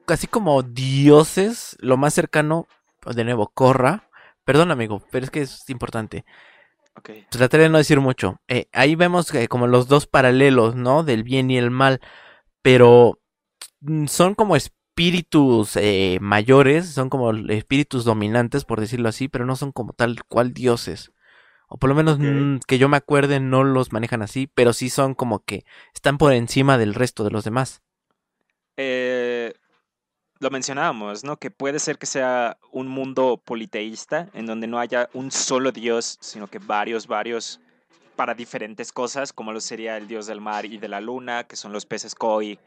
casi 0.05 0.27
como 0.27 0.61
dioses, 0.61 1.75
lo 1.79 1.97
más 1.97 2.13
cercano, 2.13 2.67
de 3.03 3.23
nuevo, 3.23 3.47
Corra. 3.47 4.07
Perdón, 4.45 4.69
amigo, 4.69 5.01
pero 5.09 5.25
es 5.25 5.31
que 5.31 5.41
es 5.41 5.67
importante. 5.71 6.23
Ok. 6.95 7.09
Trataré 7.31 7.63
de 7.63 7.69
no 7.69 7.79
decir 7.79 7.99
mucho. 7.99 8.39
Eh, 8.47 8.67
ahí 8.73 8.93
vemos 8.93 9.31
que 9.31 9.47
como 9.47 9.65
los 9.65 9.87
dos 9.87 10.05
paralelos, 10.05 10.75
¿no? 10.75 11.01
Del 11.01 11.23
bien 11.23 11.49
y 11.49 11.57
el 11.57 11.71
mal. 11.71 11.99
Pero 12.71 13.19
mm, 13.81 14.05
son 14.05 14.35
como 14.35 14.55
espíritus 14.55 15.75
eh, 15.75 16.19
mayores, 16.21 16.89
son 16.89 17.09
como 17.09 17.31
espíritus 17.31 18.05
dominantes, 18.05 18.63
por 18.63 18.79
decirlo 18.79 19.09
así, 19.09 19.27
pero 19.27 19.47
no 19.47 19.55
son 19.55 19.71
como 19.71 19.93
tal 19.93 20.23
cual 20.25 20.53
dioses. 20.53 21.11
O 21.67 21.77
por 21.77 21.89
lo 21.89 21.95
menos 21.95 22.19
mm, 22.19 22.59
que 22.67 22.77
yo 22.77 22.87
me 22.87 22.97
acuerde, 22.97 23.39
no 23.39 23.63
los 23.63 23.91
manejan 23.91 24.21
así, 24.21 24.45
pero 24.45 24.73
sí 24.73 24.91
son 24.91 25.15
como 25.15 25.39
que 25.39 25.65
están 25.95 26.19
por 26.19 26.31
encima 26.31 26.77
del 26.77 26.93
resto 26.93 27.23
de 27.23 27.31
los 27.31 27.43
demás. 27.43 27.81
Eh, 28.77 29.55
lo 30.39 30.51
mencionábamos, 30.51 31.23
¿no? 31.23 31.37
Que 31.37 31.49
puede 31.49 31.79
ser 31.79 31.97
que 31.97 32.05
sea 32.05 32.59
un 32.71 32.87
mundo 32.87 33.41
politeísta, 33.43 34.29
en 34.35 34.45
donde 34.45 34.67
no 34.67 34.77
haya 34.77 35.09
un 35.13 35.31
solo 35.31 35.71
dios, 35.71 36.19
sino 36.21 36.45
que 36.45 36.59
varios, 36.59 37.07
varios 37.07 37.61
para 38.19 38.33
diferentes 38.33 38.91
cosas, 38.91 39.31
como 39.31 39.53
lo 39.53 39.61
sería 39.61 39.95
el 39.95 40.09
dios 40.09 40.27
del 40.27 40.41
mar 40.41 40.65
y 40.65 40.77
de 40.77 40.89
la 40.89 40.99
luna, 40.99 41.45
que 41.45 41.55
son 41.55 41.71
los 41.71 41.85
peces 41.85 42.15
koi, 42.15 42.59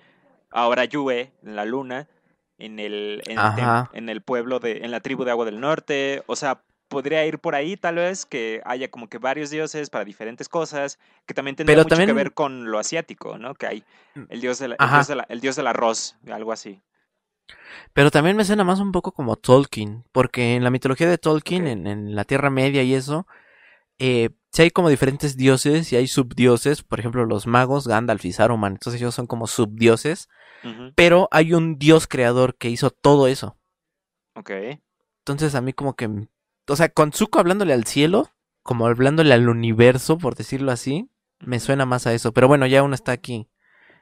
ahora 0.51 0.87
Yue, 0.87 1.31
en 1.45 1.57
la 1.57 1.67
luna, 1.67 2.09
en 2.57 2.79
el, 2.79 3.23
en, 3.27 4.09
el 4.09 4.23
pueblo 4.23 4.61
de, 4.61 4.79
en 4.79 4.91
la 4.91 5.01
tribu 5.01 5.25
de 5.25 5.31
agua 5.31 5.45
del 5.45 5.61
norte, 5.61 6.23
o 6.27 6.37
sea, 6.37 6.63
podría 6.89 7.27
ir 7.27 7.39
por 7.39 7.55
ahí 7.55 7.77
tal 7.77 7.97
vez 7.97 8.25
que 8.25 8.63
haya 8.65 8.91
como 8.91 9.11
que 9.11 9.19
varios 9.19 9.51
dioses 9.51 9.91
para 9.91 10.07
diferentes 10.07 10.49
cosas, 10.49 10.99
que 11.27 11.35
también 11.35 11.55
tendría 11.55 11.77
Pero 11.77 11.85
mucho 11.85 12.07
que 12.07 12.13
ver 12.15 12.33
con 12.33 12.71
lo 12.71 12.79
asiático, 12.79 13.37
¿no? 13.37 13.53
Que 13.55 13.67
hay 13.67 13.85
el 14.31 14.41
dios, 14.41 14.59
de 14.59 14.69
la- 14.69 14.77
el 14.77 14.89
dios, 14.91 15.07
de 15.09 15.17
la- 15.17 15.27
el 15.29 15.41
dios 15.43 15.57
del 15.57 15.67
arroz, 15.67 16.17
algo 16.31 16.53
así. 16.53 16.81
Pero 17.93 18.11
también 18.11 18.39
me 18.39 18.47
suena 18.47 18.65
más 18.65 18.81
un 18.81 18.91
poco 18.91 19.13
como 19.13 19.37
Tolkien, 19.37 20.05
porque 20.13 20.55
en 20.55 20.65
la 20.65 20.71
mitología 20.71 21.11
de 21.11 21.19
Tolkien, 21.19 21.67
en, 21.67 21.87
en 21.87 22.15
la 22.15 22.25
Tierra 22.25 22.49
Media 22.49 22.83
y 22.83 22.95
eso, 22.95 23.27
eh, 23.99 24.31
sí 24.53 24.63
hay 24.63 24.71
como 24.71 24.89
diferentes 24.91 25.37
dioses 25.37 25.93
y 25.93 25.97
hay 25.97 26.07
subdioses, 26.09 26.83
por 26.83 27.01
ejemplo 27.01 27.25
los 27.27 27.47
magos, 27.47 27.87
Gandalf 27.89 28.25
y 28.25 28.33
Saruman, 28.33 28.75
entonces 28.75 29.01
ellos 29.01 29.15
son 29.15 29.27
como 29.27 29.47
subdioses, 29.47 30.29
Ujú, 30.65 30.95
pero 30.95 31.29
hay 31.33 31.55
un 31.55 31.79
dios 31.79 32.07
creador 32.09 32.57
que 32.57 32.71
hizo 32.71 32.91
todo 32.91 33.29
eso. 33.29 33.59
Ok. 34.35 34.51
Entonces 35.21 35.55
a 35.55 35.61
mí 35.61 35.73
como 35.73 35.95
que, 35.95 36.09
o 36.69 36.77
sea, 36.77 36.89
con 36.89 37.13
Zuko 37.13 37.39
hablándole 37.39 37.73
al 37.73 37.85
cielo, 37.87 38.29
como 38.63 38.87
hablándole 38.87 39.33
al 39.35 39.49
universo, 39.49 40.19
por 40.19 40.35
decirlo 40.35 40.73
así, 40.73 41.09
me 41.41 41.61
suena 41.61 41.87
más 41.87 42.07
a 42.07 42.15
eso, 42.15 42.33
pero 42.33 42.49
bueno, 42.49 42.67
ya 42.67 42.83
uno 42.83 42.95
está 42.95 43.13
aquí 43.13 43.49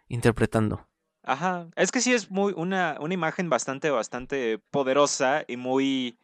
interpretando. 0.09 0.89
Ajá. 1.23 1.69
Es 1.77 1.93
que 1.93 2.01
sí 2.01 2.13
es 2.13 2.31
muy 2.31 2.53
una, 2.57 2.97
una 3.01 3.15
imagen 3.15 3.49
bastante, 3.51 3.91
bastante 3.91 4.59
poderosa 4.71 5.45
y 5.47 5.57
muy. 5.57 6.19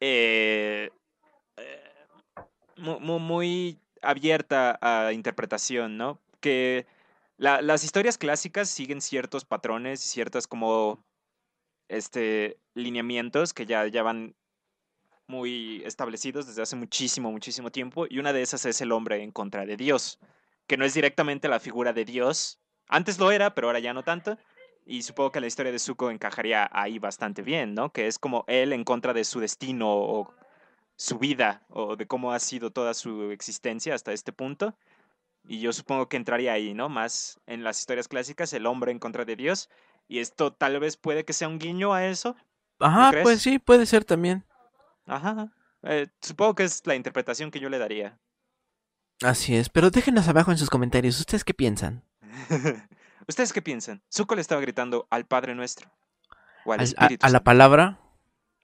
eh, 0.00 0.90
mu- 2.80 3.00
mu- 3.00 3.18
muy, 3.18 3.78
abierta 4.02 4.78
a 4.80 5.12
interpretación, 5.12 5.96
¿no? 5.96 6.18
Que 6.40 6.86
la- 7.36 7.62
las 7.62 7.84
historias 7.84 8.18
clásicas 8.18 8.68
siguen 8.68 9.00
ciertos 9.00 9.44
patrones 9.44 10.04
y 10.04 10.08
ciertos 10.08 10.46
como 10.46 11.04
este 11.88 12.58
lineamientos 12.74 13.52
que 13.52 13.66
ya, 13.66 13.86
ya 13.86 14.02
van 14.02 14.34
muy 15.26 15.82
establecidos 15.84 16.46
desde 16.46 16.62
hace 16.62 16.76
muchísimo, 16.76 17.30
muchísimo 17.30 17.70
tiempo. 17.70 18.06
Y 18.08 18.18
una 18.18 18.32
de 18.32 18.42
esas 18.42 18.64
es 18.66 18.80
el 18.80 18.92
hombre 18.92 19.22
en 19.22 19.30
contra 19.30 19.64
de 19.64 19.76
Dios, 19.76 20.18
que 20.66 20.76
no 20.76 20.84
es 20.84 20.94
directamente 20.94 21.48
la 21.48 21.60
figura 21.60 21.92
de 21.92 22.04
Dios. 22.04 22.58
Antes 22.88 23.18
lo 23.18 23.30
era, 23.30 23.54
pero 23.54 23.68
ahora 23.68 23.78
ya 23.78 23.92
no 23.92 24.02
tanto. 24.02 24.38
Y 24.86 25.02
supongo 25.02 25.30
que 25.30 25.40
la 25.40 25.46
historia 25.46 25.70
de 25.70 25.78
Zuko 25.78 26.10
encajaría 26.10 26.68
ahí 26.72 26.98
bastante 26.98 27.42
bien, 27.42 27.74
¿no? 27.74 27.92
Que 27.92 28.06
es 28.06 28.18
como 28.18 28.44
él 28.48 28.72
en 28.72 28.82
contra 28.82 29.12
de 29.12 29.24
su 29.24 29.38
destino 29.38 29.88
o 29.92 30.34
su 31.00 31.18
vida 31.18 31.62
o 31.70 31.96
de 31.96 32.06
cómo 32.06 32.32
ha 32.32 32.38
sido 32.38 32.72
toda 32.72 32.92
su 32.92 33.30
existencia 33.30 33.94
hasta 33.94 34.12
este 34.12 34.34
punto. 34.34 34.74
Y 35.48 35.60
yo 35.60 35.72
supongo 35.72 36.10
que 36.10 36.18
entraría 36.18 36.52
ahí, 36.52 36.74
¿no? 36.74 36.90
Más 36.90 37.40
en 37.46 37.64
las 37.64 37.78
historias 37.78 38.06
clásicas, 38.06 38.52
el 38.52 38.66
hombre 38.66 38.92
en 38.92 38.98
contra 38.98 39.24
de 39.24 39.34
Dios. 39.34 39.70
Y 40.08 40.18
esto 40.18 40.52
tal 40.52 40.78
vez 40.78 40.98
puede 40.98 41.24
que 41.24 41.32
sea 41.32 41.48
un 41.48 41.58
guiño 41.58 41.94
a 41.94 42.06
eso. 42.06 42.36
Ajá, 42.80 43.12
pues 43.22 43.40
sí, 43.40 43.58
puede 43.58 43.86
ser 43.86 44.04
también. 44.04 44.44
Ajá. 45.06 45.50
Eh, 45.84 46.08
supongo 46.20 46.54
que 46.54 46.64
es 46.64 46.86
la 46.86 46.94
interpretación 46.94 47.50
que 47.50 47.60
yo 47.60 47.70
le 47.70 47.78
daría. 47.78 48.18
Así 49.22 49.56
es, 49.56 49.70
pero 49.70 49.90
déjenos 49.90 50.28
abajo 50.28 50.50
en 50.50 50.58
sus 50.58 50.68
comentarios, 50.68 51.18
¿ustedes 51.18 51.44
qué 51.44 51.54
piensan? 51.54 52.04
¿Ustedes 53.26 53.54
qué 53.54 53.62
piensan? 53.62 54.02
Zuko 54.12 54.34
le 54.34 54.42
estaba 54.42 54.60
gritando 54.60 55.06
al 55.08 55.24
Padre 55.24 55.54
Nuestro. 55.54 55.90
O 56.66 56.74
al 56.74 56.80
¿Al- 56.80 56.84
a, 56.84 56.84
Espíritu 56.84 57.26
a 57.26 57.30
la 57.30 57.42
palabra 57.42 57.98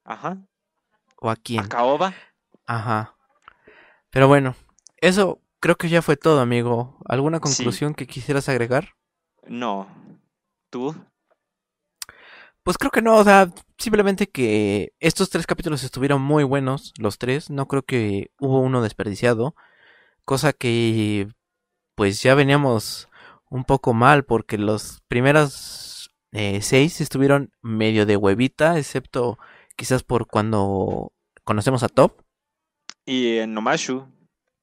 Ajá. 0.04 0.36
O 1.20 1.28
a 1.28 1.32
¿A 1.32 1.36
quién? 1.36 1.66
Caoba? 1.68 2.14
Ajá. 2.66 3.14
Pero 4.10 4.28
bueno, 4.28 4.54
eso 4.98 5.40
creo 5.60 5.76
que 5.76 5.88
ya 5.88 6.02
fue 6.02 6.16
todo, 6.16 6.40
amigo. 6.40 6.98
¿Alguna 7.06 7.38
Sí. 7.38 7.42
conclusión 7.42 7.94
que 7.94 8.06
quisieras 8.06 8.48
agregar? 8.48 8.94
No. 9.46 9.86
¿Tú? 10.70 10.94
Pues 12.62 12.78
creo 12.78 12.90
que 12.90 13.02
no, 13.02 13.16
o 13.16 13.24
sea, 13.24 13.48
simplemente 13.78 14.26
que 14.28 14.92
estos 14.98 15.30
tres 15.30 15.46
capítulos 15.46 15.84
estuvieron 15.84 16.20
muy 16.20 16.42
buenos, 16.42 16.92
los 16.98 17.16
tres, 17.18 17.48
no 17.48 17.68
creo 17.68 17.82
que 17.82 18.32
hubo 18.40 18.58
uno 18.60 18.82
desperdiciado, 18.82 19.54
cosa 20.24 20.52
que 20.52 21.28
pues 21.94 22.22
ya 22.22 22.34
veníamos 22.34 23.08
un 23.48 23.64
poco 23.64 23.94
mal 23.94 24.24
porque 24.24 24.58
los 24.58 25.00
primeros 25.06 26.10
eh, 26.32 26.60
seis 26.60 27.00
estuvieron 27.00 27.52
medio 27.62 28.04
de 28.04 28.16
huevita, 28.16 28.78
excepto 28.78 29.38
quizás 29.76 30.02
por 30.02 30.26
cuando 30.26 31.12
conocemos 31.44 31.82
a 31.82 31.88
Top, 31.88 32.22
Y 33.04 33.38
en 33.38 33.54
Nomashu. 33.54 34.06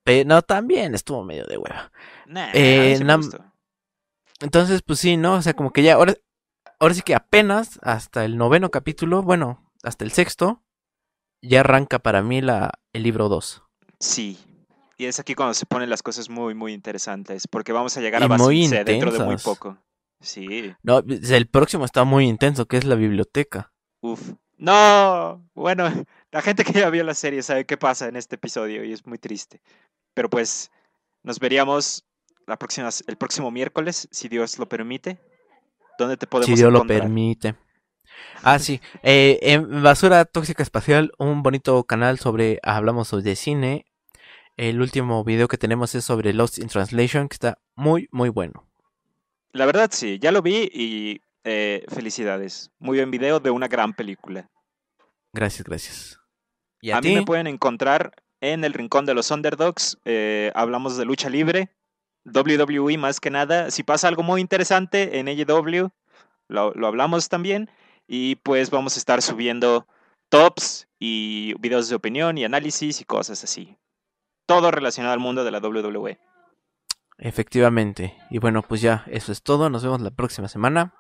pero 0.04 0.28
no, 0.28 0.42
también 0.42 0.96
estuvo 0.96 1.24
medio 1.24 1.46
de 1.46 1.58
hueva. 1.58 1.92
Nah, 2.28 2.50
Eh, 2.54 3.00
gustó. 3.18 3.44
Entonces, 4.42 4.82
pues 4.82 5.00
sí, 5.00 5.16
¿no? 5.16 5.36
O 5.36 5.42
sea, 5.42 5.54
como 5.54 5.72
que 5.72 5.84
ya, 5.84 5.94
ahora, 5.94 6.16
ahora 6.80 6.94
sí 6.94 7.02
que 7.02 7.16
apenas 7.16 7.80
hasta 7.82 8.26
el 8.26 8.38
noveno 8.38 8.72
capítulo, 8.72 9.22
bueno, 9.24 9.72
hasta 9.84 10.04
el 10.04 10.12
sexto, 10.12 10.62
ya 11.42 11.62
arranca 11.62 12.00
para 12.00 12.22
mí 12.22 12.42
la, 12.42 12.72
el 12.92 13.04
libro 13.04 13.30
2. 13.30 13.64
Sí. 14.00 14.38
Y 14.98 15.06
es 15.06 15.20
aquí 15.20 15.34
cuando 15.36 15.54
se 15.54 15.66
ponen 15.66 15.90
las 15.90 16.04
cosas 16.04 16.30
muy, 16.30 16.54
muy 16.54 16.74
interesantes. 16.74 17.48
Porque 17.48 17.72
vamos 17.72 17.96
a 17.98 18.02
llegar 18.02 18.22
Y 18.22 18.26
a 18.26 18.28
Basing 18.28 18.70
dentro 18.86 19.12
de 19.12 19.24
muy 19.24 19.38
poco. 19.38 19.78
Sí. 20.22 20.74
No, 20.84 21.00
el 21.00 21.48
próximo 21.48 21.86
está 21.86 22.04
muy 22.04 22.26
intenso, 22.26 22.66
que 22.66 22.78
es 22.78 22.86
la 22.86 22.96
biblioteca. 22.96 23.74
Uf. 24.02 24.34
No. 24.64 25.46
Bueno, 25.56 25.84
la 26.32 26.42
gente 26.42 26.64
que 26.64 26.72
ya 26.72 26.90
vio 26.90 27.04
la 27.04 27.14
serie 27.14 27.44
sabe 27.44 27.66
qué 27.66 27.76
pasa 27.76 28.08
en 28.08 28.16
este 28.16 28.36
episodio 28.36 28.86
y 28.86 28.94
es 28.94 29.06
muy 29.06 29.18
triste. 29.18 29.60
Pero 30.14 30.30
pues 30.30 30.72
nos 31.22 31.38
veríamos 31.40 32.06
la 32.48 32.58
próxima, 32.58 32.90
el 33.08 33.18
próximo 33.18 33.52
miércoles, 33.52 34.08
si 34.10 34.30
Dios 34.30 34.58
lo 34.60 34.70
permite. 34.70 35.20
¿Dónde 36.00 36.16
te 36.16 36.28
podemos 36.28 36.48
Si 36.48 36.56
Dios 36.56 36.72
lo 36.72 36.88
permite. 36.88 37.56
Ah, 38.42 38.58
sí. 38.58 38.80
Eh, 39.04 39.38
en 39.42 39.84
Basura 39.84 40.24
Tóxica 40.24 40.64
Espacial, 40.64 41.12
un 41.18 41.44
bonito 41.44 41.84
canal 41.84 42.18
sobre, 42.18 42.60
hablamos 42.64 43.12
de 43.12 43.36
cine. 43.36 43.86
El 44.56 44.82
último 44.82 45.26
video 45.26 45.50
que 45.50 45.58
tenemos 45.58 45.94
es 45.94 46.06
sobre 46.06 46.32
Lost 46.32 46.60
in 46.60 46.70
Translation, 46.70 47.28
que 47.28 47.34
está 47.34 47.58
muy, 47.76 48.08
muy 48.12 48.30
bueno. 48.30 48.66
La 49.52 49.66
verdad 49.66 49.90
sí, 49.92 50.20
ya 50.20 50.32
lo 50.32 50.42
vi 50.42 50.70
y 50.74 51.22
eh, 51.44 51.84
felicidades. 51.90 52.72
Muy 52.80 53.00
buen 53.00 53.12
video 53.12 53.42
de 53.42 53.50
una 53.50 53.68
gran 53.68 53.94
película. 53.94 54.50
Gracias, 55.34 55.64
gracias. 55.66 56.20
¿Y 56.82 56.92
A, 56.92 56.98
a, 56.98 57.02
mí 57.02 57.16
me 57.16 57.24
pueden 57.24 57.48
encontrar 57.48 58.24
en 58.42 58.64
el 58.64 58.74
Rincón 58.74 59.06
de 59.06 59.14
los 59.14 59.32
Underdogs. 59.32 59.98
eh, 60.06 60.52
hablamos 60.54 60.98
de 60.98 61.06
lucha 61.06 61.30
libre, 61.30 61.76
WWE 62.26 62.98
más 62.98 63.20
que 63.20 63.30
nada. 63.30 63.72
Si 63.72 63.84
pasa 63.84 64.08
algo 64.08 64.24
muy 64.24 64.42
interesante 64.42 65.20
en 65.20 65.28
AEW, 65.28 65.90
lo, 66.48 66.72
lo 66.74 66.88
hablamos 66.88 67.30
también. 67.30 67.70
Y 68.08 68.36
pues 68.36 68.70
vamos 68.70 68.96
a 68.96 69.00
estar 69.00 69.22
subiendo 69.22 69.88
tops 70.30 70.88
y 71.00 71.54
videos 71.60 71.90
de 71.90 71.96
opinión 71.96 72.38
y 72.38 72.44
análisis 72.44 73.02
y 73.02 73.06
cosas 73.06 73.44
así. 73.44 73.78
Todo 74.46 74.72
relacionado 74.72 75.14
al 75.14 75.20
mundo 75.20 75.44
de 75.44 75.52
la. 75.52 75.60
WWE. 75.60 76.20
Efectivamente. 77.18 78.18
Y 78.30 78.40
bueno, 78.40 78.62
pues 78.62 78.82
ya, 78.82 79.06
eso 79.08 79.32
es 79.32 79.42
todo. 79.42 79.70
Nos 79.70 79.84
vemos 79.84 80.02
la 80.02 80.12
próxima 80.12 80.50
semana. 80.50 80.94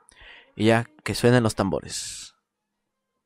Y 0.55 0.65
ya 0.65 0.85
que 1.03 1.15
suenen 1.15 1.43
los 1.43 1.55
tambores. 1.55 2.23